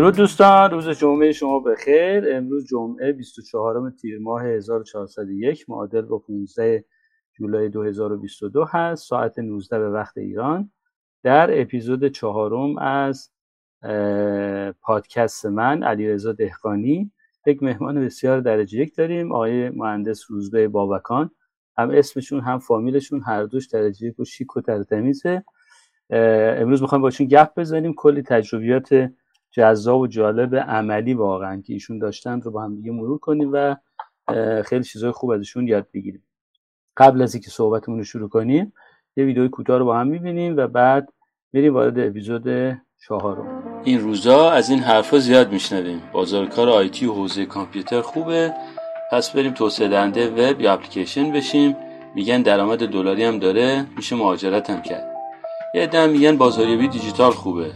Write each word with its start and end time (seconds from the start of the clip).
درود 0.00 0.16
دوستان 0.16 0.70
روز 0.70 0.88
جمعه 0.88 1.32
شما 1.32 1.60
بخیر. 1.60 2.24
امروز 2.36 2.66
جمعه 2.66 3.12
24 3.12 3.90
تیر 3.90 4.18
ماه 4.18 4.44
1401 4.46 5.70
معادل 5.70 6.00
با 6.00 6.18
15 6.18 6.84
جولای 7.38 7.68
2022 7.68 8.64
هست. 8.68 9.08
ساعت 9.08 9.38
19 9.38 9.78
به 9.78 9.90
وقت 9.90 10.18
ایران. 10.18 10.70
در 11.22 11.60
اپیزود 11.60 12.06
چهارم 12.06 12.78
از 12.78 13.30
پادکست 14.80 15.46
من 15.46 15.82
علیرضا 15.82 16.32
دهقانی. 16.32 17.12
یک 17.46 17.62
مهمان 17.62 18.04
بسیار 18.04 18.40
درجه 18.40 18.78
یک 18.78 18.96
داریم 18.96 19.32
آقای 19.32 19.70
مهندس 19.70 20.30
روزبه 20.30 20.68
بابکان. 20.68 21.30
هم 21.78 21.90
اسمشون 21.90 22.40
هم 22.40 22.58
فامیلشون 22.58 23.22
هر 23.26 23.44
دوش 23.44 23.66
درجه 23.66 24.06
یک 24.06 24.20
و 24.20 24.24
شیک 24.24 24.56
و 24.56 24.60
ترتمیزه. 24.60 25.44
امروز 26.10 26.82
می‌خوایم 26.82 27.02
باشون 27.02 27.26
گپ 27.26 27.60
بزنیم. 27.60 27.94
کلی 27.94 28.22
تجربیات 28.22 29.10
جذاب 29.50 30.00
و 30.00 30.06
جالب 30.06 30.56
عملی 30.56 31.14
واقعا 31.14 31.62
که 31.66 31.72
ایشون 31.72 31.98
داشتن 31.98 32.40
رو 32.40 32.50
با 32.50 32.62
هم 32.62 32.76
دیگه 32.76 32.92
مرور 32.92 33.18
کنیم 33.18 33.50
و 33.52 33.76
خیلی 34.62 34.84
چیزای 34.84 35.10
خوب 35.10 35.30
ازشون 35.30 35.68
یاد 35.68 35.86
بگیریم. 35.94 36.22
قبل 36.96 37.22
از 37.22 37.34
اینکه 37.34 37.50
صحبتمون 37.50 37.98
رو 37.98 38.04
شروع 38.04 38.28
کنیم 38.28 38.72
یه 39.16 39.24
ویدیوی 39.24 39.48
کوتاه 39.48 39.78
رو 39.78 39.84
با 39.84 39.98
هم 39.98 40.06
می‌بینیم 40.06 40.56
و 40.56 40.66
بعد 40.66 41.12
میریم 41.52 41.74
وارد 41.74 41.98
اپیزود 41.98 42.76
چهارم. 43.06 43.62
این 43.84 44.00
روزا 44.00 44.50
از 44.50 44.70
این 44.70 44.78
حرفا 44.78 45.18
زیاد 45.18 45.52
میشنویم. 45.52 46.02
بازار 46.12 46.46
کار 46.46 46.68
آیتی 46.68 47.06
و 47.06 47.12
حوزه 47.12 47.46
کامپیوتر 47.46 48.00
خوبه. 48.00 48.54
پس 49.12 49.30
بریم 49.30 49.52
توسعه 49.52 49.88
دهنده 49.88 50.30
وب 50.30 50.60
یا 50.60 50.72
اپلیکیشن 50.72 51.32
بشیم. 51.32 51.76
میگن 52.14 52.42
درآمد 52.42 52.86
دلاری 52.86 53.24
هم 53.24 53.38
داره. 53.38 53.86
میشه 53.96 54.16
مهاجرت 54.16 54.70
هم 54.70 54.82
کرد. 54.82 55.16
یه 55.74 55.82
عده 55.82 56.06
میگن 56.06 56.36
بازاریابی 56.36 56.88
دیجیتال 56.88 57.30
خوبه. 57.30 57.70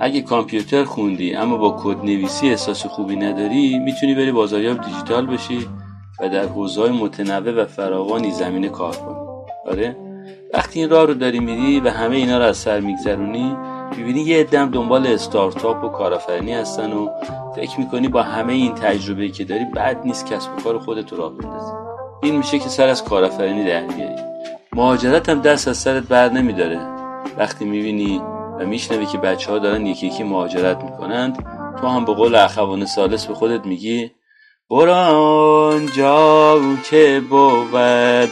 اگه 0.00 0.20
کامپیوتر 0.20 0.84
خوندی 0.84 1.34
اما 1.34 1.56
با 1.56 1.76
کد 1.82 2.04
نویسی 2.04 2.50
احساس 2.50 2.86
خوبی 2.86 3.16
نداری 3.16 3.78
می‌تونی 3.78 4.14
بری 4.14 4.32
بازاریاب 4.32 4.80
دیجیتال 4.80 5.26
بشی 5.26 5.68
و 6.20 6.28
در 6.28 6.44
حوزه‌های 6.44 6.90
متنوع 6.90 7.62
و 7.62 7.64
فراوانی 7.64 8.30
زمینه 8.30 8.68
کار 8.68 8.96
کنی. 8.96 9.16
آره؟ 9.66 9.96
وقتی 10.54 10.80
این 10.80 10.90
راه 10.90 11.06
رو 11.06 11.14
داری 11.14 11.40
میری 11.40 11.80
و 11.80 11.88
همه 11.88 12.16
اینا 12.16 12.38
رو 12.38 12.44
از 12.44 12.56
سر 12.56 12.80
میگذرونی 12.80 13.56
می‌بینی 13.96 14.20
یه 14.20 14.40
عدم 14.40 14.70
دنبال 14.70 15.06
استارتاپ 15.06 15.84
و 15.84 15.88
کارآفرینی 15.88 16.52
هستن 16.52 16.92
و 16.92 17.08
فکر 17.56 17.80
می‌کنی 17.80 18.08
با 18.08 18.22
همه 18.22 18.52
این 18.52 18.74
تجربه 18.74 19.28
که 19.28 19.44
داری 19.44 19.64
بد 19.64 20.00
نیست 20.04 20.26
کسب 20.26 20.50
و 20.58 20.60
کار 20.62 20.78
خودت 20.78 21.12
رو 21.12 21.18
راه 21.18 21.32
بندازی. 21.32 21.72
این 22.22 22.36
میشه 22.36 22.58
که 22.58 22.68
سر 22.68 22.88
از 22.88 23.04
کارآفرینی 23.04 23.64
در 23.64 23.82
مهاجرت 24.76 25.28
هم 25.28 25.40
دست 25.40 25.68
از 25.68 25.76
سرت 25.76 26.02
بر 26.02 26.28
نمیداره. 26.28 26.80
وقتی 27.38 27.64
می‌بینی 27.64 28.20
میشنوی 28.64 29.06
که 29.06 29.18
بچه 29.18 29.50
ها 29.50 29.58
دارن 29.58 29.86
یکی 29.86 30.06
یکی 30.06 30.22
مهاجرت 30.22 30.84
می‌کنند. 30.84 31.46
تو 31.80 31.86
هم 31.86 32.04
به 32.04 32.14
قول 32.14 32.34
اخوان 32.34 32.86
سالس 32.86 33.26
به 33.26 33.34
خودت 33.34 33.66
میگی 33.66 34.10
برو 34.70 35.80
جا 35.96 36.60
که 36.90 37.22
بود 37.30 38.30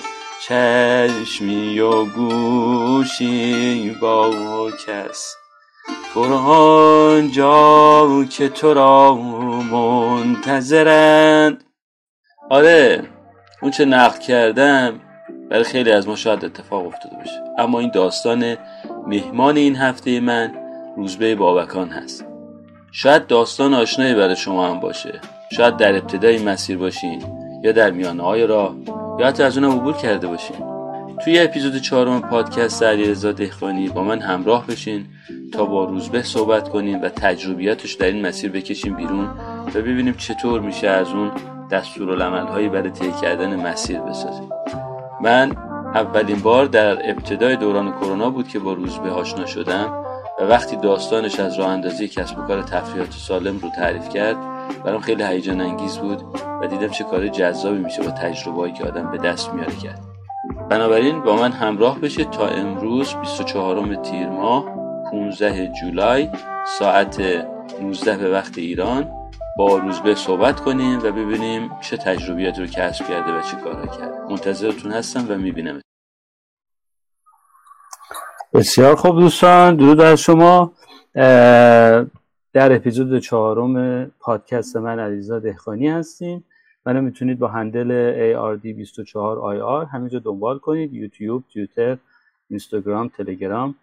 چشمی 0.49 1.81
و 1.81 2.05
گوشی 2.05 3.97
با 4.03 4.31
کس. 4.87 5.35
برو 6.17 7.29
جا 7.29 8.25
که 8.31 8.49
تو 8.49 8.75
را 8.75 9.15
منتظرند. 10.35 11.65
آره 12.51 13.03
اون 13.63 13.71
چه 13.71 13.85
نقل 13.85 14.19
کردم 14.19 15.01
برای 15.51 15.65
خیلی 15.65 15.93
از 15.93 16.09
ما 16.09 16.17
شاید 16.17 16.45
اتفاق 16.45 16.87
افتاده 16.87 17.17
باشه. 17.17 17.43
اما 17.59 17.81
این 17.81 17.91
داستان 17.95 18.57
مهمان 19.07 19.57
این 19.57 19.77
هفته 19.77 20.21
من 20.21 20.53
روزبه 20.97 21.35
بابکان 21.35 21.89
هست. 21.89 22.27
شاید 22.93 23.27
داستان 23.27 23.75
آشنایی 23.75 24.15
برای 24.15 24.37
شما 24.37 24.69
هم 24.69 24.81
باشه. 24.81 25.21
شاید 25.53 25.77
در 25.77 25.97
ابتدای 25.97 26.45
مسیر 26.45 26.79
باشین 26.79 27.23
یا 27.65 27.73
در 27.73 27.91
میانه 27.91 28.23
های 28.23 28.47
راه 28.47 28.77
یا 29.19 29.27
حتی 29.27 29.43
از 29.43 29.59
اونم 29.59 29.79
عبور 29.79 29.95
کرده 29.95 30.27
باشین. 30.27 30.57
توی 31.25 31.39
اپیزود 31.39 31.77
چهارم 31.77 32.21
پادکست 32.21 32.83
علیرضا 32.83 33.33
دهقانی 33.33 33.89
با 33.89 34.05
من 34.05 34.21
همراه 34.21 34.67
بشین 34.67 35.07
تا 35.53 35.65
با 35.65 35.85
روزبه 35.85 36.23
صحبت 36.23 36.69
کنیم 36.69 37.03
و 37.03 37.09
تجربیاتش 37.09 37.93
در 37.93 38.07
این 38.07 38.27
مسیر 38.27 38.53
بکشیم 38.53 38.97
بیرون 38.97 39.25
و 39.75 39.81
ببینیم 39.81 40.15
چطور 40.15 40.61
میشه 40.61 40.89
از 40.89 41.09
اون 41.09 41.31
دستورالعمل 41.71 42.47
هایی 42.47 42.69
برای 42.69 42.91
طی 42.91 43.13
کردن 43.23 43.57
مسیر 43.57 44.01
بسازیم. 44.01 44.49
من 45.23 45.70
اولین 45.95 46.41
بار 46.41 46.67
در 46.67 47.11
ابتدای 47.11 47.57
دوران 47.57 47.93
کرونا 47.93 48.31
بود 48.31 48.49
که 48.49 48.59
با 48.59 48.73
روزبه 48.73 49.11
آشنا 49.11 49.47
شدم 49.47 50.05
و 50.41 50.45
وقتی 50.45 50.77
داستانش 50.77 51.41
از 51.41 51.59
راه 51.59 51.69
اندازی 51.69 52.09
کسب 52.09 52.39
و 52.39 52.43
کار 52.43 52.63
تفریحات 52.63 53.13
سالم 53.13 53.59
رو 53.59 53.69
تعریف 53.77 54.09
کرد 54.09 54.37
برام 54.85 55.01
خیلی 55.01 55.23
هیجان 55.23 55.61
انگیز 55.61 55.99
بود 55.99 56.23
و 56.63 56.67
دیدم 56.67 56.89
چه 56.89 57.05
کار 57.05 57.29
جذابی 57.29 57.79
میشه 57.79 58.03
با 58.03 58.11
تجربه‌ای 58.11 58.73
که 58.73 58.85
آدم 58.85 59.11
به 59.11 59.19
دست 59.19 59.53
میاره 59.55 59.77
کرد. 59.77 60.01
بنابراین 60.71 61.21
با 61.21 61.37
من 61.37 61.53
همراه 61.53 61.99
بشه 61.99 62.25
تا 62.25 62.47
امروز 62.47 63.15
24 63.15 63.95
تیر 63.95 64.29
ماه 64.29 64.65
15 65.11 65.73
جولای 65.81 66.29
ساعت 66.79 67.23
19 67.83 68.17
به 68.17 68.31
وقت 68.31 68.59
ایران. 68.59 69.20
با 69.61 69.79
روزبه 69.79 70.15
صحبت 70.15 70.61
کنیم 70.61 70.99
و 70.99 71.13
ببینیم 71.13 71.71
چه 71.81 71.97
تجربیات 71.97 72.59
رو 72.59 72.67
کسب 72.67 73.05
کرده 73.09 73.39
و 73.39 73.43
چه 73.43 73.57
کارها 73.57 73.87
کرده. 73.87 74.29
منتظرتون 74.31 74.93
هستم 74.93 75.27
و 75.29 75.39
می‌بینم. 75.39 75.81
بسیار 78.55 78.95
خوب 78.95 79.21
دوستان 79.21 79.77
درود 79.77 80.01
از 80.01 80.21
شما. 80.21 80.73
در 82.53 82.73
اپیزود 82.73 83.19
چهارم 83.19 84.05
پادکست 84.21 84.77
من 84.77 84.99
علیزا 84.99 85.39
دهخانی 85.39 85.89
هستیم. 85.89 86.45
منو 86.87 87.01
می‌تونید 87.01 87.39
با 87.39 87.49
handle 87.49 87.91
ARD24IR 88.35 89.89
همینجا 89.93 90.19
دنبال 90.19 90.59
کنید. 90.59 90.95
یوتیوب، 90.95 91.45
توییتر، 91.53 91.97
اینستاگرام، 92.51 93.09
تلگرام. 93.09 93.75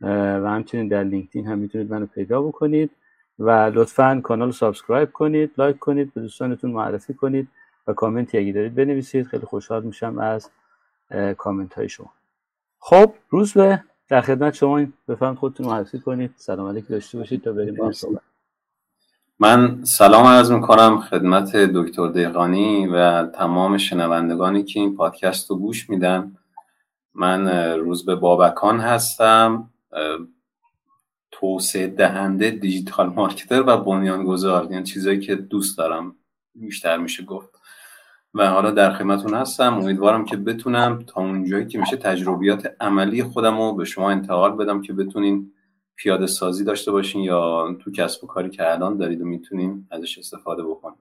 و 0.00 0.50
همچنین 0.50 0.88
در 0.88 1.04
لینکدین 1.04 1.46
هم 1.46 1.58
می‌تونید 1.58 1.92
منو 1.92 2.06
پیدا 2.06 2.42
بکنید. 2.42 2.90
و 3.38 3.50
لطفا 3.50 4.20
کانال 4.24 4.50
subscribe 4.50 5.12
کنید 5.12 5.50
لایک 5.58 5.78
کنید 5.78 6.14
به 6.14 6.20
دوستانتون 6.20 6.70
معرفی 6.70 7.14
کنید 7.14 7.48
و 7.86 7.92
کامنتی 7.92 8.38
اگه 8.38 8.52
دارید 8.52 8.74
بنویسید. 8.74 9.26
خیلی 9.26 9.46
خوشحال 9.46 9.82
میشم 9.82 10.18
از 10.18 10.50
کامنت 11.38 11.74
های 11.74 11.88
شما. 11.88 12.12
خب 12.78 13.14
روزبه 13.30 13.82
در 14.08 14.20
خدمت 14.20 14.54
شما 14.54 14.86
بفرمایید 15.08 15.38
خودتون 15.38 15.66
معرفی 15.66 15.98
کنید. 16.00 16.34
سلام 16.36 16.68
علیکم. 16.68 16.86
داشته 16.88 17.18
باشید 17.18 17.42
تا 17.42 17.52
بریم 17.52 17.74
با 17.74 17.92
صحبت. 17.92 18.20
من 19.38 19.84
سلام 19.84 20.26
عرض 20.26 20.52
می‌کنم 20.52 21.00
خدمت 21.00 21.56
دکتر 21.56 22.08
دیقانی 22.08 22.86
و 22.86 23.26
تمام 23.26 23.78
شنوندگانی 23.78 24.64
که 24.64 24.80
این 24.80 24.96
پادکست 24.96 25.50
رو 25.50 25.56
گوش 25.56 25.90
میدن. 25.90 26.36
من 27.14 27.48
روز 27.78 28.04
به 28.04 28.14
بابکان 28.14 28.80
هستم. 28.80 29.70
توسعه 31.40 31.86
دهنده 31.86 32.50
دیجیتال 32.50 33.06
مارکتر 33.06 33.64
و 33.66 33.76
بنیانگذار 33.76 34.68
یعنی 34.70 34.84
چیزایی 34.84 35.20
که 35.20 35.34
دوست 35.34 35.78
دارم 35.78 36.16
بیشتر 36.54 36.96
میشه 36.96 37.24
گفت. 37.24 37.50
و 38.34 38.50
حالا 38.50 38.70
در 38.70 38.92
خدمتتون 38.92 39.34
هستم. 39.34 39.74
امیدوارم 39.74 40.24
که 40.24 40.36
بتونم 40.36 41.02
تا 41.06 41.20
اونجایی 41.20 41.66
که 41.66 41.78
میشه 41.78 41.96
تجربیات 41.96 42.76
عملی 42.80 43.22
خودم 43.22 43.58
رو 43.58 43.72
به 43.72 43.84
شما 43.84 44.10
انتقال 44.10 44.56
بدم 44.56 44.82
که 44.82 44.92
بتونین 44.92 45.52
پیاده 45.96 46.26
سازی 46.26 46.64
داشته 46.64 46.92
باشین 46.92 47.20
یا 47.20 47.76
تو 47.80 47.90
کسب 47.90 48.24
و 48.24 48.26
کاری 48.26 48.50
که 48.50 48.72
الان 48.72 48.96
دارید 48.96 49.20
و 49.20 49.24
می‌تونین 49.24 49.86
ازش 49.90 50.18
استفاده 50.18 50.62
بکنین. 50.62 50.98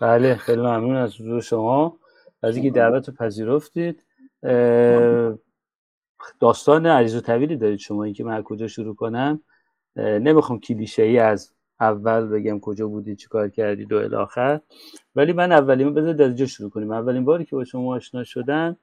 بله 0.00 0.34
خیلی 0.34 0.60
ممنون 0.60 0.96
از 0.96 1.14
حضور 1.14 1.40
شما. 1.40 1.96
از 2.42 2.56
اینکه 2.56 2.70
دعوت 2.70 3.08
رو 3.08 3.14
پذیرفتید 3.14 4.02
داستان 6.40 6.86
عریض 6.86 7.16
و 7.16 7.20
طویلی 7.20 7.56
دارید 7.56 7.78
شما 7.78 8.04
اینکه 8.04 8.24
من 8.24 8.42
کجا 8.42 8.68
شروع 8.68 8.94
کنم. 8.94 9.40
نمی‌خوام 9.96 10.60
کلیشه 10.60 11.02
ای 11.02 11.18
از 11.18 11.52
اول 11.80 12.26
بگم 12.26 12.60
کجا 12.60 12.88
بودی 12.88 13.16
چیکار 13.16 13.48
کردی 13.48 13.84
دو 13.84 13.96
الاخر 13.96 14.60
ولی 15.14 15.32
من 15.32 15.52
اولین 15.52 15.94
بذار 15.94 16.22
از 16.22 16.42
شروع 16.42 16.70
کنیم. 16.70 16.92
اولین 16.92 17.24
باری 17.24 17.44
که 17.44 17.56
با 17.56 17.64
شما 17.64 17.94
آشنا 17.96 18.24
شدن 18.24 18.76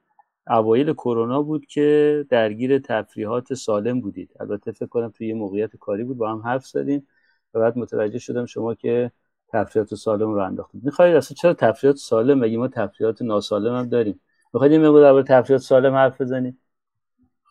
اوایل 0.48 0.94
کرونا 0.94 1.42
بود 1.42 1.66
که 1.66 2.25
درگیر 2.30 2.80
تفریحات 2.80 3.54
سالم 3.54 4.01
بودید. 4.01 4.31
البته 4.39 4.72
فکر 4.72 4.86
کنم 4.86 5.10
توی 5.10 5.28
یه 5.28 5.34
موقعیت 5.34 5.75
کاری 5.75 6.04
بود 6.04 6.18
با 6.18 6.31
هم 6.31 6.39
حرف 6.39 6.66
زدیم 6.66 7.07
و 7.54 7.60
بعد 7.60 7.78
متوجه 7.78 8.19
شدم 8.19 8.45
شما 8.45 8.74
که 8.74 9.12
تفریحات 9.54 9.95
سالم 9.95 10.34
رو 10.34 10.39
انداختید. 10.39 10.84
می‌خواید 10.84 11.16
اصلا 11.16 11.36
چرا 11.36 11.54
تفریحات 11.54 11.98
سالم؟ 11.98 12.39
مگه 12.39 12.57
ما 12.57 12.68
تفریحات 12.68 13.22
ناسالم 13.22 13.75
هم 13.75 13.89
داریم؟ 13.89 14.19
می‌خواید 14.54 14.74
یه 14.74 14.80
مقدار 14.80 15.01
درباره 15.01 15.24
تفریحات 15.24 15.62
سالم 15.62 15.94
حرف 15.94 16.22
بزنید؟ 16.22 16.57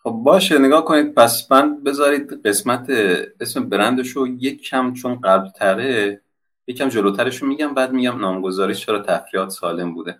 خب 0.07 0.13
باشه 0.13 0.57
نگاه 0.57 0.85
کنید 0.85 1.13
پس 1.13 1.51
من 1.51 1.83
بذارید 1.83 2.47
قسمت 2.47 2.89
اسم 3.39 3.69
برندش 3.69 4.09
رو 4.09 4.27
یک 4.27 4.61
کم 4.61 4.93
چون 4.93 5.21
قبل 5.21 5.49
تره 5.49 6.21
یک 6.67 6.77
کم 6.77 6.89
جلوترش 6.89 7.41
رو 7.41 7.47
میگم 7.47 7.73
بعد 7.73 7.91
میگم 7.91 8.19
نامگذاریش 8.19 8.85
چرا 8.85 8.99
تفریحات 8.99 9.49
سالم 9.49 9.93
بوده. 9.93 10.19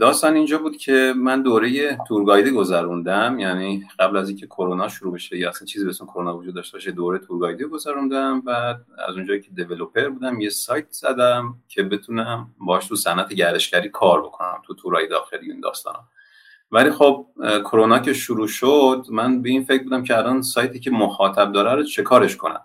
داستان 0.00 0.34
اینجا 0.34 0.58
بود 0.58 0.76
که 0.76 1.14
من 1.16 1.42
دوره 1.42 1.98
تورگایدی 2.08 2.50
گذروندم 2.50 3.38
یعنی 3.38 3.84
قبل 3.98 4.16
از 4.16 4.28
اینکه 4.28 4.46
کرونا 4.46 4.88
شروع 4.88 5.14
بشه 5.14 5.38
یا 5.38 5.48
اصلا 5.48 5.66
چیزی 5.66 5.84
به 5.84 5.92
کرونا 5.92 6.36
وجود 6.36 6.54
داشته 6.54 6.76
باشه 6.76 6.90
دوره 6.90 7.18
تورگایدی 7.18 7.64
گذروندم. 7.64 8.40
بعد 8.40 8.80
از 9.08 9.14
اونجایی 9.14 9.40
که 9.40 9.50
دیولپر 9.50 10.08
بودم 10.08 10.40
یه 10.40 10.50
سایت 10.50 10.86
زدم 10.90 11.54
که 11.68 11.82
بتونم 11.82 12.54
باش 12.58 12.86
تو 12.86 12.96
صنعت 12.96 13.32
گردشگری 13.32 13.88
کار 13.88 14.22
بکنم 14.22 14.62
تو 14.66 14.74
تورای 14.74 15.08
داخلی 15.08 15.52
این 15.52 15.60
داستانا. 15.60 16.08
ولی 16.72 16.90
خب 16.90 17.26
کرونا 17.64 17.98
که 17.98 18.12
شروع 18.12 18.46
شد 18.46 19.06
من 19.10 19.42
به 19.42 19.48
این 19.48 19.64
فکر 19.64 19.82
بودم 19.82 20.02
که 20.02 20.18
الان 20.18 20.42
سایتی 20.42 20.80
که 20.80 20.90
مخاطب 20.90 21.52
داره 21.52 21.74
رو 21.74 21.82
چه 21.82 22.02
کارش 22.02 22.36
کنم؟ 22.36 22.60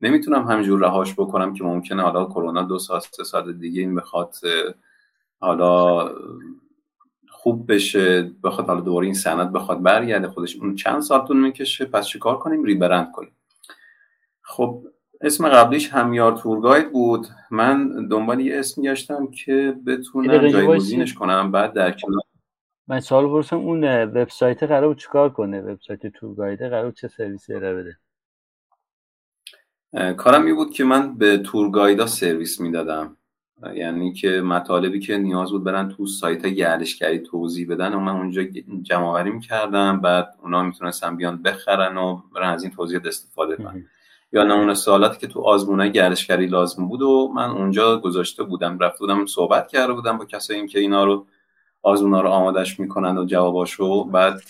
نمی‌تونم 0.00 0.48
همینجور 0.48 0.80
رهاش 0.80 1.14
بکنم 1.14 1.54
که 1.54 1.64
ممکنه 1.64 2.02
حالا 2.02 2.24
کرونا 2.24 2.62
دو 2.62 2.78
ساعت 2.78 3.08
سه 3.10 3.24
ساعت 3.24 3.48
دیگه 3.48 3.80
این 3.80 3.94
بخواد 3.94 4.34
حالا 5.40 6.10
خوب 7.28 7.72
بشه 7.72 8.30
بخواد 8.44 8.66
حالا 8.66 8.80
دوباره 8.80 9.04
این 9.04 9.14
سند 9.14 9.52
بخواد 9.52 9.82
برگرده 9.82 10.28
خودش 10.28 10.56
اون 10.56 10.74
چند 10.74 11.00
سال 11.00 11.26
طول 11.26 11.36
می‌کشه 11.36 11.84
پس 11.84 12.06
چیکار 12.06 12.38
کنیم؟ 12.38 12.64
ریبرند 12.64 13.12
کنیم. 13.12 13.32
خب 14.42 14.82
اسم 15.20 15.48
قبلیش 15.48 15.92
همیار 15.92 16.36
تورگاید 16.36 16.92
بود. 16.92 17.26
من 17.50 18.06
دنبال 18.08 18.40
یه 18.40 18.58
اسم 18.58 18.82
گشتم 18.82 19.26
که 19.30 19.76
بتونم 19.86 20.48
جایگزینش 20.48 21.14
کنم 21.14 21.52
بعد 21.52 21.72
در 21.72 21.90
کنار 21.90 22.20
من 22.88 23.00
سوال 23.00 23.26
پرسم 23.26 23.56
اون 23.56 24.04
وبسایت 24.04 24.62
قرار 24.62 24.94
چیکار 24.94 25.30
کنه؟ 25.30 25.60
وبسایت 25.60 26.06
تورگاید 26.06 26.62
قرار 26.62 26.90
چه 26.90 27.08
سرویسی 27.08 27.54
ارائه 27.54 27.74
بده؟ 27.74 27.96
کارم 30.14 30.42
می 30.42 30.52
بود 30.52 30.72
که 30.72 30.84
من 30.84 31.14
به 31.18 31.38
تورگایدا 31.38 32.06
سرویس 32.06 32.60
می‌دادم. 32.60 33.16
یعنی 33.74 34.12
که 34.12 34.28
مطالبی 34.28 35.00
که 35.00 35.18
نیاز 35.18 35.50
بود 35.50 35.64
برن 35.64 35.88
تو 35.88 36.06
سایت 36.06 36.46
گردشگری 36.46 37.18
توضیح 37.18 37.68
بدن 37.68 37.94
و 37.94 38.00
من 38.00 38.12
اونجا 38.12 38.42
جمع 38.82 39.04
آوری 39.04 39.30
می‌کردم. 39.30 40.00
بعد 40.00 40.34
اونا 40.42 40.62
می‌تونستن 40.62 41.16
بیان 41.16 41.42
بخرن 41.42 41.96
و 41.96 42.22
برن 42.34 42.48
از 42.48 42.62
این 42.62 42.72
توضیح 42.72 43.00
استفاده 43.04 43.56
کنن. 43.56 43.86
یا 44.32 44.44
نمونه 44.44 44.74
سوالاتی 44.74 45.18
که 45.18 45.26
تو 45.26 45.40
آزمونه 45.40 45.88
گردشگری 45.88 46.46
لازم 46.46 46.88
بود 46.88 47.02
و 47.02 47.32
من 47.34 47.50
اونجا 47.50 47.98
گذاشته 47.98 48.42
بودم. 48.42 48.78
رفته 48.78 48.98
بودم 48.98 49.26
صحبت 49.26 49.68
کرده 49.68 49.92
بودم 49.92 50.18
با 50.18 50.24
کسایی 50.24 50.68
که 50.68 50.78
اینا 50.78 51.04
رو 51.04 51.26
آزمونا 51.86 52.20
رو 52.20 52.28
آمادش 52.28 52.80
می‌کنن 52.80 53.18
و 53.18 53.24
جواباشو 53.24 54.04
بعد 54.04 54.40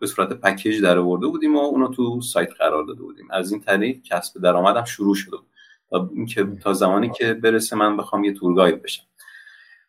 به 0.00 0.06
صورت 0.06 0.32
پکیج 0.32 0.82
در 0.82 0.98
آورده 0.98 1.26
بودیم 1.26 1.56
و 1.56 1.58
اونو 1.58 1.88
تو 1.88 2.20
سایت 2.20 2.52
قرار 2.58 2.84
داده 2.84 3.02
بودیم. 3.02 3.28
از 3.30 3.52
این 3.52 3.60
طریق 3.60 4.02
کسب 4.02 4.40
درآمدم 4.42 4.84
شروع 4.84 5.14
شده 5.14 5.36
بود. 5.36 5.46
تا 5.90 6.10
اینکه 6.14 6.46
تا 6.62 6.72
زمانی 6.72 7.10
که 7.10 7.34
برسه 7.34 7.76
من 7.76 7.96
بخوام 7.96 8.24
یه 8.24 8.32
تورگاید 8.32 8.82
بشم. 8.82 9.04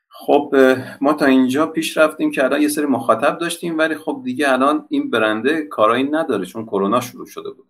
خب 0.09 0.55
ما 1.01 1.13
تا 1.13 1.25
اینجا 1.25 1.67
پیش 1.67 1.97
رفتیم 1.97 2.31
که 2.31 2.43
الان 2.43 2.61
یه 2.61 2.67
سری 2.67 2.85
مخاطب 2.85 3.37
داشتیم 3.37 3.77
ولی 3.77 3.95
خب 3.95 4.21
دیگه 4.23 4.51
الان 4.51 4.85
این 4.89 5.09
برنده 5.09 5.61
کارایی 5.61 6.03
نداره 6.03 6.45
چون 6.45 6.65
کرونا 6.65 7.01
شروع 7.01 7.25
شده 7.25 7.49
بود. 7.49 7.65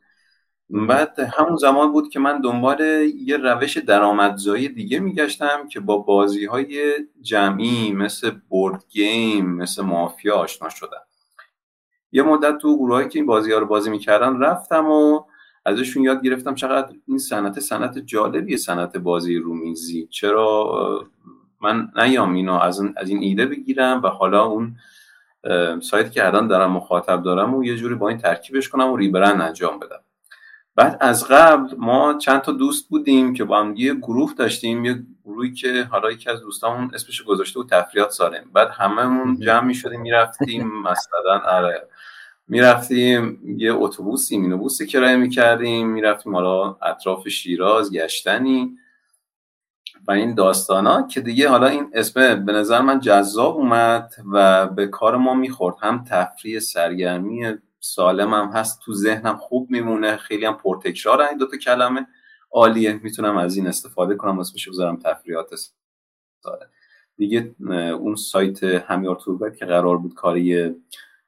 بعد 0.69 1.19
همون 1.19 1.55
زمان 1.57 1.91
بود 1.91 2.09
که 2.09 2.19
من 2.19 2.41
دنبال 2.41 2.81
یه 3.15 3.37
روش 3.37 3.77
درآمدزایی 3.77 4.69
دیگه 4.69 4.99
میگشتم 4.99 5.67
که 5.67 5.79
با 5.79 5.97
بازی 5.97 6.45
های 6.45 6.93
جمعی 7.21 7.93
مثل 7.93 8.31
بورد 8.49 8.83
گیم 8.89 9.45
مثل 9.45 9.83
مافیا 9.83 10.35
آشنا 10.35 10.69
شدم. 10.69 11.01
یه 12.11 12.23
مدت 12.23 12.57
تو 12.57 12.77
گروهایی 12.77 13.09
که 13.09 13.19
این 13.19 13.25
بازی 13.25 13.51
ها 13.51 13.59
رو 13.59 13.65
بازی 13.65 13.89
می‌کردن 13.89 14.39
رفتم 14.39 14.85
و 14.91 15.23
ازشون 15.65 16.03
یاد 16.03 16.21
گرفتم 16.21 16.55
چقدر 16.55 16.95
این 17.07 17.17
صنعت 17.17 17.59
صنعت 17.59 17.97
جالبیه 17.97 18.57
صنعت 18.57 18.97
بازی 18.97 19.35
رومیزی. 19.37 20.07
چرا؟ 20.07 21.09
من 21.61 21.91
نیام 21.95 22.33
اینو 22.33 22.53
از, 22.53 22.81
این 22.81 23.23
ایده 23.23 23.45
بگیرم 23.45 24.01
و 24.03 24.07
حالا 24.07 24.45
اون 24.45 24.75
سایت 25.81 26.11
که 26.11 26.27
الان 26.27 26.47
دارم 26.47 26.71
مخاطب 26.71 27.23
دارم 27.23 27.55
و 27.55 27.63
یه 27.63 27.75
جوری 27.75 27.95
با 27.95 28.09
این 28.09 28.17
ترکیبش 28.17 28.69
کنم 28.69 28.91
و 28.91 28.97
ریبرن 28.97 29.41
انجام 29.41 29.79
بدم. 29.79 29.99
بعد 30.77 30.97
از 30.99 31.27
قبل 31.27 31.75
ما 31.77 32.17
چند 32.17 32.41
تا 32.41 32.51
دوست 32.51 32.89
بودیم 32.89 33.33
که 33.33 33.43
با 33.43 33.59
هم 33.59 33.73
یه 33.77 33.93
گروه 33.93 34.33
داشتیم 34.33 34.85
یه 34.85 35.03
گروهی 35.25 35.53
که 35.53 35.83
حالا 35.91 36.11
یکی 36.11 36.29
از 36.29 36.41
دوستامون 36.41 36.91
اسمش 36.93 37.23
گذاشته 37.23 37.59
بود 37.59 37.69
تفریات 37.69 38.11
سالم. 38.11 38.43
بعد 38.53 38.69
هممون 38.69 39.39
جمع 39.39 39.63
می 39.65 39.75
شدیم 39.75 40.01
می‌رفتیم 40.01 40.67
مثلا 40.81 41.39
آره 41.57 41.87
می‌رفتیم 42.47 43.39
یه 43.57 43.73
اتوبوسی 43.73 44.37
مینوبوسی 44.37 44.87
کرایه 44.87 45.15
می‌کردیم 45.15 45.87
می‌رفتیم 45.87 46.35
حالا 46.35 46.77
اطراف 46.81 47.27
شیراز 47.27 47.91
گشتنی 47.91 48.77
و 50.07 50.11
این 50.11 50.35
داستانا 50.35 51.07
که 51.07 51.21
دیگه 51.21 51.49
حالا 51.49 51.67
این 51.67 51.91
اسم 51.93 52.45
به 52.45 52.51
نظر 52.51 52.81
من 52.81 52.99
جذاب 52.99 53.57
اومد 53.57 54.13
و 54.33 54.67
به 54.67 54.87
کار 54.87 55.17
ما 55.17 55.33
می‌خورد. 55.33 55.75
هم 55.81 56.03
تفریح 56.09 56.59
سرگرمی 56.59 57.57
سالم 57.87 58.33
هم 58.33 58.47
هست 58.53 58.81
تو 58.85 58.93
ذهنم 58.93 59.37
خوب 59.37 59.71
میمونه 59.71 60.17
خیلی 60.17 60.45
هم 60.45 60.57
پرتکرار 60.57 61.21
این 61.21 61.37
دوتا 61.37 61.57
کلمه. 61.57 62.07
عالیه 62.51 62.99
می‌تونم 63.03 63.37
از 63.37 63.57
این 63.57 63.67
استفاده 63.67 64.15
کنم 64.15 64.39
اسمش 64.39 64.69
بذارم 64.69 64.97
تفریحات 64.97 65.55
سالم 66.43 66.69
دیگه 67.17 67.55
اون 67.93 68.15
سایت 68.15 68.63
همیار 68.63 69.15
تورگاید 69.15 69.55
که 69.55 69.65
قرار 69.65 69.97
بود 69.97 70.13
کاری 70.13 70.75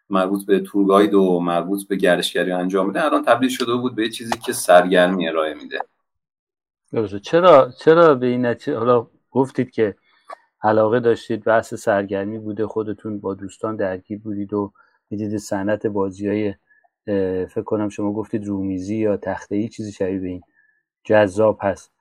مربوط 0.09 0.45
به 0.45 0.59
تورگاید 0.59 1.13
و 1.13 1.39
مربوط 1.39 1.87
به 1.87 1.95
گردشگری 1.95 2.51
انجام 2.51 2.87
میده 2.87 3.05
الان 3.05 3.25
تبدیل 3.25 3.49
شده 3.49 3.75
بود 3.75 3.95
به 3.95 4.09
چیزی 4.09 4.37
که 4.45 4.53
سرگرمی 4.53 5.29
ارائه 5.29 5.53
میده. 5.53 5.79
چرا 7.23 7.71
چرا 7.79 8.15
به 8.15 8.27
این 8.27 8.45
حالا 8.67 9.07
گفتید 9.31 9.71
که 9.71 9.95
علاقه 10.63 10.99
داشتید 10.99 11.43
بحث 11.43 11.73
سرگرمی 11.73 12.39
بوده 12.39 12.67
خودتون 12.67 13.19
با 13.19 13.33
دوستان 13.33 13.75
درگیر 13.75 14.19
بودید 14.19 14.53
و 14.53 14.73
می‌دید 15.09 15.37
صنعت 15.37 15.87
بازی 15.87 16.27
های 16.27 16.53
فکر 17.45 17.61
کنم 17.61 17.89
شما 17.89 18.13
گفتید 18.13 18.45
رومیزی 18.45 18.97
یا 18.97 19.17
تخته 19.17 19.55
ای 19.55 19.69
چیزی 19.69 19.91
شبیه 19.91 20.19
به 20.19 20.27
این 20.27 20.41
جذاب 21.03 21.59
هست. 21.61 21.91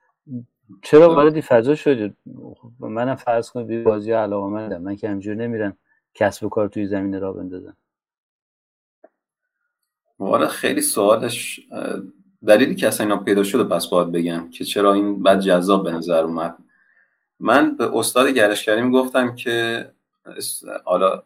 چرا 0.81 1.15
وارد 1.15 1.41
فضا 1.41 1.75
شدید 1.75 2.17
منم 2.79 3.15
فرض 3.15 3.49
کنید 3.49 3.83
بازی 3.83 4.11
علاقه 4.11 4.47
مندم 4.47 4.81
من 4.81 4.95
که 4.95 5.09
همجور 5.09 5.35
نمیرم 5.35 5.77
کسب 6.13 6.43
و 6.43 6.49
کار 6.49 6.67
توی 6.67 6.87
زمینه 6.87 7.19
را 7.19 7.33
بندازم. 7.33 7.77
والا 10.19 10.47
خیلی 10.47 10.81
سوالش 10.81 11.59
دلیلی 12.47 12.75
که 12.75 12.87
اصلا 12.87 13.05
اینا 13.05 13.23
پیدا 13.23 13.43
شده 13.43 13.63
پس 13.63 13.87
باید 13.87 14.11
بگم 14.11 14.49
که 14.49 14.65
چرا 14.65 14.93
این 14.93 15.23
بد 15.23 15.39
جذاب 15.39 15.83
به 15.83 15.91
نظر 15.91 16.23
اومد. 16.23 16.57
من 17.39 17.75
به 17.77 17.97
استاد 17.97 18.27
گردشگری 18.27 18.81
می‌گفتم 18.81 19.35
که 19.35 19.85
حالا 20.85 21.23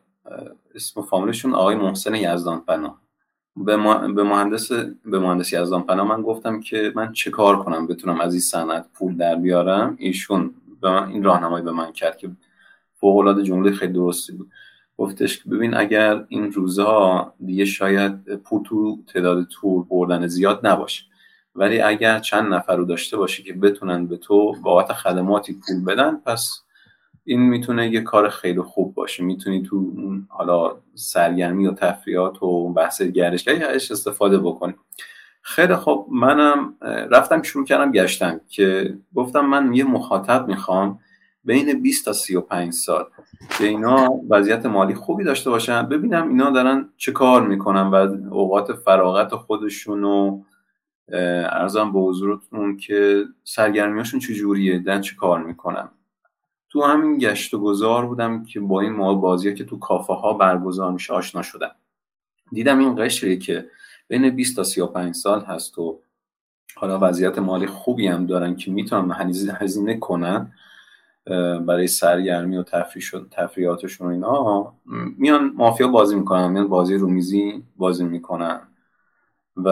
اسم 0.76 1.02
فامیلشون 1.02 1.54
آقای 1.54 1.76
محسن 1.76 2.16
یزدان 2.16 2.62
پناه 2.62 3.02
به, 3.56 3.78
به 4.08 4.24
مهندس 4.24 4.72
به 5.06 5.20
مهندس 5.20 5.54
یزدان 5.54 5.84
پناه 5.84 6.08
من 6.08 6.22
گفتم 6.22 6.60
که 6.60 6.92
من 6.96 7.14
چه 7.14 7.32
کار 7.32 7.64
کنم 7.64 7.88
بتونم 7.88 8.22
از 8.22 8.34
این 8.34 8.42
صنعت 8.42 8.86
پول 8.94 9.18
در 9.18 9.36
بیارم؟ 9.36 9.96
ایشون 10.00 10.54
به 10.82 10.90
من 10.90 11.10
این 11.10 11.24
راهنمایی 11.24 11.66
به 11.66 11.72
من 11.72 11.92
کرد 11.92 12.18
که 12.18 12.30
فوق 12.94 13.18
العاده 13.18 13.44
جمله 13.44 13.72
خیلی 13.72 13.94
درستی 13.94 14.34
بود. 14.34 14.52
گفتش 14.98 15.44
که 15.44 15.50
ببین 15.50 15.74
اگر 15.74 16.26
این 16.28 16.52
روزها 16.52 17.34
دیگه 17.46 17.66
شاید 17.66 18.36
پول 18.36 18.64
تو 18.64 18.98
تعداد 19.14 19.48
تور 19.48 19.84
بردن 19.84 20.28
زیاد 20.28 20.68
نباشه. 20.68 21.04
ولی 21.56 21.82
اگر 21.82 22.20
چند 22.20 22.54
نفر 22.54 22.76
رو 22.76 22.86
داشته 22.86 23.18
باشی 23.18 23.44
که 23.44 23.54
بتونن 23.54 24.08
به 24.08 24.18
تو 24.18 24.56
بابت 24.62 24.94
خدماتی 24.94 25.54
پول 25.54 25.86
بدن 25.86 26.16
پس 26.26 26.62
این 27.26 27.42
می‌تونه 27.42 27.90
یه 27.90 28.02
کار 28.02 28.30
خیلی 28.30 28.62
خوب 28.62 28.94
باشه. 28.94 29.24
می‌تونی 29.24 29.64
تو 29.64 29.76
اون 29.76 30.28
حالا 30.30 30.76
سرگرمی 30.96 31.68
و 31.68 31.72
تفریحات 31.74 32.44
و 32.44 32.74
بحث 32.74 33.02
گردشگری 33.02 33.64
ازش 33.64 33.92
استفاده 33.92 34.40
بکنی. 34.40 34.74
خیلی 35.42 35.76
خب 35.76 36.08
منم 36.12 36.76
رفتم 37.12 37.42
شروع 37.42 37.66
کردم 37.66 37.92
گشتم 37.92 38.42
که 38.50 38.98
گفتم 39.16 39.46
من 39.46 39.74
یه 39.74 39.84
مخاطب 39.84 40.48
می‌خوام 40.48 41.00
بین 41.44 41.82
20 41.82 42.06
تا 42.06 42.14
35 42.14 42.74
سال 42.74 43.06
که 43.58 43.66
اینا 43.66 44.10
وضعیت 44.30 44.66
مالی 44.66 44.94
خوبی 44.94 45.24
داشته 45.24 45.50
باشن 45.50 45.84
ببینم 45.84 46.30
اینا 46.30 46.50
دارن 46.50 46.90
چه 46.98 47.12
کار 47.12 47.48
می‌کنن 47.48 47.82
و 47.82 47.96
اوقات 48.32 48.74
فراغت 48.74 49.36
خودشون 49.36 50.04
و 50.04 50.44
ارزم 51.44 51.92
به 51.94 52.00
حضورتون 52.00 52.78
که 52.78 53.24
سرگرمیاشون 53.44 54.20
چجوریه 54.20 54.80
دن 54.80 55.02
چه 55.02 55.16
کار 55.16 55.44
می‌کنن. 55.44 55.90
تو 56.74 56.84
همین 56.84 57.18
گشت 57.18 57.54
و 57.54 57.60
گذار 57.60 58.06
بودم 58.06 58.44
که 58.44 58.60
با 58.60 58.82
این 58.82 58.94
مواد 58.94 59.18
بازی 59.18 59.54
که 59.54 59.64
تو 59.64 59.80
کافه 59.80 60.14
ها 60.14 60.34
برگزار 60.34 60.92
میشه 60.92 61.14
آشنا 61.14 61.42
شدم. 61.42 61.72
دیدم 62.52 62.80
این 62.80 62.96
قشری 62.96 63.38
که 63.38 63.70
بین 64.08 64.30
20 64.30 64.56
تا 64.56 64.64
35 64.64 65.16
سال 65.16 65.42
هست 65.42 65.78
و 65.78 66.00
حالا 66.76 67.00
وضعیت 67.02 67.38
مالی 67.38 67.68
خوبی 67.68 68.08
هم 68.08 68.26
دارن 68.26 68.56
که 68.56 68.72
می‌تونن 68.72 69.12
هزینه 69.60 69.98
کنن 69.98 70.52
برای 71.66 71.88
سرگرمی 71.88 72.58
و 72.58 72.64
تفریحاتشون 73.32 74.12
اینا 74.12 74.74
میان 75.18 75.54
مافیا 75.56 75.88
بازی 75.88 76.16
می‌کنن 76.16 76.52
میان 76.52 76.68
بازی 76.68 76.96
رومیزی 76.96 77.64
بازی 77.76 78.04
می‌کنن. 78.04 78.62
و 79.56 79.70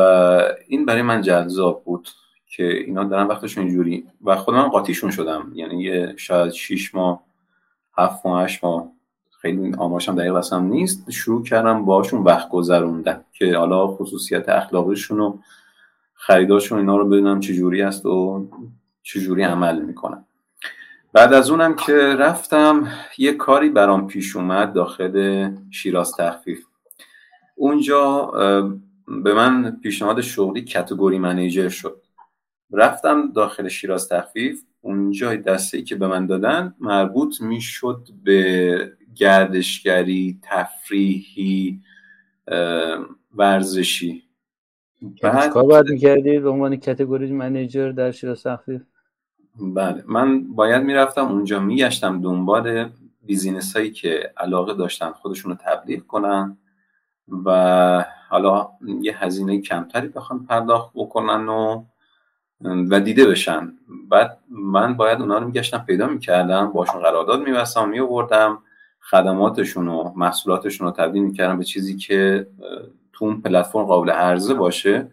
این 0.68 0.86
برای 0.86 1.02
من 1.02 1.22
جذاب 1.22 1.84
بود. 1.84 2.08
که 2.52 2.64
اینا 2.64 3.04
دارن 3.04 3.28
وقتشون 3.28 3.64
اینجوری. 3.64 4.06
و 4.24 4.36
خودم 4.36 4.68
قاطیشون 4.68 5.12
شدم. 5.12 5.52
یعنی 5.56 5.84
یه 5.84 6.14
شاید 6.18 6.52
شیش 6.52 6.96
ماه 6.96 7.24
هفت 7.98 8.26
ماه 8.26 8.44
هشت 8.44 8.64
ماه. 8.64 8.92
خیلی 9.42 9.74
آمارشم 9.78 10.16
دقیق 10.16 10.34
واسم 10.34 10.64
نیست. 10.64 11.12
شروع 11.12 11.44
کردم 11.44 11.86
باشون 11.86 12.24
وقت 12.24 12.50
گذروندن. 12.50 13.22
که 13.34 13.58
حالا 13.58 13.88
خصوصیت 13.88 14.50
اخلاقیشون 14.50 15.20
و 15.20 15.38
خریداشون 16.14 16.80
اینا 16.80 16.98
رو 16.98 17.10
ببینم 17.10 17.40
چجوری 17.40 17.82
است 17.82 18.06
و 18.06 18.48
چجوری 19.04 19.44
عمل 19.44 19.82
می‌کنن. 19.82 20.26
بعد 21.14 21.34
از 21.34 21.50
اونم 21.50 21.76
که 21.76 21.94
رفتم 21.96 22.88
یه 23.18 23.34
کاری 23.34 23.70
برام 23.70 24.08
پیش 24.08 24.36
اومد 24.36 24.74
داخل 24.74 25.50
شیراز 25.70 26.16
تخفیف. 26.18 26.66
اونجا 27.56 28.26
به 29.24 29.34
من 29.34 29.80
پیشنهاد 29.84 30.22
شغلی 30.22 30.62
کتگوری 30.62 31.20
منیجر 31.20 31.70
شد. 31.70 32.02
رفتم 32.72 33.32
داخل 33.32 33.68
شیراز 33.68 34.10
تخفیف. 34.10 34.64
اونجا 34.82 35.36
دسته 35.36 35.82
که 35.82 35.96
به 35.96 36.08
من 36.08 36.26
دادن 36.26 36.76
مربوط 36.80 37.42
می‌شد 37.42 38.08
به 38.24 38.92
گردشگری 39.16 40.40
تفریحی 40.42 41.82
ورزشی. 43.36 44.24
بعد 45.24 45.50
کار 45.50 45.64
باید 45.64 45.90
می‌کردی؟ 45.90 46.40
به 46.40 46.50
عنوان 46.50 46.76
کتگوری 46.76 47.32
منیجر 47.32 47.92
در 47.92 48.12
شیراز 48.12 48.44
تخفیف؟ 48.44 48.82
بله. 49.60 50.04
من 50.08 50.54
باید 50.54 50.84
می‌رفتم 50.84 51.28
اونجا 51.28 51.60
میگشتم 51.60 52.22
دنبال 52.22 52.90
بیزینس 53.24 53.76
هایی 53.76 53.92
که 53.92 54.34
علاقه 54.38 54.74
داشتن 54.74 55.12
خودشون 55.12 55.52
رو 55.52 55.58
تبلیغ 55.66 56.08
کنن 56.08 56.58
و 57.46 58.06
حالا 58.30 58.70
یه 59.02 59.24
هزینه 59.24 59.62
کمتری 59.62 60.08
بخوان 60.08 60.46
پرداخت 60.46 60.92
بکنن 60.96 61.50
و 61.50 61.86
و 62.64 63.00
دیده 63.00 63.26
بشن. 63.26 63.74
بعد 64.10 64.38
من 64.50 64.94
باید 64.94 65.22
اونا 65.22 65.38
رو 65.38 65.46
میگشتم 65.46 65.84
پیدا 65.88 66.08
می‌کردم 66.08 66.72
باشون 66.72 67.02
قرارداد 67.02 67.42
میبستم 67.42 67.90
میوردم 67.90 68.58
خدماتشون 69.02 69.88
و 69.88 70.14
محصولاتشون 70.16 70.88
رو 70.88 70.94
تبدیل 70.94 71.24
می‌کردم 71.24 71.58
به 71.58 71.64
چیزی 71.64 71.98
که 71.98 72.48
تو 73.14 73.26
اون 73.26 73.42
پلتفرم 73.42 73.84
قابل 73.84 74.10
عرضه 74.10 74.54
باشه 74.54 75.08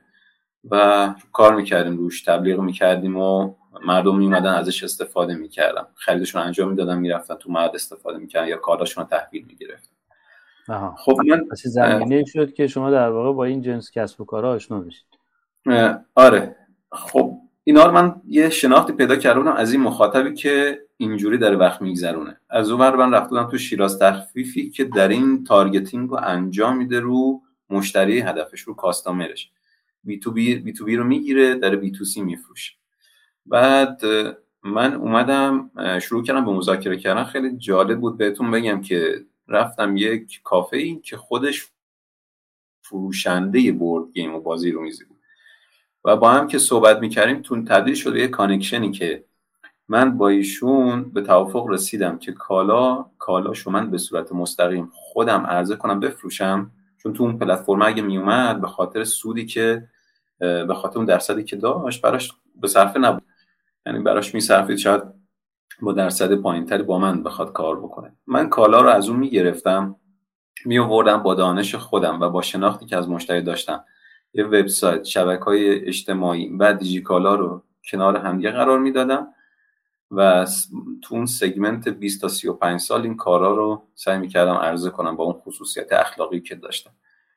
و 0.71 1.15
کار 1.33 1.55
می‌کردیم 1.55 1.97
روش 1.97 2.23
تبلیغ 2.23 2.61
می‌کردیم 2.61 3.17
و 3.17 3.55
مردم 3.87 4.19
میومدن 4.19 4.55
ازش 4.55 4.85
استفاده 4.85 5.35
می‌کردم 5.35 5.87
خریدشون 5.95 6.43
انجام 6.43 6.71
می‌دادم 6.71 6.99
می‌رفتن 6.99 7.35
تو 7.35 7.53
مرد 7.53 7.71
استفاده 7.75 8.19
می‌کردن 8.19 8.49
یا 8.49 8.57
کاراشون 8.57 9.05
رو 9.05 9.19
تحویل 9.19 9.45
می‌گرفتن. 9.49 9.93
خب 10.97 11.21
من 11.27 11.45
زمینه 11.55 12.25
شد 12.25 12.53
که 12.53 12.67
شما 12.67 12.91
در 12.91 13.09
واقع 13.09 13.33
با 13.33 13.45
این 13.45 13.63
جنس 13.63 13.91
کسب 13.91 14.21
و 14.21 14.25
کار 14.25 14.47
آشنا 14.47 14.81
بشید 14.81 15.07
آره. 16.15 16.57
خب 16.93 17.39
اینا 17.65 17.87
رو 17.87 17.93
من 17.93 18.15
یه 18.27 18.51
شناختی 18.51 18.93
پیدا 18.93 19.17
کردم 19.17 19.49
از 19.49 19.73
این 19.73 19.81
مخاطبی 19.81 20.35
که 20.35 20.83
اینجوری 20.97 21.39
داره 21.39 21.57
وقت 21.57 21.83
میگذرونه. 21.83 22.41
از 22.51 22.71
اون 22.71 22.97
من 22.97 23.15
رفتم 23.15 23.49
تو 23.51 23.59
شیراز 23.59 23.99
تخفیفی 23.99 24.71
که 24.71 24.85
در 24.85 25.09
این 25.09 25.45
targeting 25.45 26.11
رو 26.11 26.19
انجام 26.23 26.77
میده 26.77 27.01
رو 27.01 27.43
مشتری 27.71 28.21
هدفش 28.21 28.61
رو 28.61 28.75
customer 28.75 29.30
ش. 29.30 29.51
B 30.05 30.19
to 30.19 30.31
B, 30.33 30.55
B, 30.55 30.73
to 30.73 30.85
B 30.85 30.97
رو 30.97 31.05
می‌گیره 31.05 31.55
در 31.55 31.77
B 31.77 31.91
to 31.91 32.05
C 32.05 32.23
میفروشه. 32.23 32.73
بعد 33.47 34.01
من 34.63 34.95
اومدم 34.95 35.71
شروع 36.03 36.23
کردم 36.25 36.45
به 36.45 36.51
مذاکره 36.51 36.97
کردن. 36.97 37.25
خیلی 37.25 37.57
جالب 37.57 38.01
بود 38.01 38.19
بهتون 38.19 38.51
بگم 38.51 38.81
که 38.81 39.25
رفتم 39.49 39.97
یک 39.97 40.41
کافه 40.45 40.77
ای 40.77 41.01
که 41.01 41.17
خودش 41.17 41.67
فروشنده 42.83 43.73
board 43.73 44.13
game 44.13 44.35
و 44.35 44.41
بازی 44.41 44.71
رو 44.71 44.83
میزی 44.83 45.05
و 46.09 46.17
با 46.17 46.31
هم 46.31 46.47
که 46.47 46.59
صحبت 46.59 46.99
می‌کردیم 46.99 47.43
تون 47.43 47.65
تبدیل 47.65 47.95
شده 47.95 48.21
یه 48.21 48.29
connection 48.29 48.85
ی 48.85 48.91
که 48.91 49.25
من 49.89 50.19
با 50.19 50.29
ایشون 50.29 51.03
به 51.03 51.23
توافق 51.23 51.67
رسیدم 51.69 52.19
که 52.19 52.33
کالا 52.33 53.07
کالاشو 53.19 53.71
من 53.71 53.91
به 53.91 53.99
صورت 53.99 54.33
مستقیم 54.33 54.91
خودم 54.93 55.47
عرضه 55.47 55.77
کنم 55.77 56.01
بفروشم. 56.01 56.71
چون 57.03 57.13
تو 57.13 57.23
اون 57.23 57.39
پلتفرم 57.39 57.83
اگه 57.83 58.03
میومد 58.03 58.61
به 58.61 58.67
خاطر 58.67 59.05
سودی 59.05 59.47
که 59.47 59.89
به 60.39 60.75
خاطر 60.75 60.97
اون 60.97 61.07
درصدی 61.07 61.45
که 61.45 61.57
داشت 61.57 62.03
براش 62.03 62.33
به 62.61 62.69
صرفه 62.69 62.99
نبود. 62.99 63.23
یعنی 63.87 63.99
براش 63.99 64.35
میصرفید 64.35 64.77
شاید 64.77 65.03
با 65.81 65.93
درصد 65.93 66.35
پایینتری 66.35 66.83
با 66.83 66.99
من 66.99 67.23
بخواد 67.23 67.53
کار 67.53 67.81
بکنه. 67.81 68.13
من 68.27 68.49
کالا 68.49 68.81
رو 68.81 68.89
از 68.89 69.09
اون 69.09 69.19
می‌گرفتم 69.19 69.97
میووردم 70.65 71.23
با 71.23 71.35
دانش 71.35 71.75
خودم 71.75 72.21
و 72.21 72.29
با 72.29 72.43
شناختی 72.43 72.87
که 72.87 72.97
از 72.97 73.09
مشتری 73.09 73.43
داشتم. 73.43 73.85
یه 74.33 74.45
وبسایت 74.45 75.05
شبکه 75.05 75.45
های 75.45 75.85
اجتماعی 75.85 76.49
و 76.59 76.73
دیجیکالا 76.73 77.35
رو 77.35 77.63
کنار 77.91 78.17
همدیگه 78.17 78.51
قرار 78.51 78.79
می‌دادم 78.79 79.27
و 80.11 80.47
تو 81.03 81.15
اون 81.15 81.27
سگمنت 81.27 81.89
20 81.89 82.21
تا 82.21 82.29
35 82.29 82.81
سال 82.81 83.03
این 83.03 83.17
کارا 83.17 83.55
رو 83.55 83.83
سعی 83.95 84.19
می‌کردم 84.19 84.55
عرضه 84.55 84.91
کنم 84.91 85.17
با 85.17 85.25
اون 85.25 85.33
خصوصیت 85.33 85.93
اخلاقی 85.93 86.41
که 86.41 86.55
داشتم. 86.55 86.91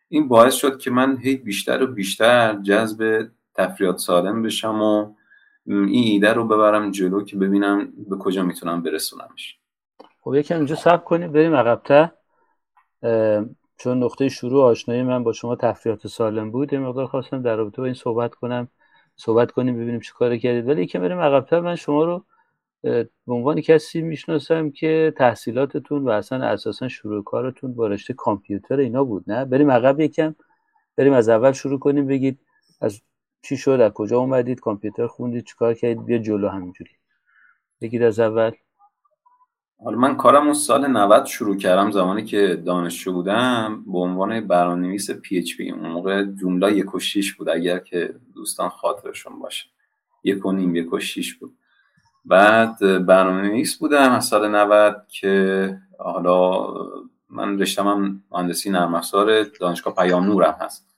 این 0.09 0.27
باعث 0.27 0.53
شد 0.53 0.79
که 0.79 0.91
من 0.91 1.17
هی 1.17 1.35
بیشتر 1.35 1.83
و 1.83 1.87
بیشتر 1.87 2.61
جذب 2.61 3.29
تفریات 3.55 3.97
سالم 3.97 4.41
بشم 4.41 4.81
و 4.81 5.13
این 5.67 6.03
ایده 6.03 6.33
رو 6.33 6.47
ببرم 6.47 6.91
جلو 6.91 7.23
که 7.23 7.37
ببینم 7.37 7.93
به 8.09 8.17
کجا 8.17 8.43
می‌تونم 8.43 8.83
برسونمش. 8.83 9.57
خب 10.21 10.33
یکم 10.33 10.55
اینجا 10.55 10.75
سب 10.75 11.03
کنیم 11.03 11.31
بریم 11.31 11.55
عقبتر. 11.55 12.09
چون 13.81 14.03
نقطه 14.03 14.29
شروع 14.29 14.63
آشنایی 14.63 15.03
من 15.03 15.23
با 15.23 15.33
شما 15.33 15.55
تفریحات 15.55 16.07
سالم 16.07 16.51
بود 16.51 16.73
یه 16.73 16.79
مقدار 16.79 17.07
خواستم 17.07 17.41
در 17.41 17.55
رابطه 17.55 17.77
با 17.77 17.85
این 17.85 17.93
صحبت 17.93 18.35
کنم 18.35 18.67
صحبت 19.15 19.51
کنیم 19.51 19.75
ببینیم 19.75 19.99
چه 19.99 20.11
کار 20.13 20.37
کردید. 20.37 20.67
ولی 20.67 20.83
یکم 20.83 20.99
بریم 20.99 21.19
عقبتر 21.19 21.59
من 21.59 21.75
شما 21.75 22.05
رو 22.05 22.25
به 22.83 23.09
عنوان 23.27 23.61
کسی 23.61 24.01
می‌شناسم 24.01 24.71
که 24.71 25.13
تحصیلاتتون 25.17 26.03
و 26.03 26.09
اصلا 26.09 26.45
اساسا 26.45 26.87
شروع 26.87 27.23
کارتون 27.23 27.73
با 27.73 27.87
رشته 27.87 28.13
کامپیوتر 28.13 28.79
اینا 28.79 29.03
بود 29.03 29.23
نه؟ 29.27 29.45
بریم 29.45 29.71
عقب 29.71 29.99
یکم 29.99 30.35
بریم 30.97 31.13
از 31.13 31.29
اول 31.29 31.51
شروع 31.51 31.79
کنیم 31.79 32.07
بگید 32.07 32.39
از 32.81 33.01
چی 33.41 33.57
شد 33.57 33.69
از 33.69 33.91
کجا 33.91 34.19
اومدید 34.19 34.59
کامپیوتر 34.59 35.07
خوندید 35.07 35.45
چیکار 35.45 35.73
کردید 35.73 36.05
بیا 36.05 36.17
جلو 36.17 36.47
همینجوری. 36.49 36.91
بگید 37.81 38.03
از 38.03 38.19
اول. 38.19 38.51
حالا 39.83 39.97
من 39.97 40.17
کارم 40.17 40.45
اون 40.45 40.53
سال 40.53 40.87
90 40.87 41.25
شروع 41.25 41.57
کردم 41.57 41.91
زمانی 41.91 42.25
که 42.25 42.61
دانشجو 42.65 43.13
بودم 43.13 43.83
به 43.87 43.97
عنوان 43.97 44.47
برنامه‌نویس 44.47 45.11
پی 45.11 45.37
اچ 45.37 45.57
پی 45.57 45.71
اون 45.71 45.89
موقع 45.89 46.23
جمله 46.23 46.77
یک 46.77 46.95
و 46.95 46.99
شیش 46.99 47.33
بود 47.33 47.49
اگر 47.49 47.79
که 47.79 48.13
دوستان 48.35 48.69
خاطرشون 48.69 49.39
باشه. 49.39 49.65
یک 50.23 50.45
و 50.45 50.51
نیم 50.51 50.75
یک 50.75 50.93
و 50.93 50.99
شیش 50.99 51.35
بود. 51.35 51.53
بعد 52.25 53.05
برنامه 53.05 53.41
نویس 53.41 53.77
بودم 53.77 54.11
از 54.11 54.25
سال 54.25 54.47
90 54.55 55.05
که 55.09 55.77
حالا 55.99 56.67
من 57.29 57.59
رشتم 57.59 57.87
هم 57.87 58.23
مهندسی 58.31 58.69
نرم 58.69 58.95
افزار 58.95 59.43
دانشگاه 59.43 59.95
پیام 59.95 60.25
نورم 60.25 60.57
هست. 60.61 60.90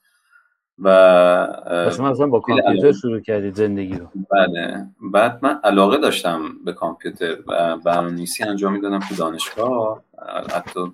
و 0.78 1.90
شما 1.96 2.08
اصلا 2.08 2.26
با 2.26 2.40
کامپیوتر 2.40 2.92
شروع 2.92 3.20
کردید 3.20 3.54
زندگی 3.54 3.94
رو. 3.94 4.08
بله. 4.30 4.86
بعد 5.00 5.38
من 5.42 5.60
علاقه 5.64 5.98
داشتم 5.98 6.64
به 6.64 6.72
کامپیوتر 6.72 7.36
و 7.46 7.76
برنامه‌نویسی 7.76 8.44
انجام 8.44 8.72
می‌دادم 8.72 8.98
تو 8.98 9.14
دانشگاه. 9.14 10.04
حتی 10.52 10.92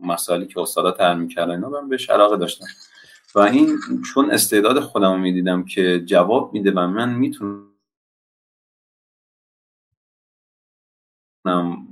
مسائلی 0.00 0.46
که 0.46 0.60
استادا 0.60 0.90
تعریف 0.90 1.18
می‌کردن 1.22 1.50
اینا 1.50 1.68
من 1.68 1.88
بهش 1.88 2.10
علاقه 2.10 2.36
داشتم. 2.36 2.66
و 3.34 3.38
این 3.38 3.78
چون 4.14 4.30
استعداد 4.30 4.80
خودم 4.80 5.12
رو 5.12 5.18
می‌دیدم 5.18 5.64
که 5.64 6.00
جواب 6.06 6.52
میده 6.52 6.70
و 6.70 6.86
من 6.86 7.14
می‌تونم 7.14 7.68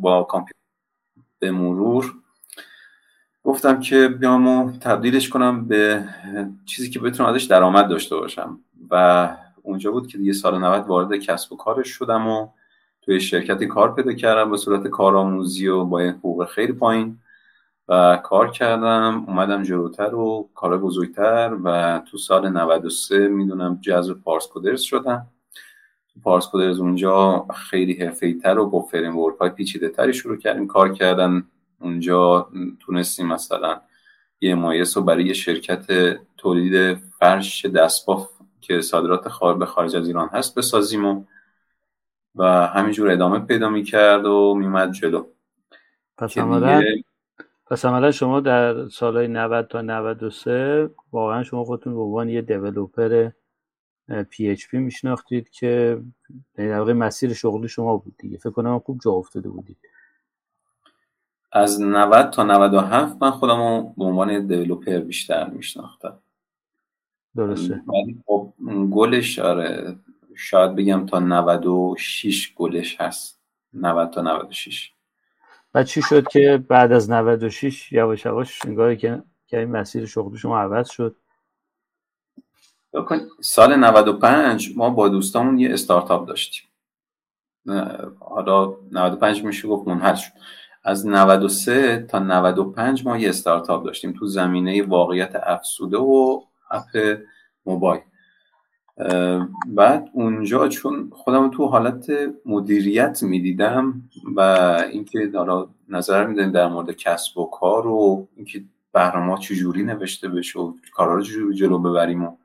با 0.00 0.22
کامپیوتر 0.22 0.56
به 1.38 1.50
مرور 1.50 2.14
گفتم 3.46 3.80
که 3.80 4.08
بیام 4.08 4.46
و 4.48 4.72
تبدیلش 4.80 5.28
کنم 5.28 5.64
به 5.64 6.04
چیزی 6.64 6.90
که 6.90 6.98
بتونم 6.98 7.28
ازش 7.28 7.44
درآمد 7.44 7.88
داشته 7.88 8.16
باشم. 8.16 8.60
و 8.90 9.28
اونجا 9.62 9.90
بود 9.90 10.06
که 10.06 10.18
دیگه 10.18 10.32
سال 10.32 10.58
90 10.58 10.86
وارد 10.86 11.16
کسب 11.16 11.52
و 11.52 11.56
کارش 11.56 11.88
شدم 11.88 12.28
و 12.28 12.48
توی 13.02 13.20
شرکتی 13.20 13.66
کار 13.66 13.94
پیدا 13.94 14.12
کردم 14.12 14.50
به 14.50 14.56
صورت 14.56 14.86
کارآموزی 14.86 15.68
و 15.68 15.84
با 15.84 16.00
حقوق 16.00 16.46
خیلی 16.48 16.72
پایین. 16.72 17.18
و 17.88 18.16
کار 18.16 18.50
کردم 18.50 19.24
اومدم 19.28 19.62
جلوتر 19.62 20.14
و 20.14 20.48
کار 20.54 20.78
بزرگتر 20.78 21.56
و 21.64 21.98
تو 22.10 22.18
سال 22.18 22.48
93 22.48 23.28
می‌دونم 23.28 23.78
جذب 23.80 24.14
پارس 24.14 24.46
کودرز 24.46 24.80
شدم. 24.80 25.26
پارس 26.22 26.46
کودرز 26.46 26.80
اونجا 26.80 27.46
خیلی 27.54 28.10
تر 28.42 28.58
و 28.58 28.66
با 28.66 28.80
فریم 28.80 29.12
های 29.40 29.50
پیچیده 29.50 29.88
تری 29.88 30.14
شروع 30.14 30.36
کردیم 30.36 30.66
کار 30.66 30.92
کردن. 30.92 31.44
اونجا 31.80 32.48
تونستیم 32.80 33.26
مثلا 33.26 33.80
یه 34.40 34.54
مایس 34.54 34.96
رو 34.96 35.02
برای 35.02 35.24
یه 35.24 35.32
شرکت 35.32 35.86
تولید 36.36 36.94
فرش 36.94 37.66
دستباف 37.66 38.30
که 38.60 38.80
صادرات 38.80 39.28
خارج 39.28 39.58
به 39.58 39.66
خارج 39.66 39.96
از 39.96 40.06
ایران 40.06 40.28
هست 40.28 40.58
بسازیم 40.58 41.04
و 41.04 41.24
و 42.34 42.44
همینجور 42.66 43.10
ادامه 43.10 43.38
پیدا 43.38 43.68
می‌کرد 43.68 44.26
و 44.26 44.54
میومد 44.54 44.92
جلو. 44.92 45.26
پس 46.18 46.38
عملا 46.38 46.82
پس 47.66 47.86
شما 48.14 48.40
در 48.40 48.88
سالهای 48.88 49.28
90 49.28 49.68
تا 49.68 49.80
93 49.80 50.90
واقعا 51.12 51.42
شما 51.42 51.64
خودتون 51.64 51.94
به 51.94 52.00
عنوان 52.00 52.28
یه 52.28 52.42
دیولوپر 52.42 53.30
پی 54.30 54.48
اچ 54.48 54.66
پی 54.70 54.78
میشناختید 54.78 55.48
که 55.50 56.02
در 56.54 56.78
واقع 56.78 56.92
مسیر 56.92 57.34
شغلی 57.34 57.68
شما 57.68 57.96
بود 57.96 58.14
دیگه. 58.18 58.38
فکر 58.38 58.50
کنم 58.50 58.78
خوب 58.78 59.00
جا 59.04 59.10
افتاده 59.10 59.48
بودید. 59.48 59.78
از 61.56 61.82
90 61.82 62.30
تا 62.30 62.42
97 62.42 63.16
من 63.22 63.30
خودم 63.30 63.56
رو 63.56 63.94
به 63.96 64.04
عنوان 64.04 64.46
دیولوپر 64.46 64.98
بیشتر 64.98 65.50
میشناختم. 65.50 66.18
درسته. 67.36 67.82
ولی 67.86 68.22
خب 68.26 68.52
گلش 68.92 69.38
آره 69.38 69.96
شاید 70.36 70.76
بگم 70.76 71.06
تا 71.06 71.18
96 71.18 72.54
گلش 72.56 73.00
هست. 73.00 73.40
90 73.74 74.10
تا 74.10 74.22
96 74.22 74.90
و 75.74 75.84
چی 75.84 76.02
شد 76.02 76.28
که 76.28 76.64
بعد 76.68 76.92
از 76.92 77.10
96 77.10 77.92
یواش 77.92 78.24
یواش 78.24 78.64
انگار 78.64 78.94
که 78.94 79.22
که 79.46 79.58
این 79.58 79.70
مسیر 79.70 80.06
شغل 80.06 80.36
شما 80.36 80.58
عوض 80.58 80.90
شد؟ 80.90 81.16
سال 83.40 83.76
95 83.76 84.76
ما 84.76 84.90
با 84.90 85.08
دوستامون 85.08 85.58
یه 85.58 85.72
استارتاپ 85.72 86.28
داشتیم. 86.28 86.64
حالا 88.20 88.74
95 88.92 89.44
میشه 89.44 89.68
گفت 89.68 89.88
منحل 89.88 90.14
شد. 90.14 90.32
از 90.86 91.06
93 91.06 92.06
تا 92.08 92.18
95 92.18 93.06
ما 93.06 93.18
یه 93.18 93.28
استارتاپ 93.28 93.84
داشتیم 93.84 94.12
تو 94.12 94.26
زمینه 94.26 94.82
واقعیت 94.82 95.32
افسوده 95.46 95.96
و 95.96 96.40
اپ 96.70 97.18
موبایل. 97.66 98.00
بعد 99.66 100.10
اونجا 100.12 100.68
چون 100.68 101.10
خودم 101.12 101.50
تو 101.50 101.66
حالت 101.66 102.06
مدیریت 102.46 103.22
می‌دیدم 103.22 104.02
و 104.36 104.40
اینکه 104.92 105.30
حالا 105.34 105.68
نظر 105.88 106.26
میدن 106.26 106.50
در 106.50 106.68
مورد 106.68 106.90
کسب 106.90 107.38
و 107.38 107.50
کار 107.50 107.86
و 107.86 108.28
اینکه 108.36 108.64
برنامه 108.92 109.38
چجوری 109.38 109.82
نوشته 109.82 110.28
بشه 110.28 110.58
و 110.58 110.74
کارا 110.92 111.14
رو 111.14 111.22
چجوری 111.22 111.56
جلو 111.56 111.78
ببریم 111.78 112.24
و 112.24 112.36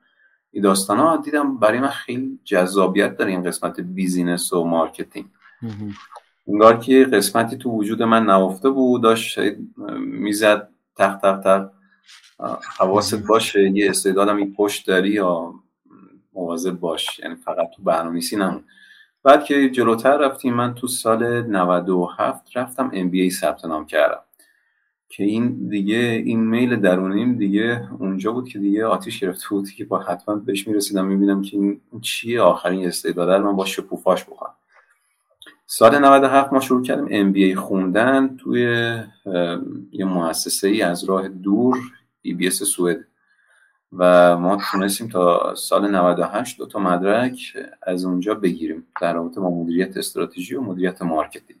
این 0.50 0.62
داستان 0.62 0.98
ها 0.98 1.16
دیدم 1.16 1.56
برای 1.58 1.80
من 1.80 1.88
خیلی 1.88 2.38
جذابیت 2.44 3.16
داره 3.16 3.30
این 3.30 3.42
قسمت 3.42 3.80
business 3.80 4.52
و 4.52 4.64
marketing 4.64 5.26
انگار 6.48 6.78
که 6.78 7.04
قسمتی 7.04 7.56
تو 7.56 7.70
وجود 7.70 8.02
من 8.02 8.26
نهفته 8.26 8.70
بود 8.70 9.02
داشت 9.02 9.38
می‌زد 9.98 10.68
تق 10.96 11.16
تق 11.16 11.40
تق. 11.40 11.70
حواست 12.78 13.26
باشه 13.26 13.70
یه 13.70 13.90
استعدادم 13.90 14.36
این 14.36 14.54
پشت 14.54 14.86
داری 14.86 15.10
یا 15.10 15.54
مواظب 16.32 16.70
باش. 16.70 17.18
یعنی 17.18 17.34
فقط 17.34 17.70
تو 17.76 17.82
برنامه‌نویسی 17.82 18.36
نمون 18.36 18.64
بعد 19.24 19.44
که 19.44 19.70
جلوتر 19.70 20.16
رفتیم 20.16 20.54
من 20.54 20.74
تو 20.74 20.86
سال 20.86 21.42
97 21.42 22.56
رفتم 22.56 22.90
MBA 22.90 23.28
ثبت 23.28 23.64
نام 23.64 23.86
کردم. 23.86 24.20
که 25.08 25.24
این 25.24 25.68
دیگه 25.68 25.96
این 25.96 26.40
میل 26.40 26.76
درونیم 26.76 27.34
دیگه 27.34 27.88
اونجا 27.98 28.32
بود 28.32 28.48
که 28.48 28.58
دیگه 28.58 28.86
آتیش 28.86 29.20
گرفته 29.20 29.48
بود 29.48 29.70
که 29.70 29.84
با 29.84 29.98
حتما 29.98 30.34
بهش 30.34 30.68
می‌رسیدم. 30.68 31.06
می‌بینم 31.06 31.42
که 31.42 31.56
این 31.56 31.80
چیه 32.00 32.40
آخرین 32.40 32.86
استعداده 32.86 33.36
رو 33.36 33.44
من 33.50 33.56
با 33.56 33.64
شکوفاش 33.64 34.24
بکنم. 34.24 34.54
سال 35.74 35.98
97 35.98 36.52
ما 36.52 36.60
شروع 36.60 36.82
کردیم 36.82 37.32
MBA 37.32 37.56
خوندن 37.56 38.36
توی 38.36 38.62
یه 39.92 40.04
مؤسسه 40.04 40.68
ای 40.68 40.82
از 40.82 41.04
راه 41.04 41.28
دور 41.28 41.78
EBS 42.26 42.48
سوئد. 42.48 43.04
و 43.92 44.36
ما 44.38 44.58
تونستیم 44.70 45.08
تا 45.08 45.54
سال 45.54 45.90
98 45.90 46.58
دو 46.58 46.66
تا 46.66 46.78
مدرک 46.78 47.56
از 47.82 48.04
اونجا 48.04 48.34
بگیریم 48.34 48.86
در 49.00 49.14
رابطه 49.14 49.40
با 49.40 49.50
مدیریت 49.50 49.96
استراتژی 49.96 50.54
و 50.54 50.60
مدیریت 50.60 51.02
marketing. 51.02 51.60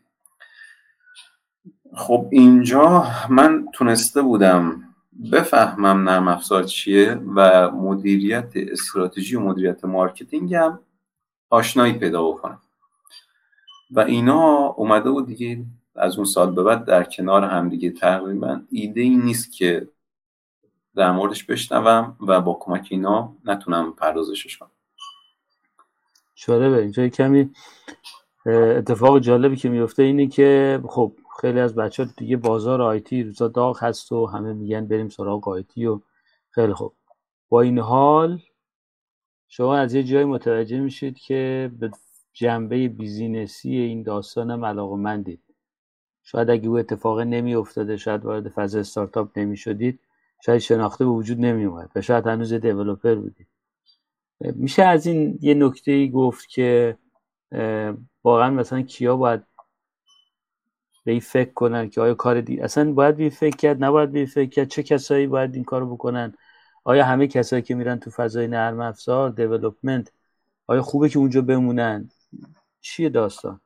خب 1.94 2.28
اینجا 2.30 3.06
من 3.30 3.66
تونسته 3.72 4.22
بودم 4.22 4.82
بفهمم 5.32 6.08
نرم 6.08 6.28
افزار 6.28 6.64
چیه 6.64 7.14
و 7.34 7.70
مدیریت 7.70 8.52
استراتژی 8.54 9.36
و 9.36 9.40
مدیریت 9.40 9.84
marketing 9.84 10.54
هم 10.54 10.78
آشنایی 11.50 11.92
پیدا 11.92 12.28
بکنم. 12.28 12.60
و 13.92 14.00
اینا 14.00 14.66
اومده 14.66 15.10
بود 15.10 15.26
دیگه 15.26 15.64
از 15.94 16.16
اون 16.16 16.24
سال 16.24 16.54
به 16.54 16.62
بعد 16.62 16.84
در 16.84 17.04
کنار 17.04 17.44
هم 17.44 17.68
دیگه 17.68 17.90
تقریبا 17.90 18.60
ایده 18.70 19.00
ای 19.00 19.16
نیست 19.16 19.52
که 19.52 19.88
در 20.94 21.12
موردش 21.12 21.44
بشنوم 21.44 22.16
و 22.20 22.40
با 22.40 22.58
کمک 22.60 22.88
اینا 22.90 23.36
نتونم 23.44 23.92
پردازشش 23.92 24.58
کنم. 24.58 24.70
به 26.46 26.78
اینجا 26.78 27.08
کمی 27.08 27.50
اتفاق 28.46 29.18
جالبی 29.18 29.56
که 29.56 29.68
میفته 29.68 30.02
اینه 30.02 30.26
که 30.26 30.80
خب 30.88 31.12
خیلی 31.40 31.60
از 31.60 31.74
بچه 31.74 32.04
ها 32.04 32.10
دیگه 32.16 32.36
بازار 32.36 32.82
IT 32.82 33.22
روزا 33.22 33.48
داغ 33.48 33.82
هست 33.82 34.12
و 34.12 34.26
همه 34.26 34.52
میگن 34.52 34.86
بریم 34.86 35.08
سراغ 35.08 35.48
IT 35.48 35.86
و 35.86 36.00
خیلی 36.50 36.74
خوب. 36.74 36.92
با 37.48 37.60
این 37.60 37.78
حال 37.78 38.40
شما 39.48 39.76
از 39.76 39.94
یه 39.94 40.02
جایی 40.02 40.24
متوجه 40.24 40.80
میشید 40.80 41.18
که 41.18 41.70
به 41.78 41.90
جنبه 42.32 42.88
business 42.88 43.66
ی 43.66 43.76
این 43.76 44.02
داستان 44.02 44.50
هم 44.50 44.64
علاقه 44.64 44.96
مندید 44.96 45.42
شاید 46.24 46.50
اگه 46.50 46.68
او 46.68 46.78
اتفاق 46.78 47.20
نمی 47.20 47.54
افتاده 47.54 47.96
شاید 47.96 48.24
وارد 48.24 48.48
فاز 48.48 48.76
استارتاپ 48.76 49.38
نمی 49.38 49.56
شدید 49.56 50.00
شاید 50.40 50.58
شناخته 50.58 51.04
به 51.04 51.10
وجود 51.10 51.40
نمی 51.40 51.64
اومد 51.64 51.90
و 51.96 52.00
شاید 52.00 52.26
هنوز 52.26 52.52
developer 52.52 53.14
بودید. 53.14 53.46
میشه 54.40 54.82
از 54.82 55.06
این 55.06 55.38
یه 55.42 55.54
نکته 55.54 55.92
ای 55.92 56.10
گفت 56.10 56.48
که 56.48 56.98
واقعا 58.24 58.50
مثلا 58.50 58.82
کیا 58.82 59.16
باید 59.16 59.42
به 61.04 61.10
این 61.12 61.20
فکر 61.20 61.52
کنن 61.52 61.90
که 61.90 62.00
آیا 62.00 62.14
کار 62.14 62.40
دی 62.40 62.60
اصلا 62.60 62.92
باید 62.92 63.16
بی 63.16 63.30
فکر 63.30 63.56
کرد 63.56 63.84
نباید 63.84 64.12
بی 64.12 64.26
فکر 64.26 64.50
کرد 64.50 64.68
چه 64.68 64.82
کسایی 64.82 65.26
باید 65.26 65.54
این 65.54 65.64
کارو 65.64 65.94
بکنن؟ 65.94 66.34
آیا 66.84 67.04
همه 67.04 67.26
کسایی 67.26 67.62
که 67.62 67.74
میرن 67.74 67.98
تو 67.98 68.10
فضای 68.10 68.48
نرم 68.48 68.80
افزار 68.80 69.30
دیولپمنت 69.30 70.12
آیا 70.66 70.82
خوبه 70.82 71.08
که 71.08 71.18
اونجا 71.18 71.42
بمونن؟ 71.42 72.10
چیه 72.80 73.08
داستان؟ 73.08 73.60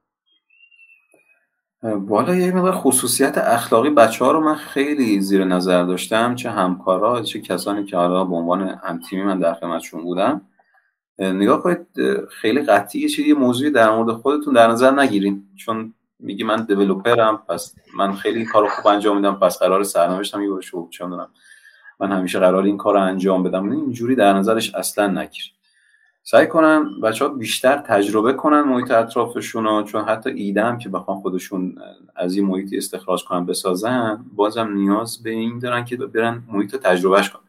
بالا 1.82 2.34
یه 2.34 2.52
مقدار 2.52 2.72
خصوصیت 2.72 3.38
اخلاقی 3.38 3.90
بچه 3.90 4.24
ها 4.24 4.32
رو 4.32 4.40
من 4.40 4.54
خیلی 4.54 5.20
زیر 5.20 5.44
نظر 5.44 5.84
داشتم. 5.84 6.34
چه 6.34 6.50
همکارا 6.50 7.22
چه 7.22 7.40
کسانی 7.40 7.84
که 7.84 7.96
حالا 7.96 8.24
به 8.24 8.34
عنوان 8.34 8.68
همتیمی 8.68 9.22
من 9.22 9.38
در 9.38 9.54
خدمتشون 9.54 10.02
بودم. 10.02 10.40
نگاه 11.18 11.62
کنید 11.62 11.86
خیلی 12.30 12.62
قطعی 12.62 13.08
چیزی 13.08 13.32
موضوعی 13.32 13.70
در 13.70 13.90
مورد 13.90 14.16
خودتون 14.16 14.54
در 14.54 14.66
نظر 14.66 14.90
نگیرین. 14.90 15.44
چون 15.56 15.94
میگی 16.18 16.44
من 16.44 16.64
دیولپرم 16.64 17.42
پس 17.48 17.74
من 17.96 18.14
خیلی 18.14 18.44
کار 18.44 18.68
خوب 18.68 18.86
انجام 18.86 19.16
میدم 19.16 19.34
پس 19.34 19.58
قرار 19.58 19.82
سرنوشتم 19.84 20.42
یه 20.42 20.50
باشه 20.50 20.78
چه 20.90 21.06
من 22.00 22.12
همیشه 22.12 22.38
قرار 22.38 22.64
این 22.64 22.76
کار 22.76 22.96
انجام 22.96 23.42
بدم. 23.42 23.70
اینجوری 23.70 24.14
در 24.14 24.32
نظرش 24.32 24.74
اصلا 24.74 25.06
نگیر. 25.06 25.52
سعی 26.28 26.46
کنن 26.46 27.00
بچه 27.00 27.24
ها 27.24 27.30
بیشتر 27.30 27.76
تجربه 27.76 28.32
کنن 28.32 28.60
محیط 28.60 28.90
اطرافشون 28.90 29.64
رو 29.64 29.82
چون 29.82 30.04
حتی 30.04 30.30
ایده 30.30 30.64
هم 30.64 30.78
که 30.78 30.88
بخوان 30.88 31.20
خودشون 31.20 31.78
از 32.16 32.36
این 32.36 32.46
محیطی 32.46 32.76
استخراج 32.76 33.24
کنن 33.24 33.46
بسازن 33.46 34.24
بازم 34.34 34.72
نیاز 34.72 35.22
به 35.22 35.30
این 35.30 35.58
دارن 35.58 35.84
که 35.84 35.96
برن 35.96 36.42
محیط 36.52 36.72
رو 36.72 36.78
تجربهش 36.78 37.30
کنن. 37.30 37.42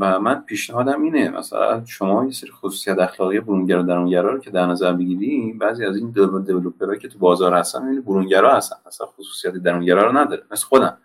و 0.00 0.20
من 0.20 0.40
پیشنهادم 0.40 1.02
اینه 1.02 1.30
مثلا 1.30 1.84
شما 1.84 2.24
یه 2.24 2.32
سری 2.32 2.50
خصوصیت 2.50 2.98
اخلاقی 2.98 3.40
برونگرا 3.40 3.82
درونگرا 3.82 4.32
رو 4.32 4.40
که 4.40 4.50
در 4.50 4.66
نظر 4.66 4.92
بگیری 4.92 5.52
بعضی 5.52 5.84
از 5.84 5.96
این 5.96 6.10
دیولپرها 6.10 6.96
که 6.96 7.08
تو 7.08 7.18
بازار 7.18 7.54
هستن 7.54 7.82
این 7.82 8.00
برونگرا 8.00 8.56
هستن 8.56 8.76
مثلا 8.86 9.06
خصوصیت 9.06 9.52
درونگرا 9.52 10.06
رو 10.06 10.18
نداره 10.18 10.42
مثل 10.50 10.66
خودم. 10.66 10.98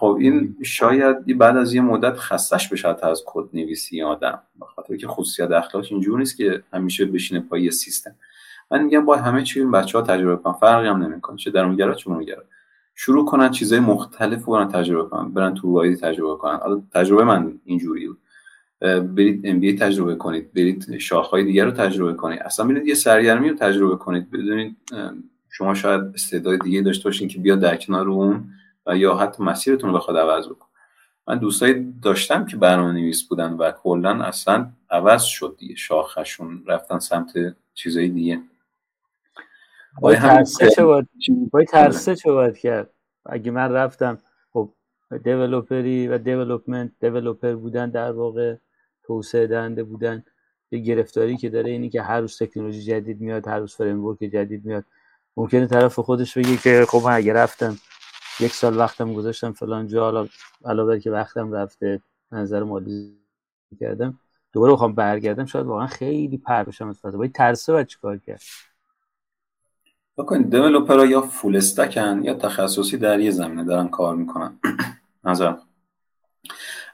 خب 0.00 0.16
این 0.20 0.56
شاید 0.62 1.38
بعد 1.38 1.56
از 1.56 1.74
یه 1.74 1.80
مدت 1.80 2.16
خستش 2.16 2.68
بشه 2.68 3.06
از 3.06 3.22
کد 3.26 3.48
نویسی 3.54 4.02
آدم 4.02 4.42
بخاطر 4.60 4.96
که 4.96 5.08
خصوصیت 5.08 5.50
اخلاقش 5.50 5.92
اینجور 5.92 6.18
نیست 6.18 6.36
که 6.36 6.62
همیشه 6.72 7.04
بشینه 7.04 7.40
پای 7.40 7.70
سیستم. 7.70 8.14
من 8.70 8.82
میگم 8.82 9.04
با 9.04 9.16
همه 9.16 9.42
چی 9.42 9.60
این 9.60 9.70
بچه 9.70 9.98
ها 9.98 10.04
تجربه 10.04 10.42
کنن 10.42 10.52
فرقی 10.52 10.88
هم 10.88 11.02
نمی‌کنه 11.02 11.36
چه 11.36 11.50
درونگرا 11.50 11.94
چه 11.94 12.10
برونگرا 12.10 12.42
شروع 12.94 13.24
کنن 13.24 13.50
چیزای 13.50 13.80
مختلف 13.80 14.44
رو 14.44 14.52
برن 14.52 14.68
تجربه 14.68 15.08
کنن 15.08 15.32
برن 15.32 15.54
تو 15.54 15.72
وایدی 15.72 15.96
تجربه 15.96 16.36
کنن. 16.36 16.56
حالا 16.56 16.82
تجربه 16.94 17.24
من 17.24 17.60
اینجوری 17.64 18.08
بود. 18.08 18.18
برید 19.16 19.40
ام 19.44 19.76
تجربه 19.76 20.14
کنید 20.14 20.52
برید 20.52 20.98
شاخهای 20.98 21.44
دیگر 21.44 21.64
رو 21.64 21.70
تجربه 21.70 22.14
کنید. 22.14 22.40
اصلا 22.42 22.66
برید 22.66 22.86
یه 22.86 22.94
سرگرمی 22.94 23.48
رو 23.48 23.56
تجربه 23.56 23.96
کنید. 23.96 24.30
بدونید 24.30 24.76
شما 25.50 25.74
شاید 25.74 26.02
استعداد 26.14 26.60
دیگه 26.60 26.82
داشته 26.82 27.04
باشین 27.04 27.28
که 27.28 27.38
بیاد 27.38 27.60
در 27.60 27.76
کنار 27.76 28.08
اون 28.08 28.44
و 28.86 28.96
یا 28.96 29.16
حتی 29.16 29.42
مسیرتون 29.42 29.90
رو 29.90 29.96
بخواد 29.96 30.16
عوض 30.16 30.48
بکن. 30.48 30.66
من 31.28 31.38
دوستایی 31.38 31.94
داشتم 32.02 32.46
که 32.46 32.56
برنامه 32.56 32.92
نویس 32.92 33.28
بودن 33.28 33.52
و 33.52 33.70
کلا 33.70 34.24
اصلا 34.24 34.70
عوض 34.90 35.22
شد 35.22 35.56
دیگه. 35.58 35.74
شاخشون 35.74 36.64
رفتن 36.66 36.98
سمت 36.98 37.32
چیزای 37.74 38.08
دیگه. 38.08 38.40
باید 40.00 40.18
ترسه 40.18 40.70
چه 40.70 40.84
باید 40.84 41.68
ترسه 41.68 42.16
چه 42.16 42.32
باید 42.32 42.58
کرد؟ 42.58 42.90
اگه 43.26 43.50
من 43.50 43.72
رفتم 43.72 44.18
خب 44.52 44.72
developer 45.24 46.00
ی 46.00 46.08
و 46.08 46.18
development 46.18 46.90
developer 47.00 47.54
بودن 47.54 47.90
در 47.90 48.12
واقع 48.12 48.56
توسعه 49.02 49.46
دهنده 49.46 49.84
بودن. 49.84 50.24
یه 50.70 50.78
گرفتاری 50.78 51.36
که 51.36 51.50
داره 51.50 51.70
اینی 51.70 51.90
که 51.90 52.02
هر 52.02 52.20
روز 52.20 52.38
تکنولوژی 52.38 52.82
جدید 52.82 53.20
میاد 53.20 53.48
هر 53.48 53.58
روز 53.58 53.74
framework 53.74 54.18
جدید 54.18 54.64
میاد. 54.64 54.84
ممکنه 55.36 55.66
طرف 55.66 55.98
خودش 55.98 56.38
بگه 56.38 56.56
که 56.56 56.86
خب 56.88 57.02
من 57.04 57.12
اگه 57.12 57.32
رفتم 57.32 57.76
یک 58.40 58.52
سال 58.52 58.78
وقتم 58.78 59.14
گذاشتم 59.14 59.52
فلان 59.52 59.86
جا 59.86 60.00
حالا 60.00 60.28
علاوه 60.64 60.98
که 60.98 61.10
وقتم 61.10 61.52
رفته 61.52 62.00
ضرر 62.32 62.62
مالی 62.62 63.16
کردم 63.80 64.18
دوباره 64.52 64.72
بخوام 64.72 64.92
برگردم 64.92 65.44
شاید 65.44 65.66
واقعا 65.66 65.86
خیلی 65.86 66.38
پرت 66.38 66.64
بشم 66.64 66.88
از 66.88 67.00
فضا. 67.00 67.18
با 67.18 67.23
این 67.23 67.32
ترسه 67.32 67.72
باید 67.72 67.86
چیکار 67.86 68.18
کرد؟ 68.18 68.40
بکنید 70.18 70.50
developer 70.50 71.00
ها 71.00 71.06
یا 71.06 71.20
full 71.20 71.56
stack 71.56 72.09
ن 72.09 72.20
یا 72.24 72.34
تخصصی 72.34 72.96
در 72.96 73.20
یه 73.20 73.30
زمینه 73.30 73.64
دارن 73.64 73.88
کار 73.88 74.16
می‌کنن. 74.16 74.58
نظر. 75.24 75.54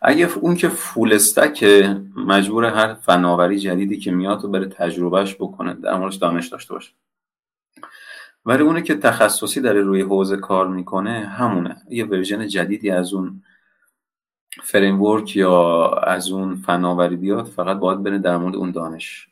اگه 0.02 0.28
اون 0.38 0.54
که 0.54 0.68
full 0.68 1.12
stack 1.12 1.86
ه 1.86 2.00
مجبور 2.16 2.64
هر 2.64 2.94
فناوری 2.94 3.58
جدیدی 3.58 3.98
که 3.98 4.10
میاد 4.10 4.44
و 4.44 4.48
بره 4.48 4.66
تجربهش 4.66 5.34
بکنه 5.34 5.74
در 5.74 5.98
موردش 5.98 6.16
دانش 6.16 6.48
داشته 6.48 6.74
باشه. 6.74 6.92
ولی 8.44 8.62
اونه 8.62 8.82
که 8.82 8.94
تخصصی 8.94 9.60
داره 9.60 9.82
روی 9.82 10.00
حوزه 10.00 10.36
کار 10.36 10.68
می‌کنه 10.68 11.26
همونه. 11.26 11.76
یه 11.90 12.04
version 12.04 12.48
جدیدی 12.48 12.90
از 12.90 13.14
اون 13.14 13.42
framework 14.62 15.36
یا 15.36 15.88
از 15.88 16.30
اون 16.30 16.56
فناوری 16.56 17.16
بیاد 17.16 17.46
فقط 17.46 17.76
باید 17.76 18.02
بره 18.02 18.18
در 18.18 18.36
مورد 18.36 18.56
اون 18.56 18.70
دانش 18.70 19.28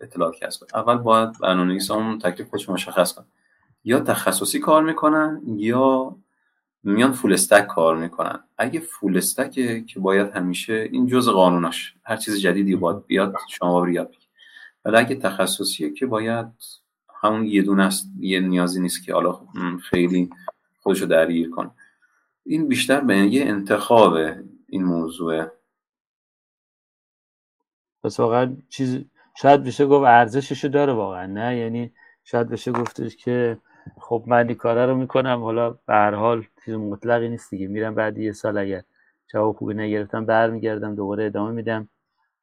اطلاعات 0.00 0.36
کسب 0.36 0.66
اول 0.74 0.96
باید 0.96 1.38
برنامه‌نویس 1.40 1.90
اون 1.90 2.18
تکلیف 2.18 2.48
خودش 2.50 2.68
مشخص 2.68 3.12
کنه. 3.12 3.26
یا 3.84 4.00
تخصصی 4.00 4.58
کار 4.58 4.82
می‌کنن 4.82 5.42
یا 5.46 6.16
میان 6.82 7.12
فول 7.12 7.32
استک 7.32 7.66
کار 7.66 7.96
می‌کنن. 7.96 8.38
اگه 8.58 8.80
فول 8.80 9.16
استکه 9.16 9.84
که 9.84 10.00
باید 10.00 10.30
همیشه 10.30 10.88
این 10.92 11.06
جز 11.06 11.28
قانوناش. 11.28 11.94
هر 12.04 12.16
چیز 12.16 12.40
جدیدی 12.40 12.76
باید 12.76 13.06
بیاد 13.06 13.36
شما 13.48 13.80
باید 13.80 13.94
یاد 13.94 14.14
ولی 14.84 14.96
اگه 14.96 15.14
تخصصیه 15.14 15.90
که 15.92 16.06
باید 16.06 16.46
همون 17.20 17.46
یه 17.46 17.62
دونه 17.62 17.82
است 17.82 18.08
یه 18.20 18.40
نیازی 18.40 18.80
نیست 18.80 19.04
که 19.04 19.14
حالا 19.14 19.40
خیلی 19.82 20.30
خودشو 20.80 21.06
درگیر 21.06 21.50
کنه. 21.50 21.70
این 22.44 22.68
بیشتر 22.68 23.00
به 23.00 23.16
یه 23.16 23.44
انتخاب 23.46 24.14
این 24.68 24.84
موضوعه. 24.84 25.52
پس 28.04 28.20
واقعا 28.20 28.56
چیز 28.68 29.04
شاید 29.36 29.64
بشه 29.64 29.86
گفت 29.86 30.06
ارزششو 30.06 30.68
داره 30.68 30.92
واقعا 30.92 31.26
نه؟ 31.26 31.56
یعنی 31.56 31.92
شاید 32.24 32.48
بشه 32.48 32.72
گفتش 32.72 33.16
که 33.16 33.58
خب 34.00 34.24
من 34.26 34.48
این 34.48 34.56
کاره 34.56 34.86
رو 34.86 34.96
می‌کنم 34.96 35.42
حالا 35.42 35.70
به 35.70 35.94
هر 35.94 36.14
حال 36.14 36.44
چیز 36.64 36.74
مطلقی 36.74 37.28
نیست 37.28 37.50
دیگه. 37.50 37.66
میرم 37.66 37.94
بعد 37.94 38.18
یه 38.18 38.32
سال 38.32 38.58
اگر 38.58 38.82
جواب 39.32 39.56
خوبی 39.56 39.74
نگرفتم 39.74 40.26
برمیگردم 40.26 40.94
دوباره 40.94 41.24
ادامه 41.26 41.52
میدم. 41.52 41.88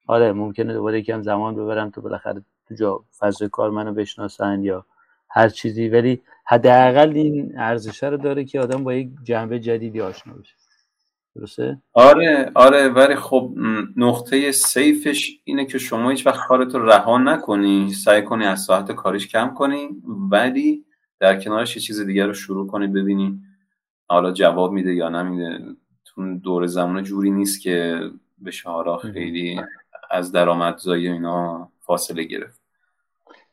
آره 0.08 0.34
ممکنه 0.34 0.74
دوباره 0.74 1.00
یکم 1.00 1.22
زمان 1.22 1.56
ببرم 1.56 1.90
تو 1.90 2.02
بالاخره 2.02 2.44
جا 2.80 3.04
فضای 3.20 3.50
کار 3.50 3.70
منو 3.70 3.94
بشناسن 3.94 4.64
یا 4.64 4.86
هر 5.30 5.50
چیزی. 5.50 5.90
ولی 5.90 6.22
حداقل 6.46 7.12
این 7.16 7.54
ارزش 7.58 8.04
رو 8.04 8.18
داره 8.18 8.46
که 8.46 8.60
آدم 8.60 8.84
با 8.84 8.94
یک 8.94 9.10
جنبه 9.24 9.60
جدیدی 9.60 10.02
آشنا 10.02 10.34
بشه. 10.34 10.54
درسته؟ 11.36 11.82
آره 11.94 12.52
آره 12.56 12.90
ولی 12.90 13.16
خب 13.16 13.54
نقطه 13.96 14.52
safe 14.52 15.05
ش 15.05 15.32
اینه 15.44 15.66
که 15.66 15.78
شما 15.78 16.10
هیچ 16.10 16.28
وقت 16.28 16.48
کارتو 16.48 16.80
رها 16.80 17.18
نکنی 17.18 17.94
سعی 17.94 18.22
کنی 18.22 18.46
از 18.46 18.62
ساعت 18.62 18.92
کاریش 18.92 19.28
کم 19.28 19.54
کنی 19.54 19.90
ولی 20.32 20.86
در 21.20 21.40
کنارش 21.40 21.76
یه 21.76 21.82
چیز 21.82 22.02
دیگر 22.02 22.28
رو 22.28 22.34
شروع 22.34 22.68
کنی 22.68 22.88
ببینی 22.88 23.40
حالا 24.08 24.32
جواب 24.32 24.72
میده 24.72 24.94
یا 24.94 25.10
نمیده. 25.10 25.60
تو 26.06 26.38
دور 26.38 26.66
زمان 26.66 27.04
جوری 27.04 27.32
نیست 27.32 27.62
که 27.62 28.02
به 28.38 28.52
شهارا 28.52 28.98
خیلی 28.98 29.62
از 30.12 30.32
درآمدزایی 30.32 31.08
اینا 31.08 31.72
فاصله 31.86 32.24
گرفت. 32.24 32.62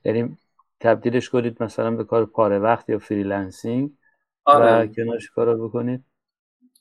یعنی 0.05 0.37
تبدیلش 0.81 1.29
کنید 1.29 1.63
مثلا 1.63 1.91
به 1.91 2.05
کار 2.05 2.27
پاره 2.27 2.59
وقت 2.59 2.89
یا 2.89 2.99
freelancing 2.99 3.91
آره. 4.45 4.83
و 4.83 4.87
کنارش 4.87 5.31
کار 5.31 5.57
بکنید. 5.57 6.05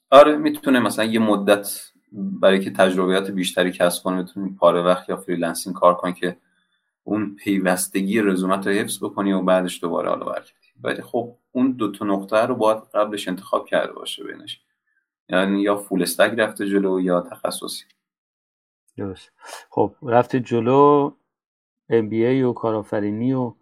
آره 0.10 0.38
می‌تونه 0.38 0.80
مثلا 0.80 1.06
یه 1.06 1.20
مدت 1.20 1.92
برای 2.12 2.60
که 2.60 2.72
تجربیات 2.72 3.32
بیشتری 3.32 3.72
کسب 3.72 4.04
کنه 4.04 4.18
می‌تونی 4.18 4.56
پاره 4.60 4.82
وقت 4.82 5.10
یا 5.10 5.18
freelancing 5.18 5.76
کار 5.76 5.96
کنی 5.96 6.14
که 6.14 6.38
اون 7.04 7.36
پیوستگی 7.36 8.22
رزومت 8.22 8.68
رو 8.68 8.74
حفظ 8.74 9.04
بکنی 9.04 9.34
و 9.34 9.42
بعدش 9.42 9.82
دوباره 9.82 10.10
حالا 10.10 10.26
برگردی. 10.26 10.54
ولی 10.84 11.02
خب 11.02 11.36
اون 11.52 11.72
دو 11.72 11.92
تا 11.92 12.06
نقطه 12.06 12.38
رو 12.38 12.56
باید 12.56 12.84
قبلش 12.94 13.28
انتخاب 13.28 13.66
کرده 13.66 13.94
باشه 13.94 14.24
بینش. 14.24 14.62
یعنی 15.30 15.62
یا 15.62 15.78
full 15.78 16.02
stack 16.02 16.34
رفته 16.38 16.70
جلو 16.70 17.02
یا 17.02 17.22
تخصصی. 17.22 17.86
درست. 18.98 19.32
خب 19.70 19.96
رفته 20.02 20.40
جلو 20.40 21.12
MBA 21.90 22.44
و 22.44 22.54
کارآفرینی 22.54 23.34
و 23.34 23.54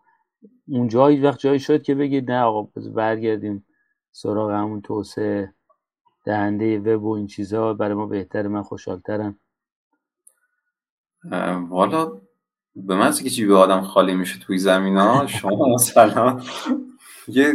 اونجا 0.68 1.12
وقت 1.24 1.40
جایی 1.40 1.60
شد 1.60 1.84
که 1.84 1.96
بگید 1.96 2.32
نه 2.32 2.42
آقا 2.42 2.82
برگردیم 2.96 3.66
سراغ 4.12 4.52
همون 4.52 4.82
توسعه 4.82 5.54
دهنده 6.26 6.80
وب 6.80 7.04
و 7.04 7.12
این 7.12 7.28
چیزها 7.28 7.74
برای 7.74 7.94
ما 7.94 8.06
بهتر 8.06 8.48
من 8.48 8.64
خوشحالترم. 8.64 9.40
والا 11.70 12.22
به 12.76 12.96
من 12.96 13.12
که 13.12 13.30
چی 13.30 13.46
به 13.46 13.56
آدم 13.56 13.82
خالی 13.82 14.16
میشه 14.16 14.40
توی 14.40 14.58
زمین 14.58 14.98
ها 14.98 15.28
شما 15.28 15.74
مثلا 15.76 16.42
یه 17.28 17.54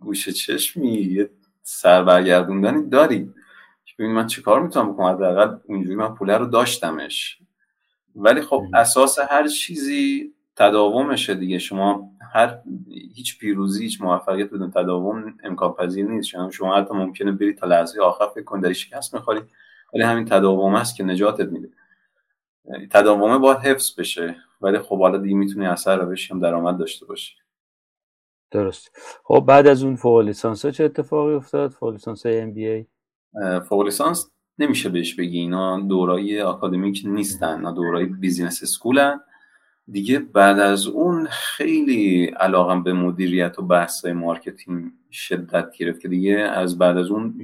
گوشه 0.00 0.32
چشمی 0.32 0.92
یه 0.92 1.30
سر 1.62 2.04
برگردوندنی 2.04 2.88
داری. 2.88 3.34
که 3.84 3.94
ببین 3.98 4.12
من 4.12 4.26
چه 4.26 4.42
کار 4.42 4.62
می‌تونم 4.62 4.92
بکنم؟ 4.92 5.14
حداقل 5.14 5.58
اونجوری 5.64 5.94
من 5.94 6.14
پوله 6.14 6.38
رو 6.38 6.46
داشتمش. 6.46 7.38
ولی 8.16 8.40
خب 8.40 8.64
اساس 8.74 9.18
هر 9.18 9.48
چیزی 9.48 10.32
تداومشه 10.56 11.34
دیگه. 11.34 11.58
شما 11.58 12.10
هر 12.32 12.58
هیچ 13.14 13.38
پیروزی 13.38 13.82
هیچ 13.82 14.00
موفقیت 14.00 14.50
بدون 14.50 14.70
تداوم 14.70 15.38
امکان 15.44 15.72
پذیر 15.72 16.06
نیست. 16.06 16.28
شما 16.28 16.50
شما 16.50 16.76
حتی 16.76 16.94
ممکنه 16.94 17.32
بری 17.32 17.52
تا 17.52 17.66
لحظه 17.66 18.00
آخر 18.00 18.26
فکر 18.34 18.44
کنید 18.44 18.64
در 18.64 18.72
شکست 18.72 19.14
می‌خوری 19.14 19.40
ولی 19.94 20.02
همین 20.02 20.24
تداوم 20.24 20.74
است 20.74 20.96
که 20.96 21.04
نجاتت 21.04 21.48
میده. 21.48 21.68
تداومه 22.90 23.38
باید 23.38 23.58
حفظ 23.58 24.00
بشه. 24.00 24.36
ولی 24.60 24.78
خب 24.78 24.98
حالا 24.98 25.18
دیگه 25.18 25.34
می‌تونی 25.34 25.66
اثر 25.66 25.96
روش 25.96 26.30
هم 26.30 26.40
درآمد 26.40 26.78
داشته 26.78 27.06
باشی. 27.06 27.34
درست. 28.50 28.90
خب 29.24 29.44
بعد 29.48 29.66
از 29.66 29.84
اون 29.84 29.96
فوق 29.96 30.20
لیسانس 30.20 30.66
چه 30.66 30.84
اتفاقی 30.84 31.34
افتاد؟ 31.34 31.70
فوق 31.70 31.90
لیسانس 31.90 32.26
ام 32.26 32.52
بی 32.52 32.66
ای 32.66 32.86
فوق 33.68 33.82
لیسانس 33.82 34.30
نمیشه 34.58 34.88
بهش 34.88 35.14
بگی. 35.14 35.38
اینا 35.38 35.80
دورای 35.80 36.42
آکادمیک 36.42 37.02
نیستن 37.04 37.56
اینا 37.56 37.70
دورای 37.70 38.06
business 38.06 38.62
school 38.62 39.06
ن. 39.06 39.20
دیگه 39.88 40.18
بعد 40.18 40.58
از 40.58 40.86
اون 40.86 41.26
خیلی 41.30 42.24
علاقم 42.24 42.82
به 42.82 42.92
مدیریت 42.92 43.58
و 43.58 43.62
بحث 43.62 44.04
marketing 44.04 44.90
شدت 45.10 45.76
گرفت 45.78 46.00
که 46.00 46.08
دیگه 46.08 46.38
از 46.38 46.78
بعد 46.78 46.98
از 46.98 47.06
اون 47.06 47.34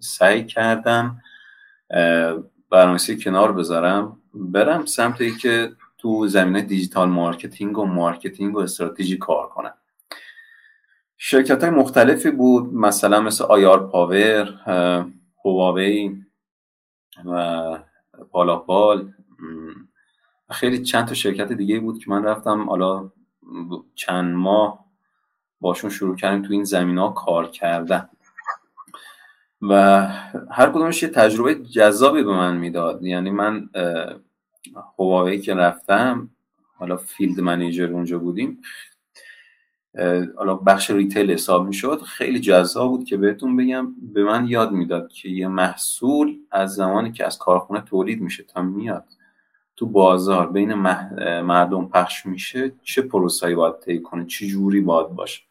سعی 0.00 0.44
کردم 0.44 1.20
برنامه‌نویسی 2.70 3.18
کنار 3.18 3.52
بذارم. 3.52 4.16
برم 4.34 4.86
سمتی 4.86 5.36
که 5.36 5.72
تو 5.98 6.26
زمینه 6.26 6.62
digital 6.62 7.08
marketing 7.08 7.78
و 7.78 7.84
marketing 7.84 8.56
و 8.56 8.58
استراتژی 8.58 9.16
کار 9.16 9.48
کنم. 9.48 9.74
شرکت 11.16 11.64
های 11.64 11.72
مختلفی 11.72 12.30
بود 12.30 12.74
مثلا 12.74 13.20
مثل 13.20 13.44
آیار 13.44 13.88
پاور 13.88 14.54
هواوی. 15.44 16.16
و 17.24 17.78
پالاپال 18.30 19.12
خیلی 20.50 20.82
چند 20.82 21.04
تا 21.04 21.14
شرکت 21.14 21.52
دیگه 21.52 21.80
بود 21.80 21.98
که 21.98 22.10
من 22.10 22.24
رفتم. 22.24 22.68
حالا 22.68 23.10
چند 23.94 24.34
ماه 24.34 24.84
باشون 25.60 25.90
شروع 25.90 26.16
کردیم 26.16 26.42
تو 26.42 26.52
این 26.52 26.64
زمین 26.64 26.98
ها 26.98 27.08
کار 27.08 27.46
کردن. 27.46 28.08
و 29.62 30.06
هر 30.50 30.70
کدومش 30.70 31.02
یه 31.02 31.08
تجربه 31.08 31.54
جذابی 31.54 32.22
به 32.22 32.32
من 32.32 32.56
می‌داد. 32.56 33.02
یعنی 33.02 33.30
من 33.30 33.68
هواوی 34.98 35.38
که 35.38 35.54
رفتم 35.54 36.30
حالا 36.74 36.96
field 36.96 37.40
manager 37.40 37.92
اونجا 37.92 38.18
بودیم 38.18 38.62
حالا 40.36 40.54
بخش 40.54 40.90
retail 40.90 41.30
حساب 41.30 41.66
می‌شد 41.66 42.02
خیلی 42.02 42.40
جذاب 42.40 42.90
بود 42.90 43.04
که 43.04 43.16
بهتون 43.16 43.56
بگم 43.56 43.94
به 44.14 44.24
من 44.24 44.48
یاد 44.48 44.72
می‌داد 44.72 45.08
که 45.08 45.28
یه 45.28 45.48
محصول 45.48 46.36
از 46.50 46.74
زمانی 46.74 47.12
که 47.12 47.26
از 47.26 47.38
کارخونه 47.38 47.80
تولید 47.80 48.20
میشه 48.20 48.42
تا 48.42 48.62
میاد 48.62 49.04
تو 49.76 49.86
بازار 49.86 50.52
بین 50.52 50.74
مردم 51.40 51.86
پخش 51.88 52.26
میشه 52.26 52.72
چه 52.82 53.02
پروسه‌ای 53.02 53.54
باید 53.54 53.80
طی 53.80 54.00
کنه 54.00 54.26
چه 54.26 54.46
جوری 54.46 54.80
باید 54.80 55.08
باشه؟ 55.08 55.42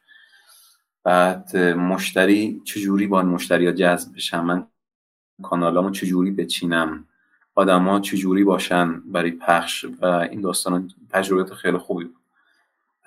بعد 1.03 1.57
مشتری 1.57 2.61
چه 2.65 2.79
جوری 2.79 3.07
باید 3.07 3.25
مشتری 3.25 3.65
ها 3.65 3.71
جذب 3.71 4.15
بشن؟ 4.15 4.39
من 4.39 4.67
کانالامو 5.43 5.89
چه 5.89 6.07
جوری 6.07 6.31
بچینم؟ 6.31 7.05
آدما 7.55 7.99
چه 7.99 8.17
جوری 8.17 8.43
باشن 8.43 8.99
برای 8.99 9.31
پخش؟ 9.31 9.85
و 10.01 10.05
این 10.05 10.41
داستان 10.41 10.89
تجربیات 11.09 11.53
خیلی 11.53 11.77
خوبی 11.77 12.05
بود. 12.05 12.15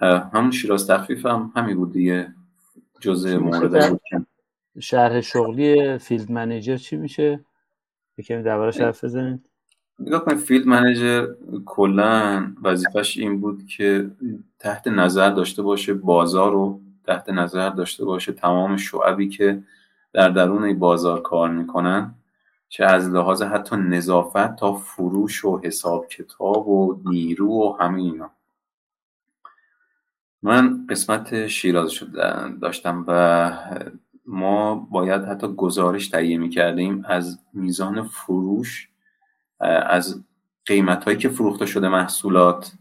همون 0.01 0.51
شیراز 0.51 0.87
تخفیف 0.87 1.27
هم 1.27 1.53
همین 1.57 1.77
بود 1.77 1.93
دیگه. 1.93 2.35
جزء 3.01 3.39
مورد 3.39 4.01
شرح 4.81 5.21
شغلی 5.21 5.99
field 5.99 6.33
manager 6.33 6.77
چی 6.77 6.97
میشه؟ 6.97 7.45
یکم 8.19 8.43
دربارش 8.43 8.81
حرف 8.81 9.05
بزنید. 9.05 9.45
نگاه 9.99 10.25
کنید 10.25 10.39
field 10.39 10.67
manager 10.67 11.27
کلا 11.67 12.47
وظیفش 12.63 13.19
این 13.19 13.41
بود 13.41 13.67
که 13.67 14.11
تحت 14.59 14.89
نظر 14.89 15.31
داشته 15.31 15.63
باشه 15.63 15.95
بازار 15.95 16.53
رو 16.53 16.81
تحت 17.05 17.29
نظر 17.29 17.71
داشته 17.71 18.05
باشه 18.05 18.33
تمام 18.33 18.77
شعبی 18.77 19.29
که 19.29 19.63
در 20.13 20.29
درون 20.29 20.79
بازار 20.79 21.23
کار 21.23 21.51
می‌کنن 21.51 22.15
چه 22.69 22.85
از 22.85 23.09
لحاظ 23.09 23.43
حتی 23.43 23.77
نظافت 23.77 24.57
تا 24.57 24.73
فروش 24.73 25.45
و 25.45 25.61
حساب 25.65 26.09
کتاب 26.09 26.69
و 26.69 27.01
نیرو 27.05 27.49
و 27.49 27.77
همه 27.81 28.03
اینا. 28.03 28.31
من 30.43 30.87
قسمت 30.87 31.47
شیراز 31.47 31.91
شد 31.91 32.13
داشتم 32.61 33.05
و 33.09 33.53
ما 34.27 34.75
باید 34.75 35.23
حتی 35.25 35.49
گزارش 35.49 36.09
تهیه 36.09 36.39
می 36.39 36.49
کردیم 36.49 37.05
از 37.09 37.39
میزان 37.53 38.03
فروش 38.03 38.89
از 39.87 40.25
قیمت 40.67 41.05
هایی 41.05 41.17
که 41.17 41.29
فروخته 41.29 41.67
شده 41.67 41.89
محصولات 41.89 42.73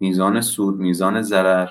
میزان 0.00 0.40
سود 0.40 0.78
میزان 0.78 1.22
ضرر 1.22 1.68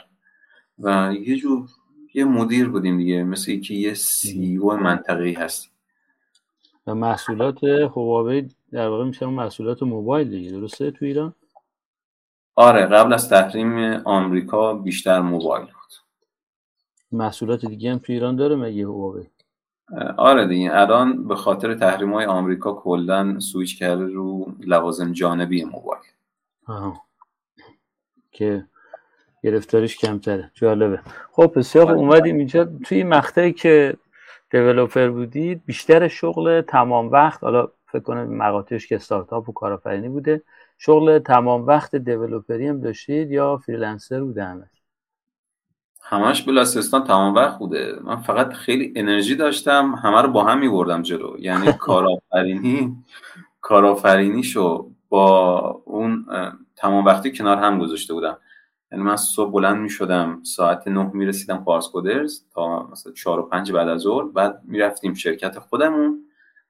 و 0.79 1.13
یه 1.13 1.35
جور 1.35 1.69
یه 2.13 2.25
مدیر 2.25 2.69
بودیم 2.69 2.97
دیگه 2.97 3.23
مثل 3.23 3.59
که 3.59 3.73
یه 3.73 3.93
سی 3.93 4.57
او 4.57 4.73
منطقی 4.73 5.33
هست 5.33 5.71
و 6.87 6.95
محصولات 6.95 7.63
هواوی 7.63 8.49
در 8.71 8.87
واقع 8.87 9.05
میشه 9.05 9.25
محصولات 9.25 9.83
موبایل 9.83 10.29
دیگه 10.29 10.51
درسته 10.51 10.91
تو 10.91 11.05
ایران؟ 11.05 11.35
آره 12.55 12.85
قبل 12.85 13.13
از 13.13 13.29
تحریم 13.29 13.77
آمریکا 14.05 14.73
بیشتر 14.73 15.21
موبایل 15.21 15.65
بود. 15.65 15.93
محصولات 17.11 17.65
دیگه 17.65 17.91
هم 17.91 17.97
تو 17.97 18.13
ایران 18.13 18.35
داره 18.35 18.55
مگه 18.55 18.83
هواوی؟ 18.83 19.27
آره 20.17 20.47
دیگه 20.47 20.69
الان 20.73 21.27
به 21.27 21.35
خاطر 21.35 21.73
تحریم 21.73 22.13
های 22.13 22.25
آمریکا 22.25 22.73
کلا 22.73 23.39
سویچ 23.39 23.79
کرده 23.79 24.05
رو 24.05 24.55
لوازم 24.59 25.13
جانبی 25.13 25.63
موبایل. 25.63 26.01
آها. 26.67 27.01
که 28.31 28.65
گرفتاریش 29.43 29.97
کمتره. 29.97 30.51
جالبه. 30.53 30.99
خب 31.31 31.51
بسیار. 31.55 31.91
اومدیم 31.91 32.37
اینجا. 32.37 32.65
توی 32.85 33.03
مقطعی 33.03 33.53
که 33.53 33.97
developer 34.51 35.09
بودید 35.09 35.65
بیشتر 35.65 36.07
شغل 36.07 36.61
تمام 36.61 37.11
وقت 37.11 37.43
حالا 37.43 37.67
فکر 37.87 38.03
کنم 38.03 38.37
مقاطعش 38.37 38.87
که 38.87 38.95
استارتاپ 38.95 39.49
و 39.49 39.51
کارآفرینی 39.51 40.09
بوده 40.09 40.43
شغل 40.77 41.19
تمام 41.19 41.67
وقت 41.67 41.95
developer 41.95 42.60
ی 42.60 42.67
هم 42.67 42.81
داشتید 42.81 43.31
یا 43.31 43.57
freelancer 43.57 44.23
بوده 44.23 44.43
همش؟ 44.43 44.75
همش 46.07 46.41
بلااستثنا 46.41 47.03
تمام 47.03 47.35
وقت 47.35 47.59
بوده. 47.59 47.99
من 48.03 48.15
فقط 48.15 48.53
خیلی 48.53 48.93
انرژی 48.95 49.35
داشتم 49.35 49.95
همه 50.03 50.21
رو 50.21 50.31
با 50.31 50.43
هم 50.43 50.59
میبردم 50.59 51.01
جلو. 51.01 51.35
یعنی 51.39 51.73
کارآفرینی 53.61 54.43
شو 54.43 54.91
با 55.09 55.59
اون 55.85 56.25
تمام 56.75 57.05
وقتی 57.05 57.31
کنار 57.31 57.57
هم 57.57 57.79
گذاشته 57.79 58.13
بودم. 58.13 58.37
یعنی 58.91 59.03
من 59.03 59.15
صبح 59.15 59.51
بلند 59.51 59.77
می 59.77 59.89
شدم 59.89 60.43
ساعت 60.43 60.87
نه 60.87 61.11
می 61.13 61.25
رسیدم 61.25 61.63
پارس 61.63 61.87
کودرز 61.87 62.43
تا 62.53 62.87
مثلا 62.91 63.13
چهار 63.13 63.39
و 63.39 63.43
پنج 63.43 63.71
بعد 63.71 63.87
از 63.87 64.01
ظهر. 64.01 64.23
بعد 64.23 64.61
می 64.63 64.79
رفتیم 64.79 65.13
شرکت 65.13 65.59
خودمون. 65.59 66.21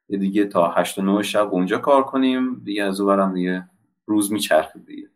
دیگه 0.08 0.46
تا 0.46 0.68
هشت 0.68 0.98
و 0.98 1.02
نه 1.02 1.24
شب 1.24 1.54
اونجا 1.54 1.78
کار 1.78 2.04
کنیم. 2.04 2.62
دیگه 2.64 2.84
از 2.84 3.02
اون 3.02 3.34
دیگه 3.34 3.70
روز 4.06 4.32
می 4.32 4.40
چرخید 4.40 4.86
دیگه 4.86 5.08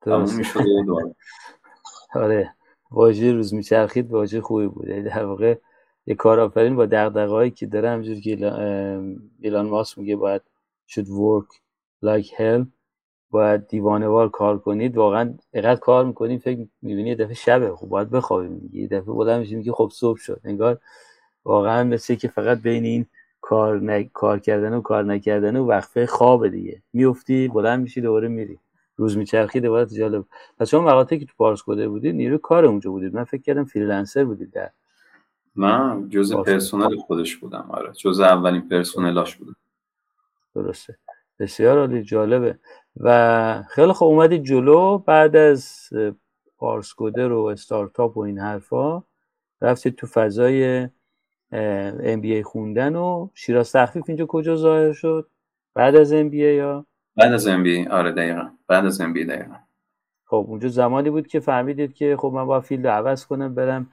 تموم 0.00 0.36
می 0.36 0.44
شد 0.44 0.60
آره. 2.14 2.54
واژه 2.90 3.32
روز 3.32 3.54
می 3.54 3.62
چرخید 3.62 4.10
واژه 4.10 4.40
خوبی 4.40 4.66
بود. 4.66 4.88
یعنی 4.88 5.02
در 5.02 5.24
واقع 5.24 5.58
یه 6.06 6.14
کارآفرین 6.14 6.76
با 6.76 6.86
دغدغه‌ای 6.86 7.50
که 7.50 7.66
داره 7.66 7.90
همجور 7.90 8.20
که 8.20 8.30
ایلان 9.40 9.66
ماسک 9.68 9.98
میگه 9.98 10.16
باید 10.16 10.42
should 10.90 11.06
work 11.06 11.54
like 12.04 12.26
hell 12.26 12.66
باید 13.30 13.66
دیوانوار 13.66 14.28
کار 14.28 14.58
کنید. 14.58 14.96
واقعا 14.96 15.34
دقت 15.52 15.80
کار 15.80 16.04
می‌کنید 16.04 16.40
فکر 16.40 16.66
می‌بینی 16.82 17.08
یه 17.08 17.14
دفعه 17.14 17.34
شبه. 17.34 17.76
خب 17.76 17.86
باید 17.86 18.10
بخوابیم 18.10 18.58
دیگه. 18.58 18.80
یه 18.80 18.88
دفعه 18.88 19.14
بلند 19.14 19.40
میشیم 19.40 19.62
که 19.62 19.72
خب 19.72 19.90
صبح 19.92 20.18
شد. 20.18 20.40
انگار 20.44 20.78
واقعا 21.44 21.84
مثل 21.84 22.14
که 22.14 22.28
فقط 22.28 22.62
بین 22.62 22.84
این 22.84 23.06
کار, 23.48 24.02
کار 24.02 24.38
کردن 24.38 24.74
و 24.74 24.80
کار 24.80 25.04
نکردن 25.04 25.56
و 25.56 25.66
وقفه 25.66 26.06
خواب 26.06 26.48
دیگه. 26.48 26.82
میفتی 26.92 27.48
بلند 27.48 27.82
میشی 27.82 28.00
دوباره 28.00 28.28
میری. 28.28 28.58
روز 28.96 29.16
میچرخی 29.16 29.60
دوباره 29.60 29.86
جالب. 29.86 30.24
پس 30.58 30.68
شما 30.68 30.80
مقاطعی 30.80 31.18
که 31.18 31.26
تو 31.26 31.32
پارس 31.36 31.62
کده 31.66 31.88
بودید 31.88 32.14
نیروی 32.14 32.38
کار 32.38 32.64
اونجا 32.64 32.90
بودید. 32.90 33.14
من 33.14 33.24
فکر 33.24 33.42
کردم 33.42 33.64
فریلنسر 33.64 34.24
بودید 34.24 34.50
در 34.50 34.70
من 35.54 36.08
جزء 36.08 36.42
پرسنل 36.42 36.96
خودش 36.96 37.36
بودم 37.36 37.66
آره. 37.70 37.92
جزء 37.92 38.24
اولین 38.24 38.68
پرسنلاش 38.68 39.36
بودم. 39.36 39.56
درسته. 40.54 40.98
بسیار 41.38 41.78
عالی 41.78 42.02
جالبه. 42.02 42.58
و 42.96 43.62
خیلی 43.68 43.92
خوب 43.92 44.08
اومدی 44.08 44.38
جلو. 44.38 44.98
بعد 44.98 45.36
از 45.36 45.90
پارس 46.58 46.94
کدر 46.96 47.32
و 47.32 47.44
استارتاپ 47.44 48.16
و 48.16 48.20
این 48.20 48.38
حرفا 48.38 49.02
رفتید 49.62 49.94
تو 49.94 50.06
فضای 50.06 50.88
MBA 51.52 52.42
خوندن 52.42 52.96
و 52.96 53.28
شیراز 53.34 53.72
تخفیف 53.72 54.04
اینجا 54.08 54.26
کجا 54.26 54.56
ظاهر 54.56 54.92
شد؟ 54.92 55.28
بعد 55.74 55.96
از 55.96 56.12
MBA 56.12 56.56
یا؟ 56.56 56.86
بعد 57.16 57.32
از 57.32 57.46
ام 57.46 57.62
بی 57.62 57.76
ای 57.76 57.86
آره 57.86 58.12
دقیقا. 58.12 58.48
بعد 58.66 58.86
از 58.86 59.00
MBA 59.00 59.26
دقیقا. 59.26 59.56
خب 60.24 60.46
اونجا 60.48 60.68
زمانی 60.68 61.10
بود 61.10 61.26
که 61.26 61.40
فهمیدید 61.40 61.94
که 61.94 62.16
خب 62.18 62.30
من 62.34 62.44
باید 62.44 62.60
field 62.60 62.86
عوض 62.86 63.26
کنم 63.26 63.54
برم 63.54 63.90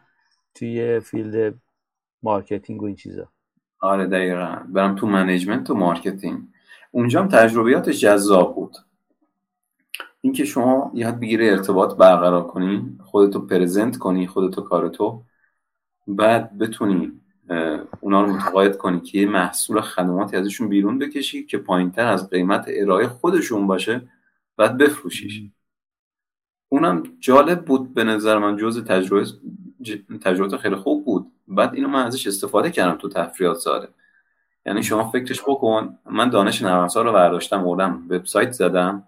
توی 0.56 1.00
field 1.00 1.54
marketing 2.24 2.82
و 2.82 2.86
این 2.86 2.96
چیزا. 2.96 3.28
آره 3.80 4.06
دقیقا. 4.06 4.58
برم 4.70 4.96
تو 4.96 5.08
management 5.08 5.70
و 5.70 5.76
marketing. 5.76 6.40
اونجا 6.92 7.22
هم 7.22 7.28
تجربیاتش 7.28 8.00
جذاب 8.02 8.56
بود. 8.56 8.78
اینکه 10.22 10.46
شما 10.46 10.92
یاد 10.94 11.20
بگیره 11.20 11.48
ارتباط 11.48 11.98
برقرار 11.98 12.48
کنی 12.48 12.98
خودتو 13.04 13.40
present 13.40 13.98
کنی 13.98 14.28
خودتو 14.28 14.62
کارتو 14.62 15.24
بعد 16.08 16.58
بتونی 16.58 17.12
اونا 18.00 18.22
رو 18.22 18.34
متقاعد 18.34 18.78
کنی 18.78 19.02
که 19.02 19.20
یه 19.20 19.26
محصول 19.26 19.82
خدماتی 19.82 20.38
ازشون 20.38 20.70
بیرون 20.70 21.00
بکشی 21.00 21.46
که 21.46 21.58
پایینتر 21.58 22.08
از 22.08 22.30
قیمت 22.30 22.66
ارائه 22.68 23.08
خودشون 23.08 23.68
باشه 23.68 24.02
بعد 24.58 24.78
بفروشیش. 24.78 25.42
اونم 26.70 27.04
جالب 27.20 27.66
بود 27.66 27.94
به 27.94 28.04
نظر 28.04 28.38
من 28.38 28.58
جز 28.58 28.84
تجربه 28.84 29.26
تجربه 30.22 30.58
خیلی 30.58 30.76
خوب 30.76 31.06
بود. 31.06 31.32
بعد 31.48 31.74
اینو 31.74 31.88
من 31.88 32.06
ازش 32.06 32.28
استفاده 32.28 32.72
کردم 32.72 32.98
تو 32.98 33.10
تفریحات 33.10 33.58
سالم 33.58 33.88
یعنی 34.66 34.84
شما 34.84 35.12
فکرش 35.12 35.42
بکن 35.42 35.98
من 36.12 36.30
دانش 36.30 36.62
نرم 36.62 36.88
رو 36.96 37.14
برداشتم 37.14 37.64
بردم 37.64 38.06
وبسایت 38.10 38.52
زدم. 38.52 39.04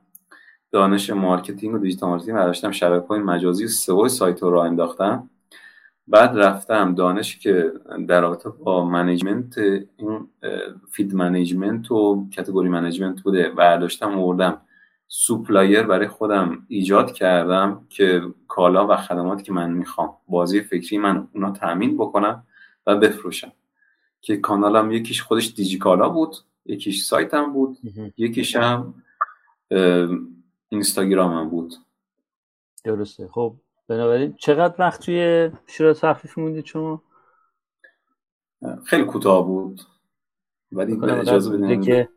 دانش 0.72 1.10
marketing 1.10 1.76
و 1.76 1.78
digital 1.78 2.10
marketing 2.10 2.38
برداشتم 2.38 2.72
شبکه 2.72 3.08
های 3.08 3.20
مجازی 3.20 3.66
و 3.66 3.68
سئو 3.68 4.08
سایت 4.08 4.42
رو 4.42 4.52
راه 4.52 4.66
انداختم. 4.66 5.30
بعد 6.08 6.38
رفتم 6.38 6.96
دانش 6.96 7.38
که 7.38 7.72
در 8.08 8.22
رابطه 8.22 8.50
با 8.50 8.86
management 8.86 9.58
این 9.58 10.30
field 10.92 11.14
management 11.14 11.92
و 11.92 12.28
category 12.30 12.70
management 12.70 13.22
بوده 13.22 13.50
برداشتم 13.50 14.20
آوردم 14.20 14.62
سوپلایر 15.08 15.84
برای 15.84 16.08
خودم 16.08 16.66
ایجاد 16.68 17.12
کردم 17.12 17.86
که 17.90 18.22
کالا 18.48 18.88
و 18.88 18.96
خدماتی 18.98 19.44
که 19.44 19.54
من 19.54 19.72
می‌خوام 19.74 20.18
بازی 20.28 20.62
فکری 20.62 20.98
من 20.98 21.28
اونا 21.34 21.52
تامین 21.52 21.98
بکنم 21.98 22.44
و 22.88 22.96
بفروشم. 22.96 23.52
که 24.22 24.38
کانالم 24.38 24.92
یکیش 24.92 25.22
خودش 25.22 25.54
دیجیکالا 25.56 26.10
بود 26.10 26.36
یکیش 26.66 27.04
سایتم 27.04 27.54
بود 27.54 27.78
یکیش 28.18 28.56
هم 28.56 28.94
اینستاگرامم 30.70 31.50
بود. 31.50 31.74
درسته. 32.84 33.28
خب 33.28 33.56
بنابراین 33.88 34.34
چقدر 34.34 34.76
وقت 34.80 35.02
توی 35.02 35.52
شیراز 35.68 36.00
تخفیف 36.00 36.38
موندید 36.38 36.66
شما 36.66 37.02
خیلی 38.86 39.04
کوتاه 39.04 39.48
بود. 39.48 39.82
ولی 40.72 41.12
اجازه 41.12 41.58
بدین 41.58 41.82
که 41.82 42.10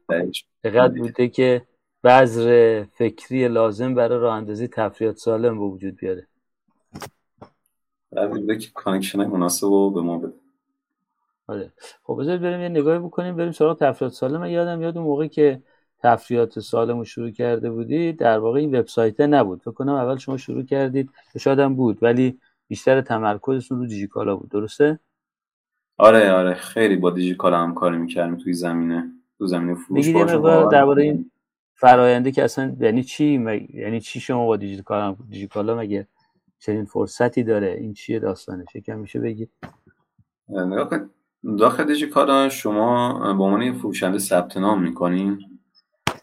دقیقت 0.65 0.95
بوده 0.95 1.29
که 1.29 1.67
بذر 2.05 2.85
فکری 2.85 3.49
لازم 3.49 3.95
برای 3.95 4.19
راه 4.19 4.37
اندازی 4.37 4.69
تفریحات 4.69 5.17
سالم 5.17 5.59
به 5.59 5.65
وجود 5.65 5.97
بیاره. 5.97 6.27
بعد 8.13 8.31
بوده 8.31 8.59
که 8.59 8.71
connection 8.75 9.27
مناسب 9.27 9.67
رو 9.67 9.91
به 9.91 10.01
ما 10.01 10.19
بده. 10.19 10.35
آره. 11.47 11.73
خب 12.03 12.17
بذارید 12.21 12.43
بریم 12.43 12.61
یه 12.61 12.69
نگاهی 12.69 12.99
بکنیم 12.99 13.37
بریم 13.37 13.53
سراغ 13.53 13.79
تفریحات 13.79 14.13
سالم. 14.13 14.45
یادم 14.45 14.83
یاد 14.83 14.97
اون 14.97 15.07
موقعی 15.07 15.29
که 15.29 15.63
تفریحات 16.03 16.61
سالم 16.61 16.99
رو 16.99 17.05
شروع 17.05 17.31
کرده 17.31 17.71
بودید؟ 17.71 18.19
در 18.19 18.39
واقع 18.39 18.59
این 18.59 18.79
وبسایت 18.79 19.21
نبود. 19.21 19.61
فکر 19.61 19.71
کنم 19.71 19.95
اول 19.95 20.17
شما 20.17 20.37
شروع 20.37 20.63
کردید 20.63 21.11
شاید 21.39 21.59
هم 21.59 21.75
بود 21.75 21.99
ولی 22.03 22.39
بیشتر 22.69 23.01
تمرکزتون 23.01 23.79
رو 23.79 23.87
دیجیکالا 23.87 24.37
بود. 24.37 24.51
درسته؟ 24.51 24.99
آره 25.99 26.33
آره. 26.33 26.55
خیلی 26.55 26.97
با 26.97 27.11
دیجیکالا 27.11 27.59
هم 27.59 27.75
کار 27.75 27.97
می‌کردیم 27.97 28.37
توی 28.37 28.53
زمینه. 28.53 29.13
تو 29.39 29.47
زمینه 29.47 29.75
فروش 29.75 30.09
درباره 30.73 31.03
این 31.03 31.31
فراینده 31.75 32.33
که 32.33 32.45
اصلا 32.45 32.77
یعنی 32.81 33.03
چی؟ 33.03 33.25
یعنی 33.75 34.01
چی 34.01 34.21
شما 34.21 34.47
با 34.47 34.57
دیجیکالا 34.57 35.17
دیجیکالا 35.31 35.77
مگه 35.77 36.07
چنین 36.59 36.85
فرصتی 36.85 37.43
داره؟ 37.43 37.77
این 37.81 37.95
چیه 37.95 38.19
داستانش؟ 38.19 38.75
یکم 38.75 38.99
میشه 38.99 39.21
بگید 39.21 39.51
داخل 41.59 41.85
دیجیکالا 41.85 42.49
شما 42.49 43.13
به 43.35 43.45
عنوان 43.45 43.73
فروشنده 43.73 44.19
ثبت 44.19 44.57
نام 44.57 44.83
می‌کنین. 44.83 45.50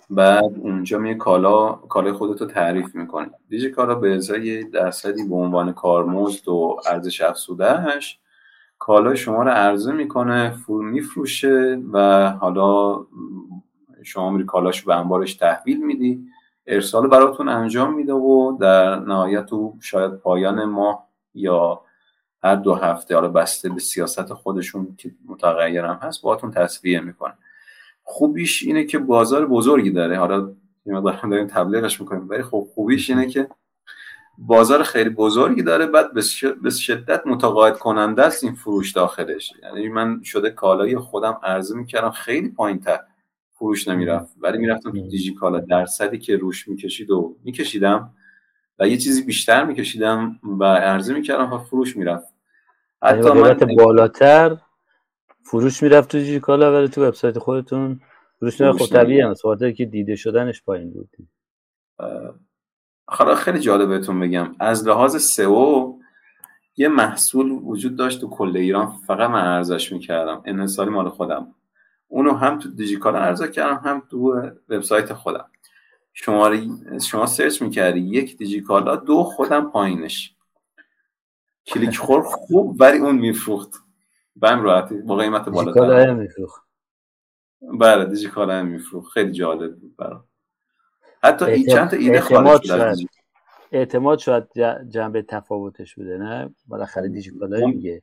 بعد 0.10 0.56
اونجا 0.60 0.98
می 0.98 1.18
کالا 1.18 1.72
کالای 1.72 2.12
خودتو 2.14 2.46
تعریف 2.46 2.96
می‌کنی 2.96 3.30
دیجی 3.50 3.70
کالا 3.70 3.96
به 3.96 4.16
ازای 4.16 4.64
درصدی 4.64 5.24
به 5.24 5.36
عنوان 5.36 5.74
کارمزد 5.74 6.48
و 6.48 6.78
ارزش 6.86 7.22
افزودهش 7.22 8.20
کالای 8.80 9.18
شما 9.18 9.44
رو 9.44 9.50
عرضه 9.50 9.92
می‌کنه 9.92 10.50
فول 10.50 10.86
میفروشه 10.86 11.82
و 11.94 12.30
حالا 12.30 13.06
شما 14.04 14.30
میری 14.30 14.46
کالاش 14.46 14.82
به 14.82 14.96
انبارش 14.96 15.36
تحویل 15.36 15.86
میدی. 15.86 16.28
ارسال 16.68 17.08
براتون 17.08 17.50
انجام 17.50 17.96
میده 17.96 18.14
و 18.14 18.58
در 18.62 19.00
نهایت 19.00 19.46
تو 19.46 19.76
شاید 19.82 20.12
پایان 20.12 20.66
ماه 20.66 21.08
یا 21.34 21.82
هر 22.44 22.56
دو 22.56 22.76
هفته 22.76 23.16
حالا 23.16 23.28
بسته 23.28 23.70
به 23.70 23.80
سیاست 23.80 24.34
خودشون 24.34 24.96
که 24.98 25.12
متغیرم 25.26 26.00
هست 26.02 26.22
باهاتون 26.22 26.52
تصویه 26.52 27.00
می‌کنه. 27.00 27.34
خوبیش 28.10 28.64
اینه 28.64 28.84
که 28.84 28.98
بازار 28.98 29.46
بزرگی 29.46 29.92
داره. 29.92 30.18
حالا 30.18 30.54
یه 30.86 31.02
داریم 31.02 31.48
تبلیغش 31.48 32.02
می‌کنیم 32.02 32.30
ولی 32.30 32.44
خب 32.44 32.68
خوبیش 32.74 33.10
اینه 33.10 33.28
که 33.28 33.48
بازار 34.38 34.84
خیلی 34.84 35.10
بزرگی 35.10 35.64
داره. 35.64 35.86
بعد 35.86 36.14
به 36.62 36.70
شدت 36.70 37.28
متقاعد 37.28 37.78
کننده 37.78 38.24
است 38.24 38.44
این 38.44 38.54
فروش 38.54 38.92
داخلش. 38.92 39.54
یعنی 39.64 39.90
من 39.90 40.22
شده 40.24 40.50
کالای 40.50 40.98
خودم 40.98 41.40
عرضه 41.44 41.76
می‌کردم 41.76 42.12
خیلی 42.12 42.50
پایین 42.50 42.80
تر 42.80 43.00
فروش 43.54 43.88
نمی‌رفت. 43.88 44.36
ولی 44.42 44.58
می‌رفتم 44.58 44.92
تو 44.92 45.08
دیجی 45.10 45.34
کالا 45.34 45.60
درصدی 45.60 46.18
که 46.18 46.38
روش 46.38 46.68
می‌کشید 46.68 47.12
و 47.12 47.36
میکشیدم 47.44 48.14
و 48.80 48.88
یه 48.88 48.98
چیزی 48.98 49.24
بیشتر 49.24 49.66
میکشیدم 49.66 50.40
و 50.60 50.64
عرضه 50.64 51.14
می‌کردم 51.14 51.54
و 51.54 51.58
فروش 51.58 51.98
می‌رفت. 51.98 52.34
یعنی 53.04 53.20
حتی 53.20 53.40
من 53.40 53.76
بالاتر 53.76 54.58
فروش 55.52 55.84
می‌رفت 55.84 56.12
تو 56.12 56.18
دیجی 56.18 56.40
کالا 56.40 56.74
ولی 56.74 56.88
تو 56.88 57.06
وبسایت 57.06 57.40
خودتون 57.40 58.02
فروش 58.40 58.62
نمی‌رفت. 58.62 58.84
خب 58.84 58.94
طبیعی 58.94 59.22
هم 59.22 59.34
که 59.78 59.86
دیده 59.86 60.16
شدنش 60.16 60.64
پایین 60.64 60.94
بود. 60.94 61.10
حالا 63.08 63.36
خیلی 63.36 63.60
جالب 63.60 63.90
بهتون 63.90 64.20
بگم. 64.20 64.56
از 64.60 64.88
لحاظ 64.88 65.16
سئو 65.16 65.94
یه 66.78 66.88
محصول 66.88 67.52
وجود 67.52 67.96
داشت 67.96 68.22
تو 68.22 68.30
کل 68.30 68.58
ایران 68.58 68.88
فقط 69.08 69.30
من 69.30 69.46
ارزش 69.46 69.92
می‌کردم. 69.92 70.42
انحصاری 70.46 70.90
مال 70.90 71.10
خودم. 71.10 71.56
اونو 72.08 72.34
هم 72.34 72.60
تو 72.60 72.70
دیجیکال 72.70 73.16
ارزش 73.16 73.50
کردم 73.50 73.82
هم 73.90 74.04
تو 74.12 74.42
وبسایت 74.70 75.14
خودم. 75.14 75.46
شما 76.14 76.52
شما 77.02 77.26
سرچ 77.26 77.62
می‌کردی 77.62 78.00
یک 78.00 78.38
دیجیکالا 78.38 78.96
دو 78.96 79.24
خودم 79.24 79.72
پایینش. 79.72 80.36
کلیک 81.66 81.98
خور 81.98 82.22
خوب 82.22 82.82
ولی 82.82 82.98
اون 82.98 83.16
میفروخت. 83.16 83.87
بهم 84.42 84.62
راحتی. 84.62 84.96
با 84.96 85.16
قیمت 85.16 85.50
بالاتر 85.50 86.14
میفروخت. 86.14 86.64
بله 87.80 88.06
دیجیکالا 88.06 88.64
میفروخت. 88.64 89.12
خیلی 89.12 89.32
جالب 89.32 89.80
بود 89.80 89.96
برام. 89.98 90.24
حتی 91.24 91.46
این 91.46 91.66
چند 91.66 91.90
تا 91.90 91.98
ایده 91.98 92.14
اعتماد 92.14 92.64
شاید 92.64 93.10
اعتماد 93.72 94.20
شاید 94.20 94.44
جنبه 94.90 95.22
تفاوتش 95.22 95.96
بوده 95.96 96.18
نه؟ 96.18 96.56
بالاخره 96.68 97.08
دیجیکالا 97.10 97.68
میگه 97.68 98.02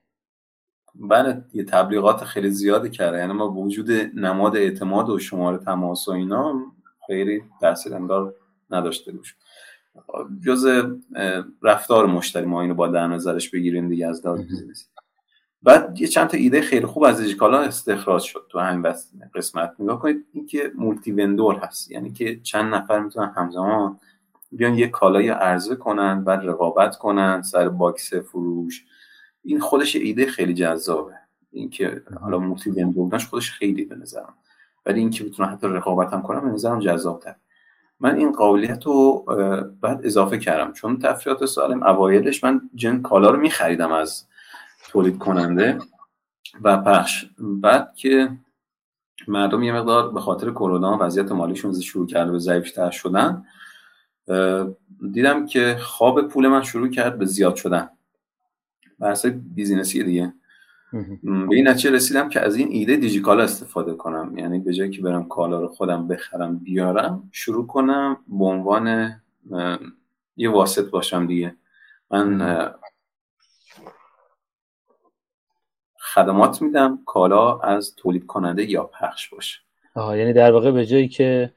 بله 0.95 1.45
یه 1.53 1.65
تبلیغات 1.65 2.25
خیلی 2.25 2.51
زیادی 2.51 2.91
کرده. 2.91 3.19
یعنی 3.19 3.33
با 3.33 3.51
وجود 3.51 3.91
نماد 4.15 4.57
اعتماد 4.57 5.11
و 5.11 5.19
شماره 5.19 5.59
تماس 5.59 6.09
و 6.09 6.11
اینا 6.11 6.55
خیلی 7.07 7.43
تاثیر 7.61 7.95
اندار 7.95 8.35
نداشته 8.71 9.13
روش 9.13 9.37
جز 10.47 10.67
رفتار 11.63 12.07
مشتری 12.07 12.47
ما 12.47 12.63
اینو 12.63 12.75
با 12.75 12.89
در 12.89 13.07
نظرش 13.07 13.51
بگیریم 13.51 13.89
دیگه 13.89 14.07
از 14.07 14.27
لحاظ 14.27 14.41
business 14.41 14.82
ی 14.82 14.87
بعد 15.65 16.01
یه 16.01 16.07
چند 16.09 16.29
تا 16.29 16.37
ایده 16.37 16.61
خیلی 16.61 16.87
خوب 16.87 17.05
از 17.05 17.21
دیجیکالا 17.21 17.61
استخراج 17.61 18.23
شد 18.23 18.47
تو 18.49 18.59
همین 18.59 18.93
قسمت. 19.35 19.75
نگاه 19.79 19.99
کنید 19.99 20.25
اینکه 20.33 20.73
multi-vendor 20.75 21.55
هست 21.55 21.91
یعنی 21.91 22.13
که 22.13 22.41
چند 22.43 22.75
نفر 22.75 23.01
می‌تونن 23.01 23.33
همزمان 23.37 24.01
بیان 24.53 24.75
یه 24.75 24.89
کالای 24.89 25.29
عرضه 25.29 25.77
کنن 25.77 26.25
بعد 26.25 26.41
رقابت 26.45 26.97
کنن 26.97 27.43
سر 27.43 27.69
box 27.69 28.15
فروش. 28.15 28.85
این 29.45 29.61
خودش 29.61 29.97
ایده 29.97 30.27
خیلی 30.27 30.55
جذابه. 30.55 31.13
اینکه 31.53 32.03
حالا 32.21 32.39
multi-vendor 32.39 33.19
خودش 33.19 33.51
خیلی 33.51 33.85
به 33.85 33.95
نظرم. 33.95 34.35
ولی 34.87 35.01
اینکه 35.01 35.25
بتونن 35.25 35.49
حتی 35.49 35.67
رقابت 35.67 36.13
هم 36.13 36.23
کنن 36.23 36.41
به 36.41 36.49
نظرم 36.49 36.81
جذابتر 36.81 37.35
من 38.01 38.17
این 38.17 38.33
قابلیت 38.33 38.87
رو 38.87 39.25
بعد 39.81 40.01
اضافه 40.07 40.39
کردم. 40.39 40.73
چون 40.73 40.99
تفریحات 40.99 41.47
سالم 41.47 41.83
اوایلش 41.83 42.45
من 42.45 42.61
جن 42.75 43.03
کالا 43.03 43.31
رو 43.31 43.41
میخریدم 43.41 43.93
از 43.93 44.27
تولید 44.95 45.19
کننده 45.19 45.79
و 46.63 46.77
پخش. 46.77 47.27
بعد 47.39 47.95
که 47.95 48.31
مردم 49.29 49.63
یه 49.63 49.73
مقدار 49.73 50.13
به 50.13 50.21
خاطر 50.21 50.51
کرونا 50.51 50.99
وضعیت 51.01 51.33
مالیشون 51.33 51.81
شروع 51.81 52.07
کرده 52.07 52.33
به 52.33 52.39
ضعیفتر 52.39 52.91
شدن 52.91 53.45
دیدم 55.13 55.47
که 55.47 55.77
خواب 55.81 56.29
پول 56.29 56.49
من 56.49 56.63
شروع 56.63 56.89
کرد 56.89 57.19
به 57.19 57.27
زیاد 57.27 57.55
شدن. 57.55 57.89
بحث 59.01 59.27
بیزینسی 59.27 60.05
دیگه. 60.05 60.33
به 61.23 61.57
این 61.57 61.69
نتیجه 61.69 61.91
رسیدم 61.91 62.29
که 62.29 62.41
از 62.41 62.57
این 62.57 62.69
ایده 62.71 62.97
دیجیکالا 62.97 63.43
استفاده 63.43 63.95
کنم. 63.95 64.39
یعنی 64.39 64.59
به 64.59 64.73
جایی 64.73 64.91
که 64.91 65.03
برم 65.03 65.29
کالا 65.29 65.61
رو 65.61 65.69
خودم 65.69 66.09
بخرم 66.09 66.59
بیارم 66.59 67.29
شروع 67.33 67.67
کنم 67.67 68.17
به 68.29 68.45
عنوان 68.45 69.15
یه 70.37 70.51
واسط 70.51 70.91
باشم 70.91 71.27
دیگه. 71.27 71.57
من 72.11 72.39
خدمات 76.15 76.63
میدم. 76.63 76.99
کالا 77.07 77.59
از 77.59 77.95
تولید 77.97 78.27
کننده 78.27 78.71
یا 78.71 78.85
پخش 78.85 79.29
باشه. 79.29 79.61
آها 79.95 80.17
یعنی 80.17 80.33
در 80.33 80.53
واقع 80.53 80.71
به 80.71 80.87
جایی 80.87 81.09
که 81.09 81.53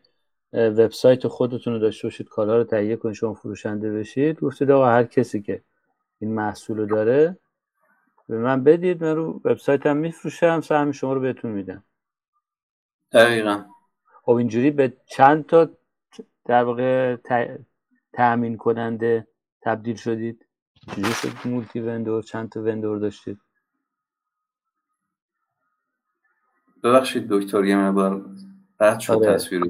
وبسایت 0.54 1.28
خودتون 1.28 1.74
رو 1.74 1.80
داشته 1.80 2.08
باشید 2.08 2.30
کالا 2.30 2.58
رو 2.58 2.64
تهیه 2.64 2.96
کنید 2.96 3.16
شما 3.16 3.34
فروشنده 3.34 3.92
بشید 3.92 4.40
گفتید 4.40 4.72
آقا 4.72 4.88
هر 4.88 5.04
کسی 5.04 5.42
که 5.42 5.62
این 6.20 6.34
محصول 6.34 6.78
رو 6.78 6.86
داره 6.86 7.38
به 8.30 8.38
من 8.38 8.64
بدید 8.64 9.04
من 9.04 9.16
رو 9.16 9.42
وبسایتم 9.46 9.98
میفروشم 9.98 10.62
سهم 10.62 10.92
شما 10.92 11.14
رو 11.14 11.20
بهتون 11.20 11.52
میدم. 11.52 11.84
دقیقا. 13.12 13.64
خب 14.24 14.32
اینجوری 14.32 14.72
به 14.72 14.94
چند 15.06 15.46
تا 15.46 15.70
در 16.46 16.64
واقع 16.64 17.16
تأمین 18.14 18.58
کننده 18.58 19.28
تبدیل 19.62 19.96
شدید؟ 19.96 20.46
چجوری 20.88 21.14
شد 21.14 21.48
مولتی 21.48 21.80
وندور 21.80 22.24
چند 22.24 22.50
تا 22.50 22.64
وندور 22.64 22.98
داشتید؟ 22.98 23.40
ببخشید 26.88 27.28
دکتر 27.30 27.66
یه 27.66 27.78
مقدار 27.78 28.26
بعد 28.78 29.00
شد 29.00 29.14
آره. 29.14 29.34
تصویر 29.34 29.64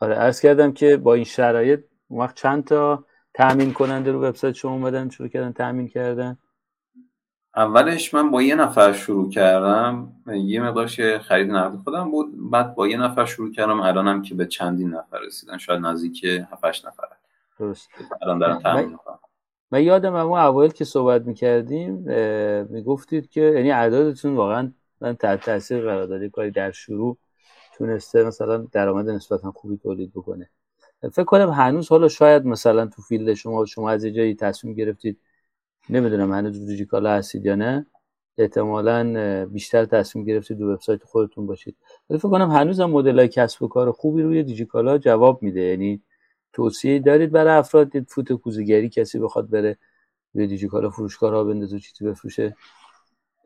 آره 0.00 0.14
عرض 0.14 0.40
کردم 0.40 0.72
که 0.72 0.96
با 0.96 1.14
این 1.14 1.24
شرایط 1.24 1.80
وقت 2.10 2.34
چند 2.34 2.64
تا 2.64 3.04
تأمین 3.34 3.72
کننده 3.72 4.12
رو 4.12 4.24
وبسایت 4.24 4.54
شما 4.54 4.72
اومدن 4.72 5.08
شروع 5.08 5.28
کردن 5.28 5.52
تأمین 5.52 5.88
کردن؟ 5.88 6.38
اولش 7.56 8.14
من 8.14 8.30
با 8.30 8.42
یه 8.42 8.54
نفر 8.54 8.92
شروع 8.92 9.30
کردم. 9.30 10.12
یه 10.26 10.62
مقدارش 10.62 11.00
خرید 11.00 11.50
نقد 11.50 11.76
خودم 11.76 12.10
بود. 12.10 12.50
بعد 12.50 12.74
با 12.74 12.88
یه 12.88 12.96
نفر 12.96 13.24
شروع 13.24 13.52
کردم. 13.52 13.80
الانم 13.80 14.22
که 14.22 14.34
به 14.34 14.46
چندین 14.46 14.90
نفر 14.90 15.18
رسیدن. 15.26 15.58
شاید 15.58 15.80
نزدیک 15.80 16.24
7 16.24 16.64
نفر 16.86 17.04
درست. 17.58 17.88
الان 18.22 18.38
دارم 18.38 18.58
تامین 18.58 18.98
من 19.70 19.82
یادم 19.82 20.14
اون 20.14 20.38
اوایل 20.38 20.70
که 20.70 20.84
صحبت 20.84 21.22
می‌کردیم 21.22 22.04
می‌گفتید 22.70 23.30
که 23.30 23.40
یعنی 23.40 23.70
اعدادتون 23.70 24.36
واقعا 24.36 24.72
من 25.00 25.16
تحت 25.16 25.44
تاثیر 25.44 25.80
قرار 25.80 26.28
کاری 26.28 26.50
در 26.50 26.70
شروع 26.70 27.18
تونسته 27.78 28.24
مثلا 28.24 28.66
درآمد 28.72 29.08
نسبتا 29.08 29.52
خوبی 29.52 29.76
تولید 29.76 30.12
بکنه. 30.12 30.50
فکر 31.12 31.24
کنم 31.24 31.50
هنوز 31.50 31.88
حالا 31.88 32.08
شاید 32.08 32.46
مثلا 32.46 32.86
تو 32.86 33.02
فیلد 33.02 33.34
شما 33.34 33.66
شما 33.66 33.90
از 33.90 34.06
جایی 34.06 34.34
تصمیم 34.34 34.74
گرفتید 34.74 35.18
نمی‌دونم 35.90 36.32
هنوز 36.32 36.66
دیجیکالا 36.66 37.10
هستید 37.12 37.46
یا 37.46 37.54
نه 37.54 37.86
احتمالا 38.38 39.46
بیشتر 39.46 39.84
تصمیم 39.84 40.24
گرفتید 40.24 40.58
دو 40.58 40.66
وبسایت 40.66 41.04
خودتون 41.04 41.46
باشید. 41.46 41.76
ولی 42.10 42.18
فکر 42.18 42.28
کنم 42.28 42.50
هنوز 42.50 42.80
هم 42.80 42.90
مدل 42.90 43.26
کسب 43.26 43.62
و 43.62 43.68
کار 43.68 43.92
خوبی 43.92 44.22
روی 44.22 44.42
دیجیکالا 44.42 44.98
جواب 44.98 45.42
میده. 45.42 45.60
یعنی 45.60 46.02
توصیه 46.52 46.98
دارید 46.98 47.30
برای 47.32 47.52
افراد 47.52 48.02
فوت 48.08 48.32
کوزگری 48.32 48.88
کسی 48.88 49.18
بخواد 49.18 49.50
بره 49.50 49.78
روی 50.34 50.46
دیجیکالا 50.46 50.90
فروشگاه 50.90 51.30
را 51.30 51.44
بندازه 51.44 51.78
چیزی 51.78 52.04
بفروشه. 52.04 52.56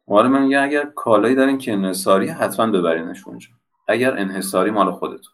آره 0.07 0.29
من 0.29 0.43
میگم 0.43 0.63
اگر 0.63 0.85
کالایی 0.85 1.35
دارین 1.35 1.59
که 1.59 1.73
انحصاری 1.73 2.29
حتما 2.29 2.67
ببرینش 2.67 3.27
اونجا. 3.27 3.49
اگر 3.89 4.19
انحصاری 4.19 4.71
مال 4.71 4.91
خودتون. 4.91 5.33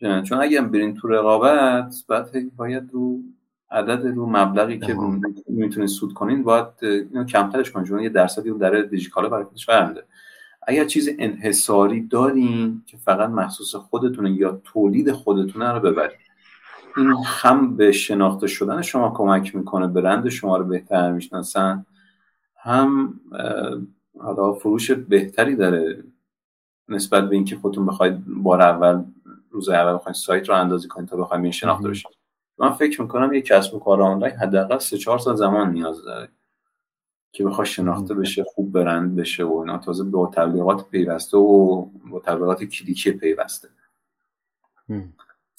چون 0.00 0.40
اگر 0.40 0.60
برین 0.60 0.94
تو 0.94 1.08
رقابت 1.08 1.94
بعد 2.08 2.56
باید 2.56 2.90
رو 2.92 3.18
عدد 3.70 4.06
رو 4.06 4.26
مبلغی 4.26 4.78
که 4.78 4.96
می‌تونید 5.48 5.88
سود 5.88 6.14
کنین 6.14 6.42
باید 6.42 6.66
اینو 6.82 7.24
کمترش 7.24 7.70
کنین 7.70 7.86
چون 7.86 8.00
یه 8.00 8.08
درصدی 8.08 8.50
اون 8.50 8.58
در 8.58 8.80
دیجیکالا 8.80 9.28
برای 9.28 9.44
خودش 9.44 9.66
برمیده 9.66 10.04
اگر 10.66 10.84
چیز 10.84 11.08
انحصاری 11.18 12.06
دارین 12.06 12.82
که 12.86 12.96
فقط 12.96 13.30
محسوس 13.30 13.74
خودتونه 13.74 14.30
یا 14.30 14.60
تولید 14.64 15.12
خودتونه 15.12 15.72
رو 15.72 15.80
ببرید 15.80 16.18
این 16.96 17.14
هم 17.26 17.76
به 17.76 17.92
شناخته 17.92 18.46
شدن 18.46 18.82
شما 18.82 19.10
کمک 19.16 19.56
می‌کنه 19.56 19.86
برند 19.86 20.28
شما 20.28 20.56
رو 20.56 20.64
بهتر 20.64 21.12
می‌شناسن. 21.12 21.86
هم 22.62 23.20
حالا 24.18 24.52
فروش 24.52 24.90
بهتری 24.90 25.56
داره 25.56 26.04
نسبت 26.88 27.28
به 27.28 27.34
اینکه 27.34 27.56
خودتون 27.56 27.86
بخواید 27.86 28.24
بار 28.26 28.62
اول 28.62 29.04
روز 29.50 29.68
اول 29.68 29.94
بخواید 29.94 30.16
سایت 30.16 30.48
رو 30.48 30.54
اندازی 30.54 30.88
کنید 30.88 31.08
تا 31.08 31.16
بخواید 31.16 31.42
این 31.42 31.52
شناخته 31.52 31.88
بشید. 31.88 32.06
من 32.58 32.70
فکر 32.70 33.02
می‌کنم 33.02 33.32
یه 33.32 33.40
کسب 33.40 33.74
و 33.74 33.78
کار 33.78 34.02
آنلاین 34.02 34.34
حداقل 34.34 34.78
سه 34.78 34.96
چهار 34.96 35.18
سال 35.18 35.36
زمان 35.36 35.72
نیاز 35.72 36.04
داره 36.04 36.28
که 37.32 37.44
بخواد 37.44 37.66
شناخته 37.66 38.14
بشه 38.14 38.44
خوب 38.44 38.72
برند 38.72 39.16
بشه 39.16 39.44
و 39.44 39.56
اینا. 39.56 39.78
تازه 39.78 40.04
با 40.04 40.26
تبلیغات 40.26 40.90
پیوسته 40.90 41.36
و 41.36 41.82
با 42.10 42.20
تبلیغات 42.20 42.64
کلیکی 42.64 43.12
پیوسته. 43.12 43.68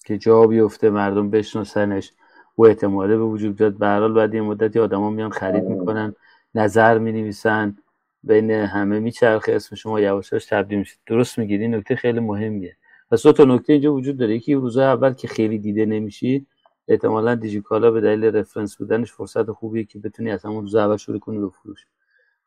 که 0.05 0.17
جا 0.17 0.47
بیفته 0.47 0.89
مردم 0.89 1.29
بشناسنش. 1.29 2.13
و 2.57 2.63
اعتماده 2.63 3.17
به 3.17 3.23
وجود 3.23 3.55
بیاد. 3.55 3.77
به 3.77 3.87
هر 3.87 4.07
بعد 4.07 4.33
یه 4.33 4.41
مدتی 4.41 4.79
آدما 4.79 5.09
میان 5.09 5.29
خرید 5.29 5.65
آره. 5.65 5.73
می‌کنن. 5.73 6.15
نظر 6.55 6.97
می‌نویسن 6.97 7.77
بین 8.23 8.51
همه 8.51 8.99
میچرخه 8.99 9.51
اسم 9.51 9.75
شما 9.75 9.99
یواشاش 9.99 10.45
تبدیل 10.45 10.79
میشه. 10.79 10.97
درست 11.07 11.39
می‌گیری 11.39 11.67
نکته 11.67 11.95
خیلی 11.95 12.19
مهمیه. 12.19 12.77
پس 13.11 13.23
دو 13.23 13.33
تا 13.33 13.43
نکته 13.43 13.73
اینجا 13.73 13.93
وجود 13.93 14.17
داره. 14.17 14.35
یکی 14.35 14.53
روزای 14.53 14.85
اول 14.85 15.13
که 15.13 15.27
خیلی 15.27 15.59
دیده 15.59 15.85
نمیشی 15.85 16.45
احتمالا 16.87 17.35
دیجیکالا 17.35 17.91
به 17.91 18.01
دلیل 18.01 18.25
رفرنس 18.25 18.77
بودنش 18.77 19.11
فرصت 19.11 19.51
خوبیه 19.51 19.83
که 19.83 19.99
بتونی 19.99 20.31
از 20.31 20.45
همون 20.45 20.61
روز 20.61 20.75
اول 20.75 20.97
شروع 20.97 21.19
کنی 21.19 21.39
به 21.39 21.49
فروش. 21.49 21.85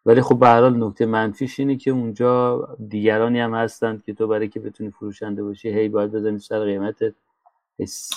ولی 0.07 0.21
خب 0.21 0.39
به 0.39 0.47
هر 0.47 0.61
حال 0.61 0.85
نکته 0.85 1.07
منفیش 1.07 1.61
اینه 1.61 1.77
که 1.77 1.91
اونجا 1.91 2.69
دیگرانی 2.89 3.41
هم 3.41 3.55
هستند 3.55 4.03
که 4.05 4.15
تو 4.15 4.27
برای 4.27 4.49
که 4.49 4.61
بتونی 4.61 4.91
فروشنده 4.91 5.43
باشی 5.43 5.69
هی 5.69 5.89
باید 5.89 6.13
بزنی 6.13 6.39
سر 6.39 6.65
قیمتت. 6.65 7.15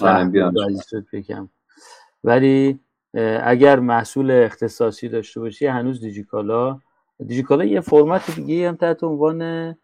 آره، 0.02 0.26
ولی 2.24 2.80
اگر 3.44 3.80
محصول 3.80 4.32
اختصاصی 4.32 5.10
داشته 5.10 5.40
باشی 5.40 5.66
هنوز 5.66 6.02
دیجیکالا. 6.02 6.80
دیجیکالا 7.28 7.66
یه 7.66 7.82
فرمت 7.82 8.36
دیگه 8.36 8.68
هم 8.68 8.76
تحت 8.76 9.04
عنوان 9.04 9.76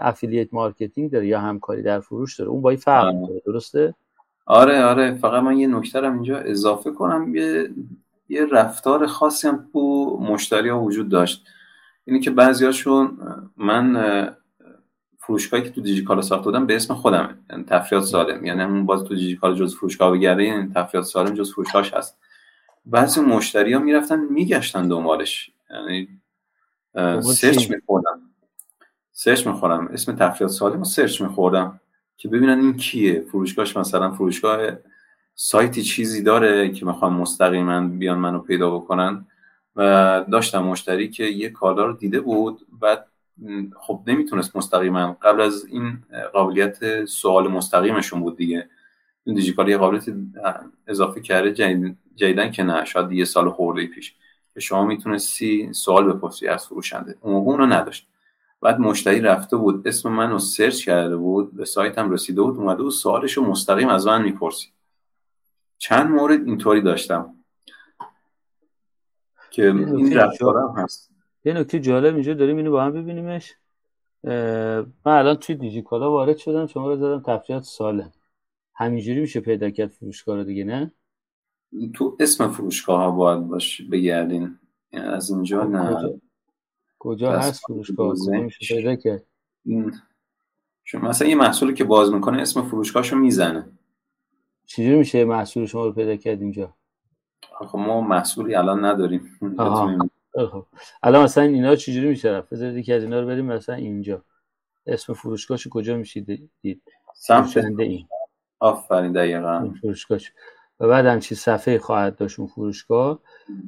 affiliate 0.00 0.54
marketing 0.54 1.10
داره 1.10 1.26
یا 1.26 1.40
همکاری 1.40 1.82
در 1.82 2.00
فروش 2.00 2.38
داره. 2.38 2.50
اون 2.50 2.62
با 2.62 2.70
این 2.70 2.78
فرق. 2.78 3.26
داره 3.28 3.42
درسته؟ 3.46 3.94
آره 4.46 4.84
آره. 4.84 5.14
فقط 5.14 5.42
من 5.42 5.58
یه 5.58 5.66
نکته 5.66 6.02
اینجا 6.02 6.38
اضافه 6.38 6.90
کنم. 6.90 7.34
یه 7.34 7.70
یه 8.28 8.46
رفتار 8.46 9.06
خاصی 9.06 9.48
هم 9.48 9.68
تو 9.72 10.18
مشتری 10.22 10.68
ها 10.68 10.80
وجود 10.80 11.08
داشت. 11.08 11.46
اینی 12.04 12.20
که 12.20 12.30
بعضیاشون 12.30 13.18
من 13.56 13.96
اه، 13.96 14.36
فروشگاهی 15.18 15.62
که 15.62 15.70
تو 15.70 15.80
دیجیکالا 15.80 16.22
ساخته 16.22 16.44
بودم 16.44 16.66
به 16.66 16.76
اسم 16.76 16.94
خودمه. 16.94 17.38
یعنی 17.50 17.64
تفریحات 17.64 18.04
سالم. 18.04 18.44
یعنی 18.44 18.60
همون 18.62 18.86
باز 18.86 19.04
تو 19.04 19.14
دیجیکالا 19.14 19.54
جز 19.54 19.76
فروشگاه 19.76 20.12
بگرده 20.12 20.44
یعنی 20.44 20.72
تفریحات 20.74 21.04
سالم 21.04 21.34
جز 21.34 21.52
فروشگاهش 21.52 21.94
هست. 21.94 22.18
بعضی 22.88 23.20
مشتری 23.20 23.72
ها 23.72 23.80
می‌رفتن 23.80 24.20
میگشتن 24.20 24.88
دنبالش. 24.88 25.50
یعنی 25.70 26.08
search؟ 27.22 27.70
میخوردم. 27.70 28.20
search 29.12 29.46
می‌خورم 29.46 29.88
اسم 29.88 30.16
تفریحات 30.16 30.52
سالم 30.52 30.78
رو 30.78 30.84
search 30.84 31.20
میخوردم 31.22 31.80
که 32.16 32.28
ببینن 32.28 32.60
این 32.60 32.76
کیه. 32.76 33.20
فروشگاهش 33.20 33.76
مثلا 33.76 34.10
فروشگاه 34.10 34.70
سایتی 35.34 35.82
چیزی 35.82 36.22
داره 36.22 36.70
که 36.70 36.86
می‌خوام 36.86 37.12
مستقیما 37.12 37.80
بیان 37.88 38.18
منو 38.18 38.38
پیدا 38.38 38.78
بکنن. 38.78 39.26
و 39.76 40.24
داشتم 40.32 40.64
مشتری 40.64 41.08
که 41.08 41.24
یه 41.24 41.50
کالا 41.50 41.86
رو 41.86 41.92
دیده 41.92 42.20
بود. 42.20 42.66
بعد 42.80 43.06
م، 43.38 43.64
خب 43.80 44.02
نمی‌تونست 44.06 44.56
مستقیما. 44.56 45.16
قبل 45.22 45.40
از 45.40 45.66
این 45.66 45.98
قابلیت 46.32 47.04
سوال 47.04 47.48
مستقیمشون 47.48 48.20
بود 48.20 48.36
دیگه. 48.36 48.68
این 49.24 49.36
دیجیکالا 49.36 49.70
یه 49.70 49.76
قابلیت 49.78 50.04
اضافه 50.86 51.20
کرده 51.20 51.52
جدید- 51.52 51.96
جدیدن 52.18 52.50
که 52.50 52.62
نه 52.62 52.84
شاید 52.84 53.12
یه 53.12 53.24
سال 53.24 53.50
خورده 53.50 53.86
پیش. 53.86 54.14
که 54.54 54.60
شما 54.60 54.84
می‌تونستی 54.84 55.72
سوال 55.72 56.12
بپرسی 56.12 56.48
از 56.48 56.66
فروشنده. 56.66 57.16
اون 57.20 57.34
موقع 57.34 57.50
اونو 57.50 57.66
نداشت. 57.66 58.08
بعد 58.60 58.80
مشتری 58.80 59.20
رفته 59.20 59.56
بود 59.56 59.88
اسم 59.88 60.12
منو 60.12 60.38
سرچ 60.38 60.84
کرده 60.84 61.16
بود 61.16 61.56
به 61.56 61.64
سایتم 61.64 62.10
رسیده 62.10 62.42
بود 62.42 62.56
اومده 62.56 62.82
بود 62.82 62.92
سوالش 62.92 63.32
رو 63.32 63.44
مستقیم 63.44 63.88
از 63.88 64.06
من 64.06 64.22
می‌پرسی. 64.22 64.68
چند 65.78 66.10
مورد 66.10 66.46
اینطوری 66.46 66.80
داشتم. 66.80 67.34
که 69.50 69.66
این 69.66 70.16
رفتارم 70.16 70.74
هست. 70.76 71.10
یه 71.44 71.52
نکته 71.52 71.80
جالب 71.80 72.14
اینجا 72.14 72.34
داریم 72.34 72.56
اینو 72.56 72.70
با 72.70 72.84
هم 72.84 72.92
ببینیمش. 72.92 73.54
من 74.24 74.86
الان 75.06 75.34
توی 75.34 75.54
دیجیکالا 75.54 76.10
وارد 76.10 76.36
شدم 76.36 76.66
شما 76.66 76.88
رو 76.88 76.96
زدم 76.96 77.22
تفریحات 77.22 77.64
سالم 77.64 78.12
همینجوری 78.74 79.20
میشه 79.20 79.40
پیدا 79.40 79.70
کرد 79.70 79.88
فروشگاه 79.88 80.36
رو 80.36 80.44
دیگه 80.44 80.64
نه؟ 80.64 80.92
تو 81.94 82.16
اسم 82.20 82.48
فروشگاه 82.48 83.00
ها 83.00 83.10
باید 83.10 83.40
باش 83.40 83.82
بگردین. 83.82 84.58
یعنی 84.92 85.06
از 85.08 85.30
اینجا 85.30 85.62
خب 85.64 85.68
نه. 85.70 86.20
کجا؟ 86.98 87.32
هست 87.32 87.62
فروشگاه؟ 87.66 88.14
پیدا 88.68 88.96
کرد؟ 88.96 89.24
این- 89.64 89.92
چون 90.84 91.00
مثلا 91.00 91.28
یه 91.28 91.34
محصولی 91.34 91.74
که 91.74 91.84
باز 91.84 92.12
می‌کنه 92.12 92.42
اسم 92.42 92.62
فروشگاهشو 92.62 93.16
می‌زنه. 93.16 93.70
چجوری 94.66 94.96
میشه 94.98 95.24
محصول 95.24 95.66
شما 95.66 95.86
رو 95.86 95.92
پیدا 95.92 96.16
کرد 96.16 96.40
اینجا؟ 96.42 96.74
خب 97.66 97.78
ما 97.78 98.00
محصولی 98.00 98.54
الان 98.54 98.84
نداریم. 98.84 99.38
آها. 99.58 99.86
خیلی 99.86 100.46
خب 100.46 100.66
الان 101.02 101.24
مثلا 101.24 101.44
اینا 101.44 101.76
چجوری 101.76 102.08
میشه 102.08 102.28
رفت؟ 102.28 102.50
بذارید 102.50 102.76
یکی 102.76 102.92
از 102.92 103.02
اینا 103.02 103.20
رو 103.20 103.26
بریم 103.26 103.44
مثلا 103.44 103.74
اینجا. 103.74 104.22
اسم 104.86 105.12
فروشگاهش 105.12 105.68
کجا 105.68 105.96
میشه 105.96 106.20
دید. 106.60 106.82
سمت 107.14 107.56
این. 107.56 108.08
آفرین 108.58 109.12
دقیقا. 109.12 109.74
فروشگاهش. 109.80 110.32
و 110.80 110.88
بعد 110.88 111.06
همچین 111.06 111.36
صفحه 111.36 111.78
خواهد 111.78 112.16
داشت 112.16 112.38
اون 112.38 112.48
فروشگاه. 112.48 113.18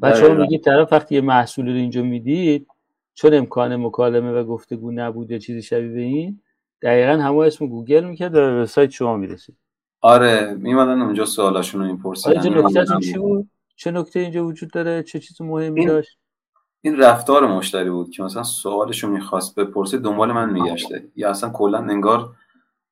بعد 0.01 0.15
شما. 0.15 0.35
میگید 0.35 0.65
طرف 0.65 0.93
وقتی 0.93 1.15
یه 1.15 1.21
محصول 1.21 1.69
رو 1.69 1.75
اینجا 1.75 2.03
می‌دید 2.03 2.67
چون 3.15 3.35
امکان 3.35 3.77
مکالمه 3.77 4.33
و 4.33 4.45
گفتگو 4.45 4.93
نبود 4.93 5.31
یا 5.31 5.39
چیزی 5.39 5.63
شبیه 5.63 5.93
به 5.93 6.01
این 6.01 6.41
دقیقا 6.83 7.13
همه 7.13 7.37
اسم 7.39 7.67
گوگل 7.67 8.05
می‌کرد 8.05 8.35
و 8.35 8.41
به 8.41 8.61
وبسایت 8.61 8.91
شما 8.91 9.17
می‌رسید. 9.17 9.57
آره 10.01 10.55
میمدن 10.55 11.03
اونجا 11.03 11.25
سوالاشون 11.25 11.81
رو 11.81 11.93
میپرسیدن 11.93 13.01
چی 13.01 13.19
بود. 13.19 13.51
چه 13.77 13.91
نکته 13.91 14.21
اینجا 14.21 14.45
وجود 14.45 14.71
داره؟ 14.71 15.03
چه 15.03 15.19
چیز 15.19 15.43
مهمی 15.43 15.87
داشت؟ 15.87 16.19
این 16.83 16.97
رفتار 16.97 17.47
مشتری 17.47 17.91
بود 17.91 18.11
که 18.11 18.23
مثلا 18.23 18.43
سوالشو 18.43 19.09
می‌خواست 19.09 19.55
بپرسه 19.55 19.99
دنبال 19.99 20.33
من 20.33 20.53
میگشته. 20.53 21.05
یا 21.17 21.31
اصلا 21.31 21.51
کلا 21.51 21.79
انگار 21.79 22.33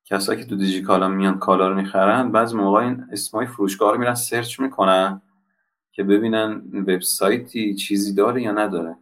کسایی 0.09 0.39
که 0.39 0.45
تو 0.45 0.55
دیجیکالا 0.55 1.07
میان 1.07 1.39
کالا 1.39 1.67
رو 1.67 1.75
می‌خرن 1.75 2.31
بعضی 2.31 2.55
موقع 2.55 2.79
این 2.79 3.05
اسمای 3.11 3.45
فروشگاه 3.45 3.91
رو 3.91 3.99
میرن 3.99 4.15
search 4.15 4.59
می‌کنن 4.59 5.21
که 5.91 6.03
ببینن 6.03 6.61
وبسایتی 6.73 7.75
چیزی 7.75 8.13
داره 8.13 8.41
یا 8.41 8.51
نداره. 8.51 8.95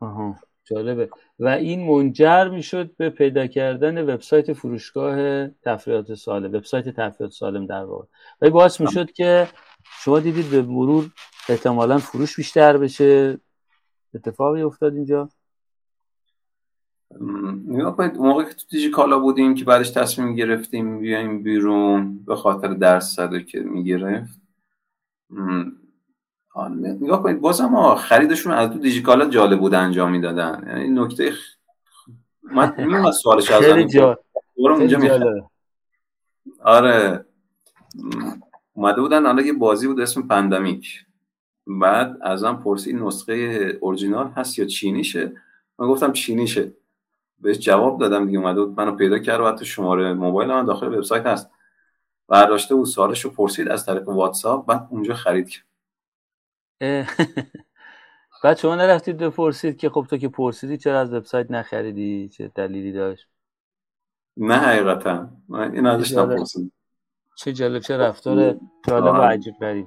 آها 0.00 0.36
جالبه. 0.64 1.10
و 1.38 1.48
این 1.48 1.86
منجر 1.86 2.48
می‌شد 2.48 2.96
به 2.96 3.10
پیدا 3.10 3.46
کردن 3.46 4.02
وبسایت 4.02 4.52
فروشگاه 4.52 5.48
تفریحات 5.48 6.14
سالم 6.14 6.54
وبسایت 6.54 6.88
تفریحات 6.88 7.32
سالم 7.32 7.66
در 7.66 7.84
واقع. 7.84 8.06
و 8.40 8.50
باعث 8.50 8.80
می‌شد 8.80 9.12
که 9.12 9.48
شما 9.84 10.20
دیدید 10.20 10.50
به 10.50 10.62
مرور 10.62 11.10
احتمالا 11.48 11.98
فروش 11.98 12.36
بیشتر 12.36 12.78
بشه. 12.78 13.38
اتفاقی 14.14 14.62
افتاد 14.62 14.94
اینجا. 14.94 15.28
نگاه 17.66 17.96
کنید 17.96 18.16
اون 18.16 18.28
موقع 18.28 18.44
که 18.44 18.54
تو 18.54 18.66
دیجیکالا 18.70 19.18
بودیم 19.18 19.54
که 19.54 19.64
بعدش 19.64 19.90
تصمیم 19.90 20.34
گرفتیم 20.34 21.00
بیایم 21.00 21.42
بیرون 21.42 22.24
به 22.24 22.36
خاطر 22.36 22.68
درصدی 22.68 23.44
که 23.44 23.60
می‌گرفت. 23.60 24.40
نگاه 27.00 27.22
کنید 27.22 27.40
بازم 27.40 27.68
ها 27.68 27.94
خریدشون 27.94 28.52
از 28.52 28.70
تو 28.70 28.78
دیجیکالا 28.78 29.28
جالب 29.28 29.60
بود 29.60 29.74
انجام 29.74 30.10
می‌دادن. 30.10 30.64
یعنی 30.66 30.88
نکته 30.88 31.30
خ... 31.30 31.36
من 32.42 32.74
میومد 32.78 33.10
سوالش 33.10 33.50
از 33.50 33.64
اونجا 33.64 34.18
آره. 36.64 37.24
اومده 38.72 39.00
بودن 39.00 39.26
حالا 39.26 39.42
یه 39.42 39.52
بازی 39.52 39.86
بود 39.86 40.00
اسم 40.00 40.22
پندمیک 40.22 41.06
بعد 41.66 42.18
ازم 42.22 42.60
پرسید 42.64 42.96
نسخه 42.96 43.32
اورجینال 43.80 44.28
هست 44.28 44.58
یا 44.58 44.64
چینیشه؟ 44.64 45.32
من 45.78 45.88
گفتم 45.88 46.12
چینیشه. 46.12 46.72
بهش 47.40 47.58
جواب 47.58 48.00
دادم 48.00 48.26
دیگه 48.26 48.38
اومده 48.38 48.64
بود 48.64 48.80
منو 48.80 48.92
پیدا 48.92 49.18
کرد 49.18 49.40
و 49.40 49.48
حتی 49.48 49.64
شماره 49.64 50.12
موبایل 50.12 50.48
من 50.48 50.64
داخل 50.64 50.94
وبسایت 50.94 51.26
هست. 51.26 51.50
برداشته 52.28 52.74
بود 52.74 52.86
سوالش 52.86 53.20
رو 53.20 53.30
پرسید 53.30 53.68
از 53.68 53.86
طریق 53.86 54.08
واتساپ 54.08 54.66
بعد 54.66 54.88
اونجا 54.90 55.14
خرید 55.14 55.48
کرد. 55.48 55.64
بعد 58.44 58.56
شما 58.56 58.74
نرفتید 58.76 59.16
بپرسید 59.16 59.76
که 59.76 59.90
خب 59.90 60.06
تو 60.10 60.16
که 60.16 60.28
پرسیدی 60.28 60.76
چرا 60.76 61.00
از 61.00 61.12
وبسایت 61.12 61.50
نخریدی؟ 61.50 62.28
چه 62.28 62.52
دلیلی 62.54 62.92
داشت؟ 62.92 63.28
نه 64.36 64.54
حقیقتا. 64.54 65.30
من 65.48 65.72
این 65.72 65.86
ازش 65.86 66.12
جالب. 66.12 66.32
نپرسید 66.32 66.72
چه 67.36 67.52
جالب 67.52 67.82
چه 67.82 67.96
رفتار 67.96 68.56
جالب 68.88 69.14
و. 69.14 69.22
عجیب 69.22 69.54
غریب. 69.60 69.86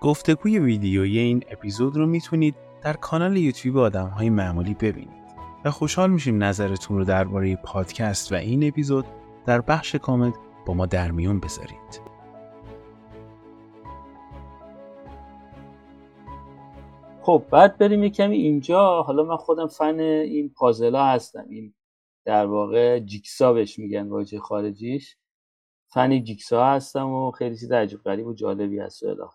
گفتگوی 0.00 0.58
ویدیویی 0.58 1.18
این 1.18 1.42
اپیزود 1.50 1.96
رو 1.96 2.06
می‌تونید 2.06 2.54
در 2.82 2.92
کانال 2.92 3.36
یوتیوب 3.36 3.76
آدم 3.76 4.06
های 4.06 4.30
معمولی 4.30 4.74
ببینید 4.74 5.20
و 5.64 5.70
خوشحال 5.70 6.10
میشیم 6.10 6.44
نظرتون 6.44 6.98
رو 6.98 7.04
درباره 7.04 7.56
پادکست 7.56 8.32
و 8.32 8.34
این 8.34 8.68
اپیزود 8.68 9.04
در 9.46 9.60
بخش 9.60 9.94
کامنت 9.94 10.34
با 10.66 10.74
ما 10.74 10.86
در 10.86 11.10
میون 11.10 11.40
بذارید. 11.40 12.00
خب 17.22 17.44
بعد 17.50 17.78
بریم 17.78 18.02
یه 18.02 18.10
کمی 18.10 18.36
اینجا. 18.36 19.02
حالا 19.02 19.22
من 19.22 19.36
خودم 19.36 19.66
فن 19.66 20.00
این 20.00 20.48
پازلا 20.48 21.04
هستم. 21.04 21.46
این 21.48 21.74
در 22.24 22.46
واقع 22.46 22.98
جیکسا 22.98 23.52
بهش 23.52 23.78
میگن 23.78 24.08
واژه 24.08 24.38
خارجیش. 24.38 25.16
فن 25.88 26.24
جیکسا 26.24 26.66
هستم 26.66 27.08
و 27.08 27.30
خیلی 27.30 27.56
چیز 27.56 27.72
عجیب 27.72 28.00
غریب 28.02 28.26
و 28.26 28.34
جالبی 28.34 28.78
هست 28.78 29.02
و 29.02 29.28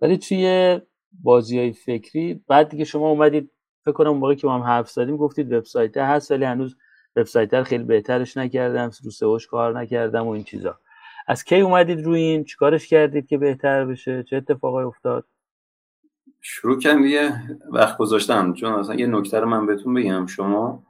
ولی 0.00 0.18
توی 0.18 0.80
بازی 1.22 1.58
های 1.58 1.72
فکری 1.72 2.44
بعد 2.48 2.68
دیگه 2.68 2.84
شما 2.84 3.08
اومدید 3.08 3.50
فکر 3.84 3.92
کنم 3.92 4.10
موقعی 4.10 4.36
که 4.36 4.46
ما 4.46 4.54
هم 4.54 4.62
حرف 4.62 4.90
زدیم 4.90 5.16
گفتید 5.16 5.52
وبسایت 5.52 5.96
هست 5.96 6.30
ولی 6.30 6.44
هنوز 6.44 6.76
وبسایت 7.16 7.62
خیلی 7.62 7.84
بهترش 7.84 8.36
نکردم 8.36 8.90
رو 9.04 9.10
سئوش 9.10 9.46
کار 9.46 9.80
نکردم 9.80 10.26
و 10.26 10.30
این 10.30 10.44
چیزا. 10.44 10.78
از 11.26 11.44
کی 11.44 11.60
اومدید 11.60 12.04
روی 12.04 12.20
این؟ 12.20 12.44
چیکارش 12.44 12.88
کردید 12.88 13.26
که 13.26 13.38
بهتر 13.38 13.84
بشه؟ 13.84 14.22
چه 14.22 14.36
اتفاقی 14.36 14.84
افتاد؟ 14.84 15.24
شروع 16.40 16.78
کردم 16.80 17.04
یه 17.04 17.32
وقت 17.70 17.96
گذاشتم 17.96 18.52
چون 18.52 18.72
اصلا 18.72 18.94
یه 18.94 19.06
نکته 19.06 19.40
رو 19.40 19.48
من 19.48 19.66
بهتون 19.66 19.94
بگم. 19.94 20.26
شما 20.26 20.82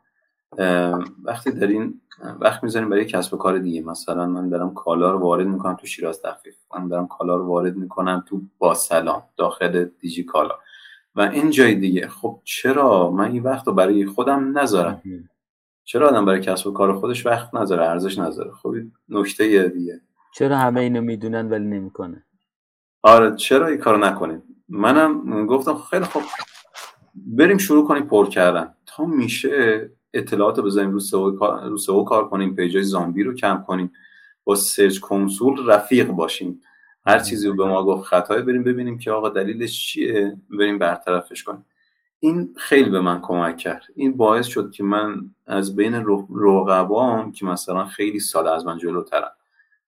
وقتی 1.23 1.51
دارین 1.51 2.01
وقت 2.41 2.65
می‌ذاریم 2.65 2.89
برای 2.89 3.05
کسب 3.05 3.35
و 3.35 3.37
کار 3.37 3.59
دیگه. 3.59 3.83
مثلا 3.83 4.27
من 4.27 4.49
دارم 4.49 4.75
کالا 4.75 5.11
رو 5.11 5.19
وارد 5.19 5.47
می‌کنم 5.47 5.77
تو 5.77 5.87
شیراز 5.87 6.23
تخفیف. 6.23 6.55
من 6.75 6.89
دارم 6.89 7.07
کالا 7.07 7.37
رو 7.37 7.47
وارد 7.47 7.77
می‌کنم 7.77 8.25
تو 8.29 8.41
با 8.59 8.75
سلام 8.75 9.23
داخل 9.37 9.85
دیجی 9.85 10.25
کالا. 10.25 10.55
و 11.15 11.21
این 11.21 11.51
جای 11.51 11.75
دیگه. 11.75 12.09
خب 12.09 12.41
چرا؟ 12.45 13.11
من 13.11 13.31
این 13.31 13.43
وقت 13.43 13.67
رو 13.67 13.73
برای 13.73 14.07
خودم 14.07 14.59
نذارم. 14.59 15.03
چرا 15.85 16.09
آدم 16.09 16.25
برای 16.25 16.41
کسب 16.41 16.67
و 16.67 16.73
کار 16.73 16.93
خودش 16.93 17.27
وقت 17.27 17.55
نذاره 17.55 17.89
ارزش 17.89 18.19
نذاره؟ 18.19 18.51
خب 18.51 18.75
نکته 19.09 19.69
دیگه. 19.69 20.01
چرا 20.35 20.57
همه 20.57 20.81
اینو 20.81 21.01
می‌دونن 21.01 21.51
ولی 21.51 21.65
نمی‌کنه 21.65 22.25
آره 23.03 23.37
چرا 23.37 23.67
این 23.67 23.79
کارو 23.79 23.99
نکنیم 23.99 24.43
منم 24.69 25.47
گفتم 25.47 25.75
خیلی 25.75 26.05
خوب 26.05 26.23
بریم 27.17 27.59
شروع 27.59 27.89
کنیم 27.89 28.03
پر 28.03 28.29
کردن. 28.29 28.75
تا 28.87 29.05
میشه 29.05 29.91
اطلاعات 30.15 30.59
رو 30.59 30.65
بذاریم 30.65 30.91
رو 30.91 31.01
سئو 31.01 31.31
رو 31.69 31.79
سئو 31.79 32.05
کار 32.05 32.29
کنیم 32.29 32.55
پیجای 32.55 32.83
زامبی 32.83 33.23
رو 33.23 33.35
کم 33.35 33.65
کنیم. 33.67 33.93
با 34.45 34.55
سرچ 34.55 34.99
کنسول 34.99 35.67
رفیق 35.67 36.09
باشیم. 36.09 36.61
هر 37.07 37.19
چیزی 37.19 37.49
رو 37.49 37.57
به 37.57 37.65
ما 37.65 37.85
گفت 37.85 38.05
خطای 38.05 38.43
بریم 38.43 38.65
ببینیم 38.65 38.99
که 38.99 39.11
آقا 39.11 39.29
دلیلش 39.29 39.87
چیه؟ 39.87 40.37
بریم 40.51 40.79
برطرفش 40.79 41.43
کنیم. 41.43 41.65
این 42.21 42.55
خیلی 42.57 42.91
به 42.91 43.01
من 43.01 43.21
کمک 43.21 43.57
کرد. 43.57 43.83
این 43.95 44.17
باعث 44.17 44.47
شد 44.47 44.71
که 44.71 44.85
من 44.85 45.31
از 45.47 45.77
بین 45.77 45.95
رقبام 46.35 47.33
که 47.33 47.47
مثلا 47.47 47.85
خیلی 47.85 48.21
سال 48.21 48.49
از 48.49 48.67
من 48.67 48.79
جلوترن. 48.79 49.31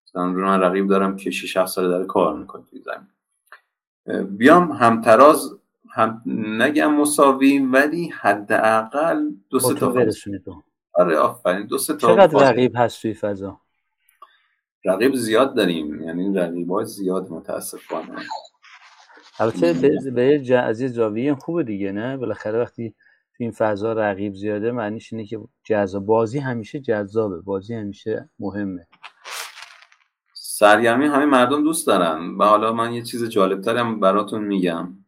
مثلا 0.07 0.27
من 0.27 0.61
رقیب 0.61 0.89
دارم 0.89 1.17
که 1.17 1.31
6 1.31 1.57
7 1.57 1.73
سال 1.73 1.89
داره 1.89 2.07
کار 2.07 2.39
می‌کنه 2.39 2.63
توی 2.71 2.81
زمین. 2.81 3.09
بیام 4.37 4.73
همتراز 4.73 5.59
هم 5.95 6.23
نگم 6.63 6.95
مساوی 6.95 7.59
ولی 7.59 8.09
حداقل 8.09 9.31
دو 9.51 9.61
سه 9.61 9.75
تا 9.75 9.95
آره 10.93 11.17
آفرین. 11.17 11.67
دو 11.67 11.79
سه 11.79 11.95
تا 11.95 12.15
چقدر 12.15 12.51
رقیب 12.51 12.73
هست 12.77 13.03
توی 13.03 13.15
فضا؟ 13.15 13.61
رقیب 14.85 15.15
زیاد 15.15 15.57
داریم. 15.57 16.03
یعنی 16.03 16.35
رقیب 16.35 16.71
های 16.71 16.85
زیاد 16.85 17.31
متاسفانه. 17.31 18.17
البته 19.39 19.73
به 20.11 20.59
از 20.59 20.81
یه 20.81 20.89
زاویه 20.89 21.35
خوبه 21.35 21.63
دیگه 21.63 21.93
نه؟ 21.93 22.17
بالاخره 22.17 22.59
وقتی 22.59 22.91
تو 23.37 23.45
این 23.45 23.51
فضا 23.51 23.93
رقیب 23.93 24.35
زیاده 24.35 24.73
معنیش 24.73 25.13
اینه 25.13 25.27
که 25.27 25.41
جذاب 25.65 26.07
بازی 26.07 26.39
همیشه 26.39 26.81
جذابه. 26.81 27.41
بازی 27.41 27.75
همیشه 27.75 28.31
مهمه. 28.39 28.87
سرگرمی 30.35 31.07
همه 31.07 31.25
مردم 31.25 31.65
دوست 31.65 31.87
دارن. 31.87 32.37
و 32.39 32.45
حالا 32.45 32.73
من 32.73 32.93
یه 32.93 33.03
چیز 33.03 33.29
جالبتر 33.29 33.77
هم 33.77 34.01
براتون 34.01 34.45
میگم. 34.45 35.04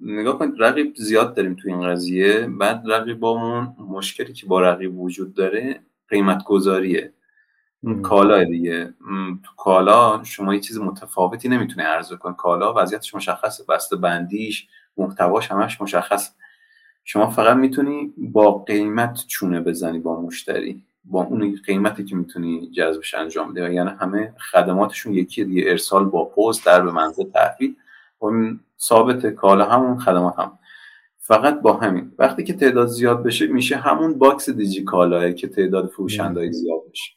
نگاه 0.00 0.38
کنید 0.38 0.54
رقیب 0.58 0.94
زیاد 0.96 1.34
داریم 1.34 1.54
تو 1.54 1.68
این 1.68 1.88
قضیه. 1.88 2.46
بعد 2.46 2.82
رقیبامون 2.86 3.76
مشکلی 3.78 4.32
که 4.32 4.46
با 4.46 4.60
رقیب 4.60 5.00
وجود 5.00 5.34
داره 5.34 5.80
قیمت 6.08 6.44
گذاریه 6.44 7.12
کالا 8.02 8.44
دیگه. 8.44 8.94
تو 9.44 9.52
کالا 9.56 10.24
شما 10.24 10.54
یه 10.54 10.60
چیز 10.60 10.78
متفاوتی 10.78 11.48
نمی‌تونه 11.48 11.82
عرضه 11.82 12.16
کن. 12.16 12.32
کالا 12.32 12.74
وضعیتش 12.76 13.14
مشخصه 13.14 13.64
بسته 13.68 13.96
بندیش 13.96 14.68
محتواش 14.96 15.50
همش 15.50 15.80
مشخص 15.80 16.34
شما 17.04 17.30
فقط 17.30 17.56
می‌تونی 17.56 18.12
با 18.18 18.58
قیمت 18.58 19.24
چونه 19.26 19.60
بزنی 19.60 19.98
با 19.98 20.20
مشتری 20.20 20.82
با 21.04 21.22
اون 21.22 21.60
قیمتی 21.66 22.04
که 22.04 22.16
می‌تونی 22.16 22.70
جذبش 22.70 23.14
انجام 23.14 23.52
بده 23.52 23.74
یعنی 23.74 23.90
همه 24.00 24.34
خدماتشون 24.52 25.12
یکی 25.14 25.44
دیگه. 25.44 25.70
ارسال 25.70 26.04
با 26.04 26.24
پست 26.24 26.66
در 26.66 26.82
به 26.82 26.92
منزل 26.92 27.24
تحویل. 27.24 27.76
اون 28.18 28.60
ثابت 28.80 29.26
کالا 29.26 29.64
همون 29.64 29.98
خدمات 29.98 30.38
هم. 30.38 30.58
فقط 31.18 31.60
با 31.60 31.72
همین. 31.72 32.12
وقتی 32.18 32.44
که 32.44 32.52
تعداد 32.52 32.88
زیاد 32.88 33.22
بشه 33.22 33.46
میشه 33.46 33.76
همون 33.76 34.18
box 34.18 34.50
دیجی 34.50 34.84
کالاه 34.84 35.32
که 35.32 35.48
تعداد 35.48 35.86
فروشندهای 35.86 36.52
زیاد 36.52 36.80
بشه. 36.90 37.12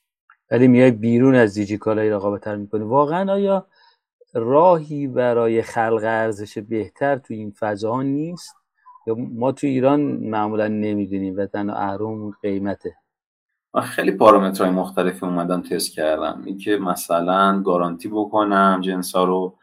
ولی 0.51 0.67
میای 0.67 0.91
بیرون 0.91 1.35
از 1.35 1.53
دیجی 1.53 1.77
کالای 1.77 2.09
رقابت 2.09 2.47
می‌کنی. 2.47 2.83
واقعا 2.83 3.33
آیا 3.33 3.67
راهی 4.33 5.07
برای 5.07 5.61
خلق 5.61 6.01
ارزش 6.03 6.57
بهتر 6.57 7.17
تو 7.17 7.33
این 7.33 7.51
فضا 7.59 8.01
نیست؟ 8.01 8.55
یا 9.07 9.15
ما 9.15 9.51
تو 9.51 9.67
ایران 9.67 10.01
معمولا 10.01 10.67
نمی‌دونیم 10.67 11.37
و 11.37 11.45
تنها 11.45 11.75
اهرم 11.75 12.32
قیمته. 12.41 12.95
من 13.73 13.81
خیلی 13.81 14.11
پارامترهای 14.11 14.73
مختلفی 14.73 15.25
اومدم 15.25 15.61
تست 15.61 15.93
کردم. 15.93 16.43
اینکه 16.45 16.77
مثلا 16.77 17.61
گارانتی 17.65 18.09
بکنم 18.09 18.81
جنس 18.83 19.15
ها 19.15 19.23
رو 19.23 19.57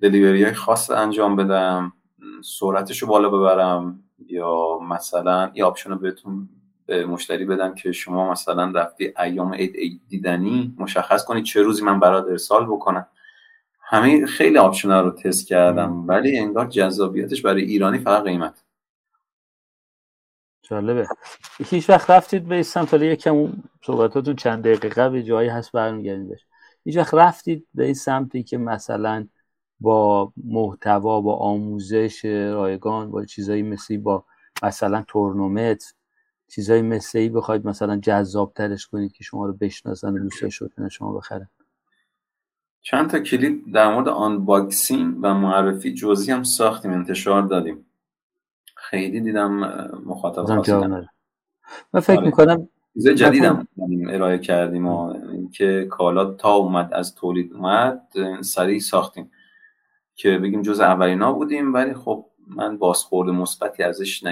delivery 0.00 0.44
های 0.44 0.52
خاص 0.52 0.90
انجام 0.90 1.36
بدم 1.36 1.92
سرعتش 2.44 3.02
رو 3.02 3.08
بالا 3.08 3.28
ببرم 3.28 4.02
یا 4.26 4.78
مثلا 4.78 5.50
یه 5.54 5.64
option 5.64 5.90
رو 5.90 5.96
بهتون 5.96 6.48
به 6.86 7.06
مشتری 7.06 7.44
بدم 7.44 7.74
که 7.74 7.92
شما 7.92 8.30
مثلا 8.30 8.72
رفتی 8.74 9.14
ایام 9.18 9.54
عید 9.54 10.00
دیدنی 10.08 10.74
مشخص 10.78 11.24
کنید 11.24 11.44
چه 11.44 11.62
روزی 11.62 11.84
من 11.84 12.00
برات 12.00 12.26
ارسال 12.28 12.66
بکنم. 12.66 13.06
همه 13.80 14.26
خیلی 14.26 14.58
option 14.58 14.90
رو 14.90 15.10
تست 15.10 15.46
کردم 15.46 16.08
ولی 16.08 16.38
انگار 16.38 16.66
جذابیتش 16.66 17.42
برای 17.42 17.62
ایرانی 17.62 17.98
فقط 17.98 18.22
قیمت. 18.22 18.64
جالبه. 20.62 21.08
هیچ 21.70 21.90
وقت 21.90 22.10
رفتید 22.10 22.48
به 22.48 22.62
سمت 22.62 22.94
حالا 22.94 23.06
یکم 23.06 23.52
صحبتاتون 23.82 24.36
چند 24.36 24.64
دقیقه 24.64 24.88
قبل 24.88 25.22
جایی 25.22 25.48
هست 25.48 25.72
برمیگردیم 25.72 26.28
بهش. 26.28 26.47
هیچ 26.88 26.96
وقت 26.96 27.14
رفتید 27.14 27.66
به 27.74 27.84
این 27.84 27.94
سمتی 27.94 28.42
که 28.42 28.58
مثلا 28.58 29.26
با 29.80 30.32
محتوا 30.44 31.20
با 31.20 31.36
آموزش 31.36 32.24
رایگان 32.24 33.10
با 33.10 33.24
چیزایی 33.24 33.62
مثل 33.62 33.96
با 33.98 34.24
مثلا 34.62 35.04
تورنمنت 35.08 35.94
چیزایی 36.48 36.82
مثل 36.82 37.18
ای 37.18 37.28
بخواید 37.28 37.66
مثلا 37.66 37.96
جذاب 37.96 38.52
ترش 38.52 38.86
کنید 38.86 39.12
که 39.12 39.24
شما 39.24 39.46
رو 39.46 39.52
بشناسن 39.52 40.14
و 40.14 40.18
دوستش 40.18 40.62
بکنن 40.62 40.88
شما 40.88 41.12
بخرن؟ 41.12 41.48
چند 42.80 43.10
تا 43.10 43.18
کلیپ 43.18 43.60
در 43.74 43.94
مورد 43.94 44.08
unboxing 44.08 45.16
و 45.22 45.34
معرفی 45.34 45.94
جزئی 45.94 46.34
هم 46.34 46.42
ساختیم 46.42 46.90
انتشار 46.90 47.42
دادیم. 47.42 47.86
خیلی 48.76 49.20
دیدم 49.20 49.52
مخاطب 50.06 50.44
خاصی 50.44 50.72
من 51.92 52.00
فکر 52.00 52.16
آره. 52.16 52.26
می‌کنم 52.26 52.68
چیز 52.94 53.08
جدیدم 53.08 53.68
ارائه 54.08 54.38
کردیم 54.38 54.86
و 54.86 54.98
اینکه 55.32 55.86
کالا 55.90 56.24
تا 56.24 56.54
اومد 56.54 56.94
از 56.94 57.14
تولید 57.14 57.52
اومد 57.52 58.02
سریع 58.40 58.78
ساختیم. 58.78 59.30
که 60.14 60.38
بگیم 60.38 60.62
جز 60.62 60.80
اولینا 60.80 61.32
بودیم 61.32 61.74
ولی 61.74 61.94
خب 61.94 62.24
من 62.46 62.78
بازخورد 62.78 63.28
مثبتی 63.28 63.82
ازش 63.82 64.24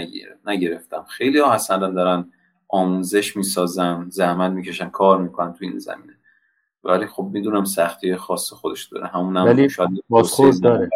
نگرفتم. 0.46 1.04
خیلی 1.08 1.38
ها 1.38 1.50
هستن 1.50 1.94
دارن 1.94 2.32
آموزش 2.68 3.36
می‌سازن 3.36 4.06
زحمت 4.08 4.52
می‌کشن 4.52 4.88
کار 4.88 5.22
می‌کنن 5.22 5.52
تو 5.52 5.64
این 5.64 5.78
زمینه. 5.78 6.16
ولی 6.84 7.06
خب 7.06 7.30
می‌دونم 7.32 7.64
سختی 7.64 8.16
خاص 8.16 8.52
خودش 8.52 8.84
داره. 8.84 9.06
همون 9.06 9.36
ولی 9.36 9.68
بازخورد 10.08 10.60
داره. 10.62 10.90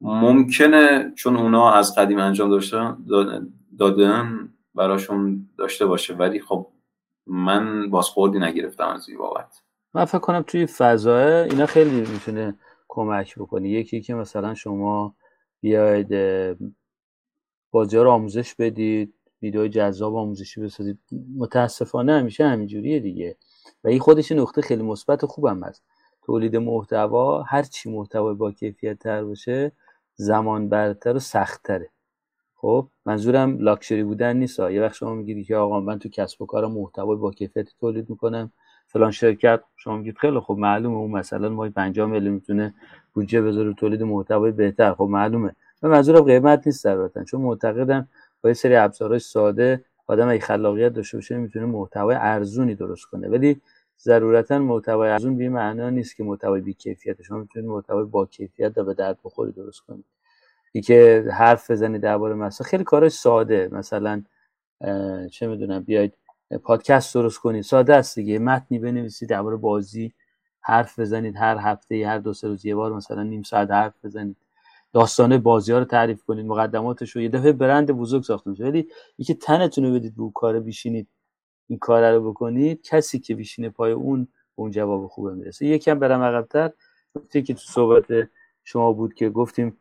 ممکنه 0.00 1.12
چون 1.14 1.36
اونا 1.36 1.72
از 1.72 1.94
قدیم 1.94 2.18
انجام 2.18 2.50
داشتن 2.50 2.96
دادن 3.78 4.51
براشون 4.74 5.48
داشته 5.58 5.86
باشه. 5.86 6.14
ولی 6.14 6.40
خب 6.40 6.66
من 7.26 7.90
بازخوردی 7.90 8.38
نگرفتم 8.38 8.88
از 8.88 9.08
این 9.08 9.18
بابت. 9.18 9.62
من 9.94 10.04
فکر 10.04 10.18
کنم 10.18 10.44
توی 10.46 10.66
فضای 10.66 11.32
اینا 11.32 11.66
خیلی 11.66 12.00
می‌تونه 12.00 12.54
کمک 12.88 13.38
بکنه. 13.38 13.68
یکی 13.68 14.00
که 14.00 14.14
مثلا 14.14 14.54
شما 14.54 15.14
بیاید 15.60 16.08
بازی 17.70 17.96
رو 17.96 18.10
آموزش 18.10 18.54
بدید 18.54 19.14
ویدیو 19.42 19.68
جذاب 19.68 20.16
آموزشی 20.16 20.60
بسازید. 20.60 20.98
متاسفانه 21.36 22.12
همیشه 22.12 22.46
همینجوریه 22.46 23.00
دیگه. 23.00 23.36
و 23.84 23.88
این 23.88 23.98
خودش 23.98 24.32
نقطه 24.32 24.62
خیلی 24.62 24.82
مثبت 24.82 25.26
خوبم 25.26 25.64
هست. 25.64 25.82
تولید 26.22 26.56
محتوا 26.56 27.42
هر 27.42 27.62
چی 27.62 27.90
محتوا 27.90 28.34
با 28.34 28.52
کیفیت 28.52 28.98
تر 28.98 29.24
باشه 29.24 29.72
زمان 30.14 30.68
برتر 30.68 31.16
و 31.16 31.18
سختتره. 31.18 31.90
خب 32.62 32.88
منظورم 33.06 33.58
لاکچری 33.58 34.04
بودن 34.04 34.36
نیست. 34.36 34.58
یه 34.58 34.82
وقت 34.82 34.94
شما 34.94 35.14
میگید 35.14 35.46
که 35.46 35.56
آقا 35.56 35.80
من 35.80 35.98
تو 35.98 36.08
کسب 36.08 36.42
و 36.42 36.46
کار 36.46 36.66
محتوا 36.66 37.14
با 37.14 37.30
کیفیت 37.30 37.68
تولید 37.80 38.10
می‌کنم. 38.10 38.52
فلان 38.86 39.10
شرکت 39.10 39.60
شما 39.76 39.96
میگید 39.96 40.18
خیلی 40.18 40.40
خب 40.40 40.56
معلومه. 40.58 40.96
اون 40.96 41.10
مثلا 41.10 41.48
ما 41.48 41.70
50 41.70 42.06
میلیون 42.06 42.34
می‌تونه 42.34 42.74
بودجه 43.14 43.42
بذاره 43.42 43.74
تولید 43.74 44.02
محتوای 44.02 44.52
بهتر. 44.52 44.94
خب 44.94 45.04
معلومه. 45.04 45.56
من 45.82 45.90
منظورم 45.90 46.22
قیمت 46.24 46.66
نیست 46.66 46.86
البته 46.86 47.24
چون 47.24 47.40
معتقدم 47.40 48.08
با 48.42 48.50
یه 48.50 48.54
سری 48.54 48.76
ابزارهای 48.76 49.18
ساده 49.18 49.84
آدم 50.06 50.28
اگه 50.28 50.40
خلاقیت 50.40 50.92
داشته 50.92 51.16
باشه 51.16 51.36
می‌تونه 51.36 51.66
محتوای 51.66 52.16
ارزونی 52.20 52.74
درست 52.74 53.04
کنه. 53.04 53.28
ولی 53.28 53.60
ضرورتا 54.00 54.58
محتوای 54.58 55.10
ارزون 55.10 55.36
به 55.36 55.48
معنا 55.48 55.90
نیست 55.90 56.16
که 56.16 56.24
محتوای 56.24 56.60
بی 56.60 56.74
کیفیت 56.74 57.22
شما 57.22 57.38
می‌تونید 57.38 57.68
محتوای 57.68 58.04
با 58.04 58.26
کیفیت 58.26 58.78
و 58.78 58.84
به 58.84 58.94
درد 58.94 59.18
بخوری 59.24 59.52
درست 59.52 59.80
کنید. 59.80 60.04
که 60.80 61.24
حرف 61.32 61.70
بزنید 61.70 62.00
درباره 62.02 62.34
مثلا 62.34 62.66
خیلی 62.66 62.84
کارش 62.84 63.12
ساده. 63.12 63.68
مثلا 63.72 64.22
چه 65.30 65.46
می‌دونم 65.46 65.80
بیاید 65.82 66.14
پادکست 66.62 67.14
درست 67.14 67.38
کنید 67.38 67.62
ساده 67.62 67.94
است 67.94 68.14
دیگه. 68.14 68.38
متنی 68.38 68.78
بنویسید 68.78 69.28
درباره 69.28 69.56
بازی 69.56 70.12
حرف 70.60 70.98
بزنید. 70.98 71.36
هر 71.36 71.56
هفته 71.60 72.06
هر 72.06 72.18
دو 72.18 72.32
سه 72.32 72.48
روز 72.48 72.66
یه 72.66 72.74
بار 72.74 72.92
مثلا 72.92 73.22
نیم 73.22 73.42
ساعت 73.42 73.70
حرف 73.70 73.94
بزنید. 74.04 74.36
داستانه 74.92 75.38
بازی 75.38 75.72
ها 75.72 75.78
رو 75.78 75.84
تعریف 75.84 76.22
کنید. 76.24 76.46
مقدماتش 76.46 77.10
رو 77.10 77.22
یه 77.22 77.28
دفعه 77.28 77.52
برند 77.52 77.90
بزرگ 77.90 78.22
ساخته 78.22 78.50
میشه. 78.50 78.64
ولی 78.64 78.88
اینکه 79.16 79.34
تنتون 79.34 79.84
رو 79.84 79.94
بدید 79.94 80.16
به 80.16 80.22
اون 80.22 80.32
کار 80.32 80.60
بیشینید 80.60 81.08
این 81.68 81.78
کار 81.78 82.12
رو 82.12 82.30
بکنید 82.30 82.82
کسی 82.82 83.18
که 83.18 83.34
بیشینه 83.34 83.68
پای 83.68 83.92
اون 83.92 84.28
اون 84.54 84.70
جواب 84.70 85.06
خوبه 85.06 85.34
می‌رسه. 85.34 85.66
یکم 85.66 85.98
برم 85.98 86.22
عقبتر. 86.22 86.72
که 87.32 87.42
تو 87.42 87.60
صحبت 87.60 88.04
شما 88.64 88.92
بود 88.92 89.14
که 89.14 89.30
گفتیم 89.30 89.78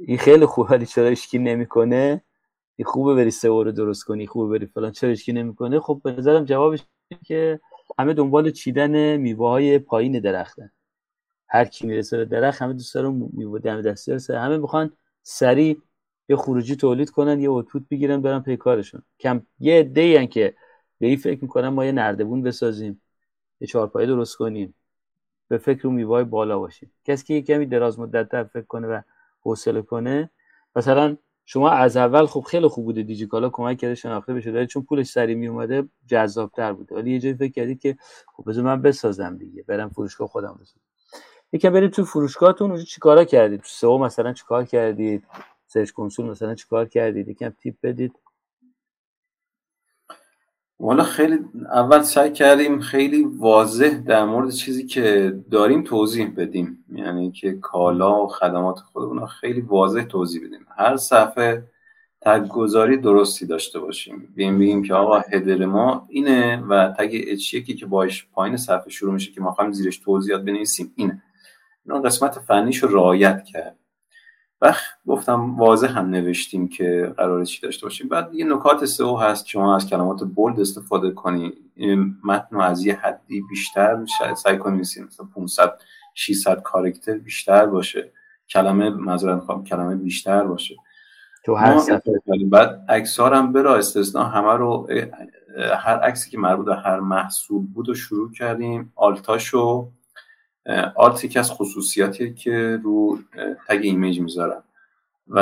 این 0.00 0.18
خیلی 0.18 0.46
خوبه 0.46 0.70
ولی 0.70 0.86
چرا 0.86 1.08
اشکی 1.08 1.38
نمی‌کنه؟ 1.38 2.22
این 2.76 2.86
خوبه 2.86 3.14
بری 3.14 3.30
سئو 3.30 3.62
رو 3.62 3.72
درست 3.72 4.04
کنی 4.04 4.26
خوبه 4.26 4.58
بری 4.58 4.66
فلان. 4.66 4.92
چرا 4.92 5.10
اشکی 5.10 5.32
نمی‌کنه؟ 5.32 5.80
خب 5.80 6.00
به 6.04 6.12
نظرم 6.12 6.44
جوابش 6.44 6.80
که 7.24 7.60
همه 7.98 8.14
دنبال 8.14 8.50
چیدن 8.50 9.16
میوه 9.16 9.48
های 9.48 9.78
پایین 9.78 10.20
درختن. 10.20 10.70
هر 11.48 11.64
کی 11.64 11.86
می‌رسه 11.86 12.16
به 12.16 12.24
درخت 12.24 12.62
همه 12.62 12.72
دوست 12.72 12.94
دارن 12.94 13.28
میوه 13.32 13.58
دم 13.58 13.82
دستی 13.82 14.34
همه 14.34 14.56
می‌خوان 14.56 14.92
سریع 15.22 15.78
یه 16.28 16.36
خروجی 16.36 16.76
تولید 16.76 17.10
کنن 17.10 17.40
یه 17.40 17.48
اوتپوت 17.48 17.82
بگیرن 17.90 18.20
برن 18.22 18.40
پی 18.40 18.56
کارشون. 18.56 19.02
کم 19.20 19.42
یه 19.60 19.78
عده 19.78 20.26
که 20.26 20.54
به 20.98 21.06
این 21.06 21.16
فکر 21.16 21.42
می‌کنن 21.42 21.68
ما 21.68 21.84
یه 21.84 21.92
نردبون 21.92 22.42
بسازیم. 22.42 23.00
یه 23.60 23.68
چهارپایه 23.68 24.06
درست 24.06 24.36
کنیم. 24.36 24.74
به 25.48 25.58
فکر 25.58 25.86
میوه 25.86 26.24
بالا 26.24 26.58
باشیم. 26.58 26.92
کسی 27.04 27.24
که 27.24 27.34
یه 27.34 27.42
کمی 27.42 27.66
دراز 27.66 27.98
مدت 27.98 28.42
فکر 28.42 28.64
کنه 28.64 28.86
و 28.86 29.00
حوصله 29.44 29.82
کنه. 29.82 30.30
مثلا 30.76 31.16
شما 31.46 31.70
از 31.70 31.96
اول 31.96 32.26
خب 32.26 32.40
خیلی 32.40 32.68
خوب 32.68 32.84
بوده 32.84 33.02
دیجیکالا 33.02 33.48
کمک 33.48 33.78
کرده 33.78 33.94
شناخته 33.94 34.34
بشه. 34.34 34.50
ولی 34.50 34.66
چون 34.66 34.82
پولش 34.82 35.06
سری 35.06 35.34
می 35.34 35.46
اومده 35.46 35.88
جذابتر 36.06 36.72
بوده. 36.72 36.94
ولی 36.94 37.12
یه 37.12 37.18
جایی 37.18 37.34
فکر 37.34 37.52
کردید 37.52 37.80
که 37.80 37.96
خب 38.36 38.50
بذار 38.50 38.64
من 38.64 38.82
بسازم 38.82 39.36
دیگه 39.36 39.62
برم 39.62 39.88
فروشگاه 39.88 40.28
خودم 40.28 40.58
بسازم. 40.62 40.80
یکم 41.52 41.70
برید 41.70 41.90
تو 41.90 42.04
فروشگاهتون 42.04 42.70
اونجا 42.70 42.84
چیکارا 42.84 43.24
کردید؟ 43.24 43.60
تو 43.60 43.68
سئو 43.68 43.98
مثلا 43.98 44.32
چیکار 44.32 44.64
کردید؟ 44.64 45.24
سرچ 45.66 45.90
کنسول 45.90 46.26
مثلا 46.26 46.54
چیکار 46.54 46.88
کردید؟ 46.88 47.28
یکم 47.28 47.48
تیپ 47.48 47.74
بدید. 47.82 48.12
والا 50.80 51.02
خیلی 51.02 51.38
اول 51.72 52.02
سعی 52.02 52.32
کردیم 52.32 52.80
خیلی 52.80 53.24
واضح 53.24 53.98
در 54.06 54.24
مورد 54.24 54.50
چیزی 54.50 54.86
که 54.86 55.36
داریم 55.50 55.82
توضیح 55.82 56.34
بدیم. 56.36 56.84
یعنی 56.92 57.32
که 57.32 57.52
کالا 57.52 58.24
و 58.24 58.28
خدمات 58.28 58.78
خودمون 58.78 59.26
خیلی 59.26 59.60
واضح 59.60 60.02
توضیح 60.02 60.46
بدیم. 60.46 60.66
هر 60.76 60.96
صفحه 60.96 61.64
تگ 62.20 62.48
گذاری 62.48 62.96
درستی 62.96 63.46
داشته 63.46 63.80
باشیم. 63.80 64.28
بیم 64.34 64.58
بگیم 64.58 64.82
که 64.82 64.94
آقا 64.94 65.18
هدر 65.18 65.66
ما 65.66 66.06
اینه 66.08 66.56
و 66.56 66.94
تگ 66.98 67.24
اچ 67.26 67.56
که 67.56 67.86
باش 67.86 68.28
پایین 68.32 68.56
صفحه 68.56 68.90
شروع 68.90 69.14
میشه 69.14 69.32
که 69.32 69.40
ما 69.40 69.52
خواهیم 69.52 69.72
زیرش 69.72 69.98
توضیحات 69.98 70.42
بنویسیم 70.42 70.92
اینه. 70.96 71.22
اینا 71.86 72.00
قسمت 72.00 72.38
فنیش 72.38 72.82
رو 72.82 72.88
رعایت 72.88 73.44
کرد. 73.44 73.78
و 74.64 74.74
گفتم 75.06 75.56
واضح 75.56 75.98
هم 75.98 76.10
نوشتیم 76.10 76.68
که 76.68 77.14
قرار 77.16 77.44
چی 77.44 77.62
داشته 77.62 77.86
باشیم. 77.86 78.08
بعد 78.08 78.34
یه 78.34 78.44
نکات 78.44 78.84
سئو 78.84 79.16
هست 79.16 79.46
شما 79.46 79.76
از 79.76 79.86
کلمات 79.86 80.24
بولد 80.24 80.60
استفاده 80.60 81.10
کنی. 81.10 81.52
متن 82.24 82.60
از 82.60 82.86
یه 82.86 82.94
حدی 83.02 83.42
بیشتر 83.48 84.06
سعی 84.36 84.58
کنید 84.58 84.80
مثلا 84.80 85.26
500 85.34 85.78
600 86.14 86.62
character 86.62 87.18
بیشتر 87.18 87.66
باشه. 87.66 88.12
کلمه 88.50 88.90
معذرت 88.90 89.34
می‌خوام 89.34 89.64
کلمه 89.64 89.96
بیشتر 89.96 90.44
باشه. 90.44 90.76
تو 91.44 91.54
هر 91.54 91.78
صفحه 91.78 92.00
بعد 92.50 92.84
عکس‌ها 92.88 93.36
هم 93.36 93.52
برا 93.52 93.76
استثنا 93.76 94.24
همه 94.24 94.52
رو 94.52 94.88
هر 95.78 95.98
عکسی 95.98 96.30
که 96.30 96.38
مربوط 96.38 96.66
به 96.66 96.76
هر 96.76 97.00
محصول 97.00 97.66
بود 97.66 97.88
و 97.88 97.94
شروع 97.94 98.32
کردیم. 98.32 98.92
alt 98.96 99.43
اشو 99.43 99.90
alt 100.94 101.24
یکی 101.24 101.38
از 101.38 101.50
خصوصیاتی 101.50 102.34
که 102.34 102.80
رو 102.82 103.18
tag 103.68 103.80
image 103.82 104.20
می‌ذارن. 104.20 104.62
و 105.28 105.38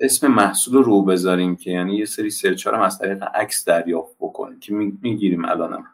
اسم 0.00 0.26
محصول 0.26 0.82
رو 0.82 1.02
بذاریم 1.02 1.56
که 1.56 1.70
یعنی 1.70 1.96
یه 1.96 2.04
سری 2.04 2.30
search 2.30 2.66
هم 2.66 2.80
از 2.80 2.98
طریق 2.98 3.24
عکس 3.34 3.64
دریافت 3.64 4.16
بکنیم 4.20 4.60
که 4.60 4.74
می‌گیریم 4.74 5.44
الانم. 5.44 5.86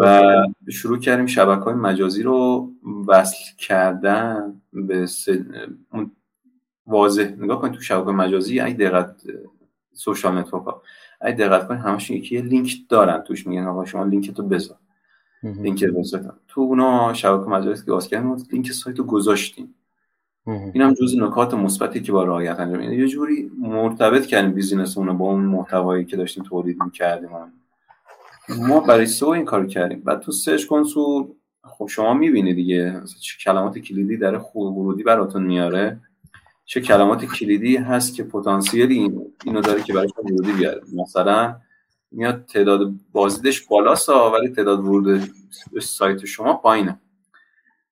و 0.00 0.22
شروع 0.70 0.98
کردیم 0.98 1.26
شبکه 1.26 1.60
های 1.60 1.74
مجازی 1.74 2.22
رو 2.22 2.70
وصل 3.08 3.56
کردن 3.58 4.60
به 4.72 5.06
واضح. 6.86 7.32
نگاه 7.38 7.60
کنید 7.60 7.74
تو 7.74 7.80
شبکه 7.80 8.10
مجازی 8.10 8.60
ای 8.60 8.74
دقت 8.74 9.22
social 9.92 10.38
network 10.38 10.64
ها 10.64 10.82
ای 11.22 11.32
دقت 11.32 11.68
کنید 11.68 11.80
همشون 11.80 12.16
یکی 12.16 12.42
لینک 12.42 12.74
دارن. 12.88 13.20
توش 13.20 13.46
میگن 13.46 13.66
آقا 13.66 13.84
شما 13.84 14.04
لینک 14.04 14.30
تو 14.30 14.42
بذار. 14.42 14.76
لینک 15.44 15.84
بذارم 15.84 16.40
تو 16.48 16.60
اونا 16.60 17.14
شبکه 17.14 17.50
مجازی 17.50 17.84
که 17.84 17.90
باز 17.90 18.08
کردیم 18.08 18.36
لینک 18.52 18.72
سایت 18.72 18.98
رو 18.98 19.04
گذاشتیم. 19.04 19.74
این 20.46 20.82
هم 20.82 20.94
جز 20.94 21.16
نکات 21.18 21.54
مثبتی 21.54 22.00
که 22.00 22.12
با 22.12 22.24
رعایت 22.24 22.60
انجام 22.60 22.80
یعنی 22.80 22.96
یه 22.96 23.08
جوری 23.08 23.50
مرتبط 23.58 24.26
کردیم 24.26 24.52
business 24.52 24.91
مون 24.91 25.06
رو 25.06 25.14
با 25.14 25.24
اون 25.24 25.44
محتوایی 25.44 26.04
که 26.04 26.16
داشتیم 26.16 26.44
تولید 26.44 26.82
می‌کردیم. 26.84 27.28
ما 28.68 28.80
برای 28.80 29.06
سو 29.06 29.28
این 29.28 29.44
کارو 29.44 29.66
کردیم. 29.66 30.00
بعد 30.00 30.20
تو 30.20 30.32
سرچ 30.32 30.66
کنسول 30.66 31.26
خب 31.62 31.86
شما 31.86 32.14
می‌بینید 32.14 32.56
دیگه 32.56 33.00
چه 33.20 33.38
کلمات 33.44 33.78
کلیدی 33.78 34.16
در 34.16 34.38
خوب 34.38 34.76
ورودی 34.76 35.02
براتون 35.02 35.42
میاره. 35.42 36.00
چه 36.64 36.80
کلمات 36.80 37.24
کلیدی 37.24 37.76
هست 37.76 38.14
که 38.14 38.22
پتانسیلی 38.22 39.12
اینو 39.44 39.60
داره 39.60 39.82
که 39.82 39.92
برای 39.92 40.08
ورودی 40.24 40.52
بیاره. 40.52 40.80
مثلا 40.94 41.56
میاد 42.14 42.44
تعداد 42.44 42.90
بازدیدش 43.12 43.60
بالاست 43.60 44.08
ولی 44.08 44.48
تعداد 44.48 44.78
ورود 44.78 45.30
سایت 45.82 46.24
شما 46.24 46.54
پایینه. 46.54 47.00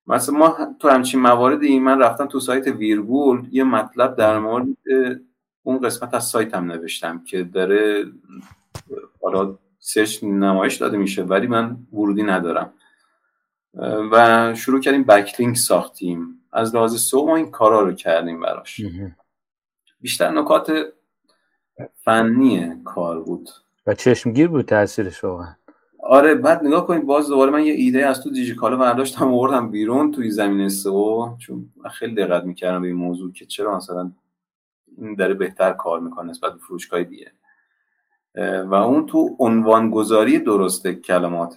مثلا 0.07 0.39
ما 0.39 0.57
تو 0.79 0.89
همچین 0.89 1.20
مواردی 1.20 1.79
من 1.79 1.99
رفتم 1.99 2.27
تو 2.27 2.41
سایت 2.41 2.66
ویرگول 2.66 3.49
یه 3.51 3.64
مطلب 3.64 4.16
در 4.16 4.39
مورد 4.39 4.66
اون 5.62 5.79
قسمت 5.79 6.14
از 6.14 6.25
سایت 6.25 6.55
هم 6.55 6.73
نوشتم 6.73 7.25
که 7.25 7.45
داره 7.45 8.05
حالا 9.23 9.59
سرچ 9.79 10.25
نمایش 10.25 10.77
داده 10.77 10.97
میشه 10.97 11.23
ولی 11.23 11.47
من 11.47 11.77
ورودی 11.93 12.23
ندارم. 12.23 12.73
و 14.12 14.55
شروع 14.55 14.81
کردیم 14.81 15.05
بکلینک 15.05 15.57
ساختیم. 15.57 16.41
از 16.53 16.75
لحاظ 16.75 16.97
سو 16.97 17.27
ما 17.27 17.37
این 17.37 17.51
کارا 17.51 17.81
رو 17.81 17.93
کردیم 17.93 18.41
براش. 18.41 18.81
بیشتر 20.01 20.31
نکات 20.31 20.73
فنی 22.05 22.83
کار 22.85 23.20
بود. 23.20 23.49
و 23.87 23.95
چشمگیر 23.95 24.49
بود 24.49 24.64
تاثیرش 24.64 25.24
واقعا. 25.24 25.55
آره 26.03 26.35
بعد 26.35 26.64
نگاه 26.64 26.87
کنید 26.87 27.07
باز 27.07 27.28
دوباره 27.28 27.51
من 27.51 27.64
یه 27.64 27.72
ایده 27.72 28.07
از 28.07 28.22
تو 28.22 28.30
دیجیکالا 28.30 28.76
برداشتم 28.76 29.28
آوردم 29.28 29.70
بیرون 29.70 30.11
توی 30.11 30.30
زمین 30.30 30.68
سو 30.68 31.37
چون 31.39 31.72
خیلی 31.91 32.14
دقت 32.14 32.45
می‌کردم 32.45 32.80
به 32.80 32.87
این 32.87 32.97
موضوع 32.97 33.33
که 33.33 33.47
چرا 33.47 33.76
مثلا 33.76 34.12
این 34.99 35.14
داره 35.14 35.35
بهتر 35.35 35.72
کار 35.72 36.01
می‌کنه 36.01 36.30
نسبت 36.30 36.53
به 36.53 36.59
فروشگاه 36.59 37.03
دیگه. 37.03 37.33
و 38.64 38.74
اون 38.74 39.07
تو 39.07 39.37
عنوان 39.39 39.91
گذاری 39.91 40.39
درسته 40.39 40.95
کلمات 40.95 41.55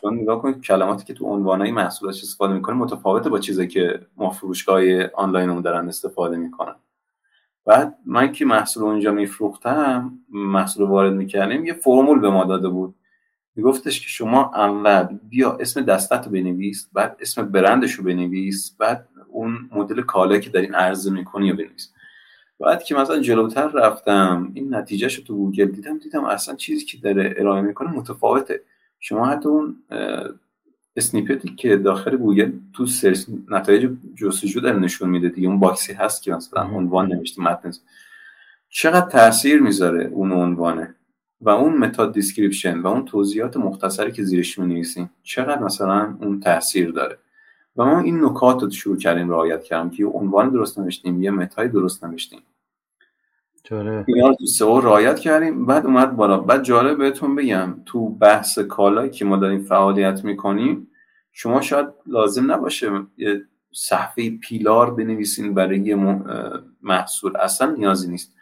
چون 0.00 0.14
نگاه 0.14 0.42
کنید 0.42 0.60
کلماتی 0.60 1.04
که 1.04 1.14
تو 1.14 1.26
عنوانای 1.26 1.72
محصولات 1.72 2.14
استفاده 2.14 2.54
می‌کنه 2.54 2.76
متفاوته 2.76 3.30
با 3.30 3.38
چیزی 3.38 3.68
که 3.68 4.06
ما 4.16 4.30
فروشگاه 4.30 4.82
آنلاینمون 5.14 5.62
دارن 5.62 5.88
استفاده 5.88 6.36
می‌کنن. 6.36 6.74
بعد 7.66 7.98
من 8.06 8.32
که 8.32 8.44
محصول 8.44 8.84
اونجا 8.84 9.12
میفروختم 9.12 10.18
محصول 10.28 10.86
وارد 10.88 11.12
می‌کردیم 11.12 11.66
یه 11.66 11.72
فرمول 11.72 12.18
به 12.18 12.30
ما 12.30 12.44
داده 12.44 12.68
بود. 12.68 12.94
میگفتش 13.56 14.00
که 14.00 14.06
شما 14.08 14.50
اول 14.54 15.18
بیا 15.28 15.56
اسم 15.60 15.80
دستت 15.80 16.26
رو 16.26 16.32
بنویس 16.32 16.88
بعد 16.92 17.16
اسم 17.20 17.42
برندش 17.42 17.92
رو 17.92 18.04
بنویس 18.04 18.76
بعد 18.78 19.08
اون 19.28 19.68
مدل 19.72 20.02
کالایی 20.02 20.40
که 20.40 20.50
دارین 20.50 20.74
عرضه 20.74 21.10
می‌کنی 21.12 21.50
رو 21.50 21.56
بنویس. 21.56 21.92
بعد 22.60 22.82
که 22.82 22.94
مثلا 22.94 23.20
جلوتر 23.20 23.68
رفتم 23.68 24.50
این 24.54 24.74
نتیجهش 24.74 25.14
رو 25.14 25.24
تو 25.24 25.36
گوگل 25.36 25.64
دیدم 25.64 25.98
دیدم 25.98 26.24
اصلا 26.24 26.54
چیزی 26.54 26.84
که 26.84 26.98
داره 26.98 27.34
ارائه 27.38 27.62
می‌کنه 27.62 27.90
متفاوته. 27.92 28.62
شما 29.00 29.26
حتی 29.26 29.48
اون 29.48 29.76
snippet 30.96 31.47
ی 31.47 31.54
که 31.54 31.76
داخل 31.76 32.16
گوگل 32.16 32.52
تو 32.72 32.86
search 32.86 33.18
نتایج 33.48 33.90
جستجو 34.14 34.60
داره 34.60 34.78
نشون 34.78 35.10
میده 35.10 35.28
دیگه. 35.28 35.48
اون 35.48 35.60
box 35.60 35.84
ی 35.84 35.92
هست 35.92 36.22
که 36.22 36.34
مثلا 36.34 36.62
عنوان 36.62 37.12
نوشته 37.12 37.42
متن. 37.42 37.70
چقدر 38.68 39.10
تاثیر 39.10 39.60
می‌ذاره 39.60 40.04
اون 40.04 40.32
عنوانه؟ 40.32 40.94
و 41.40 41.50
اون 41.50 41.76
meta 41.78 42.14
description 42.14 42.78
و 42.78 42.86
اون 42.86 43.04
توضیحات 43.04 43.56
مختصری 43.56 44.12
که 44.12 44.24
زیرش 44.24 44.58
می 44.58 44.86
چقدر 45.22 45.62
مثلا 45.62 46.16
اون 46.20 46.40
تاثیر 46.40 46.90
داره؟ 46.90 47.18
و 47.76 47.84
ما 47.84 48.00
این 48.00 48.24
نکات 48.24 48.62
رو 48.62 48.70
شروع 48.70 48.96
کردیم 48.96 49.30
رعایت 49.30 49.64
کردیم 49.64 49.90
که 49.90 50.04
عنوان 50.04 50.50
درست 50.50 50.78
نوشتیم 50.78 51.22
یه 51.22 51.30
meta 51.30 51.60
ی 51.60 51.68
درست 51.68 52.04
نوشتیم. 52.04 52.40
اینا 53.70 54.28
رو 54.28 54.34
تو 54.34 54.46
SEO 54.46 54.80
رعایت 54.80 55.18
کردیم. 55.18 55.66
بعد 55.66 55.86
اومد 55.86 56.16
بالا. 56.16 56.38
بعد 56.38 56.62
جالب 56.62 56.98
بهتون 56.98 57.34
بگم 57.34 57.80
تو 57.86 58.08
بحث 58.08 58.58
کالایی 58.58 59.10
که 59.10 59.24
ما 59.24 59.36
داریم 59.36 59.62
فعالیت 59.62 60.24
می‌کنیم 60.24 60.88
شما 61.32 61.60
شاید 61.60 61.86
لازم 62.06 62.52
نباشه 62.52 62.90
یه 63.16 63.42
صفحه 63.72 64.30
pillar 64.30 64.94
بنویسین 64.94 65.54
برای 65.54 65.78
یه 65.78 65.96
محصول. 66.82 67.36
اصلا 67.36 67.70
نیازی 67.70 68.10
نیست. 68.10 68.34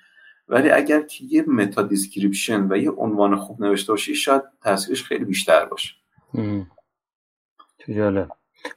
ولی 0.48 0.70
اگر 0.70 1.02
که 1.02 1.24
یه 1.24 1.44
meta 1.48 1.82
description 1.82 2.66
و 2.72 2.76
یه 2.76 2.90
عنوان 2.90 3.36
خوب 3.36 3.64
نوشته 3.64 3.92
باشی 3.92 4.14
شاید 4.14 4.42
تاثیرش 4.62 5.04
خیلی 5.04 5.24
بیشتر 5.24 5.64
باشه. 5.64 5.94
تو 7.78 7.92
جالب. 7.92 8.28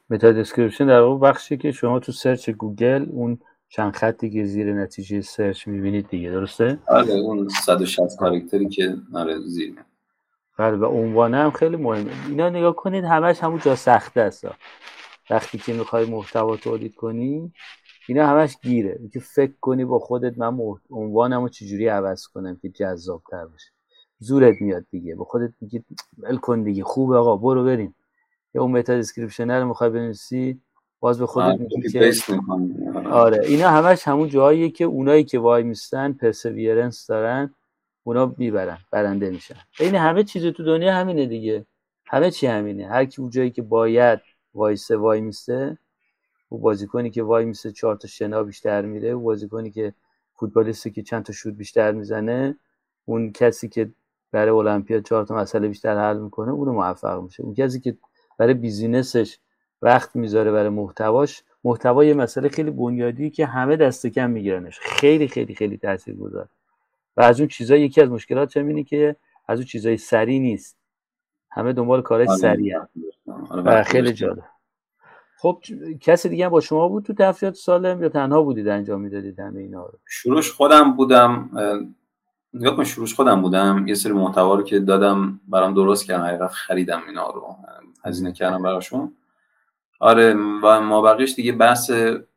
meta 0.10 0.32
description 0.32 0.88
در 0.88 1.00
واقع 1.00 1.30
بخشی 1.30 1.58
که 1.58 1.72
شما 1.72 2.00
تو 2.00 2.12
search 2.12 2.50
گوگل 2.50 3.06
اون 3.12 3.40
چند 3.76 3.96
خطی 3.96 4.30
که 4.30 4.46
زیر 4.46 4.74
نتیجه 4.74 5.22
search 5.22 5.68
می‌بینید 5.68 6.10
دیگه 6.10 6.30
درسته؟ 6.30 6.80
آره 6.88 7.14
اون 7.14 7.50
160 7.50 8.18
character 8.18 8.65
ی 8.65 8.70
که 8.70 8.96
داره 9.12 9.40
زیر 9.40 9.76
بله 10.58 10.78
و 10.78 10.86
عنوانه 10.86 11.38
هم 11.38 11.52
خیلی 11.52 11.76
مهمه. 11.76 12.12
اینا 12.30 12.50
نگاه 12.50 12.76
کنید 12.76 13.04
همش 13.04 13.44
همون 13.44 13.60
جا 13.60 13.76
سخته 13.76 14.22
است. 14.22 14.48
وقتی 15.30 15.58
که 15.58 15.74
می‌خوای 15.74 16.06
محتوا 16.06 16.58
تولید 16.58 16.96
کنی 16.96 17.54
اینا 18.08 18.28
همش 18.28 18.58
گیره. 18.64 19.00
که 19.14 19.20
فکر 19.20 19.54
کنی 19.62 19.86
با 19.86 20.00
خودت 20.00 20.38
من 20.38 20.60
عنوانمو 20.90 21.50
چجوری 21.50 21.88
عوض 21.88 22.28
کنم 22.28 22.56
که 22.62 22.70
جذاب 22.70 23.24
تر 23.32 23.46
بشه 23.46 23.72
زورت 24.20 24.62
میاد 24.62 24.86
دیگه. 24.92 25.16
با 25.16 25.24
خودت 25.24 25.54
میگی 25.62 25.84
ول 26.18 26.38
کن 26.38 26.64
دیگه 26.64 26.84
خوبه 26.84 27.18
آقا 27.18 27.38
برو 27.38 27.64
بریم. 27.64 27.96
یا 28.54 28.62
اون 28.62 28.72
meta 28.72 28.96
description 28.96 29.52
رو 29.52 29.68
می‌خوای 29.68 29.90
بنویسی. 29.90 30.62
باز 31.04 31.20
به 31.20 31.26
خودت 31.26 31.60
میگی 31.60 31.90
که 31.90 32.14
آره. 33.12 33.46
اینا 33.46 33.70
همش 33.70 34.08
همون 34.08 34.30
جاییه 34.30 34.70
که 34.70 34.86
اونایی 34.86 35.24
که 35.24 35.40
وای 35.40 35.64
میستن 35.64 36.14
perseverance 36.14 37.08
دارن 37.08 37.54
اونا 38.04 38.36
می‌برن 38.38 38.78
برنده 38.92 39.30
میشن. 39.30 39.56
این 39.80 39.96
همه 39.96 40.24
چیز 40.24 40.46
تو 40.46 40.64
دنیا 40.64 40.94
همینه 40.94 41.26
دیگه. 41.26 41.66
همه 42.06 42.32
چی 42.32 42.48
همینه. 42.48 42.88
هر 42.88 43.06
کی 43.06 43.22
اون 43.22 43.32
جایی 43.32 43.52
که 43.52 43.62
باید 43.62 44.20
وایسه 44.54 44.98
وای 44.98 45.22
میسته 45.22 45.78
اون 46.50 46.58
بازیکنی 46.58 47.10
که 47.10 47.24
وای 47.24 47.46
میسته 47.46 47.72
چهار 47.72 47.96
تا 47.96 48.08
شنا 48.08 48.44
بیشتر 48.44 48.82
میره 48.82 49.10
اون 49.10 49.24
بازیکنی 49.24 49.72
که 49.72 49.94
فوتبالیستی 50.34 50.92
که 50.92 51.04
چند 51.04 51.24
تا 51.24 51.34
شوت 51.34 51.54
بیشتر 51.54 51.92
می‌زنه 51.92 52.58
اون 53.06 53.32
کسی 53.32 53.70
که 53.70 53.92
برای 54.32 54.50
المپیاد 54.50 55.04
چهار 55.04 55.26
تا 55.26 55.36
مسئله 55.36 55.68
بیشتر 55.68 55.98
حل 55.98 56.20
می‌کنه 56.20 56.52
اونو 56.52 56.74
موفق 56.74 57.22
میشه. 57.22 57.44
اون 57.44 57.54
کسی 57.54 57.80
که 57.80 57.98
برای 58.38 58.54
بیزینسش 58.54 59.38
وقت 59.84 60.16
می‌ذاره 60.16 60.52
برای 60.52 60.70
محتواش. 60.70 61.44
محتوا 61.64 62.06
یه 62.06 62.14
مسئله 62.14 62.50
خیلی 62.50 62.72
بنیادی 62.72 63.30
که 63.30 63.46
همه 63.46 63.76
دست 63.76 64.08
کم 64.08 64.30
میگیرنش. 64.30 64.80
خیلی 64.80 65.28
خیلی 65.28 65.56
خیلی 65.56 65.78
تاثیرگذار. 65.78 66.48
و 67.18 67.22
از 67.22 67.40
اون 67.40 67.48
چیزا 67.48 67.76
یکی 67.76 68.02
از 68.02 68.10
مشکلات 68.10 68.58
اینه 68.58 68.84
که 68.84 69.16
از 69.48 69.60
اون 69.60 69.66
چیزای 69.66 69.98
سری 69.98 70.40
نیست. 70.40 70.78
همه 71.52 71.74
دنبال 71.74 72.02
کارهای 72.02 72.28
آره. 72.28 72.38
سریع 72.38 72.78
آره، 73.50 73.64
و 73.64 73.84
خیلی 73.84 74.14
جالب. 74.14 74.44
خب 75.38 75.64
کسی 76.02 76.30
دیگه 76.30 76.50
با 76.50 76.60
شما 76.60 76.88
بود 76.88 77.04
تو 77.04 77.14
تفریحات 77.14 77.56
سالم 77.56 78.04
یا 78.04 78.10
تنها 78.10 78.42
بودید 78.42 78.68
انجام 78.68 79.02
می‌دادید 79.02 79.40
همه 79.40 79.60
اینا 79.60 79.86
رو؟ 79.86 80.00
شروعش 80.06 80.52
خودم 80.52 80.94
بودم. 80.94 81.50
نگاه 82.54 82.76
کن 82.76 82.84
شروعش 82.84 83.14
خودم 83.14 83.42
بودم. 83.42 83.88
یه 83.88 83.96
سری 83.96 84.14
محتوا 84.14 84.56
رو 84.56 84.64
که 84.64 84.80
دادم 84.80 85.40
برام 85.48 85.74
درست 85.74 86.06
کردم 86.06 86.24
حقیقت 86.24 86.52
خریدم 86.52 87.02
اینا 87.08 87.30
رو. 87.30 87.56
هزینه 88.06 88.32
کردم 88.32 88.62
براشون. 88.62 89.16
آره 90.04 90.34
و 90.34 90.82
ما 90.82 91.02
بقیش 91.02 91.36
دیگه 91.36 91.52
بحث 91.52 91.92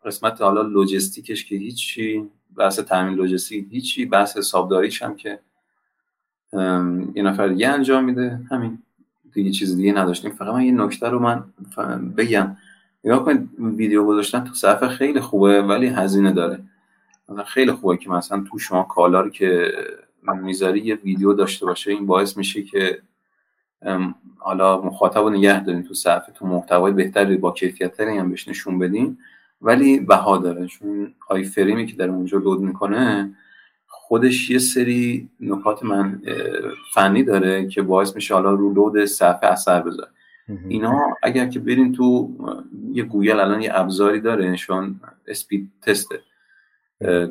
قسمت 0.04 0.42
حالا 0.42 0.62
لوجستیکش 0.62 1.44
که 1.44 1.56
هیچی 1.56 2.30
بحث 2.56 2.80
تامین 2.80 3.14
لوجستیک 3.14 3.66
هیچی 3.70 4.04
بحث 4.04 4.36
حسابداریش 4.36 5.02
هم 5.02 5.16
که 5.16 5.38
یه 7.14 7.22
نفر 7.22 7.48
دیگه 7.48 7.68
انجام 7.68 8.04
میده. 8.04 8.40
همین 8.50 8.78
دیگه 9.32 9.50
چیز 9.50 9.76
دیگه 9.76 9.92
نداشتیم. 9.92 10.30
فقط 10.30 10.54
من 10.54 10.62
یه 10.62 10.72
نکته 10.72 11.08
رو 11.08 11.18
من 11.18 11.44
بگم. 12.16 12.56
نگاه 13.04 13.24
کنید 13.24 13.50
ویدیو 13.58 14.04
گذاشتن 14.04 14.44
تو 14.44 14.54
صفحه 14.54 14.88
خیلی 14.88 15.20
خوبه 15.20 15.62
ولی 15.62 15.86
هزینه 15.86 16.32
داره. 16.32 16.58
خیلی 17.46 17.72
خوبه 17.72 17.96
که 17.96 18.10
مثلا 18.10 18.44
تو 18.50 18.58
شما 18.58 18.82
کالا 18.82 19.28
که 19.28 19.72
می‌ذاری 20.42 20.80
یه 20.80 20.94
ویدیو 20.94 21.32
داشته 21.32 21.66
باشه 21.66 21.90
این 21.90 22.06
باعث 22.06 22.36
میشه 22.36 22.62
که 22.62 23.02
حالا 24.38 24.82
مخاطب 24.82 25.20
رو 25.20 25.30
نگه 25.30 25.64
دارین 25.64 25.82
تو 25.82 25.94
صفحه 25.94 26.32
تو 26.34 26.46
محتوای 26.46 26.92
بهتری 26.92 27.36
با 27.36 27.52
کیفیتتری 27.52 28.18
هم 28.18 28.30
بهش 28.30 28.48
نشون 28.48 28.78
بدین. 28.78 29.18
ولی 29.62 30.00
بها 30.00 30.38
داره 30.38 30.66
چون 30.66 31.14
آی 31.28 31.44
فریمی 31.44 31.86
که 31.86 31.96
در 31.96 32.08
اونجا 32.08 32.38
لود 32.38 32.60
می‌کنه 32.60 33.34
خودش 33.86 34.50
یه 34.50 34.58
سری 34.58 35.28
نکات 35.40 35.84
من 35.84 36.22
فنی 36.94 37.22
داره 37.22 37.68
که 37.68 37.82
باعث 37.82 38.14
میشه 38.14 38.34
حالا 38.34 38.52
رو 38.54 38.72
load 38.72 39.04
صفحه 39.04 39.50
اثر 39.50 39.82
بذاره. 39.82 40.10
اینا 40.68 41.00
اگر 41.22 41.46
که 41.46 41.60
برین 41.60 41.92
تو 41.92 42.30
یه 42.92 43.02
گوگل 43.02 43.40
الان 43.40 43.62
یه 43.62 43.70
ابزاری 43.74 44.20
داره 44.20 44.50
نشان 44.50 45.00
speed 45.26 45.70
test 45.82 46.12
ه 46.12 46.20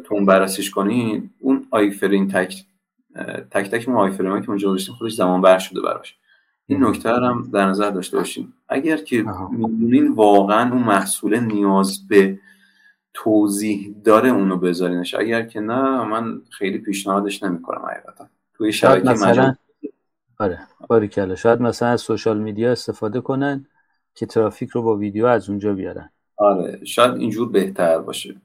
تو 0.04 0.16
اون 0.16 0.26
بررسیش 0.26 0.72
کنین 0.72 1.30
اون 1.40 1.68
iframe 1.72 2.28
تک 2.28 2.66
تک 3.52 3.70
تک 3.70 3.88
اون 3.88 3.98
iframe 3.98 4.42
که 4.42 4.50
اونجا 4.50 4.72
داشتیم 4.72 4.96
خودش 4.96 5.14
زمان 5.14 5.42
بر 5.42 5.58
شده 5.58 5.82
براش. 5.82 6.18
این 6.68 6.84
نکته 6.84 7.10
هم 7.10 7.50
در 7.54 7.66
نظر 7.66 7.90
داشته 7.90 8.18
باشیم. 8.18 8.54
اگر 8.70 8.98
که 8.98 9.26
می‌دونین 9.52 10.14
واقعا 10.14 10.74
اون 10.74 10.84
محصول 10.84 11.40
نیاز 11.40 12.08
به 12.08 12.40
توضیح 13.14 13.96
داره 14.04 14.30
اونو 14.30 14.58
بذارینش. 14.58 15.16
اگر 15.16 15.42
که 15.42 15.60
نه 15.60 16.04
من 16.04 16.42
خیلی 16.50 16.78
پیشنهادش 16.78 17.44
نمی‌کنم 17.44 17.86
حقیقتا. 17.86 18.28
توی 18.54 18.74
شبکه 18.74 19.10
مثلا 19.10 19.56
آره 20.40 20.60
باریکلا 20.90 21.36
شاید 21.36 21.62
مثلا 21.62 21.90
از 21.90 22.02
سوشال 22.02 22.40
میدیا 22.40 22.72
استفاده 22.72 23.22
کنن 23.22 23.66
که 24.16 24.26
ترافیک 24.26 24.70
رو 24.70 24.82
با 24.82 24.96
ویدیو 24.96 25.26
از 25.26 25.50
اونجا 25.50 25.74
بیارن. 25.74 26.10
آره 26.38 26.80
شاید 26.86 27.16
اینجور 27.16 27.52
بهتر 27.52 28.00
باشه. 28.00 28.36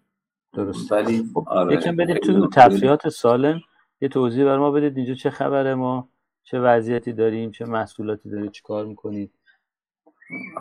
درست 0.53 0.93
ولی 0.93 1.31
خب 1.35 1.45
آره. 1.49 1.75
یکم 1.75 1.97
بدید 1.97 2.17
تو 2.17 2.49
تفریحات 2.49 3.09
سالم. 3.09 3.61
یه 4.01 4.09
توضیح 4.09 4.45
بر 4.45 4.59
ما 4.59 4.71
بدید 4.71 4.97
اینجا 4.97 5.15
چه 5.15 5.31
خبره 5.31 5.75
ما؟ 5.75 6.09
چه 6.51 6.61
وضعیتی 6.61 7.13
داریم 7.13 7.51
چه 7.51 7.65
محصولاتی 7.65 8.31
دارید 8.31 8.51
چه 8.51 8.63
کار 8.63 8.85
می‌کنید؟ 8.85 9.33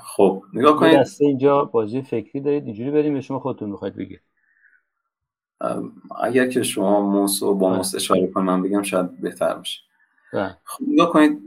خب 0.01 0.43
نگاه 0.53 0.79
کنید. 0.79 0.99
دسته 0.99 1.25
اینجا 1.25 1.65
بازی 1.65 2.01
فکری 2.01 2.41
دارید 2.41 2.65
اینجوری 2.65 2.91
بریم 2.91 3.13
به 3.13 3.21
شما 3.21 3.39
خودتون 3.39 3.69
می‌خواید 3.69 3.95
بگید 3.95 4.21
اگر 6.21 6.47
که 6.47 6.63
شما 6.63 7.01
موس 7.01 7.43
و 7.43 7.55
با 7.55 7.69
موس 7.69 7.95
اشاره 7.95 8.27
کنم 8.27 8.45
من 8.45 8.61
بگم 8.61 8.83
شاید 8.83 9.21
بهتر 9.21 9.53
باشه 9.53 9.81
بله. 10.33 10.57
خب 10.63 10.83
نگاه 10.87 11.09
کنید 11.09 11.39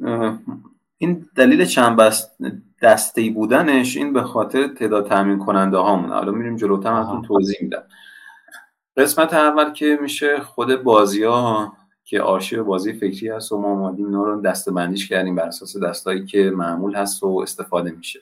این 0.98 1.28
دلیل 1.36 1.64
چند 1.64 1.96
بست 1.96 2.38
دسته 2.82 3.30
بودنش 3.30 3.96
این 3.96 4.12
به 4.12 4.22
خاطر 4.22 4.68
تعداد 4.68 5.08
تامین 5.08 5.38
کننده 5.38 5.76
هامونه 5.76 6.14
حالا 6.14 6.32
میریم 6.32 6.56
جلوتر 6.56 6.92
ازتون 6.92 7.22
توضیح 7.22 7.56
میدم. 7.60 7.82
قسمت 8.96 9.34
اول 9.34 9.72
که 9.72 9.98
میشه 10.02 10.40
خود 10.40 10.82
بازی 10.82 11.24
ها 11.24 11.76
که 12.04 12.20
آرشیو 12.20 12.64
بازی 12.64 12.92
فکری 12.92 13.28
هست 13.28 13.52
و 13.52 13.58
ما 13.58 13.70
اومدیم 13.70 14.06
اینا 14.06 14.24
رو 14.24 14.40
دسته 14.40 14.70
بندیش 14.70 15.08
کردیم 15.08 15.34
بر 15.34 15.46
اساس 15.46 15.76
دستایی 15.76 16.24
که 16.24 16.50
معمول 16.50 16.94
هست 16.94 17.22
و 17.22 17.40
استفاده 17.42 17.90
میشه. 17.90 18.20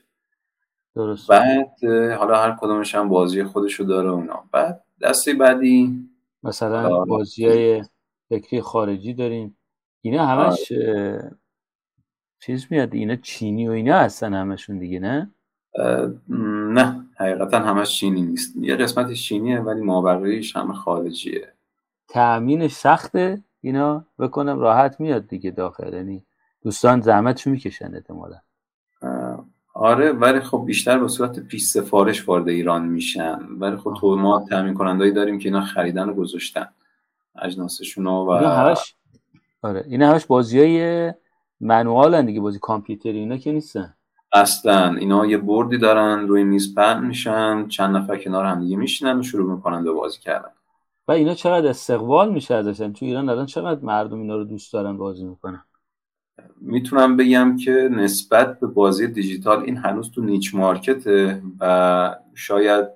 درست. 0.94 1.28
بعد 1.28 1.84
حالا 2.18 2.36
هر 2.42 2.56
کدومش 2.60 2.94
هم 2.94 3.08
بازی 3.08 3.44
خودشو 3.44 3.84
داره 3.84 4.10
اونا. 4.10 4.44
بعد 4.52 4.84
دسته 5.00 5.34
بعدی 5.34 6.08
مثلا 6.42 7.04
بازی 7.04 7.46
های 7.46 7.84
فکری 8.28 8.60
خارجی 8.60 9.14
داریم. 9.14 9.56
اینا 10.00 10.26
همش 10.26 10.72
آره. 10.72 11.36
چیز 12.40 12.66
میاد 12.70 12.94
اینا 12.94 13.16
چینی 13.16 13.68
و 13.68 13.70
اینا 13.70 13.98
هستن 13.98 14.34
همشون 14.34 14.78
دیگه 14.78 15.00
نه؟ 15.00 15.30
نه. 16.28 17.06
حقیقتا 17.16 17.58
همش 17.58 17.98
چینی 17.98 18.22
نیست. 18.22 18.56
یه 18.56 18.76
قسمت 18.76 19.12
چینیه 19.12 19.60
ولی 19.60 19.80
مابقیش 19.80 20.56
همه 20.56 20.74
خارجیه. 20.74 21.52
تأمینش 22.08 22.72
سخته. 22.72 23.42
اینا 23.60 24.04
بکنم 24.18 24.58
راحت 24.58 25.00
میاد 25.00 25.28
دیگه 25.28 25.50
داخل. 25.50 25.94
یعنی 25.94 26.24
دوستان 26.62 27.00
زحمتشو 27.00 27.50
می‌کشن 27.50 27.94
احتمالا. 27.94 28.36
آره 29.74 30.12
ولی 30.12 30.40
خب 30.40 30.62
بیشتر 30.66 30.98
به 30.98 31.08
صورت 31.08 31.40
پیش 31.40 31.64
سفارش 31.64 32.28
وارد 32.28 32.48
ایران 32.48 32.84
میشن. 32.84 33.38
ولی 33.58 33.76
خب 33.76 33.94
تو 34.00 34.16
ما 34.16 34.44
تامین 34.50 34.74
کنندهایی 34.74 35.12
داریم 35.12 35.38
که 35.38 35.48
اینا 35.48 35.60
خریدن 35.60 36.08
و 36.08 36.14
گذاشتن. 36.14 36.68
اجناسشون 37.42 38.06
و 38.06 38.28
اینا 38.28 38.50
همش 38.50 38.94
آره 39.62 39.84
اینا 39.88 40.10
همش 40.10 40.26
بازی 40.26 40.60
های 40.60 41.12
منوال 41.60 42.22
دیگه 42.22 42.40
بازی 42.40 42.58
کامپیوتری 42.58 43.18
اینا 43.18 43.36
که 43.36 43.52
نیستن. 43.52 43.94
اصلا 44.32 44.94
اینا 44.94 45.26
یه 45.26 45.38
بردی 45.38 45.78
دارن 45.78 46.28
روی 46.28 46.44
میز 46.44 46.74
پهن 46.74 47.06
میشن 47.06 47.68
چند 47.68 47.96
نفر 47.96 48.16
کنار 48.16 48.44
هم 48.44 48.60
دیگه 48.60 48.76
میشینن 48.76 49.18
و 49.18 49.22
شروع 49.22 49.54
می‌کنن 49.54 49.84
به 49.84 49.92
بازی 49.92 50.18
کردن. 50.18 50.50
و 51.10 51.12
اینا 51.12 51.34
چقدر 51.34 51.66
استقبال 51.66 52.32
میشه 52.32 52.54
ازشن 52.54 52.92
تو 52.92 53.06
ایران 53.06 53.28
الان 53.28 53.46
چقدر 53.46 53.80
مردم 53.80 54.20
اینا 54.20 54.36
رو 54.36 54.44
دوست 54.44 54.72
دارن 54.72 54.96
بازی 54.96 55.24
می‌کنن؟ 55.24 55.64
می‌تونم 56.60 57.16
بگم 57.16 57.56
که 57.56 57.72
نسبت 57.72 58.60
به 58.60 58.66
بازی 58.66 59.06
دیجیتال 59.06 59.62
این 59.62 59.76
هنوز 59.76 60.10
تو 60.10 60.22
نیچ 60.22 60.54
مارکته 60.54 61.42
و 61.60 62.16
شاید 62.34 62.86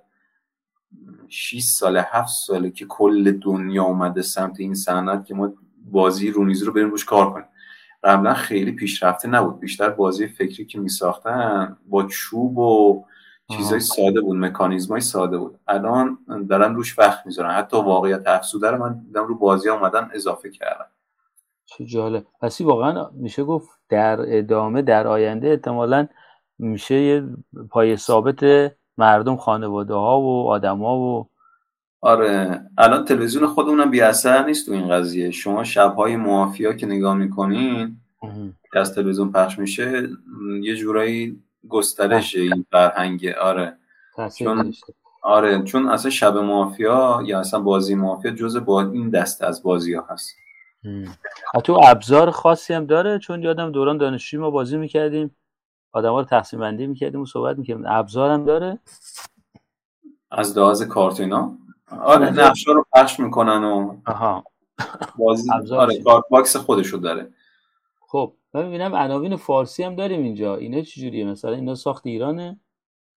6 1.29 1.63
ساله 1.63 2.07
7 2.11 2.29
ساله 2.29 2.71
که 2.71 2.87
کل 2.87 3.33
دنیا 3.33 3.85
اومده 3.85 4.23
سمت 4.23 4.61
این 4.61 4.75
صنعت 4.75 5.27
که 5.27 5.35
ما 5.35 5.53
بازی 5.91 6.31
رونیزی 6.31 6.65
رو 6.65 6.73
بریم 6.73 6.91
روش 6.91 7.05
کار 7.05 7.33
کنیم. 7.33 7.47
قبلا 8.05 8.35
خیلی 8.35 8.73
پیشرفته 8.73 9.29
نبود. 9.29 9.61
بیشتر 9.61 9.91
بازی 9.91 10.27
فکری 10.27 10.65
که 10.65 10.81
میساختن 10.81 11.77
با 11.89 12.07
چوب 12.07 12.59
و 12.59 13.05
چیزای 13.51 13.81
ساده 13.81 14.21
بود 14.21 14.37
مکانیزمای 14.37 15.01
ساده 15.01 15.39
بود. 15.39 15.59
الان 15.69 16.19
دارن 16.49 16.75
روش 16.75 16.99
وقت 16.99 17.27
می‌ذارن. 17.27 17.51
حتی 17.51 17.77
واقعیت 17.77 18.27
افزوده 18.27 18.71
رو 18.71 18.79
من 18.79 19.01
دیدم 19.07 19.25
رو 19.25 19.39
بازی 19.39 19.69
اومدن 19.69 20.11
اضافه 20.13 20.51
کردن. 20.51 20.87
چه 21.67 21.85
جالب. 21.85 22.27
پسی 22.41 22.65
واقعا 22.65 23.11
میشه 23.13 23.45
گفت 23.45 23.69
در 23.89 24.39
ادامه 24.39 24.83
در 24.83 25.07
آینده 25.07 25.49
احتمالا 25.49 26.07
میشه 26.59 26.95
یه 26.95 27.25
پای 27.71 27.97
ثابت 27.97 28.73
مردم 28.99 29.37
خانواده 29.37 29.95
ها 29.95 30.21
و 30.21 30.49
آدما 30.49 30.99
و 30.99 31.29
آره. 32.01 32.61
الان 32.79 33.05
تلویزیون 33.05 33.47
خودمونم 33.47 33.91
بی 33.91 34.01
اثر 34.01 34.47
نیست 34.47 34.67
تو 34.67 34.73
این 34.73 34.89
قضیه. 34.89 35.31
شما 35.31 35.65
شبهای 35.65 36.17
مافیا 36.17 36.73
که 36.73 36.87
نگاه 36.87 37.15
می‌کنین 37.15 37.97
که 38.73 38.79
از 38.79 38.95
تلویزیون 38.95 39.33
پخش 39.33 39.59
میشه 39.59 40.09
یه 40.63 40.77
جورایی 40.77 41.43
گسترش 41.69 42.35
این 42.35 42.67
فرهنگ 42.71 43.27
آره. 43.27 43.77
چون 44.39 44.75
آره 45.23 45.63
چون 45.63 45.89
اصلا 45.89 46.11
شب 46.11 46.37
مافیا 46.37 47.23
یا 47.25 47.41
اصلا 47.41 47.61
بازی 47.61 47.95
مافیا 47.95 48.31
جز 48.31 48.57
با 48.57 48.81
این 48.81 49.11
دسته 49.11 49.47
از 49.47 49.63
بازی 49.63 49.95
ها 49.95 50.07
هست 50.11 50.37
تو 51.65 51.81
ابزار 51.85 52.31
خاصی 52.31 52.75
هم 52.75 52.87
داره؟ 52.87 53.19
چون 53.19 53.43
یادم 53.43 53.73
دوران 53.73 53.99
دانشجویی 53.99 54.41
ما 54.41 54.51
بازی 54.51 54.77
می‌کردیم 54.77 55.37
آدم 55.93 56.11
ها 56.11 56.21
رو 56.21 56.25
تقسیم 56.25 56.61
بندی 56.61 56.87
می‌کردیم 56.87 57.21
و 57.21 57.27
صحبت 57.27 57.59
می‌کردیم. 57.59 57.85
ابزار 57.87 58.31
هم 58.31 58.45
داره؟ 58.45 58.79
از 60.31 60.59
لحاظ 60.59 60.83
کارتینا 60.83 61.59
آره 62.01 62.31
نقشه 62.31 62.73
رو 62.73 62.87
پخش 62.93 63.21
می‌کنن 63.21 63.65
و 63.65 63.97
آها. 64.07 64.45
بازی 65.19 65.51
آره 65.73 66.03
کارت 66.03 66.25
box 66.31 66.57
خودشو 66.57 66.97
داره. 66.97 67.29
خب 68.15 68.35
من 68.55 68.65
می‌بینم 68.65 68.95
عناوین 68.95 69.37
فارسی 69.37 69.83
هم 69.83 69.95
داریم 69.95 70.23
اینجا. 70.23 70.57
اینا 70.57 70.81
چجوریه 70.83 71.25
مثلا 71.25 71.53
اینا 71.53 71.75
ساخت 71.75 72.07
ایرانه؟ 72.07 72.61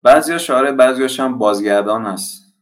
بعضیاش 0.02 0.50
آره 0.50 0.72
بعضیاش 0.72 1.20
هم 1.20 1.38
بازگردان 1.38 2.04
هست. 2.04 2.54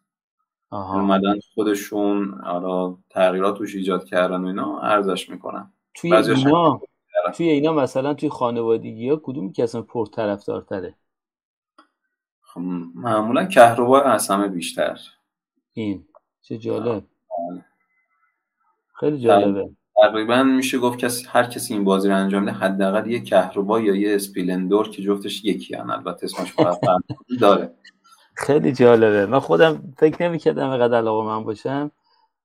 آها. 0.70 1.00
اومدن 1.00 1.34
خودشون 1.54 2.40
آره 2.44 2.96
تغییرات 3.10 3.58
توش 3.58 3.74
ایجاد 3.74 4.04
کردن 4.04 4.44
و 4.44 4.46
اینا 4.46 4.80
عرضه‌ش 4.80 5.30
می‌کنن. 5.30 5.72
توی 5.94 6.14
اینا 6.14 6.80
توی 7.34 7.48
اینا 7.48 7.72
مثلا 7.72 8.14
توی 8.14 8.28
خانوادگی 8.28 9.08
ها 9.08 9.20
کدوم 9.22 9.52
که 9.52 9.62
اصلا 9.62 9.82
پرطرفدارتره؟ 9.82 10.94
خب 12.40 12.60
معمولا 12.94 13.44
کهربا 13.44 14.02
از 14.02 14.30
همه 14.30 14.48
بیشتر. 14.48 15.00
این. 15.72 16.06
چه 16.42 16.58
جالب. 16.58 17.04
خیلی 18.94 19.18
جالبه. 19.18 19.70
تقریبا 20.02 20.42
میشه 20.42 20.78
گفت 20.78 20.98
کسی 20.98 21.26
هر 21.28 21.44
کسی 21.44 21.74
این 21.74 21.84
بازی 21.84 22.08
رو 22.08 22.16
انجام 22.16 22.42
میده 22.42 22.52
حداقل 22.56 23.10
یه 23.10 23.20
کهربا 23.20 23.80
یا 23.80 23.94
یه 23.94 24.14
اسپیلندور 24.14 24.88
که 24.88 25.02
جفتش 25.02 25.44
یکی 25.44 25.74
هن. 25.74 25.90
البته 25.90 26.24
اسمش 26.24 26.54
داره. 27.40 27.74
خیلی 28.36 28.72
جالبه. 28.72 29.26
من 29.26 29.38
خودم 29.38 29.94
فکر 29.98 30.28
نمی‌کردم 30.28 30.70
اینقدر 30.70 30.96
علاقه 30.98 31.26
من 31.26 31.44
باشم. 31.44 31.90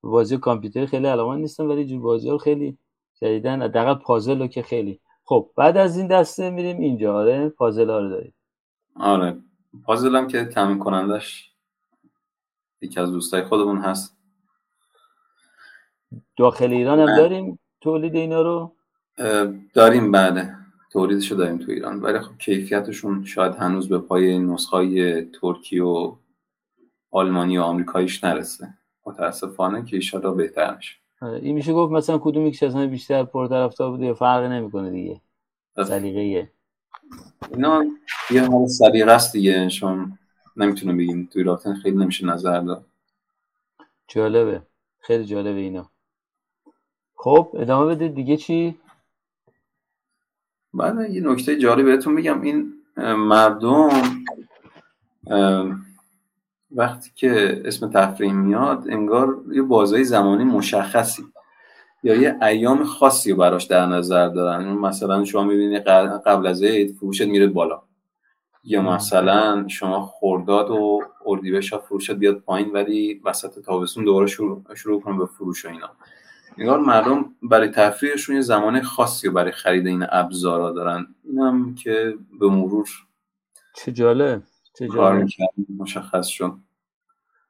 بازی 0.01 0.37
کامپیوتر 0.37 0.85
خیلی 0.85 1.07
علاقه 1.07 1.35
نیستم 1.35 1.69
ولی 1.69 1.85
جور 1.85 2.01
بازی 2.01 2.29
ها 2.29 2.37
خیلی 2.37 2.77
جدیدن 3.21 3.61
حداقل 3.61 3.93
پازل 3.93 4.39
رو 4.39 4.47
که 4.47 4.61
خیلی 4.61 4.99
خب 5.25 5.49
بعد 5.55 5.77
از 5.77 5.97
این 5.97 6.07
دسته 6.07 6.49
میریم 6.49 6.79
اینجا. 6.79 7.15
آره 7.17 7.49
پازل 7.49 7.89
ها 7.89 7.99
رو 7.99 8.09
داریم. 8.09 8.33
آره. 8.95 9.37
پازل 9.85 10.15
هم 10.15 10.27
که 10.27 10.45
تامین 10.45 10.79
کنندش 10.79 11.51
یکی 12.81 12.99
از 12.99 13.11
دوستای 13.11 13.43
خودمون 13.43 13.77
هست. 13.77 14.18
داخل 16.37 16.73
ایران 16.73 16.99
هم 16.99 17.17
داریم 17.17 17.59
تولید 17.81 18.15
اینا 18.15 18.41
رو؟ 18.41 18.75
داریم 19.73 20.11
بعد 20.11 20.55
تولیدشو 20.91 21.35
داریم 21.35 21.57
تو 21.57 21.71
ایران. 21.71 22.01
ولی 22.01 22.19
خب 22.19 22.37
کیفیتشون 22.37 23.25
شاید 23.25 23.55
هنوز 23.55 23.89
به 23.89 23.97
پای 23.97 24.39
نسخای 24.39 25.21
ترکی 25.21 25.79
و 25.79 26.15
آلمانی 27.11 27.57
و 27.57 27.61
آمریکاییش 27.61 28.23
نرسه. 28.23 28.73
متاسفانه 29.05 29.85
که 29.85 29.95
ایشالا 29.95 30.31
بهتر 30.31 30.75
میشه. 30.75 30.95
آره، 31.21 31.39
این 31.39 31.55
میشه 31.55 31.73
گفت 31.73 31.93
مثلا 31.93 32.17
کدوم 32.17 32.45
یکیش 32.45 32.63
از 32.63 32.75
بیشتر 32.75 33.23
پرطرفدار 33.23 33.91
بوده 33.91 34.05
یا 34.05 34.13
فرق 34.13 34.43
نمی‌کنه 34.43 34.91
دیگه؟ 34.91 35.21
سلیقه 35.75 36.51
اینا 37.51 37.83
یه 38.31 38.45
حال 38.45 38.67
سلیقه 38.67 39.11
است 39.11 39.33
دیگه 39.33 39.67
چون 39.67 40.17
نمی‌تونه 40.57 40.93
بگیم. 40.93 41.29
توی 41.33 41.43
رابطه 41.43 41.73
خیلی 41.73 41.97
نمیشه 41.97 42.25
نظر 42.25 42.59
داد. 42.59 42.85
جالبه. 44.07 44.61
خیلی 44.99 45.25
جالبه 45.25 45.59
اینا. 45.59 45.91
خب 47.21 47.51
ادامه 47.53 47.95
بده 47.95 48.07
دیگه 48.07 48.37
چی؟ 48.37 48.77
بعد 50.73 51.09
یه 51.09 51.21
نکته 51.21 51.57
جالب 51.57 51.85
بهتون 51.85 52.13
میگم 52.13 52.41
این 52.41 52.73
مردم 53.17 53.89
وقتی 56.71 57.11
که 57.15 57.61
اسم 57.65 57.91
تفریح 57.91 58.33
میاد 58.33 58.85
انگار 58.89 59.41
یه 59.51 59.61
بازای 59.61 60.03
زمانی 60.03 60.43
مشخصی 60.43 61.23
یا 62.03 62.15
یه 62.15 62.43
ایام 62.43 62.83
خاصی 62.83 63.33
براش 63.33 63.63
در 63.63 63.85
نظر 63.85 64.27
دارن. 64.27 64.73
مثلا 64.73 65.25
شما 65.25 65.43
می‌بینید 65.43 65.83
قبل 66.25 66.47
از 66.47 66.63
عید 66.63 66.95
فروشت 66.95 67.21
میره 67.21 67.47
بالا. 67.47 67.81
یا 68.63 68.81
مثلا 68.81 69.67
شما 69.67 70.01
خورداد 70.01 70.71
و 70.71 71.01
اردیبهشت 71.25 71.77
فروشت 71.77 72.11
بیاد 72.11 72.39
پایین 72.39 72.71
ولی 72.71 73.21
وسط 73.25 73.59
تابستون 73.59 74.03
دوباره 74.03 74.27
شروع, 74.27 74.75
شروع 74.75 75.01
کنه 75.01 75.17
به 75.17 75.25
فروش 75.25 75.65
و 75.65 75.69
اینا. 75.69 75.89
انگار 76.59 76.79
مردم 76.79 77.25
برای 77.41 77.67
تفریحشون 77.67 78.35
یه 78.35 78.41
زمان 78.41 78.81
خاصی 78.81 79.27
رو 79.27 79.33
برای 79.33 79.51
خرید 79.51 79.87
این 79.87 80.05
ابزارا 80.09 80.71
دارن. 80.71 81.07
اینم 81.23 81.75
که 81.75 82.13
به 82.39 82.47
مرور 82.47 82.87
چه 83.75 83.91
جالب 83.91 84.43
چه 84.73 84.87
جالب. 84.87 85.27
مشخص 85.77 86.27
شد. 86.27 86.53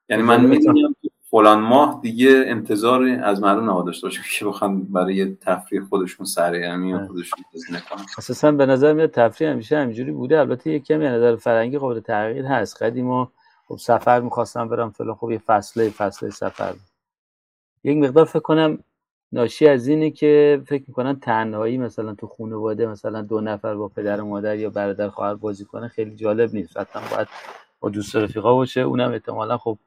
یعنی 0.10 0.24
من 0.24 0.46
می‌دونم 0.46 0.96
فلان 1.32 1.60
ماه 1.60 2.00
دیگه 2.02 2.44
انتظار 2.48 3.04
از 3.04 3.42
مردم 3.42 3.64
نواداشته 3.70 4.08
باشه 4.08 4.22
که 4.40 4.46
بخوام 4.46 4.84
برای 4.84 5.36
تفریح 5.36 5.82
خودشون 5.82 6.26
سرگرمی 6.26 7.08
خودشون 7.08 7.40
هزینه 7.54 7.82
کنن. 7.90 8.06
اساسا 8.18 8.52
به 8.52 8.66
نظر 8.66 8.94
میاد 8.94 9.12
تفریح 9.12 9.50
همیشه 9.50 9.78
همینجوری 9.78 10.12
بوده. 10.12 10.40
البته 10.40 10.72
یک 10.72 10.86
کمی 10.86 11.06
نظر 11.06 11.36
فرنگی 11.36 11.78
قابل 11.78 12.00
تغییر 12.00 12.46
هست. 12.46 12.84
قدیم 12.84 13.26
خب 13.66 13.78
سفر 13.78 14.20
می‌خواستم 14.20 14.70
برم 14.70 14.90
فلان. 14.90 15.16
خب 15.16 15.32
یه 15.32 15.38
فصله 15.38 15.90
فصله 15.90 16.30
سفر 16.30 16.74
یک 17.84 17.98
مقدار 17.98 18.26
فکر 18.26 18.40
کنم 18.40 18.78
ناشی 19.32 19.68
از 19.68 19.88
اینه 19.88 20.12
که 20.12 20.62
فکر 20.68 20.84
می‌کنن 20.88 21.20
تنهایی 21.20 21.78
مثلا 21.78 22.14
تو 22.14 22.28
خانواده 22.28 22.88
مثلا 22.88 23.22
دو 23.22 23.42
نفر 23.42 23.76
با 23.76 23.88
پدر 23.88 24.22
و 24.22 24.26
مادر 24.26 24.58
یا 24.58 24.70
برادر 24.70 25.10
خواهر 25.10 25.36
بازی 25.36 25.66
کنه 25.66 25.88
خیلی 25.88 26.16
جالب 26.16 26.54
نیست. 26.54 26.78
حتما 26.78 27.02
باید 27.16 27.28
با 27.80 27.90
دوست 27.90 28.16
رفیقا 28.16 28.56
باشه. 28.56 28.82
اونم 28.82 29.12
احتمالا 29.12 29.58
خب 29.58 29.78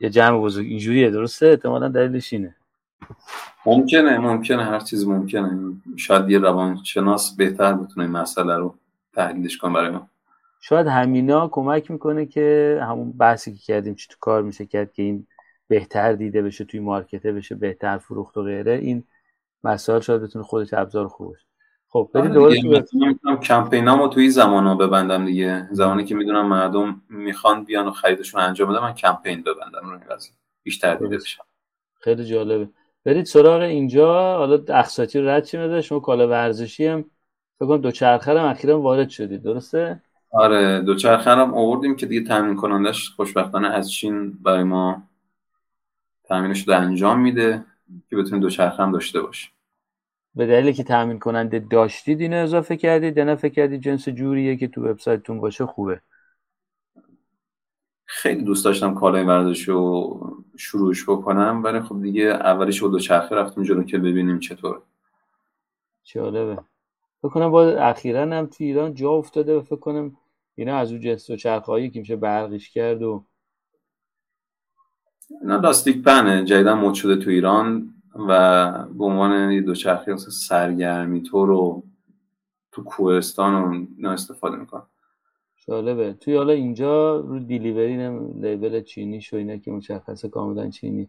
یه 0.00 0.10
جمع 0.10 0.40
بزرگ 0.40 0.66
اینجوریه. 0.66 1.10
درسته؟ 1.10 1.46
احتمالا 1.46 1.88
دلیلش 1.88 2.32
اینه. 2.32 2.54
ممکنه 3.66 4.18
ممکنه. 4.18 4.64
هر 4.64 4.80
چیز 4.80 5.08
ممکنه. 5.08 5.58
شاید 5.96 6.30
یه 6.30 6.38
روانشناس 6.38 7.36
بهتر 7.36 7.72
بتونه 7.72 8.06
این 8.06 8.16
مسئله 8.16 8.56
رو 8.56 8.74
تحلیلش 9.14 9.58
کنه 9.58 9.74
برای 9.74 9.90
ما. 9.90 10.08
شاید 10.60 10.86
همینا 10.86 11.48
کمک 11.48 11.90
می‌کنه 11.90 12.26
که 12.26 12.78
همون 12.82 13.12
بحثی 13.12 13.52
که 13.52 13.58
کردیم 13.58 13.94
چی 13.94 14.08
تو 14.10 14.16
کار 14.20 14.42
میشه 14.42 14.66
کرد 14.66 14.92
که 14.92 15.02
این 15.02 15.26
بهتر 15.68 16.12
دیده 16.12 16.42
بشه 16.42 16.64
توی 16.64 16.80
مارکته 16.80 17.32
بشه 17.32 17.54
بهتر 17.54 17.98
فروخت 17.98 18.36
و 18.36 18.42
غیره 18.42 18.72
این 18.72 19.04
مسائل 19.64 20.00
شاید 20.00 20.22
بتونه 20.22 20.44
خودش 20.44 20.74
ابزار 20.74 21.08
خوب 21.08 21.28
باشه. 21.28 21.46
خب 21.88 22.10
بریم 22.14 22.32
دوباره 22.32 22.84
تو 23.22 23.36
کمپینامو 23.36 24.08
توی 24.08 24.30
زمانو 24.30 24.76
ببندم 24.76 25.24
دیگه. 25.24 25.68
زمانی 25.70 26.04
که 26.04 26.14
می‌دونم 26.14 26.46
مردم 26.46 27.02
می‌خوان 27.08 27.64
بیان 27.64 27.86
و 27.86 27.90
خریدشون 27.90 28.40
انجام 28.40 28.72
بدم 28.72 28.82
من 28.82 28.94
کمپین 28.94 29.42
ببندم. 29.42 29.80
رو 29.82 29.90
این 29.90 30.00
بیشتر 30.62 30.94
دیده 30.94 31.16
بشه 31.16 31.42
خیلی 32.00 32.24
جالبه. 32.24 32.68
برید 33.04 33.24
سراغ 33.24 33.60
اینجا. 33.60 34.36
حالا 34.36 34.54
اقساطی 34.54 35.20
رد 35.20 35.44
چی 35.44 35.82
شما 35.82 36.00
کالا 36.00 36.28
ورزشی 36.28 36.86
هم 36.86 37.04
فکر 37.58 37.68
کنم 37.68 37.80
دوچرخه 37.80 38.40
هم 38.40 38.46
اخیرا 38.46 38.80
وارد 38.80 39.08
شدید 39.08 39.42
درسته؟ 39.42 40.02
آره 40.30 40.80
دوچرخه 40.80 41.30
هم 41.30 41.54
آوردیم 41.54 41.96
که 41.96 42.06
دیگه 42.06 42.28
تامین 42.28 42.56
کنندش 42.56 43.10
خوشبختانه 43.10 43.68
از 43.68 43.90
چین 43.90 44.32
برای 44.32 44.64
ما 44.64 45.02
تامینش 46.28 46.68
رو 46.68 46.74
انجام 46.74 47.20
میده 47.20 47.64
که 48.10 48.16
بتونید 48.16 48.42
دوچرخه 48.42 48.82
هم 48.82 48.92
داشته 48.92 49.20
باشه 49.20 49.48
به 50.34 50.46
دلیلی 50.46 50.72
که 50.72 50.84
تامین 50.84 51.18
کننده 51.18 51.58
داشتید 51.58 52.20
اینو 52.20 52.36
اضافه 52.36 52.76
کردید؟ 52.76 53.16
یا 53.16 53.36
فکر 53.36 53.54
کردید 53.54 53.80
جنس 53.80 54.08
جوریه 54.08 54.56
که 54.56 54.68
تو 54.68 54.84
وبسایتتون 54.84 55.40
باشه 55.40 55.66
خوبه؟ 55.66 56.00
خیلی 58.04 58.42
دوست 58.42 58.64
داشتم 58.64 58.94
کالای 58.94 59.24
ورزش 59.24 59.68
رو 59.68 60.44
شروعش 60.56 61.04
بکنم 61.08 61.60
ولی 61.64 61.80
خب 61.80 62.02
دیگه 62.02 62.22
اولش 62.22 62.82
دو 62.82 62.98
چرخه 62.98 63.34
رفتیم 63.34 63.64
جلو 63.64 63.82
که 63.82 63.98
ببینیم 63.98 64.38
چطور 64.38 64.82
جالبه. 66.04 66.62
فکر 67.22 67.28
کنم 67.28 67.50
با 67.50 67.64
اخیرا 67.64 68.22
هم 68.22 68.46
تو 68.46 68.64
ایران 68.64 68.94
جا 68.94 69.10
افتاده 69.10 69.56
و 69.56 69.62
فکر 69.62 69.76
کنم 69.76 70.16
اینا 70.54 70.76
از 70.76 70.90
اون 70.90 71.00
جنس 71.00 71.30
چرخه 71.30 71.66
هایی 71.66 71.90
که 71.90 72.00
میشه 72.00 72.16
برقش 72.16 72.70
کرد 72.70 73.02
و 73.02 73.24
اینا 75.40 75.56
لاستیک 75.56 76.02
پنه 76.02 76.44
جدیدا 76.44 76.76
مد 76.76 76.94
شده 76.94 77.16
تو 77.16 77.30
ایران 77.30 77.94
و 78.28 78.70
به 78.84 79.04
عنوان 79.04 79.52
یه 79.52 79.60
دوچرخه 79.60 80.16
سرگرمی 80.16 81.22
تو 81.22 81.46
رو 81.46 81.82
تو 82.72 82.84
کوهستان 82.84 83.86
رو 84.02 84.08
استفاده 84.10 84.56
می‌کنن. 84.56 84.82
جالبه. 85.68 86.12
توی 86.12 86.36
حالا 86.36 86.52
اینجا 86.52 87.16
رو 87.16 87.38
دیلیوری 87.38 87.96
لیبل 88.40 88.82
چینی 88.82 89.20
شو 89.20 89.36
اینا 89.36 89.56
که 89.56 89.70
مشخصه 89.70 90.28
کاملا 90.28 90.70
چینی 90.70 91.08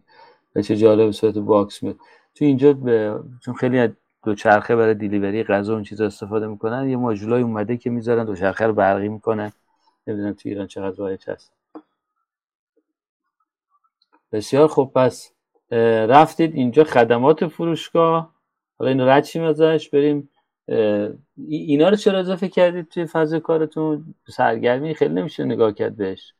و 0.56 0.62
چه 0.62 0.76
جالب 0.76 1.10
صورت 1.10 1.38
باکس 1.38 1.82
میاد. 1.82 1.96
تو 2.34 2.44
اینجا 2.44 2.72
به... 2.72 3.20
چون 3.44 3.54
خیلی 3.54 3.78
از 3.78 3.90
دوچرخه 4.24 4.76
برای 4.76 4.94
دیلیوری 4.94 5.44
غذا 5.44 5.74
اون 5.74 5.82
چیزا 5.82 6.06
استفاده 6.06 6.46
می‌کنن 6.46 6.90
یه 6.90 6.96
ماژولای 6.96 7.42
اومده 7.42 7.76
که 7.76 7.90
می‌ذارن 7.90 8.24
دوچرخه 8.24 8.66
رو 8.66 8.72
برقی 8.72 9.08
می‌کنن. 9.08 9.52
نمی‌دونم 10.06 10.32
تو 10.32 10.48
ایران 10.48 10.66
چقدر 10.66 10.96
رایج 10.96 11.30
هست. 11.30 11.52
بسیار 14.32 14.68
خوب 14.68 14.92
پس 14.92 15.32
رفتید 16.08 16.54
اینجا 16.54 16.84
خدمات 16.84 17.46
فروشگاه. 17.46 18.34
حالا 18.78 18.90
اینو 18.90 19.08
رد 19.08 19.24
شیم 19.24 19.42
ازش 19.42 19.88
بریم 19.92 20.28
اینا 21.48 21.88
رو 21.88 21.96
چرا 21.96 22.18
اضافه 22.18 22.48
کردید 22.48 22.88
توی 22.88 23.06
phase 23.06 23.34
کارتون؟ 23.34 24.14
سرگرمی 24.28 24.94
خیلی 24.94 25.14
نمیشه 25.14 25.44
نگاه 25.44 25.72
کرد 25.72 25.96
بهش. 25.96 26.34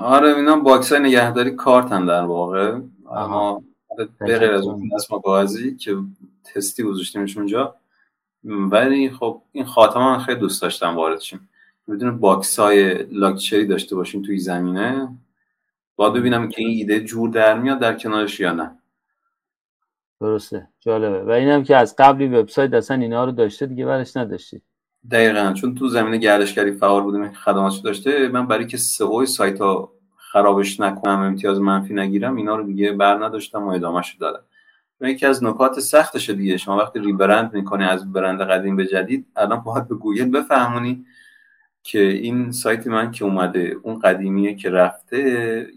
آره 0.00 0.36
اینا 0.36 0.56
box 0.56 0.92
های 0.92 1.00
نگهداری 1.02 1.50
کارتن 1.50 2.06
در 2.06 2.24
واقع. 2.24 2.80
اما 3.10 3.62
به 3.96 4.08
غیر 4.26 4.50
از 4.50 4.66
اون 4.66 4.90
دست 4.94 5.08
کاغذی 5.08 5.76
که 5.76 5.96
تستی 6.44 6.82
گذاشتیمش 6.82 7.36
اونجا. 7.36 7.74
ولی 8.44 9.10
خب 9.10 9.42
این 9.52 9.64
خاتم 9.64 10.00
من 10.00 10.18
خیلی 10.18 10.40
دوست 10.40 10.62
داشتم 10.62 10.96
وارد 10.96 11.20
شیم. 11.20 11.48
بدون 11.88 12.18
box 12.18 12.58
های 12.58 13.02
لاکچری 13.10 13.66
داشته 13.66 13.96
باشیم 13.96 14.22
توی 14.22 14.38
زمینه؟ 14.38 15.08
باید 15.96 16.12
ببینم 16.12 16.48
که 16.48 16.62
این 16.62 16.70
ایده 16.70 17.00
جور 17.00 17.30
در 17.30 17.58
میاد 17.58 17.78
در 17.78 17.94
کنارش 17.94 18.40
یا 18.40 18.52
نه. 18.52 18.78
درسته. 20.20 20.68
جالبه. 20.80 21.22
و 21.22 21.30
اینم 21.30 21.62
که 21.64 21.76
از 21.76 21.94
قبلی 21.98 22.26
وبسایت 22.26 22.74
اصلا 22.74 22.96
اینا 22.96 23.24
رو 23.24 23.32
داشته 23.32 23.66
دیگه 23.66 23.86
برش 23.86 24.16
نداشتی. 24.16 24.62
دقیقا. 25.10 25.52
چون 25.52 25.74
تو 25.74 25.88
زمینه 25.88 26.16
گردشگری 26.16 26.72
فعال 26.72 27.02
بودیم 27.02 27.32
خدماتش 27.32 27.78
داشته 27.78 28.28
من 28.28 28.46
برای 28.46 28.66
که 28.66 28.76
سئو 28.76 29.26
سایت 29.26 29.60
ها 29.60 29.92
خرابش 30.16 30.80
نکنم 30.80 31.20
امتیاز 31.20 31.60
منفی 31.60 31.94
نگیرم 31.94 32.36
اینا 32.36 32.56
رو 32.56 32.64
دیگه 32.64 32.92
بر 32.92 33.24
نداشتم 33.24 33.62
و 33.62 33.68
ادامهش 33.68 34.16
دادم. 34.20 34.44
یکی 35.00 35.26
از 35.26 35.44
نکات 35.44 35.80
سختش 35.80 36.30
دیگه. 36.30 36.56
شما 36.56 36.76
وقتی 36.76 36.98
ریبرند 36.98 37.54
می‌کنی 37.54 37.84
از 37.84 38.12
برند 38.12 38.40
قدیم 38.40 38.76
به 38.76 38.86
جدید 38.86 39.26
الان 39.36 39.60
باید 39.60 39.88
به 39.88 39.94
گوگل 39.94 40.30
بفهمونی 40.30 41.06
که 41.84 41.98
این 41.98 42.52
سایت 42.52 42.86
من 42.86 43.10
که 43.10 43.24
اومده 43.24 43.76
اون 43.82 43.98
قدیمیه 43.98 44.54
که 44.54 44.70
رفته 44.70 45.18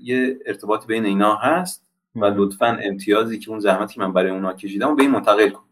یه 0.02 0.40
ارتباط 0.46 0.86
بین 0.88 1.06
اینا 1.06 1.36
هست 1.36 1.88
و 2.16 2.26
لطفا 2.26 2.78
امتیازی 2.84 3.40
که 3.40 3.50
اون 3.50 3.60
زحمتی 3.60 4.00
من 4.00 4.14
برای 4.14 4.32
اونا 4.32 4.54
کشیدم 4.54 4.96
به 4.96 5.02
این 5.02 5.12
منتقل 5.12 5.50
کن. 5.50 5.64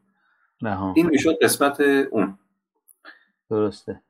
این 0.95 1.05
می‌شد 1.05 1.37
قسمت 1.41 1.81
اون. 2.11 2.37
درسته. 3.49 4.01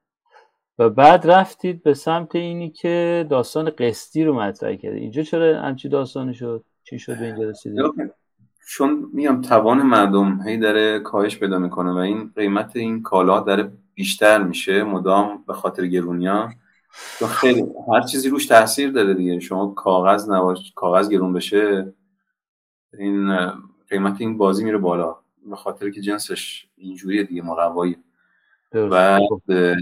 و 0.79 0.89
بعد 0.89 1.31
رفتید 1.31 1.83
به 1.83 1.93
سمت 1.93 2.35
اینی 2.35 2.69
که 2.69 3.25
داستان 3.29 3.69
قسطی 3.69 4.23
رو 4.23 4.41
مطرح 4.41 4.75
کرده 4.75 4.97
اینجا 4.97 5.23
چرا 5.23 5.61
همچی 5.61 5.89
داستانی 5.89 6.33
شد؟ 6.33 6.63
چی 6.83 6.99
شد 6.99 7.19
به 7.19 7.25
اینجا 7.25 7.49
رسیدید؟ 7.49 7.81
چون 8.67 9.09
میگم 9.13 9.41
توان 9.41 9.81
مردم 9.81 10.41
هی 10.47 10.57
داره 10.57 10.99
کاهش 10.99 11.37
پیدا 11.39 11.59
می‌کنه 11.59 11.91
و 11.91 11.97
این 11.97 12.31
قیمت 12.35 12.75
این 12.75 13.01
کالا 13.01 13.39
داره 13.39 13.71
بیشتر 13.95 14.43
میشه 14.43 14.83
مدام 14.83 15.43
به 15.47 15.53
خاطر 15.53 15.87
گرونیا؟ 15.87 16.49
چون 17.19 17.27
خیلی 17.27 17.65
هر 17.93 18.01
چیزی 18.01 18.29
روش 18.29 18.45
تاثیر 18.45 18.91
داره 18.91 19.13
دیگه. 19.13 19.39
شما 19.39 19.67
کاغذ 19.67 20.29
نباش 20.29 20.73
کاغذ 20.75 21.09
گرون 21.09 21.33
بشه 21.33 21.93
این 22.99 23.37
قیمت 23.89 24.21
این 24.21 24.37
بازی 24.37 24.63
میره 24.63 24.77
بالا. 24.77 25.15
به 25.49 25.55
خاطر 25.55 25.89
که 25.89 26.01
جنسش 26.01 26.67
اینجوریه 26.77 27.23
دیگه 27.23 27.41
مقوایی 27.41 27.97
و 28.73 29.19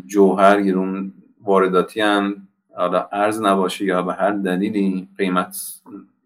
جوهر 0.06 0.62
گرون 0.62 1.14
وارداتی 1.42 2.02
هم 2.02 2.48
حالا 2.76 3.10
ارز 3.12 3.42
نباشه 3.42 3.86
یا 3.86 4.02
به 4.02 4.14
هر 4.14 4.32
دلیلی 4.32 5.08
قیمت 5.18 5.58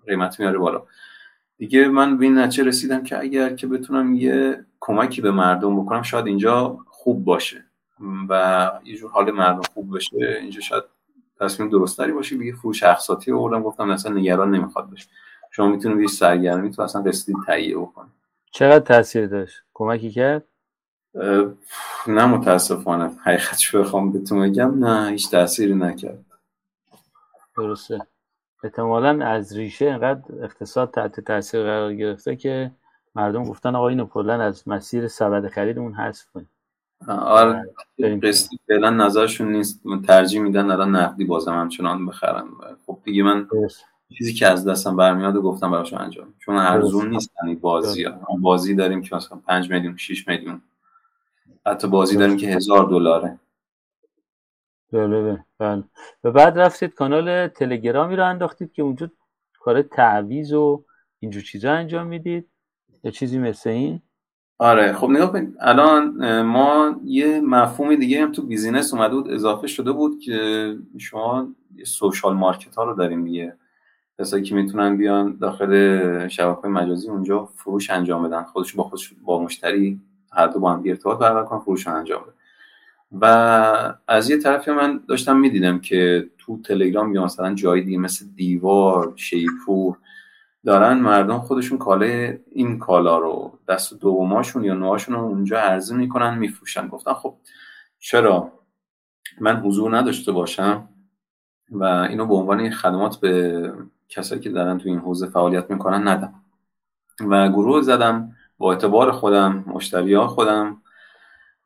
قیمت 0.08 0.40
میاره 0.40 0.58
بالا. 0.58 0.84
دیگه 1.58 1.88
من 1.88 2.18
به 2.18 2.26
این 2.26 2.38
نتیجه 2.38 2.64
رسیدم 2.64 3.04
که 3.04 3.20
اگر 3.20 3.56
که 3.56 3.68
بتونم 3.68 4.14
یه 4.16 4.66
کمکی 4.80 5.22
به 5.22 5.32
مردم 5.32 5.84
بکنم 5.84 6.02
شاید 6.02 6.28
اینجا 6.28 6.78
خوب 6.88 7.26
باشه. 7.26 7.67
و 8.30 8.72
یه 8.84 8.98
جور 8.98 9.12
حال 9.12 9.32
مردم 9.32 9.62
خوب 9.74 9.96
بشه 9.96 10.18
اینجا 10.42 10.62
شاید 10.62 10.84
تصمیم 11.40 11.70
درستری 11.70 12.12
باشه. 12.12 12.38
دیگه 12.38 12.54
فروش 12.54 12.84
اقساطی 12.84 13.32
آوردم 13.32 13.64
گفتم 13.64 13.90
اصلا 13.90 14.14
نگران 14.14 14.52
نمی‌خواد 14.52 14.90
بشه. 14.90 15.08
شما 15.52 15.68
می‌تونید 15.68 16.00
یه 16.00 16.08
سرگرمی 16.08 16.72
تو 16.72 16.82
اصلا 16.82 17.02
قسطی 17.02 17.34
تهیه 17.48 17.78
بکنید 17.78 18.12
چقدر 18.52 18.80
تاثیر 18.80 19.28
داشت؟ 19.28 19.64
کمکی 19.74 20.12
کرد؟ 20.12 20.44
نه 22.08 22.26
متاسفانه. 22.26 23.12
حقیقتش 23.24 23.76
بخوام 23.76 24.12
بهتون 24.12 24.42
بگم 24.42 24.86
نه 24.86 25.10
هیچ 25.10 25.32
تأثیری 25.32 25.76
نکرد. 25.76 26.26
درسته. 27.58 28.00
احتمالا 28.64 29.26
از 29.26 29.58
ریشه 29.58 29.86
اینقدر 29.86 30.44
اقتصاد 30.44 30.92
تحت 30.92 31.20
تاثیر 31.20 31.64
قرار 31.64 31.94
گرفته 31.94 32.36
که 32.36 32.72
مردم 33.16 33.44
گفتن 33.44 33.76
آقا 33.76 33.88
اینو 33.88 34.06
کلا 34.06 34.42
از 34.42 34.68
مسیر 34.68 35.08
سبد 35.08 35.48
خریدمون 35.48 35.94
حذف 35.94 36.26
کنیم. 36.34 36.50
آره 37.08 37.74
قسطی 38.24 38.60
فعلا 38.68 38.90
نظرشون 38.90 39.52
نیست. 39.52 39.82
ترجیح 40.08 40.42
میدن 40.42 40.72
الان 40.72 40.96
نقدی 40.96 41.26
بازم 41.26 41.54
همچنان 41.54 42.06
بخرن. 42.06 42.48
خب 42.86 42.98
دیگه 43.04 43.24
من 43.24 43.48
چیزی 44.18 44.34
که 44.34 44.48
از 44.48 44.68
دستم 44.68 44.96
برمیاد 44.96 45.36
و 45.36 45.42
گفتم 45.42 45.72
براشون 45.72 46.00
انجام. 46.00 46.34
چون 46.40 46.56
ارزون 46.56 47.10
نیست 47.10 47.32
یعنی 47.42 47.56
بازی. 47.56 48.04
ها. 48.04 48.36
بازی 48.42 48.76
داریم 48.76 49.02
که 49.02 49.16
مثلا 49.16 49.38
5 49.48 49.72
میلیون 49.72 49.98
6 49.98 50.28
میلیون. 50.28 50.62
حتی 51.66 51.88
بازی 51.88 52.18
داریم 52.18 52.38
که 52.38 52.48
هزار 52.48 52.90
دلاره. 52.90 53.40
جالبه 54.94 55.44
بله 55.58 55.84
و 56.24 56.32
بعد 56.32 56.60
رفتید 56.60 56.94
کانال 56.94 57.48
تلگرامی 57.48 58.16
رو 58.16 58.26
انداختید 58.26 58.74
که 58.74 58.82
اونجا 58.82 59.12
کار 59.60 59.82
تعویز 59.82 60.54
و 60.54 60.84
اینجور 61.20 61.44
چیزا 61.44 61.72
انجام 61.72 62.08
می‌دید. 62.08 62.48
یا 63.04 63.12
چیزی 63.12 63.38
مثل 63.38 63.70
این؟ 63.70 64.02
آره 64.60 64.94
خب 64.94 65.10
نگاه 65.10 65.32
کنید 65.32 65.56
الان 65.60 66.42
ما 66.42 66.96
یه 67.06 67.42
مفهوم 67.42 67.96
دیگه 67.96 68.22
هم 68.22 68.32
تو 68.32 68.42
business 68.42 68.94
اومده 68.94 69.16
بود 69.16 69.32
اضافه 69.32 69.68
شده 69.68 69.92
بود 69.92 70.20
که 70.20 70.76
شما 70.98 71.48
social 71.84 72.34
market 72.34 72.76
ها 72.76 72.84
رو 72.84 72.94
داریم 72.94 73.24
دیگه. 73.26 73.54
کسایی 74.20 74.44
که 74.44 74.56
می‌تونن 74.56 74.98
بیان 74.98 75.38
داخل 75.42 76.28
شبکه 76.28 76.68
مجازی 76.68 77.10
اونجا 77.10 77.46
فروش 77.46 77.90
انجام 77.90 78.24
بدن. 78.24 78.44
خودش 78.44 78.74
با 78.74 78.84
خودش 78.84 79.14
با 79.26 79.44
مشتری 79.44 80.00
هر 80.32 80.48
دو 80.48 80.60
با 80.60 80.74
هم 80.74 80.84
ارتباط 80.86 81.20
برقرار 81.20 81.46
کنن 81.46 81.60
فروش 81.60 81.88
انجام 81.88 82.22
بدن. 82.22 82.34
و 83.22 83.94
از 84.08 84.30
یه 84.30 84.38
طرفی 84.38 84.72
من 84.72 85.00
داشتم 85.08 85.38
می‌دیدم 85.38 85.80
که 85.80 86.30
تو 86.38 86.62
تلگرام 86.62 87.16
یا 87.16 87.24
مثلا 87.24 87.54
جایی 87.54 87.84
دیگه 87.84 87.98
مثل 87.98 88.26
دیوار 88.36 89.14
شیپور 89.16 89.98
دارن 90.68 90.98
مردم 90.98 91.40
خودشون 91.40 91.78
کاله 91.78 92.42
این 92.52 92.80
کالا 92.80 93.18
رو 93.18 93.60
دست 93.68 93.94
دوماشون 93.94 94.64
یا 94.64 94.74
نواشون 94.74 95.16
رو 95.16 95.22
اونجا 95.22 95.60
عرضه 95.60 95.96
می‌کنن 95.96 96.38
میفروشن. 96.38 96.88
گفتن 96.88 97.14
خب 97.14 97.36
چرا؟ 98.00 98.52
من 99.40 99.56
حضور 99.56 99.98
نداشته 99.98 100.32
باشم 100.32 100.90
و 101.72 101.84
اینو 101.84 102.26
به 102.26 102.34
عنوان 102.34 102.70
خدمات 102.70 103.18
به 103.18 103.74
کسایی 104.10 104.42
که 104.42 104.50
دارن 104.50 104.78
تو 104.78 104.90
این 104.90 105.00
حوزه 105.00 105.28
فعالیت 105.28 105.72
می‌کنن 105.72 106.08
ندم. 106.08 106.34
و 107.30 107.50
گروه 107.50 107.82
زدم 107.82 108.36
با 108.58 108.72
اعتبار 108.72 109.12
خودم 109.12 109.64
مشتری 109.68 110.18
خودم 110.18 110.82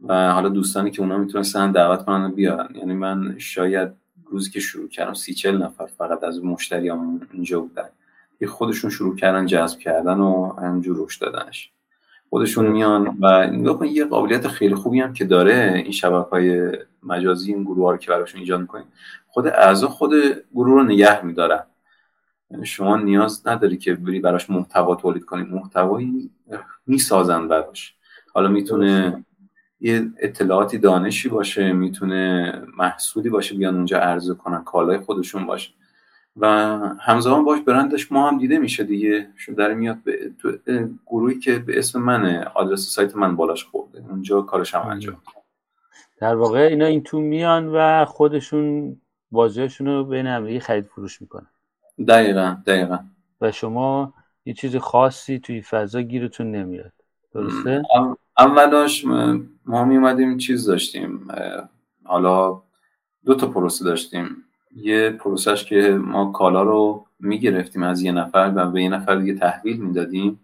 و 0.01 0.31
حالا 0.31 0.49
دوستانی 0.49 0.91
که 0.91 1.01
اونا 1.01 1.17
می‌تونستن 1.17 1.71
دعوت 1.71 2.05
کنن 2.05 2.31
بیارن. 2.31 2.75
یعنی 2.75 2.93
من 2.93 3.35
شاید 3.37 3.91
روزی 4.25 4.51
که 4.51 4.59
شروع 4.59 4.89
کردم 4.89 5.13
سی 5.13 5.33
چل 5.33 5.57
نفر 5.57 5.85
فقط 5.85 6.23
از 6.23 6.43
مشتریام 6.43 7.27
اینجا 7.31 7.59
بودن. 7.59 7.89
که 8.41 8.47
خودشون 8.47 8.89
شروع 8.89 9.15
کردن 9.15 9.45
جذب 9.45 9.79
کردن 9.79 10.19
و 10.19 10.53
همجور 10.53 10.97
روش 10.97 11.17
دادنش. 11.17 11.71
خودشون 12.29 12.67
میان 12.67 13.17
و 13.19 13.47
نگاه 13.47 13.87
یه 13.87 14.05
قابلیت 14.05 14.47
خیلی 14.47 14.75
خوبی 14.75 14.99
هم 14.99 15.13
که 15.13 15.25
داره 15.25 15.71
این 15.83 15.91
شبکه 15.91 16.29
های 16.29 16.71
مجازی 17.03 17.53
این 17.53 17.63
گروه 17.63 17.85
ها 17.85 17.91
رو 17.91 17.97
که 17.97 18.11
براشون 18.11 18.41
ایجاد 18.41 18.59
می‌کنین 18.59 18.85
خود 19.27 19.47
اعضا 19.47 19.87
خود 19.87 20.11
گروه 20.53 20.73
رو 20.73 20.83
نگه 20.83 21.25
میدارن. 21.25 21.63
یعنی 22.51 22.65
شما 22.65 22.97
نیاز 22.97 23.47
نداری 23.47 23.77
که 23.77 23.93
بری 23.93 24.19
براش 24.19 24.49
محتوا 24.49 24.95
تولید 24.95 25.25
کنی. 25.25 25.43
محتوایی 25.43 26.31
می‌سازن 26.87 27.47
براش. 27.47 27.95
حالا 28.33 28.47
می‌تونه 28.47 29.25
یه 29.79 30.09
اطلاعاتی 30.19 30.77
دانشی 30.77 31.29
باشه 31.29 31.73
می‌تونه 31.73 32.53
محصولی 32.77 33.29
باشه 33.29 33.55
بیان 33.55 33.75
اونجا 33.75 33.99
عرضه 33.99 34.35
کنن 34.35 34.63
کالای 34.63 34.97
خودشون 34.97 35.45
باشه. 35.45 35.71
و 36.37 36.47
همزمان 36.99 37.45
باش 37.45 37.59
برندش 37.61 38.11
ما 38.11 38.29
هم 38.29 38.37
دیده 38.37 38.57
میشه 38.57 38.83
دیگه. 38.83 39.29
شو 39.35 39.53
در 39.53 39.73
میاد 39.73 39.97
به 40.03 40.31
گروهی 41.05 41.39
که 41.39 41.59
به 41.59 41.79
اسم 41.79 42.01
منه. 42.01 42.45
آدرس 42.55 42.79
سایت 42.79 43.15
من 43.15 43.35
بالاش 43.35 43.65
خورده. 43.65 44.03
اونجا 44.09 44.41
کارش 44.41 44.75
هم 44.75 44.87
انجام 44.87 45.21
در 46.17 46.35
واقع 46.35 46.59
اینا 46.59 46.85
این 46.85 47.03
تو 47.03 47.19
میان 47.19 47.67
و 47.67 48.05
خودشون 48.05 48.97
بازیشون 49.31 49.87
رو 49.87 50.03
بین 50.03 50.27
همدیگه 50.27 50.59
خرید 50.59 50.85
فروش 50.85 51.21
می‌کنن. 51.21 51.47
دقیقا 52.07 52.57
دقیقا. 52.65 52.99
و 53.41 53.51
شما 53.51 54.13
یه 54.45 54.53
چیز 54.53 54.75
خاصی 54.75 55.39
توی 55.39 55.61
فضا 55.61 56.01
گیرتون 56.01 56.51
نمیاد. 56.51 56.91
درسته؟ 57.33 57.83
اولش 58.37 59.05
ما 59.65 59.85
می 59.85 59.97
اومدیم 59.97 60.37
چیز 60.37 60.65
داشتیم 60.65 61.27
حالا 62.03 62.61
دو 63.25 63.35
تا 63.35 63.47
پروسه 63.47 63.85
داشتیم. 63.85 64.43
یه 64.75 65.09
پروسش 65.09 65.65
که 65.65 65.89
ما 65.91 66.31
کالا 66.31 66.63
رو 66.63 67.05
می‌گرفتیم 67.19 67.83
از 67.83 68.01
یه 68.01 68.11
نفر 68.11 68.53
و 68.55 68.71
به 68.71 68.83
یه 68.83 68.89
نفر 68.89 69.15
دیگه 69.15 69.33
تحویل 69.33 69.77
می‌دادیم 69.81 70.39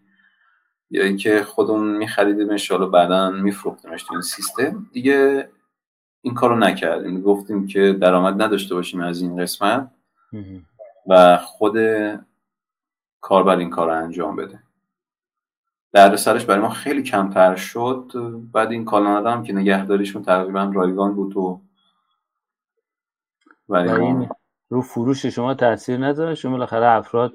یا 0.91 1.03
اینکه 1.03 1.43
خودمون 1.43 1.97
میخریدیم 1.97 2.57
حالا 2.69 2.85
بعدا 2.85 3.29
میفروختیمش 3.29 4.03
تو 4.03 4.13
این 4.13 4.21
سیستم. 4.21 4.87
دیگه 4.93 5.49
این 6.21 6.33
کارو 6.33 6.55
نکردیم. 6.55 7.21
گفتیم 7.21 7.67
که 7.67 7.93
درآمد 7.93 8.41
نداشته 8.41 8.75
باشیم 8.75 9.01
از 9.01 9.21
این 9.21 9.37
قسمت 9.37 9.91
و 11.07 11.37
خود 11.37 11.77
کاربر 13.21 13.57
این 13.57 13.69
کار 13.69 13.87
رو 13.87 14.03
انجام 14.03 14.35
بده. 14.35 14.59
در 15.91 16.15
سرش 16.15 16.45
برای 16.45 16.61
ما 16.61 16.69
خیلی 16.69 17.03
کمتر 17.03 17.55
شد. 17.55 18.11
بعد 18.53 18.71
این 18.71 18.85
کانال 18.85 19.27
هم 19.27 19.43
که 19.43 19.53
نگهداریشون 19.53 20.23
تقریبا 20.23 20.71
رایگان 20.73 21.13
بود 21.13 21.37
و 21.37 21.61
این 23.69 24.29
رو 24.69 24.81
فروش 24.81 25.25
شما 25.25 25.53
تاثیر 25.53 26.05
نداره 26.05 26.35
شما 26.35 26.51
بالاخره 26.51 26.85
افراد 26.85 27.33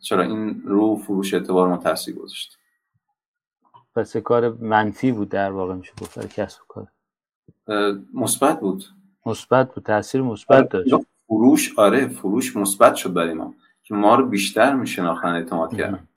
چرا 0.00 0.22
این 0.22 0.62
رو 0.64 0.96
فروش 0.96 1.34
اعتبار 1.34 1.68
ما 1.68 1.76
تاثیر 1.76 2.14
گذاشت؟ 2.14 2.58
پس 3.96 4.16
کار 4.16 4.48
منفی 4.48 5.12
بود 5.12 5.28
در 5.28 5.50
واقع 5.52 5.74
میشه 5.74 5.92
گفت 6.00 6.34
کسب 6.34 6.60
کار. 6.68 6.86
مثبت 8.14 8.60
بود. 8.60 8.84
مثبت 9.26 9.74
بود 9.74 9.84
تاثیر 9.84 10.22
مثبت 10.22 10.50
آره، 10.50 10.62
داشت 10.66 11.06
فروش 11.26 11.78
آره 11.78 12.08
فروش 12.08 12.56
مثبت 12.56 12.94
شد 12.94 13.12
برای 13.12 13.34
ما 13.34 13.54
که 13.82 13.94
ما 13.94 14.14
رو 14.14 14.26
بیشتر 14.26 14.74
میشناختن 14.74 15.28
اعتماد 15.28 15.76
کردن 15.76 16.08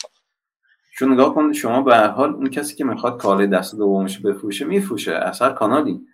چون 0.97 1.13
نگاه 1.13 1.35
کن 1.35 1.53
شما 1.53 1.81
به 1.81 1.95
هر 1.95 2.07
حال 2.07 2.33
اون 2.33 2.49
کسی 2.49 2.75
که 2.75 2.83
می‌خواد 2.83 3.21
کالای 3.21 3.47
دست 3.47 3.75
دومش 3.75 4.19
بفروشه 4.19 4.65
میفروشه. 4.65 5.13
از 5.13 5.41
هر 5.41 5.49
کانالی. 5.49 6.07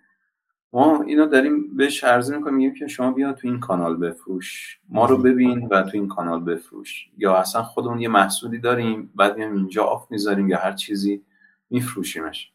ما 0.74 1.02
اینو 1.02 1.26
داریم 1.26 1.78
بهش 1.78 2.04
عرضه 2.04 2.38
می‌کنیم 2.38 2.56
میگیم 2.56 2.74
که 2.74 2.88
شما 2.88 3.12
بیا 3.12 3.34
تو 3.34 3.48
این 3.48 3.60
کانال 3.60 3.98
بفروش. 3.98 4.80
ما 4.90 5.06
رو 5.06 5.18
ببین 5.18 5.68
و 5.72 5.82
تو 5.82 5.90
این 5.94 6.08
کانال 6.08 6.44
بفروش. 6.44 7.10
یا 7.18 7.36
اصلا 7.36 7.64
خودمون 7.64 8.02
یه 8.02 8.08
محصولی 8.08 8.60
داریم 8.60 9.12
بعد 9.16 9.38
میام 9.38 9.54
اینجا 9.54 9.84
آف 9.84 10.12
می‌ذاریم 10.12 10.50
یا 10.50 10.58
هر 10.58 10.72
چیزی 10.72 11.24
میفروشیمش. 11.70 12.52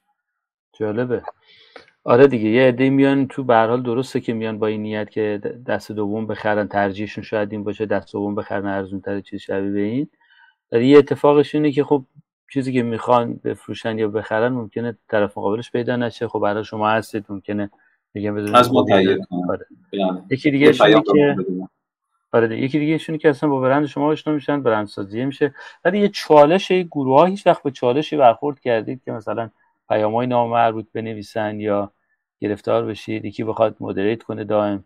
جالبه. 0.72 1.22
آره 2.04 2.26
دیگه 2.26 2.48
یه 2.48 2.68
عده 2.68 2.90
میان 2.90 3.26
تو 3.26 3.44
به 3.44 3.56
حال 3.56 3.82
درسته 3.82 4.20
که 4.20 4.32
میان 4.32 4.58
با 4.58 4.66
این 4.66 4.82
نیت 4.82 5.10
که 5.10 5.40
دست 5.66 5.92
دوم 5.92 6.26
بخرن 6.26 6.68
ترجیحشون 6.68 7.24
شاید 7.24 7.52
این 7.52 7.64
باشه 7.64 7.86
دست 7.86 8.12
دوم 8.12 8.34
بخرن 8.34 8.66
ارزون 8.66 9.00
تر 9.00 9.20
چیز 9.20 9.40
شبیه 9.40 9.70
به 9.70 9.80
این. 9.80 10.08
یه 10.72 10.98
اتفاقش 10.98 11.54
اینه 11.54 11.72
که 11.72 11.84
خب 11.84 12.04
چیزی 12.52 12.72
که 12.72 12.82
می‌خوان 12.82 13.40
بفروشن 13.44 13.98
یا 13.98 14.08
بخرن 14.08 14.48
ممکنه 14.52 14.98
طرف 15.08 15.38
مقابلش 15.38 15.70
پیدا 15.70 15.96
نشه. 15.96 16.28
خب 16.28 16.38
برای 16.38 16.64
شما 16.64 16.88
هستید 16.90 17.24
ممکنه 17.28 17.70
میگم 18.14 18.34
بدون 18.34 18.54
از 18.54 18.72
ما 18.72 18.80
آره. 18.80 19.18
بله. 19.92 20.22
یکی 20.30 20.50
دیگه 20.50 20.72
که 20.72 21.36
آره 22.32 22.60
یکی 22.60 22.78
دیگه 22.78 22.98
شونی 22.98 23.18
که 23.18 23.30
اصلا 23.30 23.48
با 23.48 23.60
برند 23.60 23.86
شما 23.86 24.06
آشنا 24.06 24.34
میشن 24.34 24.62
برندسازی 24.62 25.24
میشه. 25.24 25.54
ولی 25.84 25.98
یه 25.98 26.08
چالش 26.08 26.72
گروه 26.72 27.20
ها 27.20 27.26
هیچ 27.26 27.46
وقت 27.46 27.62
به 27.62 27.70
چالشی 27.70 28.16
برخورد 28.16 28.60
کردید 28.60 29.02
که 29.04 29.12
مثلا 29.12 29.50
پیام 29.88 30.14
های 30.14 30.26
نامربوط 30.26 30.86
بنویسن 30.92 31.60
یا 31.60 31.92
گرفتار 32.40 32.84
بشید 32.84 33.24
یکی 33.24 33.44
بخواد 33.44 33.76
مدریت 33.80 34.22
کنه 34.22 34.44
دائم؟ 34.44 34.84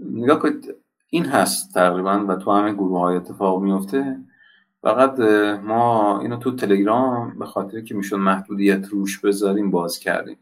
نگاه 0.00 0.38
کنید 0.38 0.74
این 1.10 1.24
هست 1.24 1.74
تقریبا 1.74 2.26
و 2.28 2.34
تو 2.36 2.52
همه 2.52 2.72
گروه 2.72 3.00
های 3.00 3.16
اتفاق 3.16 3.62
میفته 3.62 4.16
فقط 4.82 5.18
ما 5.62 6.20
اینو 6.20 6.36
تو 6.36 6.56
تلگرام 6.56 7.38
به 7.38 7.46
خاطر 7.46 7.80
که 7.80 7.94
میشون 7.94 8.20
محدودیت 8.20 8.88
روش 8.88 9.20
بذاریم 9.20 9.70
باز 9.70 9.98
کردیم. 9.98 10.38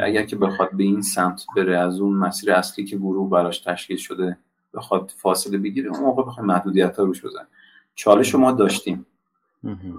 اگر 0.00 0.22
که 0.22 0.36
بخواد 0.36 0.76
به 0.76 0.84
این 0.84 1.02
سمت 1.02 1.44
بره 1.56 1.78
از 1.78 2.00
اون 2.00 2.16
مسیر 2.16 2.52
اصلی 2.52 2.84
که 2.84 2.96
گروه 2.96 3.30
براش 3.30 3.60
تشکیل 3.60 3.96
شده 3.96 4.38
بخواد 4.74 5.12
فاصله 5.16 5.58
بگیره 5.58 5.90
اون 5.90 6.00
موقع 6.00 6.22
بخوایم 6.22 6.46
محدودیت 6.46 6.96
ها 6.96 7.04
روش 7.04 7.24
بزن 7.24 7.46
چالش 7.94 8.34
ما 8.34 8.52
داشتیم. 8.52 9.06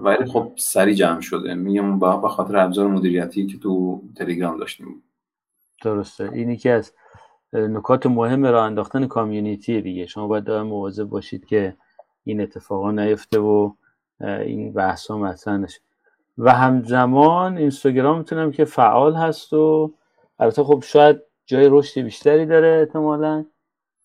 ولی 0.00 0.24
خب 0.24 0.52
سری 0.56 0.94
جمع 0.94 1.20
شده. 1.20 1.54
میگم 1.54 1.98
با 1.98 2.16
به 2.16 2.28
خاطر 2.28 2.56
ابزار 2.56 2.88
مدیریتی 2.88 3.46
که 3.46 3.58
تو 3.58 4.02
تلگرام 4.16 4.58
داشتیم. 4.58 5.02
درسته. 5.82 6.30
اینی 6.32 6.56
که 6.56 6.70
از 6.70 6.92
نکات 7.52 8.06
مهم 8.06 8.46
را 8.46 8.64
انداختن 8.64 9.06
کامیونیتی 9.06 9.82
دیگه. 9.82 10.06
شما 10.06 10.26
باید 10.26 10.44
دائم 10.44 10.66
مواظب 10.66 11.04
باشید 11.04 11.46
که 11.46 11.76
این 12.24 12.40
اتفاقا 12.40 12.90
نیفته 12.90 13.38
و 13.38 13.72
این 14.20 14.72
بحث 14.72 15.06
ها 15.06 15.18
مطرح 15.18 15.56
نشه. 15.56 15.80
و 16.38 16.52
همزمان 16.52 17.58
اینستاگرام 17.58 18.18
می‌تونم 18.18 18.52
که 18.52 18.64
فعال 18.64 19.14
هست 19.14 19.52
و 19.52 19.94
البته 20.38 20.64
خب 20.64 20.82
شاید 20.86 21.20
جای 21.46 21.68
رشد 21.70 22.00
بیشتری 22.00 22.46
داره 22.46 22.78
احتمالا. 22.80 23.44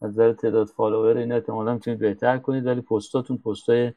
از 0.02 0.10
نظر 0.10 0.34
تعداد 0.34 0.68
فالوور 0.68 1.18
این 1.18 1.32
احتمالا 1.32 1.74
می‌تونید 1.74 2.00
بهتر 2.00 2.38
کنید 2.38 2.66
ولی 2.66 2.82
پستاتون 2.82 3.38
پستای 3.38 3.94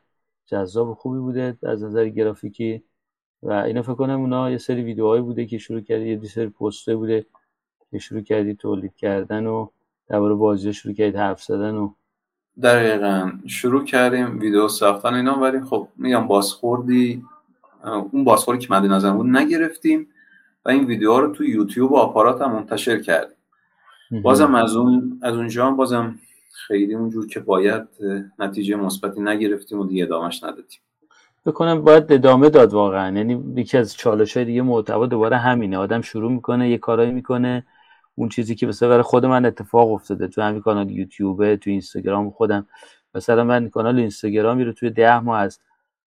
جذاب 0.47 0.95
خوبی 0.95 1.19
بوده 1.19 1.59
از 1.63 1.85
نظر 1.85 2.09
گرافیکی. 2.09 2.85
و 3.43 3.53
اینا 3.53 3.83
فکر 3.83 3.95
کنم 3.95 4.21
اونا 4.21 4.51
یه 4.51 4.59
سری 4.59 4.83
ویدیوهایی 4.83 5.23
بوده 5.23 5.47
که 5.47 5.59
شروع 5.59 5.81
کردید 5.81 6.23
یه 6.23 6.29
سری 6.29 6.49
پستای 6.49 6.95
بوده 6.95 7.27
که 7.91 7.99
شروع 7.99 8.23
کردید 8.23 8.59
تولید 8.59 8.97
کردن 8.97 9.47
و 9.47 9.69
درباره 10.09 10.35
بازی 10.35 10.73
شروع 10.73 10.95
کردید 10.95 11.17
حرف 11.17 11.43
زدن 11.43 11.75
و 11.75 11.93
دقیقا. 12.63 13.33
شروع 13.47 13.85
کردیم 13.85 14.39
ویدیو 14.39 14.69
ساختن 14.69 15.15
اینا 15.15 15.41
ولی 15.41 15.61
خب 15.61 15.89
میگم 15.97 16.27
بازخوردی 16.27 17.25
اون 17.85 18.25
بازخوری 18.25 18.59
که 18.59 18.67
مد 18.71 18.87
نظر 18.87 19.11
بود 19.11 19.27
نگرفتیم 19.27 20.09
و 20.65 20.71
این 20.71 20.85
ویدیوها 20.85 21.21
رو 21.21 21.33
تو 21.33 21.45
یوتیوب 21.45 21.93
و 21.93 21.97
آپارات 21.97 22.43
هم 22.43 22.53
منتشر 22.53 23.01
کردیم. 23.01 23.37
بازم 24.23 24.55
از 24.55 24.77
اون 24.77 25.21
از 25.23 25.37
اونجا 25.37 25.67
هم 25.67 25.77
بازم 25.77 26.15
خیلی 26.67 26.95
اونجور 26.95 27.27
که 27.27 27.41
باید 27.41 27.83
نتیجه 28.39 28.77
مثبتی 28.77 29.21
نگرفتیم 29.21 29.81
و 29.81 29.87
دیگه 29.87 30.05
ادامهش 30.05 30.45
ندادیم. 30.45 30.81
بکنم 31.47 31.83
باید 31.83 32.13
ادامه 32.13 32.51
داد 32.51 32.73
واقعا. 32.73 33.17
یعنی 33.17 33.45
یکی 33.57 33.79
از 33.79 33.97
چالش 33.97 34.37
های 34.37 34.47
دیگه 34.47 34.63
محتوا 34.63 35.07
دوباره 35.07 35.37
همینه. 35.37 35.79
آدم 35.79 36.01
شروع 36.01 36.33
می‌کنه 36.33 36.71
یه 36.71 36.79
کارایی 36.79 37.11
می‌کنه 37.11 37.67
اون 38.15 38.29
چیزی 38.29 38.55
که 38.55 38.67
مثلا 38.67 38.89
برای 38.89 39.03
خود 39.03 39.27
من 39.27 39.45
اتفاق 39.45 39.93
افتاده. 39.93 40.29
تو 40.29 40.43
همین 40.43 40.61
کانال 40.61 40.91
یوتیوب 40.91 41.57
تو 41.57 41.71
اینستاگرام 41.71 42.31
خودم. 42.31 42.67
مثلا 43.15 43.45
من 43.45 43.69
کانال 43.69 43.99
اینستاگرامی 43.99 44.65
رو 44.65 44.73
توی 44.73 44.91
ده 44.91 45.21
ماه 45.21 45.41
از 45.41 45.59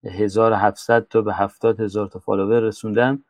1700 0.03 1.07
تا 1.07 1.21
به 1.21 1.33
70 1.33 1.79
هزار 1.79 2.07
تا 2.07 2.19
فالوور 2.19 2.59
رسوندم. 2.59 3.23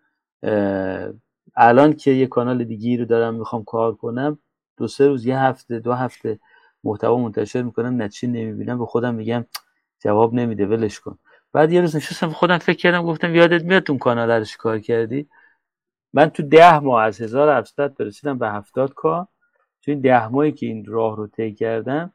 الان 1.55 1.93
که 1.93 2.11
یه 2.11 2.27
کانال 2.27 2.63
دیگه 2.63 2.97
رو 2.97 3.05
دارم 3.05 3.35
می‌خوام 3.35 3.63
کار 3.63 3.95
کنم 3.95 4.39
دو 4.77 4.87
سه 4.87 5.07
روز 5.07 5.25
یه 5.25 5.39
هفته 5.39 5.79
دو 5.79 5.93
هفته 5.93 6.39
محتوا 6.83 7.17
منتشر 7.17 7.61
می‌کنم 7.61 8.01
نتیجه 8.01 8.33
نمی‌بینم 8.33 8.79
به 8.79 8.85
خودم 8.85 9.15
میگم 9.15 9.45
جواب 9.99 10.33
نمیده 10.33 10.65
ولش 10.65 10.99
کن. 10.99 11.17
بعد 11.53 11.71
یه 11.71 11.81
روز 11.81 11.95
نشستم 11.95 12.29
خودم 12.29 12.57
فکر 12.57 12.77
کردم 12.77 13.03
گفتم 13.03 13.35
یادت 13.35 13.63
میاد 13.63 13.83
اون 13.89 13.99
کانال 13.99 14.31
رو 14.31 14.45
کار 14.57 14.79
کردی؟ 14.79 15.29
من 16.13 16.29
تو 16.29 16.43
ده 16.43 16.79
ماه 16.79 17.03
از 17.03 17.21
1700 17.21 17.95
برسیدم 17.95 18.37
به 18.37 18.49
70 18.49 18.93
کا 18.93 19.27
تو 19.81 19.91
این 19.91 20.01
ده 20.01 20.27
ماهی 20.27 20.51
که 20.51 20.65
این 20.65 20.85
راه 20.85 21.17
رو 21.17 21.27
طی 21.27 21.53
کردم 21.53 22.13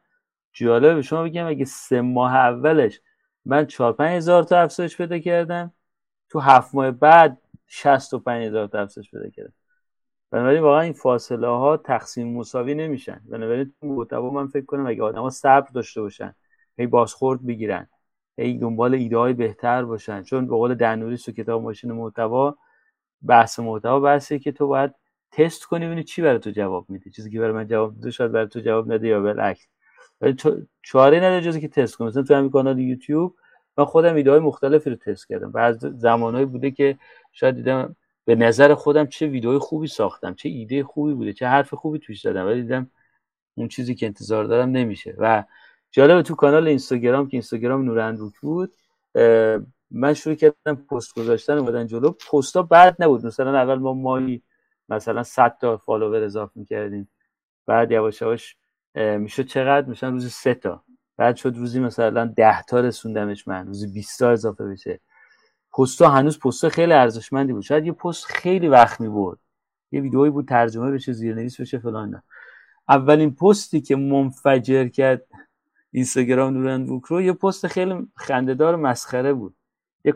جالب 0.52 0.94
به 0.94 1.02
شما 1.02 1.22
بگم 1.22 1.46
اگه 1.46 1.64
سه 1.64 2.00
ماه 2.00 2.34
اولش 2.34 3.00
من 3.44 3.66
4 3.66 3.92
5 3.92 4.16
هزار 4.16 4.42
تا 4.42 4.60
افزایش 4.60 4.96
پیدا 4.96 5.18
کردم. 5.18 5.72
تو 6.28 6.40
هفت 6.40 6.74
ماه 6.74 6.90
بعد 6.90 7.38
65 7.66 8.46
هزار 8.46 8.66
تا 8.66 8.78
افزایش 8.80 9.10
پیدا 9.10 9.30
کردم. 9.30 9.52
بنابراین 10.30 10.62
واقعا 10.62 10.80
این 10.80 10.92
فاصله 10.92 11.46
ها 11.48 11.76
تقسیم 11.76 12.36
مساوی 12.36 12.74
نمیشن. 12.74 13.20
بنابراین 13.30 13.74
تو 13.80 13.86
محتوا 13.86 14.30
من 14.30 14.46
فکر 14.46 14.64
کنم 14.64 14.86
اگه 14.86 15.02
آدما 15.02 15.30
صبر 15.30 15.70
داشته 15.74 16.00
باشن 16.00 16.34
هی 16.78 16.86
بازخورد 16.86 17.46
بگیرن 17.46 17.88
هی 18.38 18.58
دنبال 18.58 18.94
ایده 18.94 19.16
های 19.16 19.32
بهتر 19.32 19.84
باشن. 19.84 20.22
چون 20.22 20.46
به 20.46 20.56
قول 20.56 20.74
دنوری 20.74 21.18
تو 21.18 21.32
کتاب 21.32 21.62
ماشین 21.62 21.92
محتوا 21.92 22.56
بحث 23.22 23.58
محتوا 23.58 24.00
بحثی 24.00 24.38
که 24.38 24.52
تو 24.52 24.66
باید 24.66 24.94
تست 25.32 25.64
کنی 25.64 25.86
ببینی 25.86 26.04
چی 26.04 26.22
برای 26.22 26.38
تو 26.38 26.50
جواب 26.50 26.90
میده. 26.90 27.10
چیزی 27.10 27.30
که 27.30 27.40
برای 27.40 27.52
من 27.52 27.66
جواب 27.66 27.94
میده 27.94 28.10
شاید 28.10 28.32
برای 28.32 28.48
تو 28.48 28.60
جواب 28.60 28.92
نده 28.92 29.08
یا 29.08 29.20
بالعکس 29.20 29.68
ولی 30.20 30.36
چاره 30.82 31.18
نداره 31.18 31.40
جزی 31.40 31.60
که 31.60 31.68
تست 31.68 31.96
کنی 31.96 32.08
مثلا 32.08 32.22
تو 32.22 32.34
همین 32.34 32.50
کانال 32.50 32.78
یوتیوب 32.78 33.36
من 33.78 33.84
خودم 33.84 34.14
ایده 34.14 34.30
های 34.30 34.40
مختلفی 34.40 34.90
رو 34.90 34.96
تست 34.96 35.28
کردم. 35.28 35.52
بعض 35.52 35.86
زمانهایی 35.86 36.46
بوده 36.46 36.70
که 36.70 36.98
شاید 37.32 37.54
دیدم 37.54 37.96
به 38.24 38.34
نظر 38.34 38.74
خودم 38.74 39.06
چه 39.06 39.26
ویدئوی 39.26 39.58
خوبی 39.58 39.86
ساختم 39.86 40.34
چه 40.34 40.48
ایده 40.48 40.84
خوبی 40.84 41.14
بوده 41.14 41.32
چه 41.32 41.46
حرف 41.46 41.74
خوبی 41.74 41.98
توش 41.98 42.20
زدم 42.20 42.46
ولی 42.46 42.62
دیدم 42.62 42.90
اون 43.54 43.68
چیزی 43.68 43.94
که 43.94 44.06
انتظار 44.06 44.44
دارم 44.44 44.70
نمیشه. 44.70 45.14
و 45.18 45.44
جالب 45.90 46.22
تو 46.22 46.34
کانال 46.34 46.68
اینستاگرام 46.68 47.28
که 47.28 47.34
اینستاگرام 47.34 47.82
نوران 47.84 48.32
بود 48.42 48.72
من 49.90 50.14
شروع 50.14 50.34
کردم 50.34 50.74
پست 50.90 51.14
گذاشتن 51.14 51.58
اومدن 51.58 51.86
جلو. 51.86 52.10
پستا 52.10 52.62
بعد 52.62 52.96
نبود. 52.98 53.26
مثلا 53.26 53.58
اول 53.58 53.78
ما 53.78 53.92
ماهی 53.92 54.42
مثلا 54.88 55.22
100 55.22 55.56
تا 55.60 55.76
فالوور 55.76 56.24
اضافه 56.24 56.52
می‌کردیم. 56.54 57.08
بعد 57.66 57.92
یواش 57.92 58.22
یواش 58.22 58.56
می‌شد 58.94 59.46
چقدر؟ 59.46 59.86
میشن 59.86 60.12
روز 60.12 60.32
سه 60.32 60.54
تا. 60.54 60.82
بعد 61.16 61.36
شد 61.36 61.56
روزی 61.56 61.80
مثلا 61.80 62.24
ده 62.36 62.62
تا 62.62 62.80
رسوندمش 62.80 63.48
من. 63.48 63.66
روزی 63.66 63.86
20 63.86 64.18
تا 64.18 64.30
اضافه 64.30 64.64
بشه. 64.64 65.00
پستا 65.72 66.08
هنوز 66.08 66.38
پست 66.38 66.68
خیلی 66.68 66.92
ارزشمندی 66.92 67.52
بود. 67.52 67.62
شاید 67.62 67.86
یه 67.86 67.92
پست 67.92 68.24
خیلی 68.24 68.68
وقت 68.68 69.00
می 69.00 69.08
برد 69.08 69.38
یه 69.92 70.00
ویدئویی 70.00 70.30
بود 70.30 70.48
ترجمه 70.48 70.90
بشه 70.90 71.12
زیرنویس 71.12 71.60
بشه 71.60 71.78
فلان 71.78 72.22
اولین 72.88 73.34
پستی 73.34 73.80
که 73.80 73.96
منفجر 73.96 74.88
کرد 74.88 75.26
اینستاگرام 75.90 76.54
نورن 76.54 76.86
بوک 76.86 77.04
رو 77.04 77.22
یه 77.22 77.32
پست 77.32 77.66
خیلی 77.66 78.08
خندهدار 78.16 78.76
مسخره 78.76 79.32
بود. 79.32 79.54
یه 80.04 80.14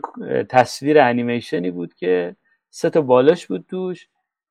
تصویر 0.49 0.99
انیمیشنی 0.99 1.71
بود 1.71 1.93
که 1.93 2.35
سه 2.69 2.89
تا 2.89 3.01
بالش 3.01 3.47
بود 3.47 3.65
توش. 3.69 4.07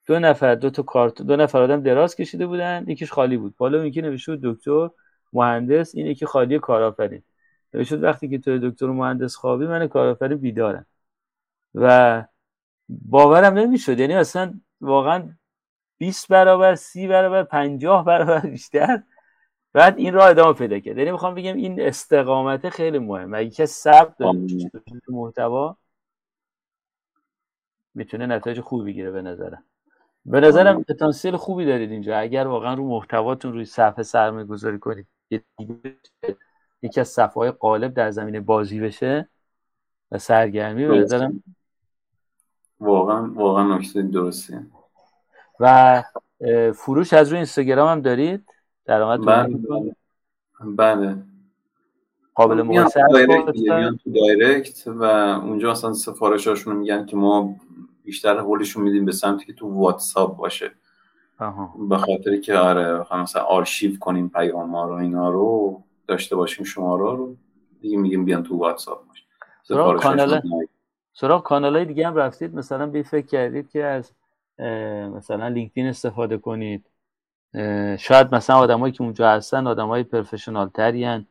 دو 0.07 0.19
نفر 0.19 0.55
دو 0.55 0.71
تا 0.71 0.83
کارت 0.83 1.23
دو 1.23 1.37
نفر 1.37 1.63
آدم 1.63 1.83
دراز 1.83 2.17
کشیده 2.17 2.47
بودن 2.47 2.85
یکیش 2.89 3.13
خالی 3.13 3.37
بود. 3.37 3.57
بالا 3.57 3.79
اون 3.79 3.87
یکی 3.87 4.03
نوشته 4.03 4.33
بود 4.37 4.41
دکتر 4.55 4.91
مهندس 5.33 5.95
این 5.95 6.07
یکی 6.07 6.27
خالی 6.27 6.59
کارآفرین. 6.59 7.23
نوشته 7.75 7.97
وقتی 7.97 8.29
که 8.29 8.39
تو 8.39 8.71
دکتر 8.71 8.87
مهندس 8.87 9.37
خوابی 9.37 9.67
من 9.67 9.87
کارآفرین 9.87 10.39
بیدارم. 10.39 10.87
و 11.75 12.25
باورم 12.89 13.55
نمی‌شد. 13.55 13.99
یعنی 13.99 14.15
اصلا 14.15 14.55
واقعا 14.81 15.29
20 15.99 16.29
برابر 16.29 16.75
30 16.75 17.09
برابر 17.09 17.43
50 17.43 18.05
برابر 18.05 18.41
بیشتر. 18.41 19.03
بعد 19.73 19.99
این 19.99 20.15
راه 20.15 20.29
ادامه 20.31 20.53
پیدا 20.53 20.79
کرد. 20.79 20.99
یعنی 20.99 21.11
می‌خوام 21.11 21.35
بگم 21.35 21.57
این 21.57 21.81
استقامت 21.81 22.69
خیلی 22.69 22.99
مهمه 22.99 23.39
اگه 23.39 23.67
صبر 23.67 24.15
داره 24.19 24.47
محتوا 25.09 25.77
می‌تونه 27.95 28.27
نتایج 28.27 28.61
خوبی 28.61 28.93
بگیره 28.93 29.11
به 29.11 29.23
نظرم. 29.23 29.65
به 30.27 30.41
نظرم 30.41 30.85
پتانسیل 30.85 31.37
خوبی 31.37 31.67
دارید 31.67 31.91
اینجا. 31.91 32.19
اگر 32.19 32.47
واقعا 32.47 32.75
رو 32.75 32.89
محتواتون 32.89 33.53
روی 33.53 33.65
صفحه 33.65 34.03
سرمایه 34.03 34.47
گذاری 34.47 34.79
کنید 34.79 35.07
یکی 36.83 37.01
از 37.01 37.09
صفحه 37.09 37.35
های 37.35 37.51
قالب 37.51 37.95
در 37.95 38.11
زمینه 38.11 38.41
بازی 38.41 38.81
بشه 38.81 39.29
و 40.13 40.19
سرگرمی 40.19 40.87
به 40.87 40.99
نظرم 40.99 41.43
واقعا 42.81 43.31
واقعا 43.35 43.77
نکته 43.77 44.03
درسته. 44.03 44.67
و 45.61 46.03
فروش 46.75 47.13
از 47.13 47.29
روی 47.29 47.37
اینستاگرام 47.37 47.89
هم 47.89 48.01
دارید؟ 48.01 48.45
درآمد 48.85 49.27
بله 49.27 49.95
بله. 50.61 51.17
قابل 52.35 52.63
مقایسه 52.63 53.01
تو 54.05 54.13
direct 54.15 54.87
و 54.87 55.05
اونجا 55.45 55.73
اصلا 55.73 55.93
سفارشاشون 55.93 56.77
میگن 56.77 57.07
که 57.07 57.17
ما 57.17 57.57
بیشتر 58.05 58.39
هلشون 58.39 58.83
میدیم 58.83 59.05
به 59.05 59.13
سمتی 59.13 59.47
که 59.47 59.53
تو 59.53 59.69
واتساپ 59.69 60.37
باشه. 60.37 60.71
به 61.89 61.97
خاطر 61.97 62.37
که 62.37 62.55
آره 62.55 63.15
مثلا 63.17 63.43
آرشیو 63.43 63.99
کنیم 63.99 64.29
پیام 64.29 64.75
ها 64.75 64.85
رو 64.85 64.95
اینا 64.95 65.31
رو 65.31 65.83
داشته 66.07 66.37
باشیم 66.37 66.65
شماره 66.65 67.17
رو 67.17 67.37
دیگه 67.81 67.97
میگیم 67.97 68.25
بیان 68.25 68.43
تو 68.43 68.59
واتساپ 68.59 69.09
باشه 69.09 69.25
سراغ 69.63 70.01
کانال 70.01 70.41
سراغ 71.13 71.43
کانال 71.43 71.77
های 71.77 71.85
دیگه 71.85 72.07
هم 72.07 72.17
رفتید. 72.17 72.55
مثلا 72.55 72.87
بی 72.87 73.03
فکر 73.03 73.27
کردید 73.27 73.71
که 73.71 73.85
از 73.85 74.13
مثلا 75.17 75.49
لینکدین 75.49 75.87
استفاده 75.87 76.39
کنید. 76.39 76.87
شاید 77.99 78.35
مثلا 78.35 78.57
آدمایی 78.57 78.93
که 78.93 79.03
اونجا 79.03 79.31
هستن 79.31 79.67
آدمای 79.67 80.03
professional 80.03 80.69
ترین 80.69 81.27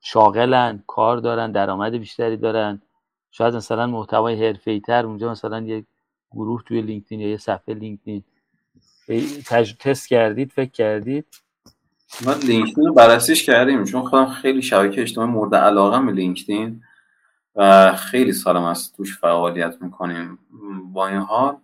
شاغلن 0.00 0.82
کار 0.86 1.16
دارن 1.16 1.52
درآمد 1.52 1.92
بیشتری 1.92 2.36
دارن. 2.36 2.82
شاید 3.30 3.54
مثلا 3.54 3.86
محتوای 3.86 4.46
حرفه‌ای 4.46 4.80
تر 4.80 5.06
اونجا 5.06 5.30
مثلا 5.30 5.60
یک 5.60 5.84
گروه 6.32 6.62
توی 6.66 6.82
لینکدین 6.82 7.20
یا 7.20 7.28
یه 7.28 7.36
صفحه 7.36 7.74
لینکدین. 7.74 8.22
تج... 9.46 9.74
تست 9.78 10.08
کردید 10.08 10.52
فکر 10.52 10.70
کردید؟ 10.70 11.26
ما 12.24 12.32
لینکدین 12.32 12.86
رو 12.86 12.94
بررسیش 12.94 13.46
کردیم 13.46 13.84
چون 13.84 14.02
خودم 14.02 14.26
خیلی 14.26 14.62
شبکه 14.62 15.02
اجتماعی 15.02 15.30
مورد 15.30 15.54
علاقه 15.54 16.06
به 16.06 16.12
لینکدین 16.12 16.82
و 17.56 17.92
خیلی 17.96 18.32
سالم 18.32 18.62
از 18.62 18.92
توش 18.92 19.18
فعالیت 19.18 19.76
می‌کنیم. 19.80 20.38
با 20.92 21.08
این 21.08 21.18
حال 21.18 21.56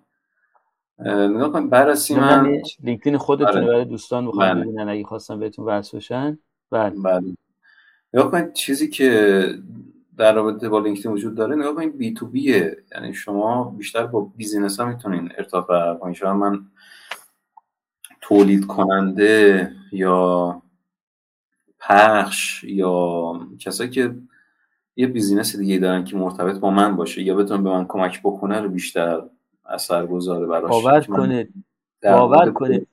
نگاه 1.05 1.53
کنید 1.53 1.71
بررسی 1.71 2.15
من 2.15 2.63
لینکدین 2.83 3.19
خودتون 3.19 3.49
آره. 3.49 3.67
برای 3.67 3.85
دوستان 3.85 4.27
بخوام 4.27 4.55
بله. 4.55 4.65
ببینن 4.65 4.89
اگه 4.89 5.05
خواستن 5.05 5.39
بهتون 5.39 5.65
وصل 5.65 5.97
بشن. 5.97 6.39
بله. 6.71 6.91
بله. 6.91 7.37
نگاه 8.15 8.31
کنید 8.31 8.53
چیزی 8.53 8.89
که 8.89 9.49
در 10.19 10.35
رابطه 10.35 10.69
با 10.69 10.79
لینکدین 10.79 11.13
وجود 11.13 11.35
داره 11.35 11.57
نگاه 11.57 11.75
کنید 11.75 11.99
B 11.99 12.15
to 12.15 12.27
B 12.27 12.52
ه 12.52 12.77
یعنی 12.93 13.15
شما 13.15 13.65
بیشتر 13.65 14.07
با 14.07 14.21
business 14.37 14.81
ها 14.81 14.87
می‌تونین 14.87 15.33
ارتباط 15.39 15.67
برقرار 15.67 15.99
کنید 15.99 16.15
شما 16.15 16.35
من 16.35 16.67
تولید 18.21 18.67
کننده 18.67 19.73
یا 19.93 20.63
پخش 21.79 22.65
یا 22.65 23.33
کسایی 23.59 23.91
که 23.91 24.15
یه 24.97 25.07
business 25.07 25.57
دیگه 25.57 25.79
دارن 25.79 26.05
که 26.05 26.17
مرتبط 26.17 26.59
با 26.61 26.71
من 26.71 26.97
باشه 26.97 27.23
یا 27.23 27.35
بتون 27.35 27.65
به 27.65 27.71
من 27.71 27.87
کمک 27.89 28.21
بکنه 28.25 28.61
رو 28.61 28.69
بیشتر 28.69 29.23
اثر 29.67 30.07
گذاره 30.07 30.47
براش. 30.47 30.71
باور 30.71 31.01
کنید 31.01 31.55
باور 32.03 32.53
کنید. 32.53 32.89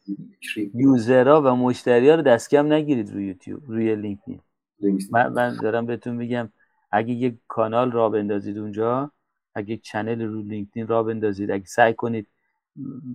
user 0.75 1.28
ها 1.28 1.41
و 1.41 1.55
مشتری 1.55 2.09
ها 2.09 2.15
رو 2.15 2.21
دست 2.21 2.49
کم 2.49 2.73
نگیرید 2.73 3.11
روی 3.11 3.27
یوتیوب 3.27 3.63
روی 3.67 3.95
لینکدین. 3.95 4.39
من, 5.11 5.33
من 5.33 5.57
دارم 5.61 5.85
بهتون 5.85 6.15
میگم 6.15 6.49
اگه 6.95 7.13
یک 7.13 7.35
کانال 7.47 7.91
راه 7.91 8.09
بندازید 8.09 8.57
اونجا 8.57 9.11
اگه 9.55 9.77
channel 9.77 10.21
رو 10.21 10.41
لینکدین 10.41 10.87
راه 10.87 11.03
بندازید 11.03 11.51
اگه 11.51 11.65
سعی 11.65 11.93
کنید 11.93 12.27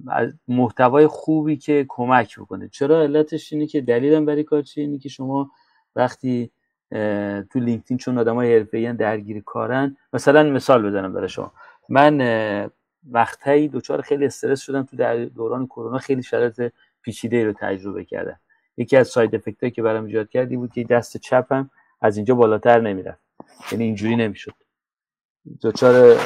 از 0.09 0.35
محتوای 0.49 1.07
خوبی 1.07 1.57
که 1.57 1.87
کمک 1.89 2.39
بکنه. 2.39 2.69
چرا 2.69 3.03
علتش 3.03 3.53
اینه 3.53 3.67
که 3.67 3.81
دلیلم 3.81 4.25
برای 4.25 4.43
کار 4.43 4.63
چیه؟ 4.63 4.85
اینه 4.85 4.99
که 4.99 5.09
شما 5.09 5.51
وقتی 5.97 6.51
تو 7.51 7.61
لینکدین 7.61 7.97
چون 7.99 8.19
آدمای 8.19 8.55
حرفه‌ای 8.55 8.93
درگیر 8.93 9.43
کارن 9.43 9.97
مثلا 10.13 10.43
مثال 10.43 10.89
بزنم 10.89 11.13
برای 11.13 11.29
شما. 11.29 11.53
من 11.89 12.71
وقتایی 13.11 13.69
دچار 13.69 14.01
خیلی 14.01 14.27
استرس 14.27 14.61
شدم 14.61 14.83
تو 14.83 14.97
در 14.97 15.25
دوران 15.25 15.67
کرونا 15.67 15.99
خیلی 15.99 16.23
شرایط 16.23 16.73
پیچیده 17.03 17.45
رو 17.45 17.53
تجربه 17.53 18.05
کردم. 18.05 18.41
یکی 18.77 18.97
از 18.97 19.09
ساید 19.09 19.35
افکت 19.35 19.75
که 19.75 19.83
برام 19.83 20.05
ایجاد 20.05 20.29
کردی 20.29 20.57
بود 20.57 20.73
که 20.73 20.85
دست 20.85 21.17
چپم 21.17 21.71
از 22.01 22.17
اینجا 22.17 22.35
بالاتر 22.35 22.81
نمی‌رفت. 22.81 23.28
یعنی 23.73 23.85
اینجوری 23.85 24.17
نمی‌شد. 24.17 24.53
دچار 25.63 26.17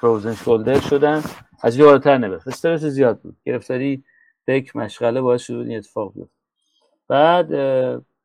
فروزن 0.00 0.34
شولدر 0.34 0.80
شدم 0.80 1.22
از 1.62 1.74
اینجا 1.74 1.86
بالاتر 1.86 2.18
نمی‌رفت 2.18 2.48
استرس 2.48 2.84
زیاد 2.84 3.20
بود. 3.20 3.36
گرفتاری 3.44 4.04
دک 4.48 4.76
مشغله 4.76 5.20
باعث 5.20 5.42
شد 5.42 5.52
این 5.52 5.78
اتفاق 5.78 6.14
بیفته 6.14 6.34
بعد 7.08 7.48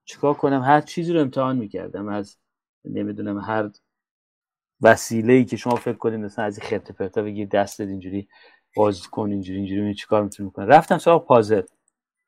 چیکار 0.05 0.33
کنم؟ 0.33 0.61
هر 0.61 0.81
چیزی 0.81 1.13
رو 1.13 1.21
امتحان 1.21 1.57
می‌کردم. 1.57 2.07
از 2.07 2.37
نمی‌دونم 2.85 3.39
هر 3.39 3.69
وسیله 4.81 5.33
ای 5.33 5.45
که 5.45 5.57
شما 5.57 5.75
فکر 5.75 5.97
کنید 5.97 6.19
مثلا 6.19 6.45
از 6.45 6.59
این 6.59 6.69
خرت 6.69 6.91
پرتا 6.91 7.21
بگیر 7.21 7.47
دست 7.47 7.79
اینجوری 7.79 8.27
باز 8.75 9.07
کن 9.07 9.31
اینجوری 9.31 9.59
اینجوری 9.59 9.93
چیکار 9.93 10.23
می‌تونی 10.23 10.51
کنه 10.51 10.65
رفتم 10.65 10.97
سراغ 10.97 11.27
پازل. 11.27 11.61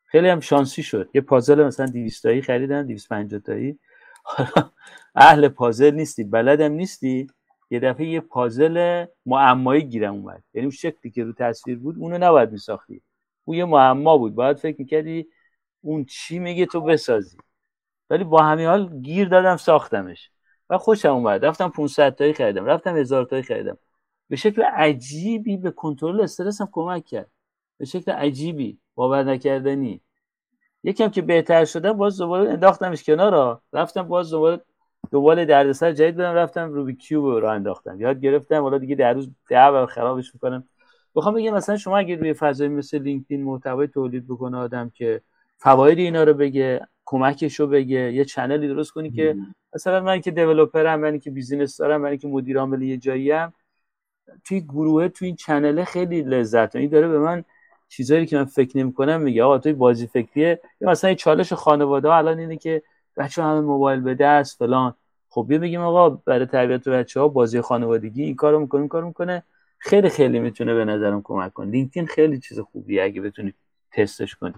خیلی 0.05 0.29
هم 0.29 0.39
شانسی 0.39 0.83
شد. 0.83 1.09
یه 1.13 1.21
پازل 1.21 1.63
مثلا 1.63 1.85
200 1.85 2.23
تایی 2.23 2.41
خریدم 2.41 2.83
250 2.83 3.39
تایی. 3.39 3.79
اهل 5.15 5.47
پازل 5.47 5.95
نیستی 5.95 6.23
بلدم 6.23 6.71
نیستی؟ 6.71 7.27
یه 7.69 7.79
دفعه 7.79 8.07
یه 8.07 8.19
پازل 8.19 9.05
معمایی 9.25 9.83
گیرم 9.83 10.13
اومد. 10.13 10.43
یعنی 10.53 10.65
اون 10.65 10.71
شکلی 10.71 11.11
که 11.11 11.23
رو 11.23 11.33
تصویر 11.33 11.79
بود 11.79 11.95
اونو 11.99 12.17
نباید 12.17 12.51
میساختی. 12.51 13.01
اون 13.45 13.57
یه 13.57 13.65
معما 13.65 14.17
بود. 14.17 14.35
باید 14.35 14.57
فکر 14.57 14.75
می‌کردی 14.79 15.27
اون 15.81 16.05
چی 16.05 16.39
میگه 16.39 16.65
تو 16.65 16.81
بسازی. 16.81 17.37
ولی 18.09 18.23
با 18.23 18.43
همین 18.43 18.67
حال 18.67 18.99
گیر 19.01 19.27
دادم 19.27 19.57
ساختمش. 19.57 20.31
و 20.69 20.77
خوشم 20.77 21.13
اومد. 21.13 21.45
رفتم 21.45 21.69
500 21.69 22.15
تایی 22.15 22.33
خریدم. 22.33 22.65
رفتم 22.65 22.97
1000 22.97 23.25
تایی 23.25 23.43
خریدم. 23.43 23.77
به 24.29 24.35
شکل 24.35 24.63
عجیبی 24.63 25.57
به 25.57 25.71
کنترل 25.71 26.21
استرس 26.21 26.61
هم 26.61 26.69
کمک 26.71 27.05
کرد. 27.05 27.31
به 27.77 27.85
شکل 27.85 28.11
عجیبی. 28.11 28.79
باور 28.95 29.23
نکردنی. 29.23 30.01
یکم 30.83 31.09
که 31.09 31.21
بهتر 31.21 31.65
شدم 31.65 31.93
باز 31.93 32.17
دوباره 32.17 32.49
انداختمش 32.49 33.03
کنار 33.03 33.61
رفتم 33.73 34.03
باز 34.03 34.31
دوباره 34.31 34.61
دوباره 35.11 35.45
دردسر 35.45 35.91
جدید 35.91 36.15
بدم 36.15 36.33
رفتم 36.33 36.73
Rubik 36.73 36.95
cube 36.95 37.25
رو 37.25 37.49
انداختم. 37.49 38.01
یاد 38.01 38.19
گرفتم 38.19 38.61
حالا 38.61 38.77
دیگه 38.77 38.95
در 38.95 39.13
روز 39.13 39.29
ده 39.49 39.71
بار 39.71 39.85
خرابش 39.85 40.33
می‌کنم. 40.33 40.63
بخوام 41.15 41.35
بگم 41.35 41.53
مثلا 41.53 41.77
شما 41.77 41.97
اگه 41.97 42.15
روی 42.15 42.33
فضای 42.33 42.67
مثل 42.67 42.99
لینکدین 42.99 43.43
محتوای 43.43 43.87
تولید 43.87 44.27
بکنه 44.27 44.57
آدم 44.57 44.89
که 44.89 45.21
فواید 45.57 45.99
اینا 45.99 46.23
رو 46.23 46.33
بگه 46.33 46.87
کمکش 47.05 47.59
رو 47.59 47.67
بگه 47.67 48.13
یه 48.13 48.25
channel 48.25 48.62
ی 48.62 48.67
درست 48.67 48.91
کنی 48.91 49.11
که 49.11 49.35
مثلا 49.75 49.99
من 50.01 50.21
که 50.21 50.31
developer 50.31 50.93
م 50.93 50.99
من 50.99 51.19
که 51.19 51.31
business 51.31 51.77
دارم 51.77 52.01
من 52.01 52.17
که 52.17 52.27
مدیر 52.27 52.59
عامل 52.59 52.81
یه 52.81 52.97
جایی 52.97 53.31
ام 53.31 53.53
توی 54.43 54.61
گروه 54.61 55.07
توی 55.07 55.27
این 55.27 55.35
channel 55.35 55.79
ه 55.79 55.85
خیلی 55.85 56.21
لذت 56.21 56.75
این 56.75 56.89
داره 56.89 57.07
به 57.07 57.19
من 57.19 57.43
چیزایی 57.91 58.25
که 58.25 58.37
من 58.37 58.45
فکر 58.45 58.77
نمی 58.77 58.93
کنم 58.93 59.21
میگه 59.21 59.43
آقا 59.43 59.57
توی 59.57 59.73
بازی 59.73 60.07
فکریه. 60.07 60.61
یا 60.81 60.89
مثلا 60.89 61.07
این 61.07 61.17
چالش 61.17 61.53
خانواده 61.53 62.07
ها 62.07 62.17
الان 62.17 62.39
اینه 62.39 62.57
که 62.57 62.83
بچه 63.17 63.43
همه 63.43 63.61
موبایل 63.61 63.99
به 63.99 64.15
دست 64.15 64.57
فلان. 64.57 64.93
خب 65.29 65.45
بیا 65.47 65.59
بگیم 65.59 65.81
آقا 65.81 66.09
برای 66.09 66.45
تربیت 66.45 66.89
بچه 66.89 67.19
ها 67.19 67.27
بازی 67.27 67.61
خانوادگی 67.61 68.23
این 68.23 68.35
کارو 68.35 68.59
می‌کنه 68.59 68.81
این 68.81 68.89
کارو 68.89 69.07
می‌کنه. 69.07 69.43
خیلی 69.77 70.09
خیلی 70.09 70.39
می‌تونه 70.39 70.73
به 70.73 70.85
نظرم 70.85 71.21
کمک 71.21 71.53
کنه. 71.53 71.71
لینکدین 71.71 72.05
خیلی 72.05 72.39
چیز 72.39 72.59
خوبیه 72.59 73.03
اگه 73.03 73.21
بتونید 73.21 73.55
تستش 73.91 74.35
کنید 74.35 74.55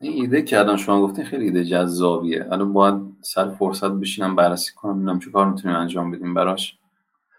این 0.00 0.12
ایده 0.12 0.42
که 0.42 0.58
الان 0.58 0.76
شما 0.76 1.02
گفتین 1.02 1.24
خیلی 1.24 1.44
ایده 1.44 1.64
جذابیه. 1.64 2.46
الان 2.52 2.72
باید 2.72 2.94
سر 3.20 3.50
فرصت 3.50 3.90
بشینم 3.90 4.36
بررسی 4.36 4.72
کنم 4.74 4.96
ببینم 4.96 5.18
چه 5.18 5.30
کار 5.30 5.50
می‌تونیم 5.50 5.76
انجام 5.76 6.10
بدیم 6.10 6.34
براش. 6.34 6.78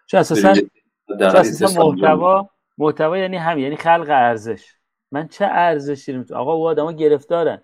چون 0.06 0.20
اساسا 0.20 0.54
محتوا 1.84 2.50
محتوا 2.78 3.18
یعنی 3.18 3.38
همین 3.38 3.64
یعنی 3.64 3.76
خلق 3.76 4.08
ارزش. 4.10 4.77
من 5.12 5.28
چه 5.28 5.46
ارزشی 5.46 6.14
رو 6.14 6.36
آقا 6.36 6.54
او 6.54 6.68
آدما 6.68 6.92
گرفتارن. 6.92 7.62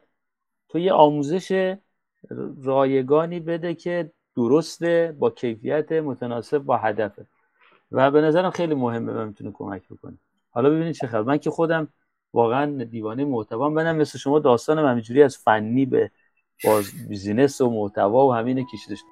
تو 0.70 0.80
یه 0.80 0.94
آموزش 0.94 1.76
رایگانی 2.64 3.40
بده 3.40 3.76
که 3.76 4.12
درسته 4.36 5.16
با 5.20 5.30
کیفیت 5.30 5.92
متناسب 5.92 6.58
با 6.58 6.78
هدفه. 6.78 7.26
و 7.92 8.12
به 8.12 8.22
نظرم 8.22 8.50
خیلی 8.50 8.76
مهمه 8.76 9.14
و 9.14 9.26
می‌تونه 9.26 9.52
کمک 9.52 9.90
بکنه. 9.90 10.18
حالا 10.52 10.70
ببینید 10.70 10.96
چه 10.96 11.08
خبر. 11.08 11.22
من 11.22 11.38
که 11.38 11.50
خودم 11.50 11.88
واقعا 12.34 12.84
دیوانه 12.84 13.26
محتوا 13.26 13.70
منم 13.70 13.96
مثل 13.96 14.18
شما 14.18 14.40
داستانم 14.40 14.86
همینجوری 14.86 15.24
از 15.24 15.38
فنی 15.38 15.86
به 15.86 16.12
باز 16.64 16.92
بیزینس 17.10 17.62
و 17.62 17.70
محتوا 17.70 18.28
و 18.28 18.34
همینه 18.34 18.66
کشیده 18.74 18.96
شد 18.96 19.06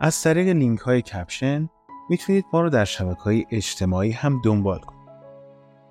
از 0.00 0.22
طریق 0.22 0.48
لینک 0.48 0.80
های 0.80 1.02
کپشن 1.02 1.70
می‌تونید 2.08 2.44
ما 2.52 2.60
رو 2.60 2.70
در 2.70 2.84
شبکه 2.84 3.20
های 3.20 3.46
اجتماعی 3.50 4.10
هم 4.10 4.40
دنبال 4.44 4.78
کنید. 4.78 5.04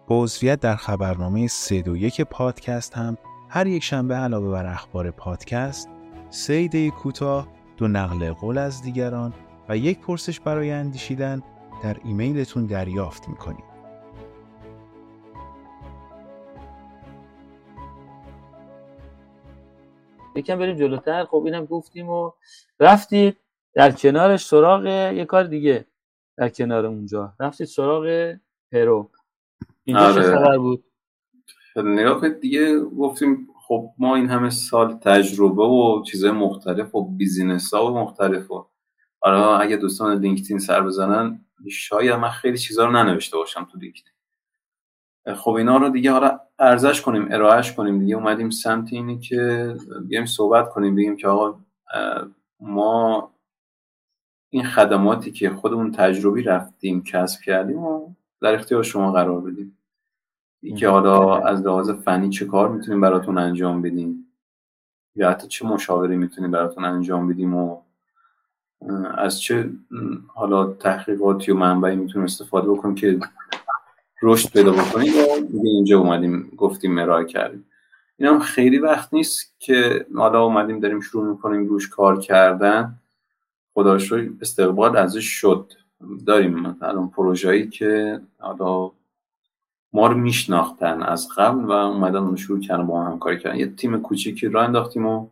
با 0.08 0.28
در 0.62 0.76
خبرنامه 0.76 1.48
321 1.48 2.22
پادکست 2.22 2.94
هم 2.94 3.18
هر 3.50 3.68
یک 3.68 3.84
شنبه 3.84 4.16
علاوه 4.16 4.52
بر 4.52 4.66
اخبار 4.66 5.12
پادکست 5.12 5.90
سه 6.30 6.54
ایده 6.54 6.90
کوتاه 6.90 7.48
دو 7.78 7.88
نقل 7.88 8.32
قول 8.32 8.58
از 8.58 8.82
دیگران 8.82 9.34
و 9.70 9.78
یک 9.78 10.00
پرسش 10.00 10.40
برای 10.40 10.72
اندیشیدن 10.72 11.42
در 11.84 11.98
ایمیلتون 12.04 12.66
دریافت 12.66 13.30
می‌کنید. 13.30 13.74
یکم 20.36 20.60
بریم 20.60 20.76
جلوتر 20.76 21.26
خب 21.26 21.44
اینم 21.46 21.66
گفتیم 21.66 22.10
و 22.10 22.32
رفتید 22.80 23.38
در 23.74 23.92
کنارش 23.92 24.46
سراغ 24.46 24.86
یه 24.86 25.26
کار 25.26 25.44
دیگه 25.44 25.86
در 26.38 26.50
کنار 26.50 26.86
اونجا. 26.86 27.34
رفتید 27.40 27.68
سراغ 27.68 28.36
هرو 28.74 29.10
اینجا 29.84 30.14
چه 30.14 30.20
آره. 30.20 30.38
خبر 30.38 30.58
بود؟ 30.58 30.84
نگاه 31.76 32.22
کنید 32.22 32.40
دیگه 32.40 32.80
گفتیم 32.80 33.48
خب 33.68 33.94
ما 33.98 34.16
این 34.16 34.30
همه 34.30 34.50
سال 34.50 34.94
تجربه 34.94 35.64
و 35.64 36.04
چیزهای 36.04 36.32
مختلف 36.32 36.96
و 36.96 37.06
business 37.06 37.74
ها 37.74 37.94
و 37.94 38.00
مختلف 38.00 38.52
و 38.52 38.68
حالا 39.20 39.58
اگه 39.58 39.78
دوستان 39.78 40.20
لینکدین 40.20 40.60
سر 40.60 40.82
بزنن 40.82 41.46
شاید 41.72 42.14
من 42.14 42.30
خیلی 42.30 42.58
چیزها 42.58 42.86
رو 42.86 42.92
ننوشته 42.92 43.38
باشم 43.38 43.68
تو 43.72 43.78
لینکدین. 43.78 44.14
خب 45.36 45.52
اینا 45.52 45.78
رو 45.78 45.90
دیگه 45.90 46.12
حالا 46.12 46.40
ارزش 46.60 47.02
کنیم 47.02 47.28
ارائهش 47.32 47.72
کنیم 47.72 48.00
دیگه. 48.00 48.16
اومدیم 48.16 48.50
سمت 48.50 48.94
اینی 48.94 49.20
که 49.20 49.76
بیایم 50.08 50.26
صحبت 50.26 50.70
کنیم 50.70 50.96
بگیم 50.96 51.18
که 51.18 51.28
آقا 51.28 51.60
ما 52.60 53.33
این 54.54 54.64
خدماتی 54.64 55.32
که 55.32 55.50
خودمون 55.50 55.92
تجربی 55.92 56.44
رفتیم 56.44 57.04
کسب 57.04 57.42
کردیم 57.42 57.78
و 57.78 58.14
در 58.42 58.54
اختیار 58.54 58.84
شما 58.84 59.12
قرار 59.12 59.42
بدیم. 59.42 59.78
این 60.62 60.76
که 60.76 60.90
حالا 60.90 61.38
از 61.38 61.62
لحاظ 61.62 61.90
فنی 61.90 62.30
چه 62.30 62.46
کار 62.46 62.70
می‌تونیم 62.70 63.02
براتون 63.02 63.38
انجام 63.38 63.82
بدیم؟ 63.82 64.26
یا 65.16 65.30
حتی 65.30 65.48
چه 65.48 65.66
مشاوره 65.66 66.16
می‌تونیم 66.16 66.52
براتون 66.52 66.86
انجام 66.86 67.28
بدیم 67.28 67.56
و 67.56 67.82
از 69.18 69.42
چه 69.42 69.70
حالا 70.28 70.74
تحقیقاتی 70.74 71.52
و 71.52 71.56
منبعی 71.56 71.96
می‌تونیم 71.96 72.26
استفاده 72.26 72.70
بکنیم 72.70 72.96
که 72.96 73.20
رشد 74.22 74.52
پیدا 74.52 74.72
بکنیم؟ 74.72 75.14
و 75.14 75.46
اینجا 75.64 76.00
اومدیم 76.00 76.54
گفتیم 76.58 76.98
ارائه 76.98 77.26
کردیم. 77.26 77.66
این 78.18 78.30
هم 78.30 78.40
خیلی 78.40 78.80
وقت 78.80 79.14
نیست 79.14 79.56
که 79.60 80.06
حالا 80.16 80.44
اومدیم 80.44 80.80
داریم 80.80 81.00
شروع 81.00 81.26
می‌کنیم 81.26 81.66
روش 81.66 81.90
کار 81.90 82.20
کردن. 82.20 83.00
خدا 83.74 83.98
استقبال 84.42 84.98
ازش 84.98 85.26
شد. 85.26 85.74
داریم 86.26 86.60
مثلا 86.60 87.08
پروژه‌ای 87.08 87.70
که 87.70 88.22
حالا 88.40 88.92
ما 89.94 90.08
رو 90.08 90.18
میشناختن 90.18 91.04
از 91.04 91.28
قبل 91.38 91.66
و 91.66 91.72
اومدن 91.72 92.20
اون 92.20 92.36
شروع 92.36 92.60
کردن 92.60 92.88
با 92.88 93.04
هم 93.04 93.12
همکاری 93.12 93.40
کردن. 93.40 93.56
یه 93.56 93.68
تیم 93.68 94.02
کوچیکی 94.02 94.48
را 94.48 94.64
انداختیم 94.64 95.06
و 95.06 95.28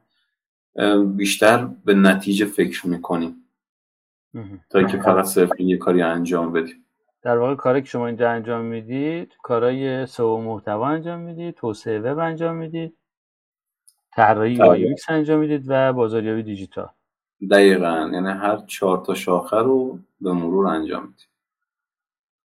بیشتر 1.05 1.69
به 1.85 1.93
نتیجه 1.93 2.45
فکر 2.45 2.87
می‌کنیم. 2.87 3.35
تا 4.69 4.83
که 4.83 4.97
فقط 4.97 5.25
صرف 5.25 5.59
یه 5.59 5.77
کاری 5.77 6.01
انجام 6.01 6.53
بدیم. 6.53 6.85
در 7.21 7.37
واقع 7.37 7.55
کاری 7.55 7.81
که 7.81 7.87
شما 7.87 8.07
اینجا 8.07 8.29
انجام 8.29 8.65
می‌دید 8.65 9.33
کارای 9.43 10.05
سو 10.05 10.41
محتوا 10.41 10.87
انجام 10.87 11.19
می‌دید 11.19 11.55
توسعه 11.55 11.99
وب 11.99 12.19
انجام 12.19 12.55
می‌دید 12.55 12.97
طراحی 14.11 14.53
یو 14.53 14.95
انجام 15.09 15.39
می‌دید 15.39 15.63
و 15.67 15.93
بازاریابی 15.93 16.43
دیجیتال. 16.43 16.89
دقیقا. 17.49 18.09
یعنی 18.13 18.29
هر 18.29 18.57
چهار 18.57 18.97
تا 19.05 19.13
شاخه 19.13 19.57
رو 19.57 19.99
به 20.21 20.33
مرور 20.33 20.67
انجام 20.67 21.01
میدیم. 21.01 21.27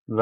و 0.08 0.20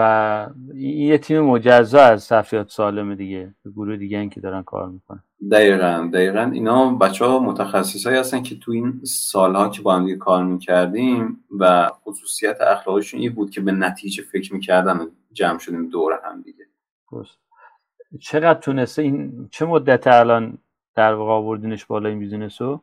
این 0.75 0.99
یه 0.99 1.19
تیم 1.19 1.41
مجزا 1.41 2.01
از 2.01 2.23
صفیات 2.23 2.71
سالم 2.71 3.15
دیگه 3.15 3.55
گروه 3.65 3.97
دیگه 3.97 4.29
که 4.29 4.41
دارن 4.41 4.63
کار 4.63 4.89
می‌کنن. 4.89 5.23
دقیقا 5.51 6.11
دقیقا. 6.13 6.51
اینا 6.53 6.95
بچه 6.95 7.25
ها 7.25 7.39
متخصص 7.39 8.07
هایی 8.07 8.19
هستن 8.19 8.43
که 8.43 8.59
تو 8.59 8.73
این 8.73 9.01
سالها 9.05 9.69
که 9.69 9.83
با 9.83 9.97
هم 9.97 10.19
کار 10.19 10.45
می‌کردیم 10.45 11.45
و 11.59 11.91
خصوصیت 12.05 12.61
اخلاقشون 12.61 13.21
این 13.21 13.33
بود 13.33 13.51
که 13.51 13.61
به 13.61 13.73
نتیجه 13.73 14.23
فکر 14.23 14.55
می‌کردن 14.55 14.97
و 14.97 15.07
جمع 15.33 15.59
شدیم 15.59 15.89
دور 15.89 16.21
هم 16.25 16.43
دیگه. 16.43 16.65
چقدر 18.21 18.61
تونسته 18.61 19.03
این 19.03 19.49
چه 19.51 19.65
مدت 19.65 20.07
الان 20.07 20.59
در 20.95 21.15
واقع 21.15 21.33
آوردینش 21.33 21.85
بالا 21.85 22.09
این 22.09 22.19
بیزینس 22.19 22.63
رو؟ 22.63 22.81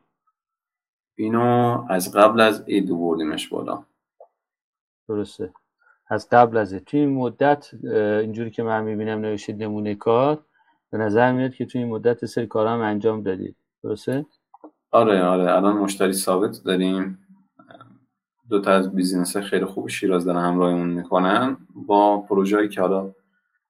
اینو 1.22 1.84
از 1.88 2.12
قبل 2.12 2.40
از 2.40 2.64
عید 2.68 2.88
بردیمش 2.90 3.48
بالا. 3.48 3.84
درسته. 5.08 5.52
از 6.08 6.28
قبل 6.28 6.56
از 6.56 6.74
توی 6.74 7.00
این 7.00 7.14
مدت 7.14 7.70
اینجوری 8.20 8.50
که 8.50 8.62
من 8.62 8.84
می‌بینم 8.84 9.20
نوشید 9.20 9.62
نمونه 9.62 9.94
کار 9.94 10.44
به 10.90 10.98
نظر 10.98 11.32
میاد 11.32 11.54
که 11.54 11.66
توی 11.66 11.82
این 11.82 11.90
مدت 11.90 12.26
سری 12.26 12.46
کار 12.46 12.66
هم 12.66 12.80
انجام 12.80 13.22
دادید. 13.22 13.56
درسته؟ 13.82 14.26
آره 14.90 15.24
آره. 15.24 15.52
الان 15.56 15.76
مشتری 15.76 16.12
ثابت 16.12 16.60
داریم. 16.64 17.18
دو 18.48 18.60
تا 18.60 18.70
از 18.70 18.94
business 18.94 19.36
خیلی 19.36 19.64
خوب 19.64 19.88
شیراز 19.88 20.24
دارن 20.24 20.44
همراهمون 20.44 20.90
می‌کنن. 20.90 21.56
با 21.74 22.20
پروژه‌ای 22.20 22.68
که 22.68 22.80
حالا 22.80 23.14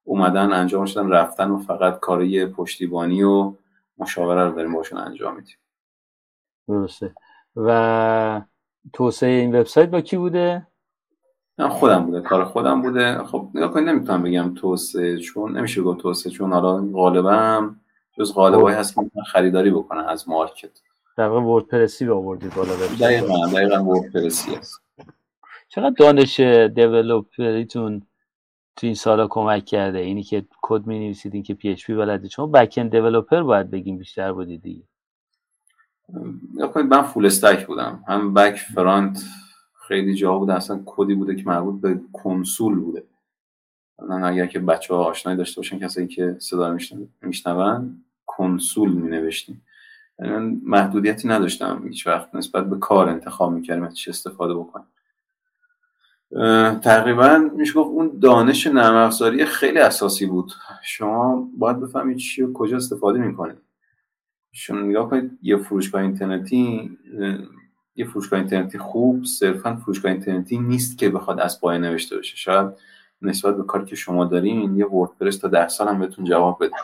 اومدن 0.04 0.52
انجام 0.52 0.84
شدن 0.86 1.08
رفتن 1.08 1.50
و 1.50 1.58
فقط 1.58 2.00
کاری 2.00 2.46
پشتیبانی 2.46 3.22
و 3.22 3.54
مشاوره 3.98 4.44
رو 4.44 4.54
داریم 4.54 4.72
باشون 4.72 4.98
انجام 4.98 5.36
میدیم. 5.36 5.56
درسته. 6.68 7.14
و 7.56 8.42
توسعه 8.92 9.30
این 9.30 9.54
وبسایت 9.54 9.90
با 9.90 10.00
کی 10.00 10.16
بوده؟ 10.16 10.66
خودم 11.70 12.06
بوده 12.06 12.20
کار 12.20 12.44
خودم 12.44 12.82
بوده. 12.82 13.24
خب 13.24 13.48
نگاه 13.54 13.72
کنید 13.72 13.88
نمی‌تونم 13.88 14.22
بگم 14.22 14.54
توسعه 14.54 15.18
چون 15.18 15.56
نمیشه 15.56 15.82
گفت 15.82 16.00
توسعه 16.00 16.32
چون 16.32 16.52
حالا 16.52 16.86
قالبا 16.92 17.70
جز 18.18 18.34
قالبایی 18.34 18.76
هست 18.76 18.94
که 18.94 19.02
خریداری 19.26 19.70
بکنن 19.70 20.04
از 20.04 20.28
market. 20.28 20.80
در 21.16 21.28
واقع 21.28 21.46
وردپرسی 21.46 22.04
رو 22.04 22.16
آوردید 22.16 22.54
بالا 22.54 22.72
دقیقاً 23.00 23.46
دقیقاً 23.46 23.84
وردپرسی 23.84 24.54
است 24.54 24.80
چقدر 25.68 25.94
دانش 25.98 26.40
developer 26.74 27.63
یتون 27.63 28.02
تو 28.76 28.86
این 28.86 28.94
سالا 28.94 29.26
کمک 29.26 29.64
کرده؟ 29.64 29.98
اینی 29.98 30.22
که 30.22 30.46
کد 30.62 30.86
می 30.86 30.98
نویسید 30.98 31.34
این 31.34 31.42
که 31.42 31.54
PHP 31.54 31.94
بلدید 31.94 32.30
شما 32.30 32.46
back-end 32.46 32.90
developer 32.90 33.42
باید 33.42 33.70
بگیم 33.70 33.98
بیشتر 33.98 34.32
بودید 34.32 34.62
دیگه. 34.62 34.84
من 36.90 37.02
full 37.02 37.26
stack 37.26 37.66
بودم. 37.66 38.04
هم 38.08 38.34
back 38.34 38.56
front 38.74 39.24
خیلی 39.88 40.14
جا 40.14 40.38
بوده 40.38 40.54
اصلا 40.54 40.82
کدی 40.86 41.14
بوده 41.14 41.34
که 41.34 41.42
مربوط 41.46 41.80
به 41.80 42.00
کنسول 42.12 42.80
بوده. 42.80 43.04
من 44.08 44.24
اگر 44.24 44.46
که 44.46 44.58
بچه 44.58 44.94
ها 44.94 45.04
آشنایی 45.04 45.38
داشته 45.38 45.60
باشن 45.60 45.78
کسایی 45.78 46.06
که 46.06 46.36
صدا 46.38 46.72
میشنون 46.72 47.08
کنسول 48.26 48.92
می 48.92 49.08
نوشتیم 49.08 49.62
یعنی 50.18 50.32
من 50.32 50.60
محدودیتی 50.64 51.28
نداشتم. 51.28 51.82
هیچ 51.88 52.06
وقت 52.06 52.34
نسبت 52.34 52.70
به 52.70 52.78
کار 52.78 53.08
انتخاب 53.08 53.52
می‌کردیم 53.52 53.88
چه 53.88 54.10
استفاده 54.10 54.54
بکنم. 54.54 54.86
تقریبا 56.80 57.38
میشه 57.56 57.72
گفت 57.72 57.90
اون 57.90 58.18
دانش 58.18 58.66
نرم 58.66 59.10
خیلی 59.46 59.78
اساسی 59.78 60.26
بود. 60.26 60.52
شما 60.82 61.48
باید 61.58 61.80
بفهمید 61.80 62.16
چی 62.16 62.42
و 62.42 62.52
کجا 62.52 62.76
استفاده 62.76 63.18
می‌کنید. 63.18 63.58
شما 64.52 64.80
نگاه 64.80 65.10
کنید 65.10 65.38
یه 65.42 65.56
فروشگاه 65.56 66.02
اینترنتی 66.02 66.98
یه 67.96 68.04
فروشگاه 68.04 68.40
اینترنتی 68.40 68.78
خوب 68.78 69.24
صرفا 69.24 69.76
فروشگاه 69.76 70.12
اینترنتی 70.12 70.58
نیست 70.58 70.98
که 70.98 71.10
بخواد 71.10 71.40
از 71.40 71.60
پای 71.60 71.78
نوشته 71.78 72.16
باشه. 72.16 72.36
شاید 72.36 72.66
نسبت 73.22 73.56
به 73.56 73.62
کاری 73.62 73.84
که 73.84 73.96
شما 73.96 74.24
دارین 74.24 74.76
یه 74.76 74.86
وردپرس 74.86 75.38
تا 75.38 75.48
ده 75.48 75.68
سال 75.68 75.88
هم 75.88 75.98
بهتون 75.98 76.24
جواب 76.24 76.64
بده. 76.64 76.76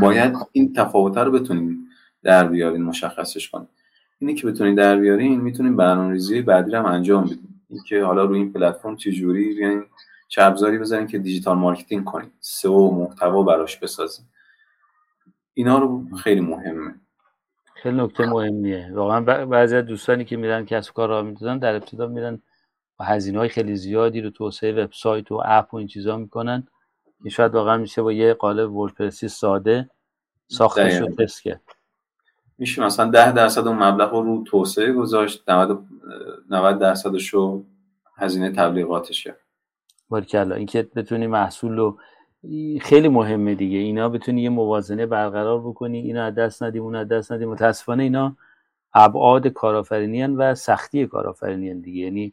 باید 0.00 0.36
این 0.52 0.72
تفاوت 0.72 1.18
رو 1.18 1.30
بتونین 1.30 1.88
در 2.22 2.48
بیارین 2.48 2.82
مشخصش 2.82 3.48
کنین. 3.48 3.68
اینی 4.18 4.34
که 4.34 4.46
بتونین 4.46 4.74
در 4.74 4.96
بیارین 4.96 5.40
می‌تونین 5.40 5.76
برنامه‌ریزی 5.76 6.42
بعدی 6.42 6.74
هم 6.74 6.86
انجام 6.86 7.24
بدین. 7.24 7.48
اینکه 7.70 8.04
حالا 8.04 8.24
روی 8.24 8.38
این 8.38 8.52
پلتفرم 8.52 8.96
چجوری 8.96 9.54
بیاین 9.54 9.84
چه 10.28 10.42
ابزاری 10.42 10.78
بزنیم 10.78 11.06
که 11.06 11.18
digital 11.18 11.58
marketing 11.58 12.04
کنیم 12.04 12.30
سئو 12.40 12.90
محتوا 12.90 13.42
براش 13.42 13.76
بسازیم 13.76 14.26
اینا 15.58 15.78
رو 15.78 16.16
خیلی 16.16 16.40
مهمه. 16.40 16.94
خیلی 17.74 17.96
نکته 17.96 18.26
مهمیه. 18.26 18.90
واقعا 18.94 19.20
بعضی 19.46 19.76
از 19.76 19.86
دوستانی 19.86 20.24
که 20.24 20.36
میرن 20.36 20.64
کسب 20.64 20.92
کار 20.92 21.08
راه 21.08 21.22
میندازن 21.22 21.58
در 21.58 21.74
ابتدا 21.74 22.06
میرن 22.06 22.42
با 22.96 23.04
هزینه 23.04 23.38
های 23.38 23.48
خیلی 23.48 23.76
زیادی 23.76 24.20
رو 24.20 24.30
توسعه 24.30 24.84
وبسایت 24.84 25.32
و 25.32 25.42
اپ 25.44 25.74
و 25.74 25.76
این 25.76 25.86
چیزا 25.86 26.16
می‌کنن 26.16 26.68
که 27.22 27.30
شاید 27.30 27.54
واقعا 27.54 27.76
میشه 27.76 28.02
با 28.02 28.12
یه 28.12 28.34
قالب 28.34 28.74
وردپرسی 28.74 29.28
ساده 29.28 29.90
ساختش 30.48 30.96
رو 31.00 31.08
تست 31.08 31.42
کرد. 31.42 31.60
میشه 32.58 32.82
مثلا 32.82 33.10
ده 33.10 33.32
درصد 33.32 33.66
اون 33.66 33.82
مبلغ 33.82 34.12
رو 34.12 34.44
توسعه 34.46 34.92
گذاشت. 34.92 35.50
90 35.50 35.84
90 36.50 36.78
درصدش 36.78 37.28
رو 37.28 37.64
هزینه 38.16 38.50
تبلیغاتش 38.50 39.24
کرد. 39.24 39.40
باریکلا 40.08 40.54
اینکه 40.54 40.82
بتونی 40.96 41.26
محصول 41.26 41.76
رو 41.76 41.98
خیلی 42.80 43.08
مهمه 43.08 43.54
دیگه. 43.54 43.78
اینا 43.78 44.08
بتونی 44.08 44.42
یه 44.42 44.48
موازنه 44.48 45.06
برقرار 45.06 45.60
بکنی. 45.60 45.98
اینا 45.98 46.24
از 46.24 46.34
دست 46.34 46.62
ندیم 46.62 46.82
اون 46.82 46.94
از 46.94 47.08
دست 47.08 47.32
ندیم. 47.32 47.48
متاسفانه 47.48 48.02
اینا 48.02 48.36
ابعاد 48.94 49.48
کارآفرینی 49.48 50.26
و 50.26 50.54
سختی 50.54 51.06
کارآفرینی 51.06 51.74
دیگه. 51.74 52.00
یعنی 52.00 52.32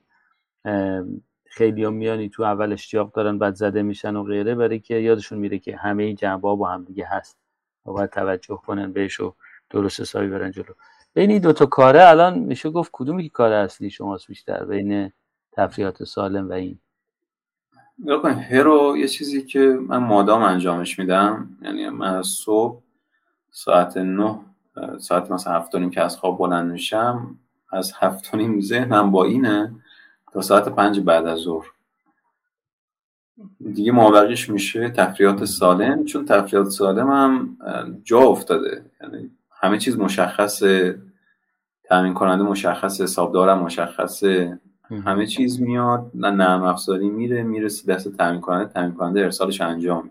خیلی 1.45 1.83
هم 1.83 1.93
میانی 1.93 2.29
تو 2.29 2.43
اول 2.43 2.73
اشتیاق 2.73 3.11
دارن 3.11 3.37
بعد 3.37 3.55
زده 3.55 3.81
میشن 3.81 4.15
و 4.15 4.23
غیره 4.23 4.55
برای 4.55 4.79
که 4.79 4.95
یادشون 4.95 5.39
میره 5.39 5.59
که 5.59 5.77
همه 5.77 6.03
این 6.03 6.37
با 6.37 6.69
هم 6.69 6.83
دیگه 6.83 7.05
هست. 7.05 7.37
و 7.85 7.91
باید 7.91 8.09
توجه 8.09 8.55
کنن 8.55 8.93
بهش 8.93 9.19
و 9.19 9.35
درست 9.69 9.99
حسابی 9.99 10.27
برن 10.27 10.51
جلو. 10.51 10.73
بین 11.13 11.31
این 11.31 11.41
دوتا 11.41 11.65
کاره 11.65 12.07
الان 12.07 12.39
میشه 12.39 12.69
گفت 12.69 12.89
کدومی 12.93 13.23
که 13.23 13.29
کار 13.29 13.51
اصلی 13.51 13.89
شماست 13.89 14.27
بیشتر؟ 14.27 14.65
بین 14.65 15.11
تفریحات 15.51 16.03
سالم 16.03 16.49
و 16.49 16.53
این. 16.53 16.79
بکن 18.07 18.29
هرو 18.29 18.97
یه 18.97 19.07
چیزی 19.07 19.41
که 19.41 19.59
من 19.59 19.97
مادام 19.97 20.41
انجامش 20.41 20.99
میدم 20.99 21.57
یعنی 21.61 21.89
من 21.89 22.21
صبح 22.21 22.81
ساعت 23.51 23.97
نه 23.97 24.39
ساعت 24.99 25.31
مثلا 25.31 25.53
هفت 25.53 25.75
نیم 25.75 25.89
که 25.89 26.01
از 26.01 26.17
خواب 26.17 26.37
بلند 26.37 26.71
میشم 26.71 27.39
از 27.71 27.93
هفت 27.95 28.35
نیم 28.35 28.61
ذهنم 28.61 29.11
با 29.11 29.25
اینه 29.25 29.75
تا 30.33 30.41
ساعت 30.41 30.69
پنج 30.69 30.99
بعد 30.99 31.25
از 31.25 31.39
ظهر. 31.39 31.65
دیگه 33.73 33.91
مابقیش 33.91 34.49
میشه 34.49 34.89
تفریات 34.89 35.45
سالم 35.45 36.05
چون 36.05 36.25
تفریات 36.25 36.69
سالم 36.69 37.11
هم 37.11 37.57
جا 38.03 38.19
افتاده. 38.19 38.85
یعنی 39.01 39.31
همه 39.61 39.77
چیز 39.77 39.97
مشخصه 39.97 41.01
تامین 41.83 42.13
کننده 42.13 42.43
مشخصه 42.43 43.03
حسابدارم 43.03 43.59
مشخصه. 43.59 44.59
همه 44.89 45.27
چیز 45.27 45.61
میاد 45.61 46.11
نه 46.13 46.29
نرم 46.31 46.63
افزاری 46.63 47.09
میره 47.09 47.43
می‌رسه 47.43 47.93
دست 47.93 48.17
تامین 48.17 48.41
کننده 48.41 48.73
تامین 48.73 48.93
کننده 48.93 49.19
ارسالش 49.21 49.61
انجام 49.61 50.09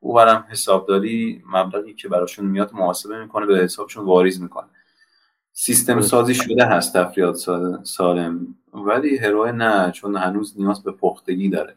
او 0.00 0.14
برم 0.14 0.44
حسابداری 0.48 1.42
مبلغی 1.52 1.94
که 1.94 2.08
براشون 2.08 2.46
میاد 2.46 2.70
محاسبه 2.74 3.22
می‌کنه 3.22 3.46
به 3.46 3.58
حسابشون 3.58 4.04
واریز 4.04 4.42
می‌کنه. 4.42 4.66
سیستم 5.52 6.00
سازی 6.00 6.34
شده 6.34 6.66
هست 6.66 6.96
تفریات 6.96 7.36
سالم 7.82 8.54
ولی 8.74 9.16
هروه 9.16 9.52
نه 9.52 9.90
چون 9.90 10.16
هنوز 10.16 10.54
نیاز 10.58 10.82
به 10.82 10.92
پختگی 10.92 11.48
داره. 11.48 11.74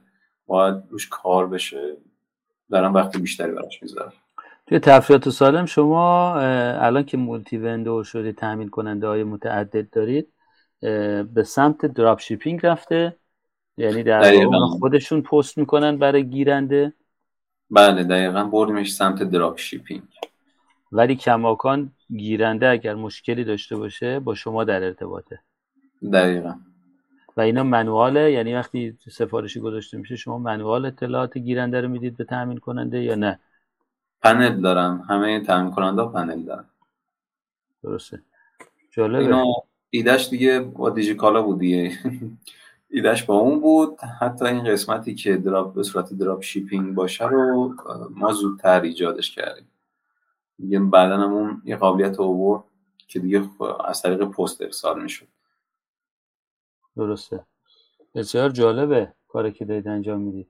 باید 0.47 0.75
روش 0.89 1.07
کار 1.09 1.47
بشه. 1.47 1.97
دارم 2.71 2.93
وقت 2.93 3.17
بیشتری 3.17 3.51
براش 3.51 3.83
می‌ذارم 3.83 4.13
توی 4.67 4.79
تفریات 4.79 5.29
سالم 5.29 5.65
شما 5.65 6.35
الان 6.35 7.03
که 7.03 7.17
مولتی 7.17 7.57
وندور 7.57 8.03
شده 8.03 8.31
تامین 8.31 8.69
کننده 8.69 9.07
های 9.07 9.23
متعدد 9.23 9.89
دارید 9.89 10.27
به 11.33 11.43
سمت 11.45 11.85
دراپ 11.85 12.19
شیپینگ 12.19 12.65
رفته. 12.65 13.15
یعنی 13.77 14.03
در 14.03 14.45
خودشون 14.79 15.21
پست 15.21 15.57
می‌کنن 15.57 15.97
برای 15.97 16.29
گیرنده. 16.29 16.93
بله 17.71 18.03
دقیقا 18.03 18.43
بردیمش 18.43 18.93
سمت 18.93 19.23
دراپ 19.23 19.57
شیپینگ. 19.57 20.03
ولی 20.91 21.15
کماکان 21.15 21.91
گیرنده 22.17 22.69
اگر 22.69 22.95
مشکلی 22.95 23.43
داشته 23.43 23.75
باشه 23.75 24.19
با 24.19 24.35
شما 24.35 24.63
در 24.63 24.83
ارتباطه. 24.83 25.39
دقیقا. 26.13 26.55
و 27.37 27.41
اینا 27.41 27.63
منواله 27.63 28.31
یعنی 28.31 28.55
وقتی 28.55 28.97
سفارشی 29.11 29.59
گذاشته 29.59 29.97
میشه 29.97 30.15
شما 30.15 30.37
منوال 30.37 30.85
اطلاعات 30.85 31.37
گیرنده 31.37 31.81
رو 31.81 31.87
می‌دید 31.87 32.17
به 32.17 32.23
تامین 32.23 32.57
کننده 32.57 33.03
یا 33.03 33.15
نه؟ 33.15 33.39
پنل 34.21 34.61
دارم. 34.61 35.05
همه 35.09 35.43
تامین 35.43 35.71
کننده 35.71 36.05
پنل 36.05 36.43
دارم. 36.43 36.69
درسته. 37.83 38.21
جالبه. 38.91 39.43
ایدش 39.89 40.29
دیگه 40.29 40.59
با 40.59 40.89
دیجیکالا 40.89 41.41
بود 41.41 41.59
دیگه. 41.59 41.97
ایدش 42.89 43.23
با 43.23 43.35
اون 43.35 43.59
بود. 43.59 43.99
حتی 44.19 44.45
این 44.45 44.63
قسمتی 44.63 45.15
که 45.15 45.37
دراپ 45.37 45.73
به 45.73 45.83
صورت 45.83 46.13
دراپ 46.13 46.41
شیپینگ 46.41 46.95
باشه 46.95 47.27
رو 47.27 47.75
ما 48.09 48.31
زودتر 48.31 48.81
ایجادش 48.81 49.35
کردیم. 49.35 49.67
دیگه 50.59 50.79
بعدا 50.79 51.23
اون 51.23 51.61
یه 51.65 51.75
قابلیت 51.75 52.19
اوورد 52.19 52.63
که 53.07 53.19
دیگه 53.19 53.49
از 53.85 54.01
طریق 54.01 54.23
پست 54.23 54.61
ارسال 54.61 55.03
می‌شد. 55.03 55.27
درسته. 56.95 57.45
بسیار 58.15 58.49
جالبه 58.49 59.13
کاری 59.27 59.51
که 59.51 59.65
دارید 59.65 59.87
انجام 59.87 60.21
می‌دید. 60.21 60.47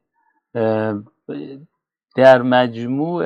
در 2.16 2.42
مجموع 2.42 3.24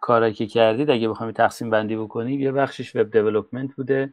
کاری 0.00 0.32
که 0.32 0.46
کردید 0.46 0.90
اگه 0.90 1.08
بخوایم 1.08 1.32
تقسیم 1.32 1.70
بندی 1.70 1.96
بکنیم 1.96 2.40
یه 2.40 2.52
بخشش 2.52 2.96
web 2.96 3.10
development 3.10 3.74
بوده. 3.74 4.12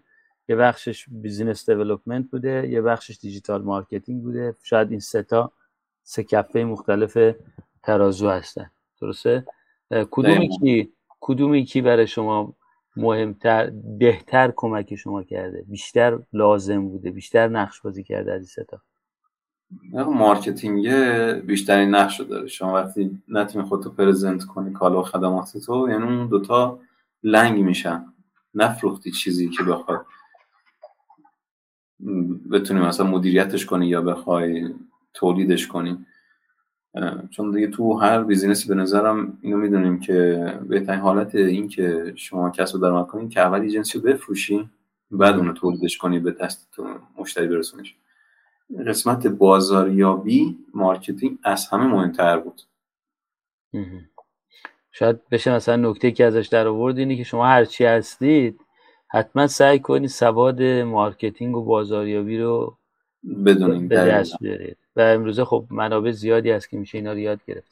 یه 0.50 0.56
بخشش 0.56 1.06
business 1.10 1.70
development 1.70 2.30
بوده 2.32 2.68
یه 2.70 2.82
بخشش 2.82 3.18
digital 3.22 3.62
marketing 3.62 4.24
بوده. 4.24 4.56
شاید 4.64 4.92
این 4.92 5.00
سه 5.00 5.24
تا 5.24 5.52
سه 6.04 6.24
کفه 6.24 6.64
مختلف 6.64 7.36
ترازو 7.84 8.30
هستن. 8.30 8.72
درسته؟ 9.02 9.46
کدومی 10.12 10.50
کی 10.60 10.92
کدومی 11.20 11.66
کی 11.66 11.82
برای 11.82 12.08
شما 12.08 12.54
مهمتر 12.96 13.70
بهتر 14.00 14.54
کمک 14.56 14.96
شما 14.96 15.24
کرده؟ 15.24 15.64
بیشتر 15.68 16.20
لازم 16.34 16.88
بوده؟ 16.90 17.12
بیشتر 17.12 17.48
نقش 17.48 17.82
بازی 17.82 18.04
کرده 18.04 18.34
از 18.34 18.40
این 18.42 18.48
سه 18.48 18.64
تا؟ 18.64 18.82
marketing 19.94 20.90
بیشترین 21.46 21.96
نقش 21.96 22.22
داره. 22.22 22.48
شما 22.48 22.74
وقتی 22.74 23.22
نتونی 23.28 23.66
خودتو 23.66 23.90
present 23.90 24.44
کنی 24.44 24.74
کالا 24.74 25.00
و 25.00 25.04
خدمات 25.04 25.58
تو 25.58 25.88
یعنی 25.90 26.04
اون 26.04 26.28
دوتا 26.28 26.80
لنگ 27.24 27.60
میشن. 27.60 28.06
نفروختی 28.54 29.12
چیزی 29.12 29.50
که 29.50 29.64
بخواد 29.64 30.06
بتونی 32.52 32.80
مثلا 32.80 33.08
مدیریتش 33.08 33.66
کنی 33.66 33.88
یا 33.88 34.02
بخوای 34.02 34.70
تولیدش 35.14 35.68
کنی. 35.68 36.06
چون 37.30 37.52
دیگه 37.52 37.68
تو 37.68 37.94
هر 37.94 38.24
business 38.24 38.63
ی 38.63 38.68
به 38.68 38.76
نظرم 38.76 39.38
اینو 39.42 39.58
می‌دونیم 39.58 40.00
که 40.00 40.60
بهترین 40.68 41.00
حالت 41.00 41.36
این 41.36 41.68
که 41.68 42.14
شما 42.16 42.50
کسب 42.50 42.82
درآمد 42.82 43.08
کنین 43.08 43.30
که 43.30 43.40
اول 43.40 43.68
جنسی 43.68 43.98
رو 43.98 44.04
بفروشی 44.04 44.70
بعد 45.12 45.36
اونو 45.36 45.54
تولیدش 45.54 45.98
کنی 45.98 46.20
به 46.20 46.32
دست 46.32 46.80
مشتری 47.18 47.48
برسونیش. 47.48 47.96
قسمت 48.88 49.28
بازاریابی 49.28 50.58
marketing 50.74 51.38
از 51.44 51.68
همه 51.68 51.88
مهمتر 51.88 52.40
بود. 52.40 52.62
شاید 54.92 55.30
بشه 55.30 55.54
مثلا 55.54 55.90
نکته 55.90 56.12
که 56.12 56.26
ازش 56.26 56.48
در 56.48 56.68
آورد 56.68 56.98
اینه 56.98 57.16
که 57.16 57.24
شما 57.24 57.48
هرچی 57.48 57.86
هستید 57.86 58.62
حتما 59.12 59.48
سعی 59.48 59.80
کنید 59.80 60.10
سواد 60.10 60.62
marketing 60.64 61.58
و 61.58 61.64
بازاریابی 61.64 62.38
رو 62.38 62.78
بدونید 63.46 63.90
به 63.90 63.96
دست 63.96 64.40
بیارید. 64.40 64.78
و 64.96 65.02
امروزه 65.02 65.46
خب 65.46 65.66
منابع 65.70 66.12
زیادی 66.12 66.52
هست 66.52 66.70
که 66.70 66.78
میشه 66.78 66.98
اینا 66.98 67.12
رو 67.12 67.18
یاد 67.18 67.40
گرفت 67.48 67.72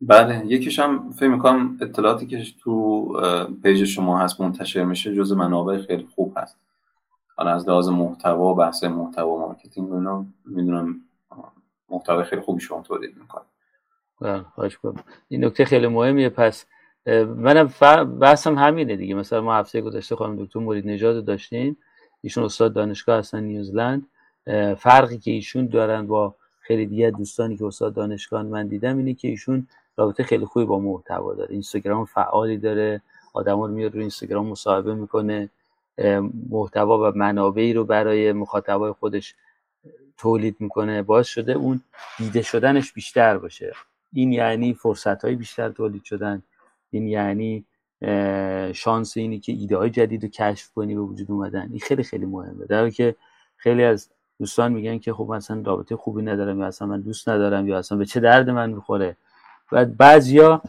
بله 0.00 0.46
یکیش 0.46 0.78
هم 0.78 1.10
فکر 1.10 1.28
می‌کنم 1.28 1.78
اطلاعاتی 1.80 2.26
که 2.26 2.44
تو 2.60 3.46
page 3.62 3.84
شما 3.84 4.18
هست 4.18 4.40
منتشر 4.40 4.84
میشه 4.84 5.14
جز 5.14 5.32
منابع 5.32 5.78
خیلی 5.78 6.08
خوب 6.14 6.32
هست. 6.36 6.58
حالا 7.36 7.50
از 7.50 7.68
لحاظ 7.68 7.88
محتوا 7.88 8.54
بحث 8.54 8.84
محتوا 8.84 9.38
marketing 9.38 9.92
اینا 9.92 10.26
می‌دونم 10.44 11.00
محتوا 11.88 12.22
خیلی 12.22 12.42
خوبی 12.42 12.60
شما 12.60 12.82
تولید 12.82 13.16
می‌کنه 13.16 13.44
بله 14.20 14.44
این 15.28 15.44
نکته 15.44 15.64
خیلی 15.64 15.86
مهمیه 15.86 16.28
پس 16.28 16.66
منم 17.06 17.70
بحثم 18.20 18.58
همینه 18.58 18.96
دیگه. 18.96 19.14
مثلا 19.14 19.40
ما 19.40 19.54
هفته 19.54 19.80
گذشته 19.80 20.16
خانم 20.16 20.44
دکتر 20.44 20.60
مرید 20.60 20.86
نژاد 20.86 21.24
داشتیم. 21.24 21.76
ایشون 22.22 22.44
استاد 22.44 22.72
دانشگاه 22.72 23.18
هستن 23.18 23.42
نیوزلند. 23.42 24.06
فرقی 24.78 25.18
که 25.18 25.30
ایشون 25.30 25.66
دارن 25.66 26.06
با 26.06 26.34
خیلی 26.60 26.86
دیگه 26.86 27.10
دوستانی 27.10 27.56
که 27.56 27.64
استاد 27.64 27.94
دانشگاه 27.94 28.42
من 28.42 28.66
دیدم 28.66 28.96
اینه 28.98 29.14
که 29.14 29.28
ایشون 29.28 29.66
رابطه 29.96 30.22
خیلی 30.22 30.44
خوبی 30.44 30.66
با 30.66 30.78
محتوا 30.78 31.34
داره. 31.34 31.52
اینستاگرام 31.52 32.04
فعالی 32.04 32.58
داره. 32.58 33.02
آدما 33.34 33.66
رو 33.66 33.72
میاد 33.72 33.94
رو 33.94 34.00
اینستاگرام 34.00 34.46
مصاحبه 34.46 34.94
می‌کنه. 34.94 35.50
محتوا 36.50 37.10
و 37.10 37.12
منابعی 37.18 37.72
رو 37.72 37.84
برای 37.84 38.32
مخاطبای 38.32 38.92
خودش 38.92 39.34
تولید 40.18 40.56
می‌کنه. 40.60 41.02
باعث 41.02 41.26
شده 41.26 41.52
اون 41.52 41.80
دیده 42.18 42.42
شدنش 42.42 42.92
بیشتر 42.92 43.38
باشه. 43.38 43.72
این 44.12 44.32
یعنی 44.32 44.74
فرصت 44.74 45.26
بیشتر 45.26 45.68
تولید 45.68 46.04
شدن. 46.04 46.42
این 46.94 47.08
یعنی 47.08 47.64
شانس 48.72 49.16
اینی 49.16 49.40
که 49.40 49.52
ایده 49.52 49.76
های 49.76 49.90
جدید 49.90 50.22
رو 50.22 50.28
کشف 50.28 50.70
کنی 50.70 50.94
به 50.94 51.00
وجود 51.00 51.30
اومدن. 51.30 51.68
این 51.70 51.80
خیلی 51.80 52.02
خیلی 52.02 52.26
مهمه. 52.26 52.64
در 52.66 52.90
که 52.90 53.16
خیلی 53.56 53.84
از 53.84 54.10
دوستان 54.38 54.72
میگن 54.72 54.98
که 54.98 55.12
خب 55.12 55.26
مثلا 55.30 55.62
رابطه 55.64 55.96
خوبی 55.96 56.22
ندارم 56.22 56.60
یا 56.60 56.66
اصلا 56.66 56.88
من 56.88 57.00
دوست 57.00 57.28
ندارم 57.28 57.68
یا 57.68 57.78
اصلا 57.78 57.98
به 57.98 58.04
چه 58.04 58.20
درد 58.20 58.50
من 58.50 58.70
می‌خوره. 58.70 59.16
و 59.72 59.84
بعضیا 59.84 60.62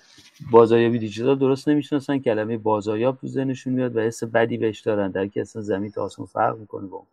بازاریابی 0.52 1.00
دیجیتال 1.00 1.40
درست 1.40 1.68
نمی‌شناسن 1.68 2.18
کلمه 2.18 2.58
بازاریاب 2.58 3.18
تو 3.18 3.28
ذهنشون 3.28 3.74
میاد 3.74 3.96
و 3.96 4.00
حس 4.00 4.24
بدی 4.24 4.58
بهش 4.58 4.80
دارن. 4.82 5.12
در 5.12 5.28
که 5.28 5.42
اصلا 5.42 5.62
زمین 5.62 5.92
تا 5.92 6.04
آسمون 6.04 6.26
فرق 6.26 6.58
می‌کنه 6.58 6.88
با 6.88 7.04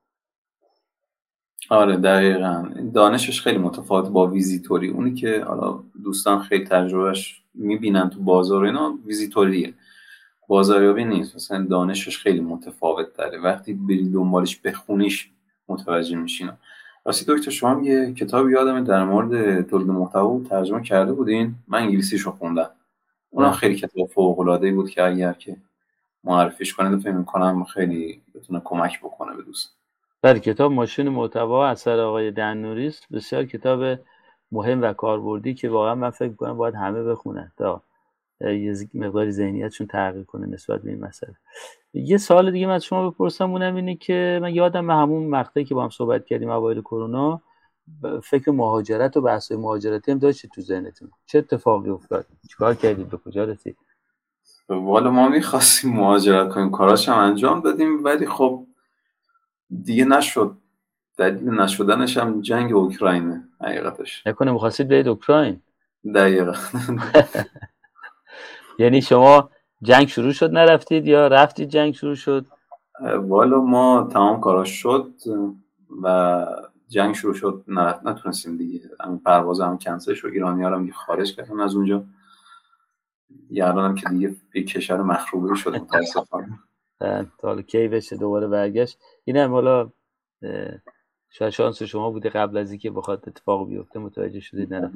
آره 1.71 1.97
دقیقا. 1.97 2.71
دانشش 2.95 3.41
خیلی 3.43 3.59
متفاوت 3.59 4.09
با 4.09 4.27
ویزیتوری. 4.27 4.89
اونی 4.89 5.15
که 5.15 5.45
حالا 5.45 5.83
دوستان 6.05 6.43
خیلی 6.43 6.65
تجربهش 6.65 7.43
می‌بینن 7.55 8.11
تو 8.11 8.21
بازار 8.21 8.65
اینا 8.65 8.99
ویزیتوریه. 9.07 9.75
بازاریابی 10.49 11.05
نیست. 11.05 11.35
مثلا 11.35 11.67
دانشش 11.71 12.19
خیلی 12.19 12.41
متفاوت 12.41 13.17
داره. 13.17 13.41
وقتی 13.41 13.75
بری 13.75 14.09
دنبالش 14.09 14.61
بخونیش 14.61 15.31
متوجه 15.69 16.17
میشین. 16.17 16.51
راستی 17.05 17.25
دکتر 17.29 17.51
شما 17.51 17.83
یه 17.83 18.13
کتاب 18.15 18.51
یادم 18.51 18.85
در 18.85 19.05
مورد 19.05 19.63
تولید 19.69 19.89
محتوا 19.89 20.41
ترجمه 20.51 20.83
کرده 20.83 21.13
بودین. 21.13 21.55
من 21.69 21.79
انگلیسیشو 21.79 22.31
خوندم. 22.31 22.71
اونم 23.31 23.53
خیلی 23.53 23.75
کتاب 23.75 24.09
فوق 24.09 24.39
العاده 24.41 24.73
بود 24.73 24.91
که 24.91 25.05
اگر 25.05 25.33
که 25.33 25.57
معرفیش 26.25 26.75
کنید 26.75 26.99
فکر 26.99 27.13
می‌کنم 27.13 27.65
خیلی 27.65 28.21
بتونه 28.35 28.63
کمک 28.65 29.01
بکنه 29.01 29.37
به 29.37 29.43
دوست 29.43 29.82
در 30.23 30.39
کتاب 30.39 30.73
ماشین 30.73 31.09
محتوا 31.09 31.67
اثر 31.69 32.01
آقای 32.01 32.31
دنوریست 32.31 33.07
بسیار 33.13 33.45
کتاب 33.45 33.99
مهم 34.53 34.83
و 34.83 34.93
کاربردی 34.93 35.55
که 35.55 35.69
واقعا 35.69 35.95
من 35.95 36.11
فکر 36.11 36.33
کنم 36.33 36.57
باید 36.57 36.75
همه 36.75 37.03
بخونن 37.03 37.53
تا 37.57 37.83
یه 38.41 38.75
مقداری 38.95 39.31
ذهنیتشون 39.31 39.87
تغییر 39.87 40.25
کنه 40.25 40.47
نسبت 40.47 40.83
به 40.83 40.91
این 40.91 41.01
مسئله. 41.01 41.35
یه 41.95 42.17
سال 42.17 42.51
دیگه 42.51 42.67
من 42.67 42.75
از 42.75 42.85
شما 42.85 43.11
بپرسم 43.11 43.51
اونم 43.51 43.75
اینه 43.75 43.95
که 43.95 44.39
من 44.43 44.55
یادم 44.55 44.91
همون 44.91 45.27
مقطعی 45.27 45.65
که 45.65 45.75
با 45.75 45.83
هم 45.83 45.91
صحبت 45.91 46.27
کردیم 46.27 46.51
اوایل 46.51 46.81
کرونا 46.81 47.41
فکر 48.23 48.51
مهاجرت 48.51 49.17
و 49.17 49.21
بحث 49.21 49.53
مهاجرتی 49.53 50.13
هم 50.13 50.19
داشتید 50.19 50.51
تو 50.51 50.61
ذهنتون. 50.61 51.11
چه 51.27 51.39
اتفاقی 51.39 51.91
افتاد؟ 51.91 52.27
چیکار 52.51 52.75
کردید؟ 52.75 53.09
به 53.09 53.17
کجا 53.17 53.45
رسید؟ 53.45 53.77
والا 54.69 55.11
ما 55.11 55.29
می‌خواستیم 55.29 55.93
مهاجرت 55.93 56.49
کنیم. 56.49 56.71
کاراش 56.71 57.09
انجام 57.09 57.61
بدیم 57.61 58.05
ولی 58.05 58.27
خب 58.27 58.67
دیگه 59.85 60.05
نشد. 60.05 60.57
دلیل 61.19 61.51
نشدنش 61.51 62.17
هم 62.19 62.41
جنگ 62.41 62.73
اوکراینه 62.73 63.49
حقیقتش. 63.61 64.27
نکنه 64.27 64.53
می‌خواستید 64.53 64.89
برید 64.89 65.09
اوکراین؟ 65.09 65.61
دقیقا. 66.15 66.53
یعنی 68.79 69.03
شما 69.03 69.51
جنگ 69.83 70.09
شروع 70.09 70.33
شد 70.33 70.51
نرفتید 70.51 71.07
یا 71.07 71.27
رفتید 71.27 71.69
جنگ 71.69 71.95
شروع 71.95 72.15
شد؟ 72.15 72.47
والا 73.17 73.61
ما 73.61 74.09
تمام 74.13 74.41
کاراش 74.41 74.71
شد 74.71 75.15
و 76.03 76.47
جنگ 76.89 77.15
شروع 77.15 77.35
شد 77.35 77.65
نرفت 77.69 78.07
نتونستیم 78.07 78.57
دیگه. 78.57 78.81
همین 79.01 79.19
پرواز 79.19 79.61
هم 79.61 79.79
کنسل 79.79 80.15
شد 80.15 80.29
ایرانی 80.33 80.63
ها 80.63 80.77
هم 80.77 80.91
خارج 80.91 81.37
کردن 81.37 81.61
از 81.61 81.75
اونجا. 81.75 82.05
هم 83.61 83.95
که 83.95 84.09
دیگه 84.09 84.37
یک 84.55 84.67
کشور 84.67 85.03
مخروبه 85.03 85.55
شد 85.55 85.77
متاسفانه. 85.77 86.59
حالا 87.43 87.63
کی 87.63 87.89
بشه 87.89 88.17
دوباره 88.17 88.47
برگشت. 88.47 88.99
این 89.25 89.37
هم 89.37 89.51
حالا 89.51 89.91
شاید 91.31 91.53
شانس 91.53 91.83
شما 91.83 92.11
بوده 92.11 92.29
قبل 92.29 92.57
از 92.57 92.71
اینکه 92.71 92.91
بخواد 92.91 93.25
اتفاق 93.27 93.69
بیفته 93.69 93.99
متوجه 93.99 94.41
شدید 94.41 94.75
نه 94.75 94.93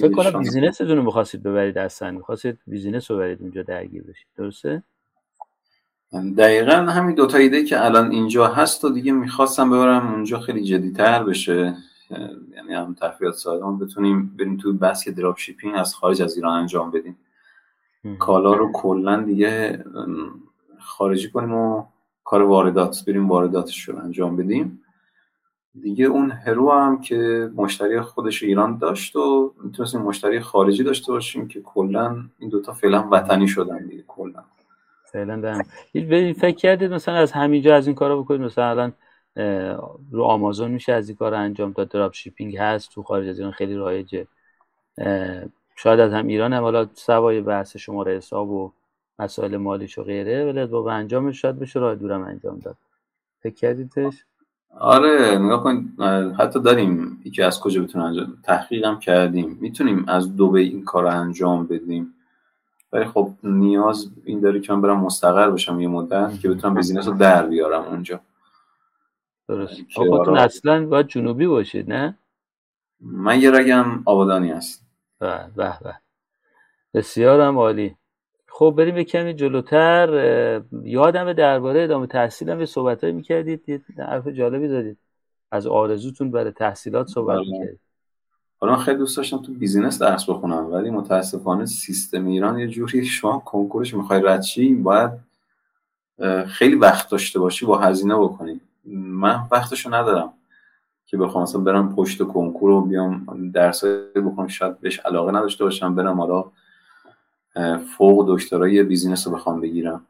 فکر 0.00 0.12
کنم 0.12 0.38
business 0.38 0.74
تون 0.74 0.88
رو 0.88 1.02
می‌خواستید 1.02 1.42
ببرید 1.42 1.78
اصلا 1.78 2.10
می‌خواستید 2.10 2.58
business 2.66 3.10
رو 3.10 3.16
ببرید 3.16 3.42
اونجا 3.42 3.62
درگیر 3.62 4.02
بشید. 4.02 4.26
درسته؟ 4.36 4.82
دقیقا 6.38 6.72
همین 6.72 7.14
دوتا 7.14 7.38
ایده 7.38 7.64
که 7.64 7.84
الان 7.84 8.10
اینجا 8.10 8.46
هست 8.46 8.84
و 8.84 8.90
دیگه 8.90 9.12
می‌خواستم 9.12 9.70
ببرم 9.70 10.12
اونجا 10.14 10.38
خیلی 10.38 10.64
جدیتر 10.64 11.22
بشه. 11.22 11.76
یعنی 12.56 12.74
هم 12.74 12.94
تحفیات 12.94 13.34
سازمان 13.34 13.78
بتونیم 13.78 14.36
بریم 14.36 14.56
توی 14.56 14.72
بحث 14.72 15.08
drop 15.08 15.38
shipping 15.38 15.74
از 15.76 15.94
خارج 15.94 16.22
از 16.22 16.36
ایران 16.36 16.58
انجام 16.58 16.90
بدیم. 16.90 17.16
کالا 18.18 18.54
رو 18.54 18.72
کلا 18.72 19.22
دیگه 19.22 19.84
خارجی 20.80 21.30
کنیم 21.30 21.54
و 21.54 21.84
کار 22.24 22.42
واردات 22.42 23.04
بریم 23.06 23.28
وارداتش 23.28 23.88
رو 23.88 23.98
انجام 23.98 24.36
بدیم. 24.36 24.82
دیگه 25.80 26.04
اون 26.04 26.30
هرو 26.30 26.72
هم 26.72 27.00
که 27.00 27.50
مشتری 27.54 28.00
خودش 28.00 28.42
ایران 28.42 28.78
داشت 28.78 29.16
و 29.16 29.54
می‌تونستیم 29.64 30.00
مشتری 30.00 30.40
خارجی 30.40 30.84
داشته 30.84 31.12
باشیم 31.12 31.48
که 31.48 31.60
کلا 31.60 32.24
این 32.38 32.50
دوتا 32.50 32.72
فعلا 32.72 33.08
وطنی 33.10 33.48
شدن 33.48 33.86
دیگه 33.86 34.04
کلا. 34.08 34.44
فعلا 35.12 35.40
دارم 35.40 35.62
فکر 36.32 36.56
کردید 36.56 36.92
مثلا 36.92 37.14
از 37.14 37.32
همینجا 37.32 37.76
از 37.76 37.86
این 37.86 37.96
کارا 37.96 38.22
بکنید؟ 38.22 38.40
مثلا 38.40 38.92
رو 40.12 40.22
آمازون 40.22 40.70
میشه 40.70 40.92
از 40.92 41.08
این 41.08 41.16
کار 41.16 41.34
انجام 41.34 41.72
داد 41.72 41.88
دراپ 41.88 42.14
شیپینگ 42.14 42.56
هست 42.56 42.90
تو 42.90 43.02
خارج 43.02 43.28
از 43.28 43.38
ایران 43.38 43.52
خیلی 43.52 43.74
رایجه. 43.74 44.26
شاید 45.76 46.00
از 46.00 46.12
هم 46.12 46.26
ایران 46.26 46.52
هم 46.52 46.62
حالا 46.62 46.86
سوای 46.94 47.40
بحث 47.40 47.76
شماره 47.76 48.16
حساب 48.16 48.50
و 48.50 48.72
مسائل 49.20 49.56
مالیش 49.56 49.98
و 49.98 50.02
غیره 50.02 50.52
ولی 50.52 50.66
با 50.66 50.92
انجامش 50.92 51.40
شاید 51.40 51.58
بشه 51.58 51.80
راه 51.80 51.94
دورم 51.94 52.22
انجام 52.22 52.58
داد. 52.58 52.76
فکر 53.40 53.54
کردیدش 53.54 54.24
آره 54.78 55.38
نگاه 55.38 55.62
کن 55.62 55.92
حتی 56.38 56.60
داریم 56.60 57.20
یکی 57.24 57.42
از 57.42 57.60
کجا 57.60 57.82
بتونیم 57.82 58.06
انجام 58.06 58.38
تحقیقم 58.42 58.98
کردیم. 58.98 59.58
می‌تونیم 59.60 60.04
از 60.08 60.36
دوبه 60.36 60.60
این 60.60 60.84
کار 60.84 61.02
رو 61.02 61.20
انجام 61.20 61.66
بدیم. 61.66 62.14
ولی 62.92 63.04
خب 63.04 63.30
نیاز 63.42 64.10
این 64.24 64.40
داره 64.40 64.60
که 64.60 64.72
من 64.72 64.80
برم 64.80 65.00
مستقر 65.00 65.50
بشم 65.50 65.80
یه 65.80 65.88
مدت 65.88 66.40
که 66.40 66.48
بتونم 66.48 66.74
بیزینس 66.74 67.08
رو 67.08 67.14
در 67.14 67.46
بیارم 67.46 67.82
اونجا. 67.82 68.20
درست. 69.48 69.80
خودتون 69.94 70.38
اصلا 70.38 70.86
باید 70.86 71.06
جنوبی 71.06 71.46
باشید 71.46 71.92
نه؟ 71.92 72.18
من 73.00 73.40
یه 73.40 73.50
رگم 73.50 74.02
آبادانی 74.04 74.50
هست 74.50 74.82
به 75.18 75.50
به 75.56 75.78
بسیارم 76.94 77.58
عالی. 77.58 77.96
خب 78.52 78.74
بریم 78.78 78.94
به 78.94 79.04
کمی 79.04 79.34
جلوتر 79.34 80.08
یادم 80.82 81.32
درباره 81.32 81.82
ادامه 81.82 82.06
تحصیلم 82.06 82.60
یه 82.60 82.66
صحبتایی 82.66 83.12
می‌کردید 83.12 83.68
یه 83.68 83.80
حرف 83.98 84.28
جالبی 84.28 84.68
دادید 84.68 84.98
از 85.50 85.66
آرزوتون 85.66 86.30
برای 86.30 86.52
تحصیلات 86.52 87.06
صحبت 87.06 87.36
بله. 87.36 87.50
می‌کردید. 87.50 87.80
حالا 88.58 88.76
خیلی 88.76 88.98
دوست 88.98 89.16
داشتم 89.16 89.38
تو 89.38 89.52
بیزینس 89.52 90.02
درس 90.02 90.30
بخونم 90.30 90.72
ولی 90.72 90.90
متاسفانه 90.90 91.66
سیستم 91.66 92.26
ایران 92.26 92.58
یه 92.58 92.68
جوری 92.68 93.04
شما 93.20 93.38
کنکورش 93.38 93.94
می‌خوای 93.94 94.22
رد 94.24 94.44
باید 94.82 95.10
خیلی 96.46 96.74
وقت 96.74 97.10
داشته 97.10 97.38
باشی 97.38 97.66
با 97.66 97.78
هزینه 97.78 98.16
بکنی. 98.16 98.60
من 98.84 99.46
وقتشو 99.50 99.94
ندارم 99.94 100.32
که 101.06 101.16
بخوام 101.16 101.42
مثلا 101.42 101.60
برم 101.60 101.94
پشت 101.94 102.22
کنکور 102.22 102.70
و 102.70 102.80
بیام 102.80 103.50
درس 103.54 103.84
بخونم 104.16 104.48
شاید 104.48 104.80
بهش 104.80 104.98
علاقه 104.98 105.32
نداشته 105.32 105.64
باشم 105.64 105.94
برم 105.94 106.20
حالا 106.20 106.44
فوق 107.96 108.36
دکترای 108.36 108.82
business 108.82 109.26
رو 109.26 109.32
بخوام 109.34 109.60
بگیرم. 109.60 110.06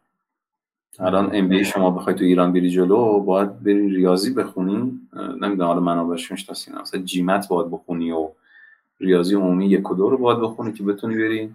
الان 0.99 1.31
MBA 1.33 1.65
شما 1.65 1.91
بخوای 1.91 2.17
تو 2.17 2.25
ایران 2.25 2.53
بری 2.53 2.71
جلو 2.71 3.21
باید 3.21 3.63
بری 3.63 3.89
ریاضی 3.89 4.35
بخونی. 4.35 5.01
نمی‌دونم 5.41 5.67
حالا 5.67 5.81
منابعش 5.81 6.31
می‌شناسین 6.31 6.75
مثلا 6.79 7.03
GMAT 7.03 7.49
باید 7.49 7.71
بخونی 7.71 8.13
و 8.13 8.29
ریاضی 9.01 9.35
عمومی 9.35 9.67
یک 9.67 9.91
و 9.91 9.95
دو 9.95 10.11
رو 10.11 10.19
باید 10.19 10.41
بخونی 10.41 10.73
که 10.73 10.83
بتونی 10.83 11.15
بری 11.15 11.55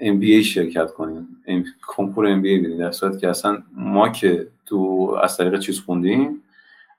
MBA 0.00 0.44
شرکت 0.44 0.90
کنی. 0.90 1.26
کنکور 1.86 2.26
MBA 2.26 2.76
در 2.76 2.90
صورت 2.92 3.18
که 3.18 3.28
اصلا 3.28 3.62
ما 3.72 4.08
که 4.08 4.48
تو 4.66 4.76
از 5.22 5.36
طریق 5.36 5.58
چیز 5.58 5.80
خوندیم 5.80 6.42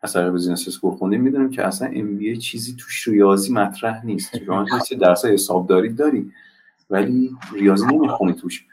از 0.01 0.13
طریق 0.13 0.31
business 0.31 0.67
school 0.67 0.91
خوندیم 0.91 1.21
می‌دونیم 1.21 1.49
که 1.49 1.67
اصلا 1.67 1.87
MBA 1.87 2.37
چیزی 2.37 2.75
توش 2.79 3.07
ریاضی 3.07 3.53
مطرح 3.53 4.05
نیست. 4.05 4.37
شما 4.37 4.65
درس 5.01 5.25
حسابداری 5.25 5.89
داری. 5.93 6.31
ولی 6.89 7.31
ریاضی 7.53 7.85
نمی‌خونی 7.85 8.33
توش. 8.33 8.65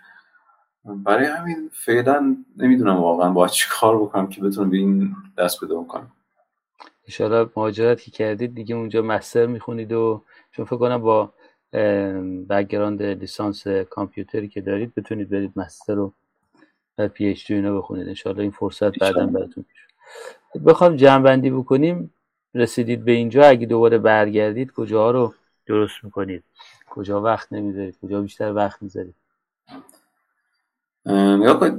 برای 0.84 1.26
همین 1.26 1.70
فعلا 1.72 2.36
نمی‌دونم 2.56 2.96
واقعا 2.96 3.30
باید 3.30 3.50
چی 3.50 3.66
کار 3.70 3.98
بکنم 3.98 4.26
که 4.26 4.40
بتونم 4.40 4.70
به 4.70 4.76
این 4.76 5.16
دست 5.38 5.60
پیدا 5.60 5.82
کنم 5.82 6.12
انشاءالله 7.08 7.50
مهاجرت 7.56 8.00
که 8.00 8.10
کردید 8.10 8.54
دیگه 8.54 8.74
اونجا 8.74 9.02
master 9.02 9.46
می‌خونید 9.46 9.92
و 9.92 10.24
چون 10.50 10.64
فکر 10.64 10.76
کنم 10.76 10.98
با 10.98 11.32
background 12.50 13.02
لیسانس 13.02 13.66
کامپیوتری 13.66 14.48
که 14.48 14.60
دارید 14.60 14.94
بتونید 14.94 15.28
برید 15.30 15.52
master 15.56 15.94
رو 15.94 16.12
و 16.98 17.08
پی 17.08 17.26
اچ 17.26 17.46
دی 17.46 17.54
اینا 17.54 17.78
بخونید. 17.78 18.08
انشاءالله 18.08 18.42
این 18.42 18.50
فرصت 18.50 18.98
بعدا 18.98 19.26
براتون 19.26 19.64
پیش 19.64 19.78
بخوام 20.64 20.96
جمع 20.96 21.24
بندی 21.24 21.50
بکنیم 21.50 22.14
رسیدید 22.54 23.04
به 23.04 23.12
اینجا. 23.12 23.44
اگه 23.44 23.66
دوباره 23.66 23.98
برگردید 23.98 24.72
کجاها 24.72 25.10
رو 25.10 25.34
درست 25.66 26.04
می‌کنید؟ 26.04 26.44
کجا 26.94 27.22
وقت 27.22 27.52
نمی‌ذارید 27.52 27.98
کجا 28.02 28.20
بیشتر 28.20 28.52
وقت 28.52 28.82
می‌ذارید 28.82 29.14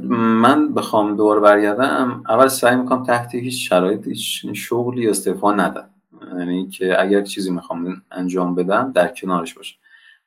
من 0.08 0.74
بخوام 0.74 1.16
دور 1.16 1.40
برگردم 1.40 2.24
اول 2.30 2.48
سعی 2.48 2.76
می‌کنم 2.76 3.04
تحت 3.04 3.36
هیچ 3.36 3.70
شرایط 3.70 4.08
هیچ 4.08 4.46
شغلی 4.54 5.10
استعفا 5.10 5.52
ندم. 5.52 5.90
یعنی 6.38 6.68
که 6.68 7.02
اگر 7.02 7.22
چیزی 7.22 7.52
می‌خوام 7.52 8.02
انجام 8.12 8.56
بدم 8.56 8.92
در 8.92 9.08
کنارش 9.08 9.54
باشه. 9.54 9.76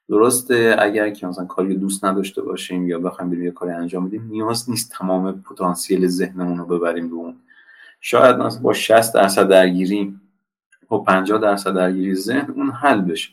درسته 0.08 0.76
اگر 0.78 1.10
که 1.10 1.26
مثلا 1.26 1.44
کاری 1.44 1.76
دوست 1.76 2.04
نداشته 2.04 2.42
باشیم 2.42 2.88
یا 2.88 2.98
بخوایم 2.98 3.30
بریم 3.30 3.44
یه 3.44 3.50
کاری 3.50 3.72
انجام 3.72 4.06
بدیم 4.06 4.26
نیاز 4.30 4.70
نیست 4.70 4.92
تمام 4.92 5.42
پتانسیل 5.42 6.08
ذهنمون 6.08 6.58
رو 6.58 6.66
ببریم 6.66 7.08
به 7.08 7.14
اون. 7.14 7.36
شاید 8.00 8.36
با 8.62 8.72
60 8.72 9.14
درصد 9.14 9.48
درگیری 9.48 10.20
با 10.88 10.98
50 10.98 11.38
درصد 11.38 11.74
درگیری 11.74 12.14
ذهن 12.14 12.50
اون 12.50 12.70
حل 12.70 13.00
بشه. 13.00 13.30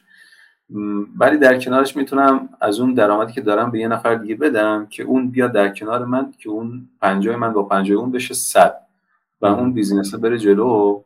ولی 1.18 1.38
در 1.38 1.60
کنارش 1.60 1.96
می‌تونم 1.96 2.50
از 2.62 2.80
اون 2.80 2.94
درآمدی 2.94 3.34
که 3.34 3.42
دارم 3.42 3.72
به 3.72 3.80
یه 3.80 3.88
نفر 3.88 4.16
دیگه 4.16 4.36
بدم 4.36 4.86
که 4.86 5.04
اون 5.04 5.32
بیاد 5.32 5.52
در 5.52 5.70
کنار 5.70 6.06
من 6.06 6.34
که 6.38 6.50
اون 6.50 6.90
50 7.02 7.36
من 7.36 7.54
با 7.54 7.64
50 7.64 8.00
اون 8.00 8.12
بشه 8.12 8.34
100 8.34 8.82
و 9.42 9.46
اون 9.46 9.74
بیزینس 9.74 10.16
بره 10.16 10.38
جلو. 10.38 11.04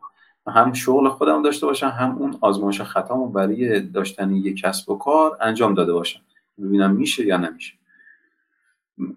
هم 0.48 0.74
شغل 0.74 1.10
خودم 1.10 1.42
داشته 1.42 1.66
باشم 1.66 1.88
هم 1.88 2.18
اون 2.18 2.38
آزمایش 2.42 2.82
خطامو 2.82 3.28
برای 3.28 3.80
داشتن 3.80 4.36
یک 4.36 4.62
کسب 4.62 4.90
و 4.90 4.98
کار 4.98 5.38
انجام 5.42 5.74
داده 5.74 5.94
باشم. 5.94 6.20
ببینم 6.62 6.92
میشه 6.92 7.26
یا 7.26 7.38
نمیشه. 7.38 7.74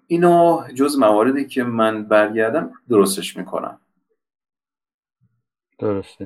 اینو 0.07 0.63
جز 0.75 0.99
مواردی 0.99 1.47
که 1.47 1.65
من 1.65 2.05
برگردم 2.05 2.73
درستش 2.89 3.37
می‌کنم. 3.37 3.79
درسته. 5.79 6.25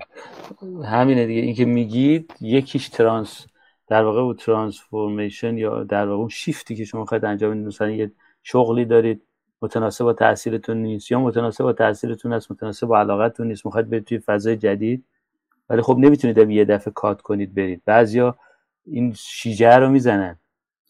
همینه 0.84 1.26
دیگه. 1.26 1.40
اینکه 1.40 1.64
میگید 1.64 2.34
یکیش 2.40 2.88
ترانس. 2.88 3.46
در 3.86 4.04
واقع 4.04 4.20
اون 4.20 4.36
ترانسفورمیشن 4.36 5.58
یا 5.58 5.84
در 5.84 6.06
واقع 6.08 6.18
اون 6.18 6.28
شیفتی 6.28 6.76
که 6.76 6.84
شما 6.84 7.04
خواهید 7.04 7.24
انجام 7.24 7.50
بدید 7.50 7.66
مثلا 7.66 7.90
یه 7.90 8.12
شغلی 8.42 8.84
دارید 8.84 9.22
متناسب 9.62 10.04
با 10.04 10.12
تحصیلتون 10.12 10.76
نیست 10.76 11.10
یا 11.10 11.20
متناسب 11.20 11.64
با 11.64 11.72
تحصیلتون 11.72 12.32
است 12.32 12.50
متناسب 12.50 12.86
با 12.86 12.98
علاقتون 12.98 13.46
نیست 13.48 13.66
می‌خواید 13.66 13.90
برید 13.90 14.04
توی 14.04 14.18
فضای 14.18 14.56
جدید 14.56 15.04
ولی 15.70 15.82
خب 15.82 15.96
نمی‌تونید 15.98 16.50
یه 16.50 16.64
دفعه 16.64 16.92
کات 16.92 17.20
کنید 17.22 17.54
برید. 17.54 17.82
بعضیا 17.84 18.36
این 18.86 19.12
شیجه 19.16 19.76
رو 19.76 19.88
می‌زنن. 19.90 20.38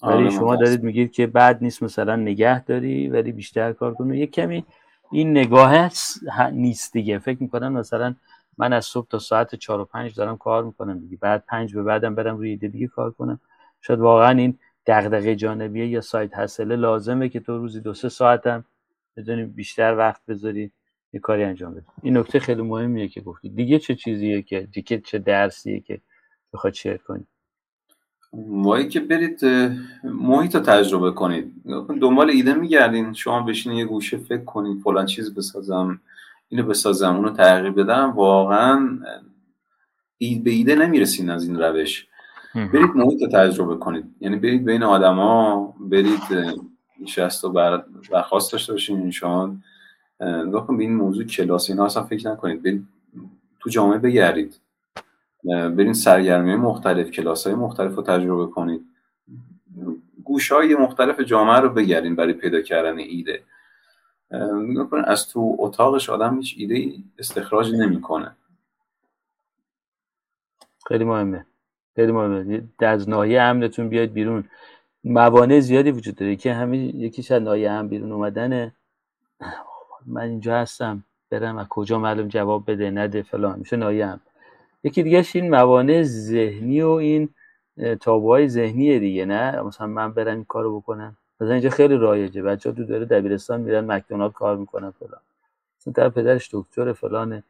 ولی 0.03 0.31
شما 0.31 0.57
دارید 0.57 0.83
میگید 0.83 1.12
که 1.12 1.27
بعد 1.27 1.59
نیست 1.62 1.83
مثلا 1.83 2.16
نگه 2.16 2.65
داری 2.65 3.09
ولی 3.09 3.33
بیشتر 3.33 3.73
کار 3.73 3.95
کنی 3.95 4.19
یه 4.19 4.27
کمی 4.27 4.65
این 5.12 5.31
نگاه 5.31 5.91
نیست 6.53 6.93
دیگه. 6.93 7.19
فکر 7.19 7.43
می‌کنم 7.43 7.73
مثلا 7.73 8.15
من 8.59 8.72
از 8.72 8.85
صبح 8.85 9.09
تا 9.09 9.18
ساعت 9.18 9.55
چهار 9.55 9.81
و 9.81 9.85
پنج 9.85 10.14
دارم 10.14 10.36
کار 10.36 10.64
می‌کنم 10.64 10.98
دیگه. 10.98 11.16
بعد 11.16 11.44
پنج 11.48 11.74
به 11.74 11.82
بعدم 11.82 12.14
برم 12.14 12.36
روی 12.36 12.51
ایده 12.51 12.68
دیگه 12.68 12.86
کار 12.86 13.10
کنم. 13.10 13.40
شاید 13.81 14.01
واقعا 14.01 14.39
این 14.39 14.59
دغدغه 14.86 15.36
جانبیه 15.36 15.86
یا 15.86 16.01
سایت 16.01 16.39
حسله 16.39 16.76
لازمه 16.76 17.28
که 17.28 17.40
تو 17.40 17.59
روزی 17.59 17.81
دو 17.81 17.94
سه 17.94 18.09
ساعتم 18.09 18.64
بدونی 19.16 19.44
بیشتر 19.44 19.97
وقت 19.97 20.22
بذاری 20.28 20.70
یه 21.12 21.20
کاری 21.20 21.44
انجام 21.44 21.74
بدی. 21.74 21.86
این 22.02 22.16
نکته 22.16 22.39
خیلی 22.40 22.62
مهمیه 22.62 23.09
که 23.09 23.20
گفتی. 23.20 23.48
دیگه 23.48 23.78
چه 23.78 23.94
چیزیه 23.94 24.43
که 24.43 24.68
دیگه 24.72 24.98
چه 24.98 25.18
درسیه 25.18 25.81
که 25.81 26.01
بخواد 26.52 26.72
شیر 26.72 26.97
کنی؟ 26.97 27.26
وای 28.32 28.89
که 28.89 29.01
برید 29.01 29.44
محیط 30.05 30.55
رو 30.55 30.60
تجربه 30.60 31.10
کنید. 31.10 31.52
دنبال 32.01 32.31
ایده 32.31 32.55
میگردین. 32.55 33.12
شما 33.12 33.43
بشین 33.43 33.72
یه 33.72 33.85
گوشه 33.85 34.16
فکر 34.16 34.44
کنید 34.44 34.82
فلان 34.82 35.06
چیز 35.06 35.35
بسازم. 35.35 36.01
اینو 36.55 36.66
بسازم 36.66 37.16
اونو 37.16 37.31
تغییر 37.31 37.70
بدم 37.70 38.10
واقعا 38.10 38.98
اید 40.18 40.44
به 40.44 40.51
ایده 40.51 40.74
نمی‌رسین 40.74 41.31
از 41.31 41.48
این 41.48 41.59
روش. 41.60 42.06
برید 42.55 42.90
محیط 42.94 43.22
رو 43.22 43.28
تجربه 43.28 43.76
کنید. 43.76 44.05
یعنی 44.20 44.36
برید 44.36 44.64
بین 44.64 44.82
آدما 44.82 45.74
برید 45.81 46.20
نشست 47.01 47.44
و 47.44 47.52
برخواست 48.12 48.52
داشته 48.52 48.72
باشین 48.72 49.01
انشان 49.01 49.62
نگاه 50.20 50.66
به 50.66 50.82
این 50.82 50.94
موضوع 50.94 51.24
کلاس 51.24 51.70
اینا 51.70 51.85
اصلا 51.85 52.02
فکر 52.02 52.31
نکنید. 52.31 52.62
برید 52.62 52.86
تو 53.60 53.70
جامعه 53.70 53.98
بگردید. 53.98 54.60
برین 55.44 55.93
سرگرمی 55.93 56.56
مختلف 56.56 57.10
کلاس 57.10 57.47
های 57.47 57.56
مختلف 57.56 57.94
رو 57.94 58.02
تجربه 58.02 58.52
کنید. 58.52 58.81
گوش 60.24 60.52
های 60.52 60.74
مختلف 60.74 61.20
جامعه 61.20 61.60
رو 61.60 61.68
بگردین 61.68 62.16
برای 62.16 62.32
پیدا 62.32 62.60
کردن 62.60 62.98
ایده. 62.98 63.43
از 65.06 65.28
تو 65.28 65.56
اتاقش 65.59 66.11
آدم 66.11 66.36
هیچ 66.36 66.55
ایده 66.59 66.93
استخراج 67.19 67.73
نمی‌کنه. 67.74 68.36
خیلی 70.89 71.05
مهمه. 71.05 71.47
خیلی 71.97 72.12
مهمه. 72.12 72.62
از 72.78 73.09
ناحیه 73.09 73.43
امنتون 73.43 73.89
بیاید 73.89 74.12
بیرون. 74.12 74.44
موانع 75.05 75.61
زیادی 75.61 75.90
وجود 75.90 76.15
داره. 76.15 76.36
که 76.36 76.55
همین 76.55 77.01
یکیش 77.01 77.31
از 77.31 77.43
ناحیه 77.43 77.70
امن 77.70 77.89
بیرون 77.89 78.12
اومدنه. 78.12 78.74
من 80.06 80.23
اینجا 80.23 80.56
هستم. 80.56 81.05
برم 81.31 81.59
از 81.59 81.69
کجا 81.69 81.98
معلوم 81.98 82.28
جواب 82.28 82.70
بده 82.70 82.90
نده 82.90 83.23
فلان. 83.23 83.59
میشه 83.59 83.77
ناحیه 83.77 84.06
امن. 84.06 84.20
یکی 84.85 85.02
دیگه 85.02 85.24
این 85.35 85.51
موانع 85.51 86.02
ذهنی 86.02 86.82
و 86.82 86.89
این 86.89 87.28
تابوهای 88.01 88.48
ذهنی 88.48 88.98
دیگه 88.98 89.24
نه؟ 89.24 89.61
مثلا 89.62 89.86
من 89.86 90.12
برم 90.12 90.35
این 90.35 90.44
کارو 90.44 90.81
بکنم. 90.81 91.16
مثلا 91.40 91.52
اینجا 91.52 91.70
خیلی 91.70 91.97
رایجه. 91.97 92.43
بچه 92.43 92.70
ها 92.70 92.77
تو 92.77 92.85
داره 92.85 93.05
دبیرستان 93.05 93.61
میرن 93.61 93.85
مکدونالد 93.85 94.32
کار 94.32 94.56
می‌کنن 94.56 94.90
فلان. 94.90 95.20
مثلا 95.81 95.93
در 95.93 96.09
پدرش 96.09 96.48
دکتر 96.52 96.93
فلانه 96.93 97.43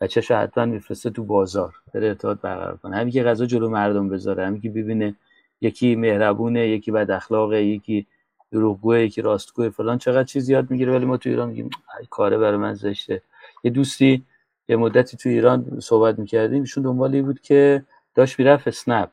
بچه‌شو 0.00 0.34
حتما 0.36 0.64
میفرسته 0.64 1.10
تو 1.10 1.24
بازار. 1.24 1.74
بره 1.94 2.06
ارتباط 2.08 2.40
برقرار 2.40 2.76
کنه. 2.76 2.96
همین 2.96 3.12
که 3.12 3.22
غذا 3.22 3.46
جلو 3.46 3.68
مردم 3.68 4.08
بذاره. 4.08 4.46
همین 4.46 4.60
که 4.60 4.70
ببینه 4.70 5.14
یکی 5.60 5.96
مهربونه 5.96 6.68
یکی 6.68 6.90
بد 6.90 7.10
اخلاقه 7.10 7.62
یکی 7.62 8.06
دروغگوه 8.52 9.00
یکی 9.00 9.22
راستگوه 9.22 9.68
فلان. 9.68 9.98
چقدر 9.98 10.24
چیز 10.24 10.48
یاد 10.48 10.70
می‌گیره. 10.70 10.92
ولی 10.92 11.04
ما 11.04 11.16
تو 11.16 11.30
ایران 11.30 11.48
میگیم 11.48 11.70
کاره 12.10 12.38
برای 12.38 12.56
من 12.56 12.74
زشته. 12.74 13.22
یه 13.64 13.70
دوستی 13.70 14.24
یه 14.68 14.76
مدتی 14.76 15.16
تو 15.16 15.28
ایران 15.28 15.80
صحبت 15.80 16.18
می‌کردیم. 16.18 16.60
ایشون 16.60 16.82
دنبالی 16.84 17.22
بود 17.22 17.40
که 17.40 17.84
داشت 18.14 18.38
می‌رفت 18.38 18.68
اسنپ. 18.68 19.10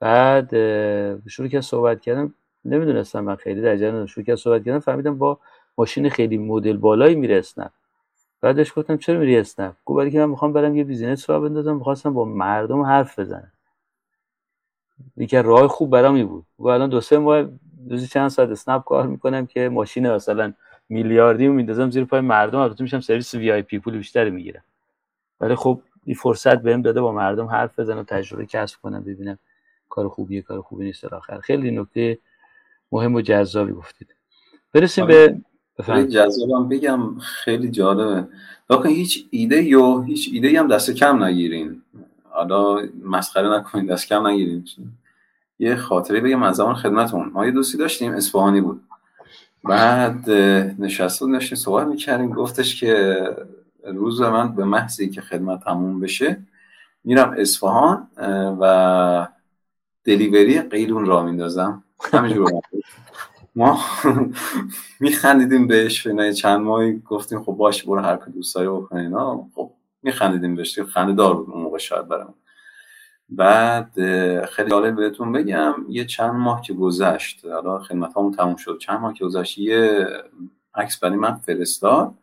بعد 0.00 0.50
شروع 1.28 1.48
که 1.48 1.60
صحبت 1.60 2.00
کردم 2.00 2.34
نمی‌دونستم 2.64 3.20
من 3.20 3.36
خیلی 3.36 3.60
در 3.60 3.76
جریان 3.76 4.06
شروع 4.06 4.26
که 4.26 4.36
صحبت 4.36 4.64
کردم 4.64 4.78
فهمیدم 4.78 5.18
با 5.18 5.38
ماشین 5.78 6.08
خیلی 6.08 6.38
مدل 6.38 6.76
بالایی 6.76 7.14
میره 7.14 7.38
اسنپ. 7.38 7.70
بعدش 8.40 8.72
گفتم 8.76 8.96
چرا 8.96 9.18
میری 9.18 9.36
اسنپ؟ 9.38 9.74
گفت 9.84 9.96
برای 9.98 10.10
که 10.10 10.18
من 10.18 10.30
می‌خوام 10.30 10.52
برم 10.52 10.76
یه 10.76 10.84
business 10.84 11.30
راه 11.30 11.40
بندازم 11.40 11.76
می‌خواستم 11.76 12.14
با 12.14 12.24
مردم 12.24 12.82
حرف 12.82 13.18
بزنم. 13.18 13.52
یکی 15.16 15.36
راه 15.36 15.68
خوب 15.68 15.90
برام 15.90 16.26
بود. 16.26 16.46
و 16.58 16.68
الان 16.68 16.88
دو 16.88 17.00
سه 17.00 17.18
ماه 17.18 17.44
روزی 17.90 18.06
چند 18.06 18.28
ساعت 18.28 18.48
اسنپ 18.48 18.84
کار 18.84 19.06
می‌کنم 19.06 19.46
که 19.46 19.68
ماشین 19.68 20.10
مثلا 20.10 20.52
میلیاردی 20.88 21.48
میندازم 21.48 21.90
زیر 21.90 22.04
پای 22.04 22.20
مردم 22.20 22.58
البته 22.58 22.82
میشم 22.82 23.00
سرویس 23.00 23.34
وی 23.34 23.52
آی 23.52 23.62
پی 23.62 23.78
پول 23.78 23.96
بیشتری 23.96 24.30
می‌گیرم. 24.30 24.62
ولی 25.40 25.54
خب 25.54 25.80
این 26.04 26.16
فرصت 26.16 26.58
بهم 26.62 26.82
داده 26.82 27.00
با 27.00 27.12
مردم 27.12 27.46
حرف 27.46 27.78
بزنم 27.78 28.02
تجربه 28.02 28.46
کسب 28.46 28.80
کنم 28.82 29.02
ببینم 29.02 29.38
کار 29.88 30.08
خوبیه 30.08 30.42
کار 30.42 30.60
خوبی 30.60 30.84
نیست 30.84 31.04
آخر. 31.04 31.40
خیلی 31.40 31.70
نکته 31.70 32.18
مهم 32.92 33.14
و 33.14 33.20
جذابی 33.20 33.72
گفتید. 33.72 34.14
برسیم 34.72 35.06
به 35.06 35.40
آره. 35.78 35.94
خیلی 35.94 36.08
جذابم 36.08 36.68
بگم 36.68 37.18
خیلی 37.18 37.70
جالبه. 37.70 38.28
واقعا 38.70 38.92
هیچ 38.92 39.26
ایده 39.30 39.62
یا 39.62 40.00
هیچ 40.00 40.30
ایده 40.32 40.58
هم 40.58 40.68
دست 40.68 40.90
کم 40.90 41.24
نگیرین. 41.24 41.82
حالا 42.30 42.88
مسخره 43.04 43.58
نکنین 43.58 43.86
دست 43.86 44.06
کم 44.06 44.26
نگیرین. 44.26 44.64
یه 45.58 45.76
خاطره 45.76 46.20
بگم 46.20 46.42
از 46.42 46.56
زمان 46.56 46.74
خدمتمون 46.74 47.28
ما 47.28 47.46
یه 47.46 47.52
دوستی 47.52 47.78
داشتیم 47.78 48.12
اصفهانی 48.12 48.60
بود. 48.60 48.82
بعد 49.64 50.30
نشست 50.78 51.22
و 51.22 51.32
داشتیم 51.32 51.58
صحبت 51.58 51.86
می‌کردیم. 51.86 52.32
گفتش 52.32 52.80
که 52.80 53.18
روز 53.84 54.20
من 54.20 54.54
به 54.54 54.64
محضی 54.64 55.10
که 55.10 55.20
خدمت 55.20 55.64
تموم 55.64 56.00
بشه 56.00 56.42
میرم 57.04 57.34
اصفهان 57.38 58.08
و 58.60 59.28
دلیوری 60.04 60.60
قیلون 60.60 61.06
را 61.06 61.22
میندازم. 61.22 61.84
همینجور. 62.12 62.61
ما 63.54 63.80
میخندیدیم 65.00 65.66
بهش 65.66 66.06
نه 66.06 66.32
چند 66.32 66.60
ماهی 66.60 66.98
گفتیم 66.98 67.42
خب 67.42 67.52
باش 67.52 67.82
برو 67.82 68.00
هر 68.00 68.16
که 68.16 68.30
دوست 68.30 68.54
داری 68.54 68.68
بکنی 68.68 69.00
اینا. 69.00 69.48
خب 69.54 69.72
میخندیدیم 70.02 70.54
بهش 70.54 70.78
خنده 70.80 71.12
دار 71.12 71.34
بود 71.34 71.50
اون 71.54 71.62
موقع 71.62 71.78
شاید 71.78 72.08
برام. 72.08 72.34
بعد 73.28 73.92
خیلی 74.44 74.70
جالب 74.70 74.96
بهتون 74.96 75.32
بگم 75.32 75.74
یه 75.88 76.04
چند 76.04 76.34
ماه 76.34 76.62
که 76.62 76.72
گذشت 76.74 77.44
حالا 77.46 77.78
خدمت 77.78 78.16
همون 78.16 78.32
تموم 78.32 78.56
شد. 78.56 78.78
چند 78.78 79.00
ماه 79.00 79.14
که 79.14 79.24
گذشت 79.24 79.58
یه 79.58 80.06
عکس 80.74 80.98
برای 80.98 81.16
من 81.16 81.34
فرستاد 81.34 82.14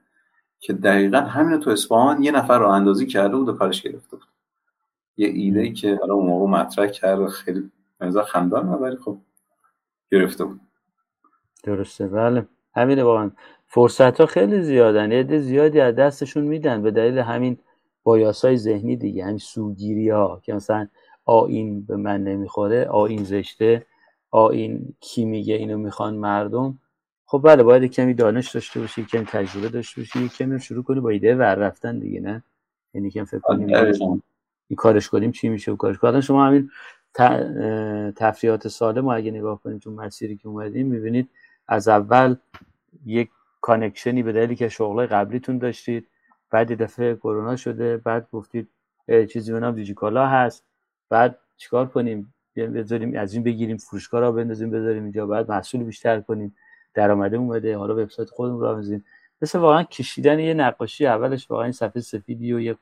که 0.59 0.73
دقیقا 0.73 1.17
همین 1.17 1.59
تو 1.59 1.69
اصفهان 1.69 2.23
یه 2.23 2.31
نفر 2.31 2.59
رو 2.59 2.67
اندازی 2.67 3.05
کرده 3.07 3.35
بود 3.37 3.49
و 3.49 3.53
کارش 3.53 3.81
گرفته 3.81 4.17
بود. 4.17 4.25
یه 5.17 5.27
ایده 5.27 5.59
ای 5.59 5.73
که 5.73 5.97
حالا 6.01 6.13
اون 6.13 6.25
موقع 6.25 6.51
مطرح 6.51 6.87
کرد 6.87 7.27
خیلی 7.27 7.71
مزا 8.01 8.23
خندان 8.23 8.69
ولی 8.69 8.97
خب 8.97 9.17
گرفته 10.11 10.45
بود 10.45 10.61
درسته 11.63 12.07
بله. 12.07 12.45
همینه 12.75 13.03
واقعا. 13.03 13.31
فرصت 13.67 14.19
ها 14.19 14.25
خیلی 14.25 14.61
زیادن. 14.61 15.11
یه 15.11 15.39
زیادی 15.39 15.79
از 15.79 15.95
دستشون 15.95 16.43
میدن. 16.43 16.81
به 16.81 16.91
دلیل 16.91 17.19
همین 17.19 17.57
بایاس 18.03 18.45
های 18.45 18.57
ذهنی 18.57 18.95
دیگه. 18.95 19.25
همین 19.25 19.37
سوگیری 19.37 20.09
ها 20.09 20.41
که 20.43 20.53
مثلا 20.53 20.87
آین 21.25 21.85
به 21.85 21.97
من 21.97 22.23
نمی‌خوره 22.23 22.85
آین 22.85 23.23
زشته 23.23 23.85
آین 24.31 24.95
کی 24.99 25.25
میگه 25.25 25.55
اینو 25.55 25.77
می‌خوان 25.77 26.15
مردم. 26.15 26.79
خب 27.25 27.41
بله 27.43 27.63
باید 27.63 27.85
کمی 27.85 28.13
دانش 28.13 28.51
داشته 28.51 28.79
باشی 28.79 29.05
کمی 29.05 29.25
تجربه 29.25 29.69
داشته 29.69 30.01
باشی 30.01 30.29
کمی 30.29 30.59
شروع 30.59 30.83
کنی 30.83 30.99
با 30.99 31.09
ایده 31.09 31.35
ور 31.35 31.55
رفتن 31.55 31.99
دیگه 31.99 32.19
نه؟ 32.19 32.43
یعنی 32.93 33.11
کم 33.11 33.23
فکر 33.23 33.39
کنیم 33.39 33.75
آره، 33.75 33.93
این 34.67 34.75
کارش 34.77 35.09
کنیم 35.09 35.31
چی 35.31 35.49
میشه 35.49 35.71
و 35.71 35.75
کارش 35.75 35.97
کنیم. 35.97 36.21
شما 36.21 36.45
همین 36.45 36.69
تفریحات 38.15 38.67
سالم 38.67 39.09
رو 39.09 39.15
اگه 39.15 39.31
نگاه 39.31 39.61
کنید 39.61 39.81
تو 39.81 39.91
مسیری 39.91 40.37
که 40.37 40.47
اومدیم 40.47 40.87
می‌بینید 40.87 41.29
از 41.67 41.87
اول 41.87 42.35
یک 43.05 43.29
کانکشنی 43.61 44.23
به 44.23 44.31
دلیلی 44.31 44.55
که 44.55 44.69
شغل 44.69 45.05
قبلیتون 45.05 45.57
داشتید 45.57 46.07
بعد 46.51 46.81
دفعه 46.83 47.15
کرونا 47.15 47.55
شده 47.55 47.97
بعد 47.97 48.27
گفتید 48.31 48.69
چیزی 49.33 49.51
به 49.51 49.59
نام 49.59 49.75
دیجیکالا 49.75 50.27
هست 50.27 50.63
بعد 51.09 51.39
چیکار 51.57 51.87
کنیم؟ 51.87 52.33
بذاریم 52.55 53.17
از 53.17 53.33
این 53.33 53.43
بگیریم 53.43 53.77
فروشگاه 53.77 54.21
را 54.21 54.31
بندازیم 54.31 54.69
بذاریم 54.69 55.03
اینجا 55.03 55.25
بعد 55.25 55.51
محصول 55.51 55.83
بیشتر 55.83 56.21
کنیم 56.21 56.55
درآمده 56.93 57.37
اومده 57.37 57.77
حالا 57.77 57.93
وبسایت 57.93 58.29
خودمون 58.29 58.61
را 58.61 58.75
بزنیم 58.75 59.05
مثل 59.41 59.59
واقعا 59.59 59.83
کشیدن 59.83 60.39
یه 60.39 60.53
نقاشی 60.53 61.05
اولش 61.05 61.51
واقعا 61.51 61.63
این 61.63 61.71
صفحه 61.71 62.01
سفیدی 62.01 62.53
و 62.53 62.59
یه 62.59 62.77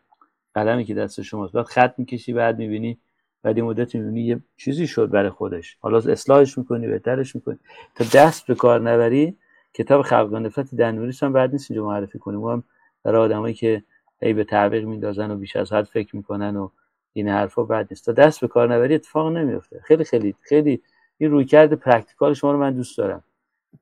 قلمی 0.54 0.86
که 0.86 0.94
دست 0.94 1.22
شماست. 1.22 1.54
بعد 1.54 1.66
خط 1.66 1.94
می‌کشی 1.98 2.34
بعد 2.34 2.58
می‌بینی 2.58 3.00
بعد 3.44 3.60
مدت 3.60 3.96
می‌بینی 3.96 4.22
یه 4.22 4.40
چیزی 4.58 4.88
شد 4.88 5.10
برای 5.10 5.30
خودش. 5.30 5.78
حالا 5.80 5.98
اصلاحش 5.98 6.58
می‌کنی 6.58 6.88
بهترش 6.88 7.36
می‌کنی. 7.36 7.60
تا 7.96 8.06
دست 8.14 8.48
به 8.48 8.56
کار 8.56 8.82
نبری 8.82 9.38
کتاب 9.74 10.02
خلق 10.02 10.36
نفرت 10.36 10.76
دنوریس 10.76 11.24
هم 11.24 11.34
بعد 11.34 11.52
نیست 11.52 11.72
اینجا 11.72 11.86
معرفی 11.86 12.20
کنیم. 12.20 12.44
هم 12.44 12.64
برای 13.04 13.22
آدمایی 13.22 13.54
که 13.54 13.84
ای 14.22 14.34
به 14.34 14.44
تعویق 14.44 14.86
میندازن 14.86 15.32
و 15.32 15.36
بیش 15.36 15.56
از 15.56 15.74
حد 15.74 15.84
فکر 15.84 16.16
می‌کنن 16.16 16.56
و 16.56 16.70
این 17.14 17.28
حرفا 17.28 17.64
بعد 17.64 17.88
نیست. 17.92 18.06
تا 18.06 18.12
دست 18.12 18.42
به 18.42 18.48
کار 18.48 18.76
نبری 18.76 18.96
اتفاق 18.96 19.32
نمیفته 19.32 19.80
خیلی 19.84 20.04
خیلی 20.04 20.36
خیلی 20.42 20.82
این 21.18 21.32
رویکرد 21.32 21.74
پرکتیکال 21.74 22.34
شما 22.34 22.52
رو 22.52 22.58
من 22.58 22.74
دوست 22.74 22.98
دارم 22.98 23.24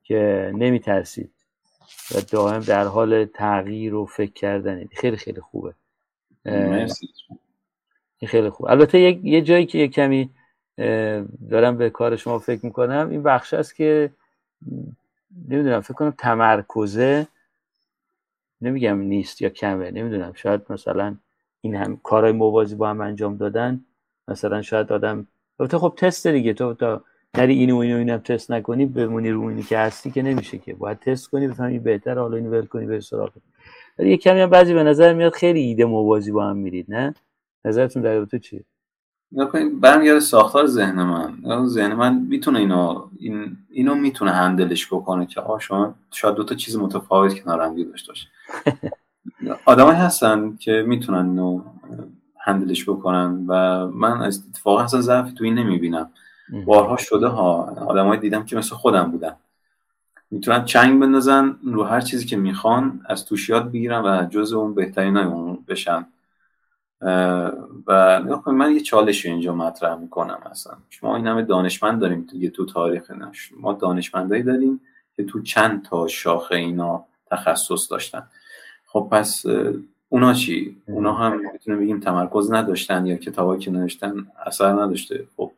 که 0.04 0.52
نمیترسید 0.54 1.30
و 2.14 2.20
دائم 2.32 2.60
در 2.60 2.84
حال 2.84 3.24
تغییر 3.24 3.94
و 3.94 4.06
فکر 4.06 4.32
کردن 4.32 4.84
خیلی 4.86 5.16
خیلی 5.16 5.40
خوبه. 5.40 5.74
مرسی. 6.44 7.08
این 8.18 8.28
خیلی 8.28 8.50
خوب. 8.50 8.66
البته 8.66 9.00
یک 9.00 9.20
یه 9.22 9.42
جایی 9.42 9.66
که 9.66 9.78
یه 9.78 9.88
کمی 9.88 10.30
دارم 11.50 11.76
به 11.76 11.90
کار 11.90 12.16
شما 12.16 12.38
فکر 12.38 12.66
می‌کنم 12.66 13.08
این 13.10 13.22
بخش 13.22 13.54
است 13.54 13.76
که 13.76 14.10
نمی‌دونم 15.48 15.80
فکر 15.80 15.94
کنم 15.94 16.14
تمرکزه 16.18 17.26
نمیگم 18.60 18.98
نیست 18.98 19.42
یا 19.42 19.48
کمه 19.48 19.90
نمی‌دونم. 19.90 20.32
شاید 20.34 20.60
مثلا 20.70 21.16
این 21.60 21.74
هم 21.74 22.00
کارهای 22.02 22.32
موازی 22.32 22.74
با 22.74 22.90
هم 22.90 23.00
انجام 23.00 23.36
دادن 23.36 23.84
مثلا 24.28 24.62
شاید 24.62 24.92
آدم 24.92 25.26
البته 25.60 25.78
خب 25.78 25.94
تست 25.96 26.26
دیگه 26.26 26.52
تو 26.52 26.74
تا 26.74 27.02
نری 27.38 27.54
اینو 27.54 27.76
اینو 27.76 27.96
اینم 27.96 28.18
تست 28.18 28.50
نکنی 28.50 28.86
بمونی 28.86 29.30
رو 29.30 29.44
اینی 29.44 29.62
که 29.62 29.78
هستی 29.78 30.10
که 30.10 30.22
نمیشه 30.22 30.58
که. 30.58 30.74
باید 30.74 30.98
تست 30.98 31.28
کنی 31.28 31.48
بفهمی 31.48 31.78
بهتر 31.78 32.18
حالا 32.18 32.36
اینو 32.36 32.50
ول 32.50 32.66
کنی 32.66 32.86
بری 32.86 33.00
سراغ. 33.00 33.30
ولی 33.98 34.10
یه 34.10 34.16
کمی 34.16 34.40
هم 34.40 34.50
بعضی 34.50 34.74
به 34.74 34.82
نظر 34.82 35.12
میاد 35.14 35.32
خیلی 35.32 35.60
ایده 35.60 35.84
موازی 35.84 36.32
با 36.32 36.46
هم 36.46 36.56
میرید 36.56 36.86
نه؟ 36.88 37.14
نظرتون 37.66 38.02
در 38.02 38.24
تو 38.24 38.38
چیه؟ 38.38 38.64
برمیگرده 39.80 40.20
ساختار 40.20 40.66
ذهن 40.66 41.02
من. 41.02 41.66
ذهن 41.66 41.94
من 41.94 42.18
می‌تونه 42.28 42.58
اینو 42.58 43.08
این 43.18 43.56
اینو 43.70 43.94
می‌تونه 43.94 44.30
هندلش 44.30 44.86
بکنه 44.86 45.26
که 45.26 45.40
آ 45.40 45.58
شما 45.58 45.94
شاید 46.10 46.34
دو 46.34 46.44
تا 46.44 46.54
چیز 46.54 46.76
متفاوت 46.76 47.40
کنار 47.40 47.60
هم 47.60 47.84
داشته 47.84 48.12
باشه 48.12 48.28
آدمایی 49.64 49.98
هستن 49.98 50.56
که 50.56 50.84
می‌تونن 50.86 51.26
اینو 51.26 51.62
هندلش 52.40 52.88
بکنن 52.88 53.44
و 53.48 53.86
من 53.86 54.22
اتفاقا 54.22 54.82
اصلا 54.82 55.00
ضعفی 55.00 55.32
تو 55.32 55.44
این 55.44 55.54
نمی‌بینم. 55.54 56.10
بارها 56.64 56.96
شده 56.96 57.26
ها. 57.26 57.62
آدمایی 57.86 58.20
دیدم 58.20 58.44
که 58.44 58.56
مثل 58.56 58.74
خودم 58.74 59.10
بودن. 59.10 59.36
می‌تونن 60.30 60.64
چنگ 60.64 61.00
بندازن 61.00 61.56
رو 61.64 61.84
هر 61.84 62.00
چیزی 62.00 62.26
که 62.26 62.36
می‌خوان 62.36 63.00
از 63.06 63.24
توش 63.24 63.48
یاد 63.48 63.72
بگیرن 63.72 64.02
و 64.04 64.26
جز 64.26 64.52
اون 64.52 64.74
بهترین 64.74 65.16
اون 65.16 65.58
بشن. 65.68 66.06
و 67.86 68.20
من 68.46 68.72
یه 68.72 68.80
چالش 68.80 69.26
اینجا 69.26 69.54
مطرح 69.54 69.98
می‌کنم 69.98 70.38
اصلا. 70.50 70.72
شما 70.90 71.16
این 71.16 71.26
همه 71.26 71.42
دانشمند 71.42 72.00
داریم 72.00 72.26
تو 72.30 72.50
تو 72.50 72.72
تاریخ 72.72 73.10
نش 73.10 73.52
ما 73.60 73.72
دانشمندایی 73.72 74.42
داریم 74.42 74.80
که 75.16 75.24
تو 75.24 75.42
چند 75.42 75.84
تا 75.84 76.08
شاخه 76.08 76.54
اینا 76.54 77.04
تخصص 77.30 77.90
داشتن. 77.90 78.22
خب 78.86 79.08
پس 79.10 79.44
اونا 80.08 80.34
چی؟ 80.34 80.76
اونا 80.88 81.12
هم 81.12 81.40
می‌تونیم 81.52 81.80
بگیم 81.80 82.00
تمرکز 82.00 82.52
نداشتن 82.52 83.06
یا 83.06 83.16
کتابا 83.16 83.56
که 83.56 83.70
نوشتن 83.70 84.26
اثر 84.46 84.72
نداشته. 84.72 85.26
خب 85.36 85.52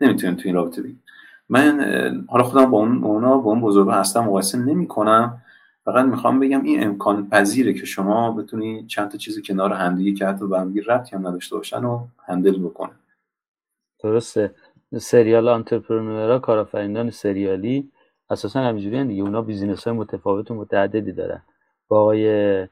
نمی‌تونیم 0.00 0.36
تو 0.36 0.42
این 0.44 0.54
رابطه 0.54 0.82
بگیم. 0.82 1.02
من 1.48 2.24
حالا 2.28 2.44
خودم 2.44 2.70
با 2.70 2.78
اون 2.78 3.04
اونا 3.04 3.38
با 3.38 3.50
اون 3.50 3.60
بزرگ 3.60 3.88
هستم 3.90 4.20
مقایسه 4.20 4.58
نمی‌کنم. 4.58 5.42
فقط 5.84 6.06
می‌خوام 6.06 6.40
بگم 6.40 6.62
این 6.62 6.84
امکان 6.84 7.28
پذیره 7.28 7.72
که 7.72 7.86
شما 7.86 8.32
بتونی 8.32 8.86
چند 8.86 9.10
تا 9.10 9.18
چیز 9.18 9.42
کنار 9.42 9.72
همدیگه 9.72 10.12
که 10.18 10.26
حتی 10.26 10.46
به 10.46 10.60
هم 10.60 10.74
ربطی 10.86 11.16
هم 11.16 11.26
نداشته 11.26 11.56
باشن 11.56 11.84
و 11.84 12.06
هندل 12.26 12.58
بکنه 12.58 12.90
درسته. 14.02 14.54
serial 14.98 15.48
entrepreneur 15.48 16.31
ها 16.31 16.38
کارآفرینان 16.38 17.10
سریالی 17.10 17.90
اساسا 18.30 18.60
همینجوری 18.60 19.04
دیگه. 19.04 19.22
اونا 19.22 19.42
business 19.42 19.84
های 19.84 19.96
متفاوت 19.96 20.50
و 20.50 20.54
متعددی 20.54 21.12
دارن. 21.12 21.42
با 21.88 22.00
آقای 22.00 22.66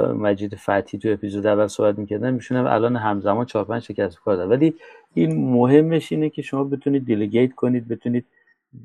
مجید 0.00 0.54
فتی 0.54 0.98
تو 0.98 1.08
اپیزود 1.08 1.46
اول 1.46 1.66
صحبت 1.66 1.98
می‌کردن 1.98 2.30
ایشونم 2.30 2.66
الان 2.66 2.96
همزمان 2.96 3.44
چهار 3.44 3.64
پنج 3.64 3.82
شش 3.82 4.00
کسب 4.00 4.18
کار 4.20 4.36
دارن. 4.36 4.50
ولی 4.50 4.74
این 5.14 5.52
مهمش 5.52 6.12
اینه 6.12 6.30
که 6.30 6.42
شما 6.42 6.64
بتونید 6.64 7.06
delegate 7.06 7.54
کنید 7.54 7.88
بتونید 7.88 8.24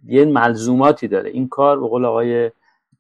یه 0.06 0.26
ملزوماتی 0.26 1.08
داره. 1.08 1.30
این 1.30 1.48
کار 1.48 1.80
به 1.80 1.88
قول 1.88 2.06
آقای 2.06 2.52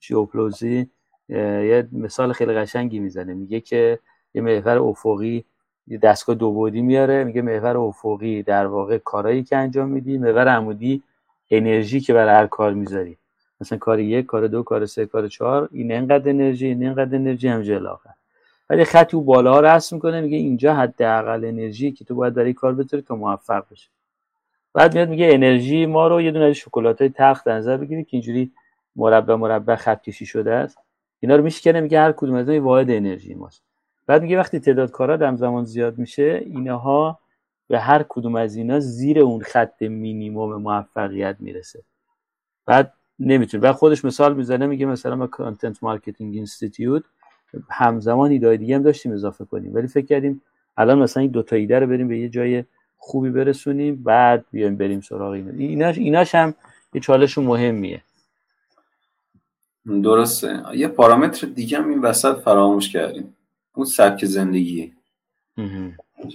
Joe 0.03 0.29
Pulizzi 0.29 0.89
یه 1.29 1.87
مثال 1.91 2.33
خیلی 2.33 2.53
قشنگی 2.53 2.99
می‌زنه. 2.99 3.33
میگه 3.33 3.59
که 3.59 3.99
یه 4.33 4.41
محور 4.41 4.77
افقی 4.77 5.45
یه 5.87 5.97
دستگاه 5.97 6.35
دو 6.35 6.51
بودی 6.51 6.81
میاره 6.81 7.23
میگه 7.23 7.41
محور 7.41 7.77
افقی 7.77 8.43
در 8.43 8.65
واقع 8.65 8.97
کارایی 8.97 9.43
که 9.43 9.57
انجام 9.57 9.89
میدی 9.89 10.17
محور 10.17 10.47
عمودی 10.47 11.03
انرژی 11.51 11.99
که 11.99 12.13
برای 12.13 12.35
هر 12.35 12.47
کار 12.47 12.73
می‌ذاری. 12.73 13.17
مثلا 13.61 13.77
کار 13.77 13.99
یک 13.99 14.25
کار 14.25 14.47
دو 14.47 14.63
کار 14.63 14.85
سه 14.85 15.05
کار 15.05 15.27
چهار 15.27 15.69
این 15.71 15.91
انقدر 15.91 16.29
انرژی 16.29 16.67
این 16.67 16.87
انقدر 16.87 17.15
انرژی 17.15 17.47
همجا 17.47 17.91
آخر. 17.91 18.09
ولی 18.69 18.83
خطی 18.83 19.17
او 19.17 19.23
بالا 19.23 19.59
رسم 19.59 19.95
می‌کنه 19.95 20.21
میگه 20.21 20.37
اینجا 20.37 20.75
حداقل 20.75 21.45
انرژی 21.45 21.91
که 21.91 22.05
تو 22.05 22.15
باید 22.15 22.33
برای 22.33 22.53
کار 22.53 22.73
بذاری 22.73 23.03
تا 23.03 23.15
موفق 23.15 23.65
بشه 23.71 23.89
بعد 24.73 24.95
میاد 24.95 25.09
میگه 25.09 25.29
انرژی 25.33 25.85
ما 25.85 26.07
رو 26.07 26.21
یه 26.21 26.31
دونه 26.31 26.53
شکلات 26.53 27.01
های 27.01 27.09
تخت 27.09 27.47
نظر 27.47 27.77
بگیرید 27.77 28.07
که 28.07 28.17
اینجوری 28.17 28.51
مربع 28.95 29.35
مربع 29.35 29.75
خط 29.75 30.01
کشی 30.01 30.25
شده 30.25 30.53
است. 30.53 30.77
اینا 31.19 31.35
رو 31.35 31.43
میشکنه 31.43 31.81
میگه 31.81 31.99
هر 31.99 32.11
کدوم 32.11 32.35
از 32.35 32.49
اینا 32.49 32.65
واحد 32.65 32.91
انرژی 32.91 33.33
ماست. 33.33 33.61
بعد 34.07 34.21
میگه 34.21 34.37
وقتی 34.37 34.59
تعداد 34.59 34.91
کارا 34.91 35.35
زمان 35.35 35.65
زیاد 35.65 35.97
میشه 35.97 36.41
اینها 36.45 37.19
به 37.67 37.79
هر 37.79 38.05
کدوم 38.09 38.35
از 38.35 38.55
اینا 38.55 38.79
زیر 38.79 39.19
اون 39.19 39.41
خط 39.41 39.81
مینیموم 39.81 40.61
موفقیت 40.61 41.35
می‌رسه. 41.39 41.83
بعد 42.65 42.93
نمی‌تونه. 43.19 43.61
بعد 43.63 43.75
خودش 43.75 44.05
مثال 44.05 44.35
می‌زنه 44.35 44.67
میگه 44.67 44.85
مثلا 44.85 45.15
ما 45.15 45.27
Content 45.27 45.83
Marketing 45.83 46.35
Institute 46.35 47.03
همزمان 47.69 48.31
ایده 48.31 48.57
دیگه 48.57 48.75
هم 48.75 48.83
داشتیم 48.83 49.11
اضافه 49.11 49.45
کنیم. 49.45 49.75
ولی 49.75 49.87
فکر 49.87 50.05
کردیم 50.05 50.41
الان 50.77 50.99
مثلا 50.99 51.21
این 51.21 51.31
دو 51.31 51.43
تا 51.43 51.55
ایده 51.55 51.79
رو 51.79 51.87
بریم 51.87 52.07
به 52.07 52.19
یه 52.19 52.29
جای 52.29 52.63
خوبی 52.97 53.29
برسونیم 53.29 54.03
بعد 54.03 54.45
بیایم 54.51 54.75
بریم 54.77 55.01
سراغ 55.01 55.31
اینا. 55.31 55.51
ایناش 55.51 55.97
ایناش 55.97 56.35
هم 56.35 56.53
یه 56.93 57.01
چالش 57.01 57.37
مهمیه. 57.37 58.01
درسته. 59.85 60.63
یه 60.73 60.87
پارامتر 60.87 61.47
دیگه 61.47 61.77
هم 61.77 61.89
این 61.89 62.01
وسط 62.01 62.35
فراموش 62.35 62.89
کردیم. 62.89 63.35
اون 63.75 63.85
سبک 63.85 64.25
زندگی. 64.25 64.93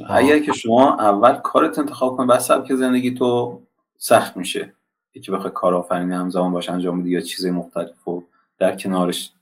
اگر 0.08 0.38
که 0.38 0.52
شما 0.52 0.94
اول 0.94 1.34
کارت 1.34 1.78
انتخاب 1.78 2.16
کنی 2.16 2.26
بعد 2.26 2.38
سبک 2.38 2.74
زندگی 2.74 3.14
تو 3.14 3.60
سخت 3.98 4.36
میشه. 4.36 4.74
یکی 5.14 5.32
بخوای 5.32 5.52
کارآفرینی 5.54 6.14
همزمان 6.14 6.52
باش 6.52 6.68
انجام 6.68 7.00
بدی 7.00 7.10
یا 7.10 7.20
چیز 7.20 7.46
مختلف 7.46 8.04
رو 8.04 8.24
در 8.58 8.76
کنارش 8.76 9.32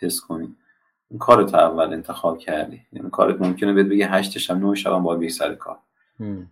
تست 0.00 0.20
کنی. 0.20 0.56
اون 1.08 1.18
کارت 1.18 1.54
اول 1.54 1.92
انتخاب 1.92 2.38
کردی. 2.38 2.80
یعنی 2.92 3.10
کارت 3.10 3.40
ممکنه 3.40 3.72
بهت 3.72 3.86
بگه 3.86 4.06
هشت 4.06 4.38
شب 4.38 4.56
نه 4.56 4.74
شب 4.74 4.92
هم 4.92 5.02
باید 5.02 5.20
بی 5.20 5.28
سر 5.28 5.54
کار. 5.54 5.78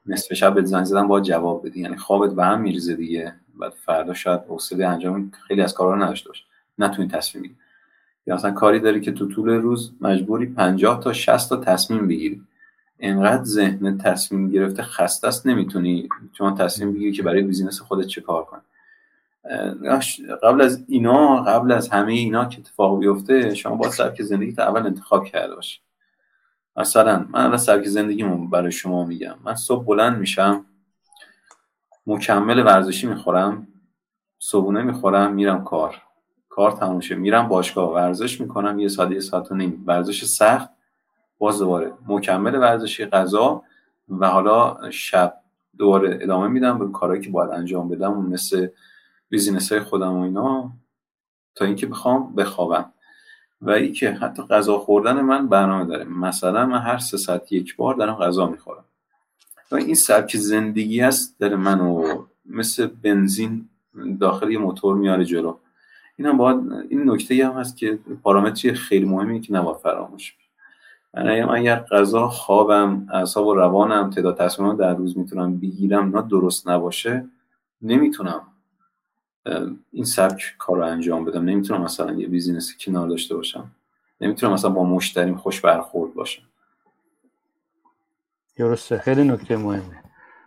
نصف 0.06 0.34
شب 0.34 0.54
بهت 0.54 0.64
زنگ 0.64 0.84
زدن 0.84 1.08
باید 1.08 1.24
جواب 1.24 1.66
بدی. 1.66 1.80
یعنی 1.80 1.96
خوابت 1.96 2.34
به 2.34 2.44
هم 2.44 2.60
میریزه 2.60 2.96
دیگه. 2.96 3.34
بعد 3.54 3.72
فردا 3.72 4.14
شاید 4.14 4.40
حوصله 4.40 4.86
انجام 4.86 5.32
خیلی 5.48 5.62
از 5.62 5.74
کارا 5.74 5.96
نداشته 5.96 6.28
باشی 6.28 6.44
نتونی 6.78 7.08
تصمیم 7.08 7.42
بگیری. 7.42 7.58
یا 8.26 8.34
مثلا 8.34 8.50
کاری 8.50 8.80
داری 8.80 9.00
که 9.00 9.12
تو 9.12 9.26
طول 9.26 9.48
روز 9.48 9.92
مجبوری 10.00 10.46
50 10.46 11.00
تا 11.00 11.12
60 11.12 11.48
تا 11.48 11.56
تصمیم 11.56 12.08
بگیری. 12.08 12.42
انقدر 12.98 13.44
ذهن 13.44 13.98
تصمیم 13.98 14.50
گرفته 14.50 14.82
خسته 14.82 15.28
است 15.28 15.46
نمی‌تونی 15.46 16.08
چون 16.32 16.54
تصمیم 16.54 16.92
بگیری 16.92 17.12
که 17.12 17.22
برای 17.22 17.42
بیزینس 17.42 17.80
خودت 17.80 18.06
چه 18.06 18.20
کار 18.20 18.44
کنی. 18.44 18.60
قبل 20.42 20.60
از 20.60 20.84
اینا 20.88 21.42
قبل 21.42 21.72
از 21.72 21.88
همه 21.88 22.12
اینا 22.12 22.44
که 22.44 22.58
اتفاق 22.58 22.98
بیفته 22.98 23.54
شما 23.54 23.76
با 23.76 23.90
سبک 23.90 24.22
زندگی 24.22 24.52
تا 24.52 24.62
اول 24.62 24.86
انتخاب 24.86 25.24
کرده 25.24 25.54
باشی. 25.54 25.80
مثلا 26.76 27.26
من 27.30 27.44
الان 27.44 27.56
سبک 27.56 27.84
زندگیمو 27.84 28.48
برای 28.48 28.72
شما 28.72 29.04
میگم. 29.04 29.34
من 29.44 29.54
صبح 29.54 29.84
بلند 29.84 30.18
میشم 30.18 30.64
مکمل 32.06 32.66
ورزشی 32.66 33.06
می‌خورم 33.06 33.68
صبونه 34.38 34.82
می‌خورم 34.82 35.32
میرم 35.32 35.64
کار. 35.64 36.02
کار 36.50 36.72
تموم 36.72 37.00
شه 37.00 37.14
میرم 37.14 37.48
باشگاه 37.48 37.94
ورزش 37.94 38.40
می‌کنم. 38.40 38.78
یه 38.78 38.88
ساعت 38.88 39.10
یه 39.10 39.20
ساعت 39.20 39.52
و 39.52 39.54
نیم. 39.54 39.84
ورزش 39.86 40.24
سخت. 40.24 40.70
باز 41.38 41.58
دوباره 41.58 41.92
مکمل 42.08 42.54
ورزشی 42.54 43.06
غذا 43.06 43.62
و 44.08 44.28
حالا 44.28 44.90
شب 44.90 45.34
دوباره 45.78 46.18
ادامه 46.20 46.48
میدم 46.48 46.78
به 46.78 46.88
کارهایی 46.92 47.22
که 47.22 47.30
باید 47.30 47.50
انجام 47.50 47.88
بدم. 47.88 48.26
مثل 48.26 48.68
بیزینس 49.28 49.72
های 49.72 49.80
خودم 49.80 50.12
و 50.12 50.22
اینا. 50.22 50.70
تا 51.54 51.64
اینکه 51.64 51.86
بخوام 51.86 52.34
بخوابم. 52.34 52.92
و 53.62 53.70
ای 53.70 53.92
که 53.92 54.10
حتی 54.10 54.42
غذا 54.42 54.78
خوردن 54.78 55.20
من 55.20 55.48
برنامه 55.48 55.84
داره. 55.84 56.04
مثلا 56.04 56.66
من 56.66 56.78
هر 56.78 56.98
سه 56.98 57.16
ساعت 57.16 57.52
یک 57.52 57.76
بار 57.76 57.94
دارم 57.94 58.14
غذا 58.14 58.46
می‌خورم. 58.46 58.84
و 59.72 59.76
این 59.76 59.94
سبک 59.94 60.36
زندگی 60.36 61.00
است 61.00 61.40
داره 61.40 61.56
منو. 61.56 62.24
مثل 62.46 62.86
بنزین 62.86 63.68
داخل 64.20 64.50
یه 64.50 64.58
موتور 64.58 64.96
میاره 64.96 65.24
جلو. 65.24 65.56
این 66.20 66.28
هم 66.28 66.36
باید 66.36 66.72
این 66.88 67.10
نکته 67.10 67.46
هم 67.46 67.52
هست 67.52 67.76
که 67.76 67.98
پارامتری 68.22 68.74
خیلی 68.74 69.04
مهمی 69.04 69.40
که 69.40 69.52
نباید 69.52 69.76
فراموش 69.76 70.34
من 71.14 71.48
اگر 71.48 71.76
غذا 71.76 72.28
خوابم 72.28 73.06
اعصاب 73.12 73.46
و 73.46 73.54
روانم 73.54 74.10
تعداد 74.10 74.38
تصمیمات 74.38 74.78
در 74.78 74.94
روز 74.94 75.18
می‌تونم 75.18 75.60
بگیرم 75.60 76.16
نه 76.16 76.28
درست 76.28 76.68
نباشه 76.68 77.28
نمی‌تونم 77.82 78.42
این 79.92 80.04
سبک 80.04 80.54
کار 80.58 80.76
رو 80.76 80.84
انجام 80.84 81.24
بدم. 81.24 81.44
نمی‌تونم 81.44 81.82
مثلا 81.82 82.12
یه 82.12 82.28
بیزینس 82.28 82.76
کنار 82.80 83.08
داشته 83.08 83.34
باشم. 83.36 83.70
نمی‌تونم 84.20 84.52
مثلا 84.52 84.70
با 84.70 84.84
مشتریم 84.84 85.36
خوش 85.36 85.60
برخورد 85.60 86.14
باشم. 86.14 86.42
درسته. 88.56 88.98
خیلی 88.98 89.24
نکته 89.24 89.56
مهمه. 89.56 90.02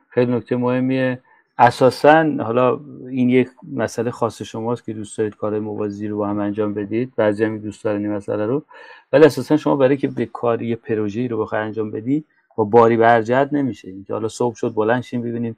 خیلی 0.09 0.35
نکته 0.35 0.55
مهمیه. 0.55 1.21
اساسا 1.57 2.37
حالا 2.39 2.79
این 3.09 3.29
یک 3.29 3.49
مسئله 3.73 4.11
خاص 4.11 4.41
شماست 4.41 4.85
که 4.85 4.93
دوست 4.93 5.17
دارید 5.17 5.35
کار 5.35 5.59
موازی 5.59 6.07
رو 6.07 6.17
با 6.17 6.27
هم 6.27 6.39
انجام 6.39 6.73
بدید. 6.73 7.13
بعضی 7.15 7.43
هم 7.43 7.57
دوست 7.57 7.83
دارن 7.83 8.01
این 8.01 8.11
مسئله 8.11 8.45
رو. 8.45 8.65
ولی 9.11 9.25
اساسا 9.25 9.57
شما 9.57 9.75
برای 9.75 9.97
که 9.97 10.07
به 10.07 10.25
کاری 10.25 10.75
پروژه‌ای 10.75 11.27
رو 11.27 11.41
بخوای 11.41 11.61
انجام 11.61 11.91
بدی 11.91 12.25
با 12.55 12.63
باری 12.63 12.97
برجت 12.97 13.49
نمیشه. 13.51 13.89
اینکه 13.89 14.13
حالا 14.13 14.27
صبح 14.27 14.55
شد 14.55 14.73
بلند 14.73 15.01
شیم 15.03 15.21
ببینیم 15.21 15.57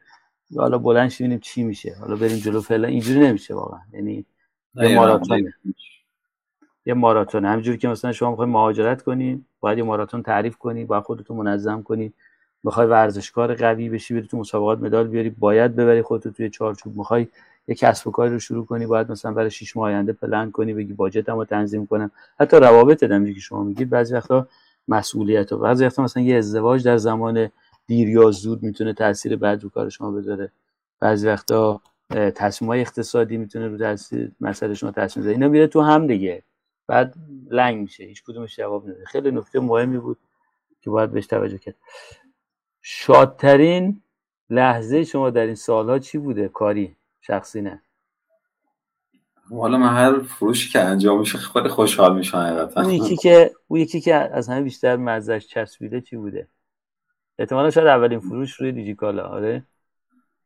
حالا 0.58 0.78
بلند 0.78 1.12
ببینیم 1.20 1.40
چی 1.40 1.64
میشه. 1.64 1.96
حالا 2.00 2.16
بریم 2.16 2.38
جلو 2.38 2.62
فعلا 2.62 2.88
اینجوری 2.88 3.20
نمیشه 3.20 3.54
واقعا. 3.54 3.80
یعنی 3.94 4.26
یه 4.76 4.96
ماراتون. 4.96 5.54
یه 6.86 6.94
ماراتون. 6.94 7.46
همینجوری 7.46 7.78
که 7.78 7.88
مثلا 7.88 8.12
شما 8.12 8.30
می‌خوای 8.30 8.50
مهاجرت 8.50 9.02
کنی 9.02 9.46
باید 9.60 9.78
یه 9.78 9.84
ماراتون 9.84 10.24
تعریف 10.24 10.58
کنی 10.58 10.86
باید 10.86 11.04
خودتو 11.04 11.34
منظم 11.34 11.84
کنی. 11.84 12.14
می‌خوای 12.66 12.88
ورزشکار 12.88 13.56
قوی 13.56 13.90
بشی 13.90 14.14
بری 14.14 14.28
تو 14.28 14.38
مسابقات 14.38 14.80
مدال 14.80 15.08
بیاری 15.08 15.30
باید 15.30 15.76
ببری 15.76 16.02
خودتو 16.02 16.32
توی 16.32 16.50
چارچوب. 16.50 16.98
می‌خوای 16.98 17.28
یه 17.68 17.76
کسب 17.76 18.08
و 18.08 18.12
کاری 18.12 18.32
رو 18.32 18.40
شروع 18.40 18.66
کنی 18.66 18.86
باید 18.86 19.12
مثلا 19.12 19.32
برای 19.32 19.52
6 19.52 19.78
ماه 19.78 19.88
آینده 19.88 20.14
پلن 20.14 20.52
کنی 20.52 20.74
بگی 20.74 20.94
باجتمو 20.94 21.46
تنظیم 21.46 21.86
کنم. 21.88 22.12
حتی 22.40 22.58
روابط 22.58 23.04
هم 23.04 23.34
که 23.34 23.40
شما 23.40 23.64
میگید 23.64 23.90
بعضی 23.90 24.14
وقتا 24.14 24.48
مسئولیت 24.88 25.52
و 25.52 25.58
بعضی 25.58 25.86
وقتا 25.86 26.04
مثلا 26.04 26.24
یه 26.24 26.38
ازدواج 26.38 26.84
در 26.84 26.98
زمان 26.98 27.50
دیر 27.88 28.10
یا 28.10 28.32
زود 28.32 28.64
می‌تونه 28.64 28.94
تاثیر 28.94 29.36
بد 29.36 29.60
رو 29.64 29.70
کار 29.70 29.90
شما 29.90 30.12
بذاره. 30.12 30.52
بعضی 31.00 31.28
وقتا 31.28 31.82
تصمیم 32.36 32.70
های 32.70 32.82
اقتصادی 32.82 33.38
می‌تونه 33.38 33.68
رو 33.68 33.78
تاثیر 33.78 34.32
مسئله 34.42 34.74
شما 34.74 34.92
تصمیم 34.92 35.24
بذاره. 35.24 35.36
اینا 35.36 35.48
میره 35.48 35.68
تو 35.68 35.82
هم 35.82 36.08
دیگه. 36.08 36.44
بعد 36.88 37.16
لنگ 37.50 37.82
میشه 37.82 38.04
هیچ 38.04 38.24
کدومش 38.24 38.56
جواب 38.56 38.86
نمیده. 38.86 39.06
خیلی 39.06 39.32
نکته 39.32 39.60
مهمی 39.60 39.98
بود 39.98 40.18
که 40.82 40.90
باید 40.90 41.12
بهش 41.12 41.28
توجه 41.28 41.58
کرد. 41.58 41.76
شادترین 42.88 44.02
لحظه 44.50 45.04
شما 45.04 45.30
در 45.30 45.46
این 45.46 45.56
سالها 45.56 46.00
چی 46.00 46.18
بوده؟ 46.18 46.48
کاری 46.48 46.96
شخصی 47.22 47.62
نه. 47.62 47.82
حالا 49.50 49.78
من 49.78 49.94
هر 49.94 50.20
فروشی 50.20 50.70
که 50.70 50.80
انجام 50.80 51.20
میشه 51.20 51.38
خیلی 51.38 51.70
خوشحال 51.70 52.18
میشم 52.18 52.38
حقیقتا. 52.38 52.82
اون 52.82 52.92
یکی 52.92 53.18
که 53.18 53.52
اون 53.68 53.80
یکی 53.80 54.02
که 54.02 54.16
از 54.16 54.50
همه 54.50 54.62
بیشتر 54.62 54.96
مزهش 54.96 55.48
چسبیده 55.48 56.02
چی 56.02 56.16
بوده؟ 56.16 56.48
احتمالا 57.40 57.72
شاید 57.72 57.88
اولین 57.88 58.20
فروش 58.20 58.54
روی 58.54 58.72
دیجیکالا 58.72 59.24
آره؟ 59.24 59.64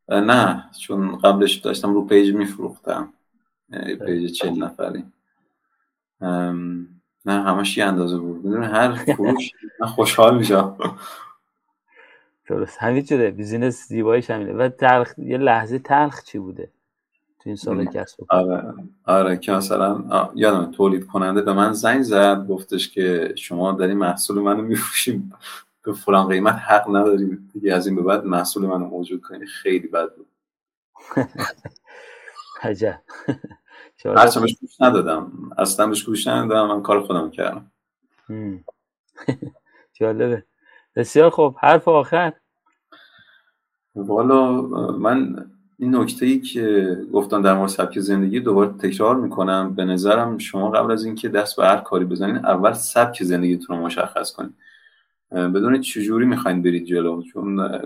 نه 0.09 0.69
چون 0.79 1.17
قبلش 1.17 1.55
داشتم 1.55 1.93
رو 1.93 2.05
page 2.05 2.35
میفروختم. 2.35 3.13
page 4.05 4.31
چل 4.31 4.57
نفری. 4.57 5.03
نه 7.25 7.43
همش 7.43 7.77
یه 7.77 7.85
اندازه 7.85 8.17
بود. 8.17 8.43
بدون 8.43 8.63
هر 8.63 8.93
فروش 9.15 9.51
من 9.79 9.87
خوشحال 9.87 10.37
میشم. 10.37 10.77
درست. 12.49 12.77
همین 12.79 13.03
جوره 13.03 13.31
business 13.31 13.87
زیباییش 13.87 14.29
همینه. 14.29 14.53
و 14.53 14.69
تلخ 14.69 15.13
یه 15.17 15.37
لحظه 15.37 15.79
تلخ 15.79 16.23
چی 16.23 16.39
بوده 16.39 16.71
تو 17.39 17.49
این 17.49 17.55
سال 17.55 17.85
کسب 17.85 18.23
آره. 18.29 18.73
آره 19.05 19.37
که 19.37 19.51
مثلا 19.51 20.03
یادم 20.35 20.71
تولید 20.71 21.07
کننده 21.07 21.41
به 21.41 21.53
من 21.53 21.73
زنگ 21.73 22.01
زد 22.01 22.47
گفتش 22.47 22.89
که 22.89 23.33
شما 23.37 23.71
داری 23.71 23.93
محصول 23.93 24.41
منو 24.41 24.61
میفروشیم 24.61 25.33
به 25.83 25.93
فلان 25.93 26.27
قیمت 26.27 26.55
حق 26.55 26.89
نداریم 26.89 27.49
دیگه 27.53 27.73
از 27.73 27.87
این 27.87 27.95
به 27.95 28.01
بعد 28.01 28.25
محصول 28.25 28.65
منو 28.65 28.85
موجود 28.85 29.21
کنی. 29.21 29.45
خیلی 29.45 29.87
بد 29.87 30.15
بود. 30.15 30.27
عجب. 32.61 33.01
هرچه 34.05 34.39
بهش 34.39 34.55
گوش 34.61 34.81
ندادم. 34.81 35.31
اصلا 35.57 35.87
بهش 35.87 36.03
گوش 36.03 36.27
ندادم. 36.27 36.67
من 36.67 36.81
کار 36.81 37.01
خودم 37.01 37.29
کردم. 37.31 37.71
جالبه. 39.99 40.48
بسیار 40.99 41.29
خوب. 41.29 41.55
حرف 41.59 41.87
آخر. 41.87 42.33
والا 43.95 44.61
من 44.91 45.45
این 45.77 45.95
نکته 45.95 46.25
ای 46.25 46.39
که 46.39 46.97
گفتم 47.13 47.41
در 47.41 47.53
مورد 47.53 47.69
سبک 47.69 47.99
زندگی 47.99 48.39
دوباره 48.39 48.69
تکرار 48.69 49.15
می‌کنم. 49.15 49.75
به 49.75 49.85
نظرم 49.85 50.37
شما 50.37 50.71
قبل 50.71 50.91
از 50.91 51.05
اینکه 51.05 51.29
دست 51.29 51.57
به 51.57 51.65
هر 51.65 51.77
کاری 51.77 52.05
بزنید 52.05 52.45
اول 52.45 52.73
سبک 52.73 53.23
زندگیتون 53.23 53.77
رو 53.77 53.85
مشخص 53.85 54.31
کنید 54.31 54.53
بدونید 55.31 55.81
چجوری 55.81 56.25
می‌خواین 56.25 56.61
برید 56.61 56.85
جلو؟ 56.85 57.21
چون 57.21 57.79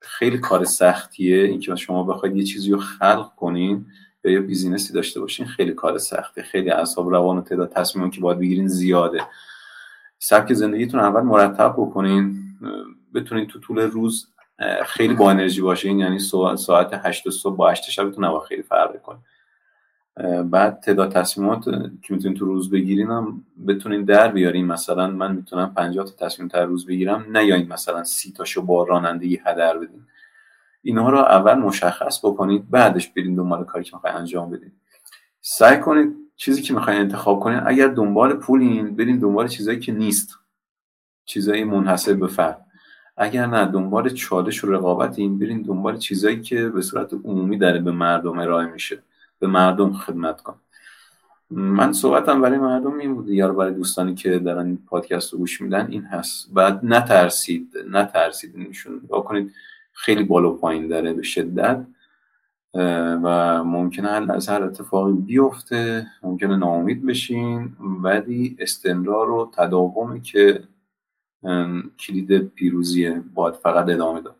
خیلی 0.00 0.38
کار 0.38 0.64
سختیه. 0.64 1.44
اینکه 1.44 1.74
شما 1.74 2.02
بخواید 2.02 2.36
یه 2.36 2.44
چیزی 2.44 2.70
رو 2.70 2.78
خلق 2.78 3.34
کنین 3.36 3.86
یا 4.24 4.32
یه 4.32 4.40
بیزینسی 4.40 4.92
داشته 4.92 5.20
باشین 5.20 5.46
خیلی 5.46 5.72
کار 5.72 5.98
سخته. 5.98 6.42
خیلی 6.42 6.70
اعصاب 6.70 7.10
روان 7.10 7.38
و 7.38 7.40
تعداد 7.40 7.72
تصمیمی 7.72 8.10
که 8.10 8.20
باید 8.20 8.38
بگیرین 8.38 8.68
زیاده. 8.68 9.20
سبک 10.24 10.52
زندگیتون 10.52 11.00
اول 11.00 11.20
مرتب 11.20 11.74
بکنین 11.78 12.42
بتونین 13.14 13.46
تو 13.46 13.58
طول 13.58 13.78
روز 13.78 14.28
خیلی 14.86 15.14
با 15.14 15.30
انرژی 15.30 15.60
باشین 15.60 15.98
یعنی 15.98 16.18
ساعت 16.56 17.00
8 17.04 17.30
صبح 17.30 17.56
با 17.56 17.70
8 17.70 17.90
شبتون 17.90 18.24
نباید 18.24 18.42
خیلی 18.42 18.62
فرق 18.62 19.02
کنین 19.02 19.22
بعد 20.50 20.80
تعداد 20.80 21.12
تصمیمات 21.12 21.64
که 22.02 22.14
می‌تونین 22.14 22.38
تو 22.38 22.44
روز 22.44 22.70
بگیرین 22.70 23.10
هم 23.10 23.44
بتونین 23.66 24.04
در 24.04 24.28
بیارین. 24.28 24.66
مثلا 24.66 25.06
من 25.06 25.32
می‌تونم 25.36 25.74
50 25.74 26.04
تا 26.04 26.26
تصمیم 26.26 26.48
تا 26.48 26.64
روز 26.64 26.86
بگیرم 26.86 27.26
نه 27.30 27.44
یا 27.44 27.56
این 27.56 27.72
مثلا 27.72 28.04
30 28.04 28.32
تاشو 28.32 28.62
با 28.62 28.84
رانندگی 28.84 29.40
هدر 29.44 29.78
بدین. 29.78 30.04
اینها 30.82 31.10
رو 31.10 31.18
اول 31.18 31.54
مشخص 31.54 32.24
بکنید 32.24 32.70
بعدش 32.70 33.08
برین 33.08 33.34
دنبال 33.34 33.64
کاری 33.64 33.84
که 33.84 33.96
می‌خواین 33.96 34.16
انجام 34.16 34.50
بدین. 34.50 34.72
سعی 35.40 35.80
کنید 35.80 36.21
چیزی 36.42 36.62
که 36.62 36.74
می‌خواین 36.74 37.00
انتخاب 37.00 37.40
کنین 37.40 37.60
اگر 37.66 37.88
دنبال 37.88 38.34
پولین 38.34 38.96
برین 38.96 39.18
دنبال 39.18 39.48
چیزایی 39.48 39.78
که 39.78 39.92
نیست. 39.92 40.38
چیزایی 41.24 41.64
منحصر 41.64 42.14
به 42.14 42.26
فرد. 42.26 42.66
اگر 43.16 43.46
نه 43.46 43.66
دنبال 43.66 44.08
چالش 44.08 44.64
و 44.64 44.72
رقابتین 44.72 45.38
برین 45.38 45.62
دنبال 45.62 45.98
چیزایی 45.98 46.40
که 46.40 46.68
به 46.68 46.82
صورت 46.82 47.12
عمومی 47.12 47.58
داره 47.58 47.80
به 47.80 47.92
مردم 47.92 48.38
ارائه 48.38 48.66
میشه. 48.66 49.02
به 49.38 49.46
مردم 49.46 49.92
خدمت 49.92 50.40
کن 50.40 50.54
من 51.50 51.92
صحبتم 51.92 52.40
برای 52.40 52.58
مردم 52.58 52.98
این 52.98 53.14
بود 53.14 53.28
یا 53.28 53.52
برای 53.52 53.74
دوستانی 53.74 54.14
که 54.14 54.38
دارن 54.38 54.66
این 54.66 54.78
پادکست 54.86 55.32
رو 55.32 55.38
گوش 55.38 55.60
میدن 55.60 55.86
این 55.90 56.02
هست. 56.02 56.54
بعد 56.54 56.80
نترسید 56.82 57.74
نترسید 57.90 58.58
نشون 58.58 59.00
کنید 59.08 59.54
خیلی 59.92 60.24
بالا 60.24 60.50
پایین 60.50 60.88
داره 60.88 61.12
به 61.12 61.22
شدت. 61.22 61.86
و 62.74 63.64
ممکنه 63.64 64.08
از 64.08 64.48
هر 64.48 64.62
اتفاقی 64.62 65.12
بیفته 65.12 66.06
ممکنه 66.22 66.56
ناامید 66.56 67.06
بشین 67.06 67.76
ولی 67.80 68.56
استمرار 68.58 69.30
و 69.30 69.50
تداومی 69.56 70.20
که 70.20 70.64
کلید 71.98 72.48
پیروزیه 72.48 73.22
باید 73.34 73.54
فقط 73.54 73.88
ادامه 73.88 74.20
داد. 74.20 74.36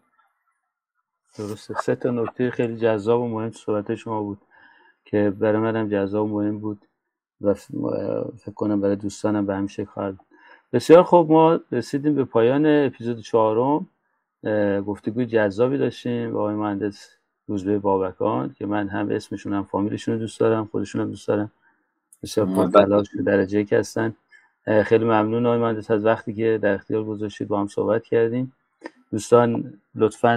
درسته. 1.39 1.75
سه 1.75 1.95
تا 1.95 2.11
نکته 2.11 2.51
خیلی 2.51 2.77
جذاب 2.77 3.21
و 3.21 3.29
مهم 3.29 3.51
صحبت 3.51 3.95
شما 3.95 4.23
بود 4.23 4.39
که 5.05 5.31
برای 5.31 5.61
منم 5.61 5.89
جذاب 5.89 6.33
و 6.33 6.41
مهم 6.41 6.59
بود 6.59 6.87
و 7.41 7.55
فکر 7.55 8.55
کنم 8.55 8.81
برای 8.81 8.97
دوستانم 8.97 9.47
به 9.47 9.55
همیشه 9.55 9.85
خواهد 9.85 10.21
بسیار 10.73 11.03
خوب. 11.03 11.33
ما 11.33 11.61
رسیدیم 11.73 12.15
به 12.15 12.25
پایان 12.25 12.67
اپیزود 12.67 13.21
چهارم. 13.21 13.87
گفتگوی 14.87 15.27
جذابی 15.27 15.79
داشتیم 15.79 16.33
با 16.33 16.41
آقای 16.41 16.55
مهندس 16.55 17.09
روزبه 17.53 17.79
بابکان 17.79 18.55
که 18.59 18.66
من 18.66 18.89
هم 18.89 19.11
اسمشون 19.11 19.53
هم 19.53 19.65
فامیلشون 19.65 20.15
رو 20.15 20.20
دوست 20.20 20.41
دارم 20.41 20.69
خودشون 20.73 21.01
هم 21.01 21.11
دوست 21.11 21.29
دارم. 21.29 21.53
بسیار 22.23 22.47
پرتلاش 22.47 23.07
درجه 23.27 23.61
یک 23.61 23.73
هستن. 23.73 24.15
خیلی 24.85 25.05
ممنون 25.05 25.47
آقای 25.47 25.59
مهندس 25.59 25.91
از 25.91 26.05
وقتی 26.05 26.35
که 26.35 26.59
در 26.62 26.74
اختیار 26.74 27.05
گذاشتید 27.05 27.49
با 27.49 27.61
هم 27.61 27.66
صحبت 27.66 28.05
کردیم. 28.05 28.53
دوستان 29.11 29.74
لطفا 29.95 30.37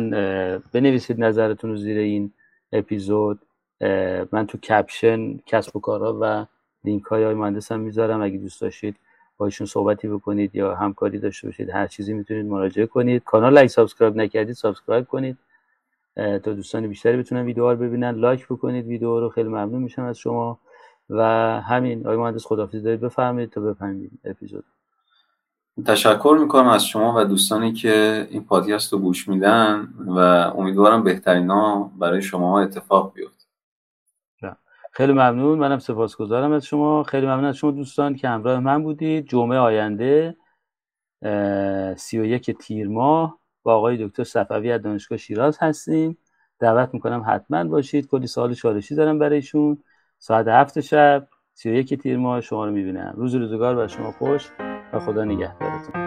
بنویسید 0.73 1.23
نظرتون 1.23 1.69
رو 1.69 1.77
زیر 1.77 1.97
این 1.97 2.31
اپیزود. 2.71 3.39
من 4.31 4.47
تو 4.47 4.57
caption 4.57 5.37
کسب 5.45 5.75
و 5.75 5.79
کارها 5.79 6.17
و 6.21 6.45
لینک 6.83 7.03
های 7.03 7.23
های 7.23 7.33
مهندس 7.33 7.71
هم 7.71 7.79
می‌ذارم. 7.79 8.21
اگه 8.21 8.37
دوست 8.37 8.61
داشتید 8.61 8.95
با 9.37 9.45
ایشون 9.45 9.67
صحبتی 9.67 10.07
بکنید 10.07 10.55
یا 10.55 10.75
همکاری 10.75 11.19
داشته 11.19 11.47
باشید 11.47 11.69
هر 11.69 11.87
چیزی 11.87 12.13
می‌تونید 12.13 12.45
مراجعه 12.45 12.85
کنید. 12.85 13.23
کانال 13.23 13.57
اگه 13.57 13.67
subscribe 13.67 14.15
نکردید 14.15 14.55
subscribe 14.55 15.05
کنید. 15.05 15.37
تا 16.15 16.53
دوستان 16.53 16.87
بیشتری 16.87 17.17
بتونن 17.17 17.41
ویدیو 17.41 17.71
رو 17.71 17.77
ببینن 17.77 18.09
like 18.09 18.47
بکنید 18.47 18.85
ویدیو 18.87 19.19
رو 19.19 19.29
خیلی 19.29 19.49
ممنون 19.49 19.81
میشم 19.81 20.03
از 20.03 20.17
شما. 20.17 20.59
و 21.09 21.21
همین 21.61 21.99
آقای 21.99 22.17
مهندس 22.17 22.45
خدافظی 22.45 22.81
دارید 22.81 23.01
بفرمایید 23.01 23.49
تا 23.49 23.61
بپندیم 23.61 24.19
اپیزود. 24.23 24.63
تشکر 25.85 26.37
می‌کنم 26.41 26.67
از 26.67 26.85
شما 26.85 27.13
و 27.17 27.23
دوستانی 27.25 27.73
که 27.73 28.27
این 28.31 28.45
پادکست 28.45 28.93
رو 28.93 28.99
گوش 28.99 29.27
میدن 29.27 29.93
و 30.07 30.19
امیدوارم 30.57 31.03
بهترین 31.03 31.49
ها 31.49 31.91
برای 31.99 32.21
شما 32.21 32.61
اتفاق 32.61 33.13
بیفته. 33.13 33.45
خیلی 34.91 35.13
ممنون. 35.13 35.59
منم 35.59 35.79
سپاسگزارم 35.79 36.51
از 36.51 36.65
شما. 36.65 37.03
خیلی 37.03 37.25
ممنون 37.25 37.45
از 37.45 37.57
شما 37.57 37.71
دوستان 37.71 38.15
که 38.15 38.29
همراه 38.29 38.59
من 38.59 38.83
بودید. 38.83 39.27
جمعه 39.27 39.57
آینده 39.57 40.37
سی 41.97 42.19
و 42.19 42.25
یک 42.25 42.51
تیر 42.51 42.87
ماه. 42.87 43.39
با 43.65 43.75
آقای 43.75 44.07
دکتر 44.07 44.23
صفوی 44.23 44.71
از 44.71 44.81
دانشگاه 44.81 45.17
شیراز 45.17 45.57
هستیم. 45.61 46.17
دعوت 46.59 46.89
می‌کنم 46.93 47.23
حتما 47.27 47.63
باشید. 47.63 48.07
کلی 48.07 48.27
سال 48.27 48.53
شادشی 48.53 48.95
دارم 48.95 49.19
برایشون. 49.19 49.77
ساعت 50.19 50.47
هفت 50.47 50.79
شب 50.79 51.27
سی 51.53 51.69
و 51.69 51.73
یک 51.73 51.93
تیر 51.93 52.17
ماه 52.17 52.41
شما 52.41 52.65
رو 52.65 52.71
می‌بینم. 52.71 53.13
روز 53.17 53.35
روزگار 53.35 53.75
بر 53.75 53.87
شما 53.87 54.11
خوش 54.11 54.49
و 54.93 54.99
خدا 54.99 55.23
نگهدارتون. 55.23 56.04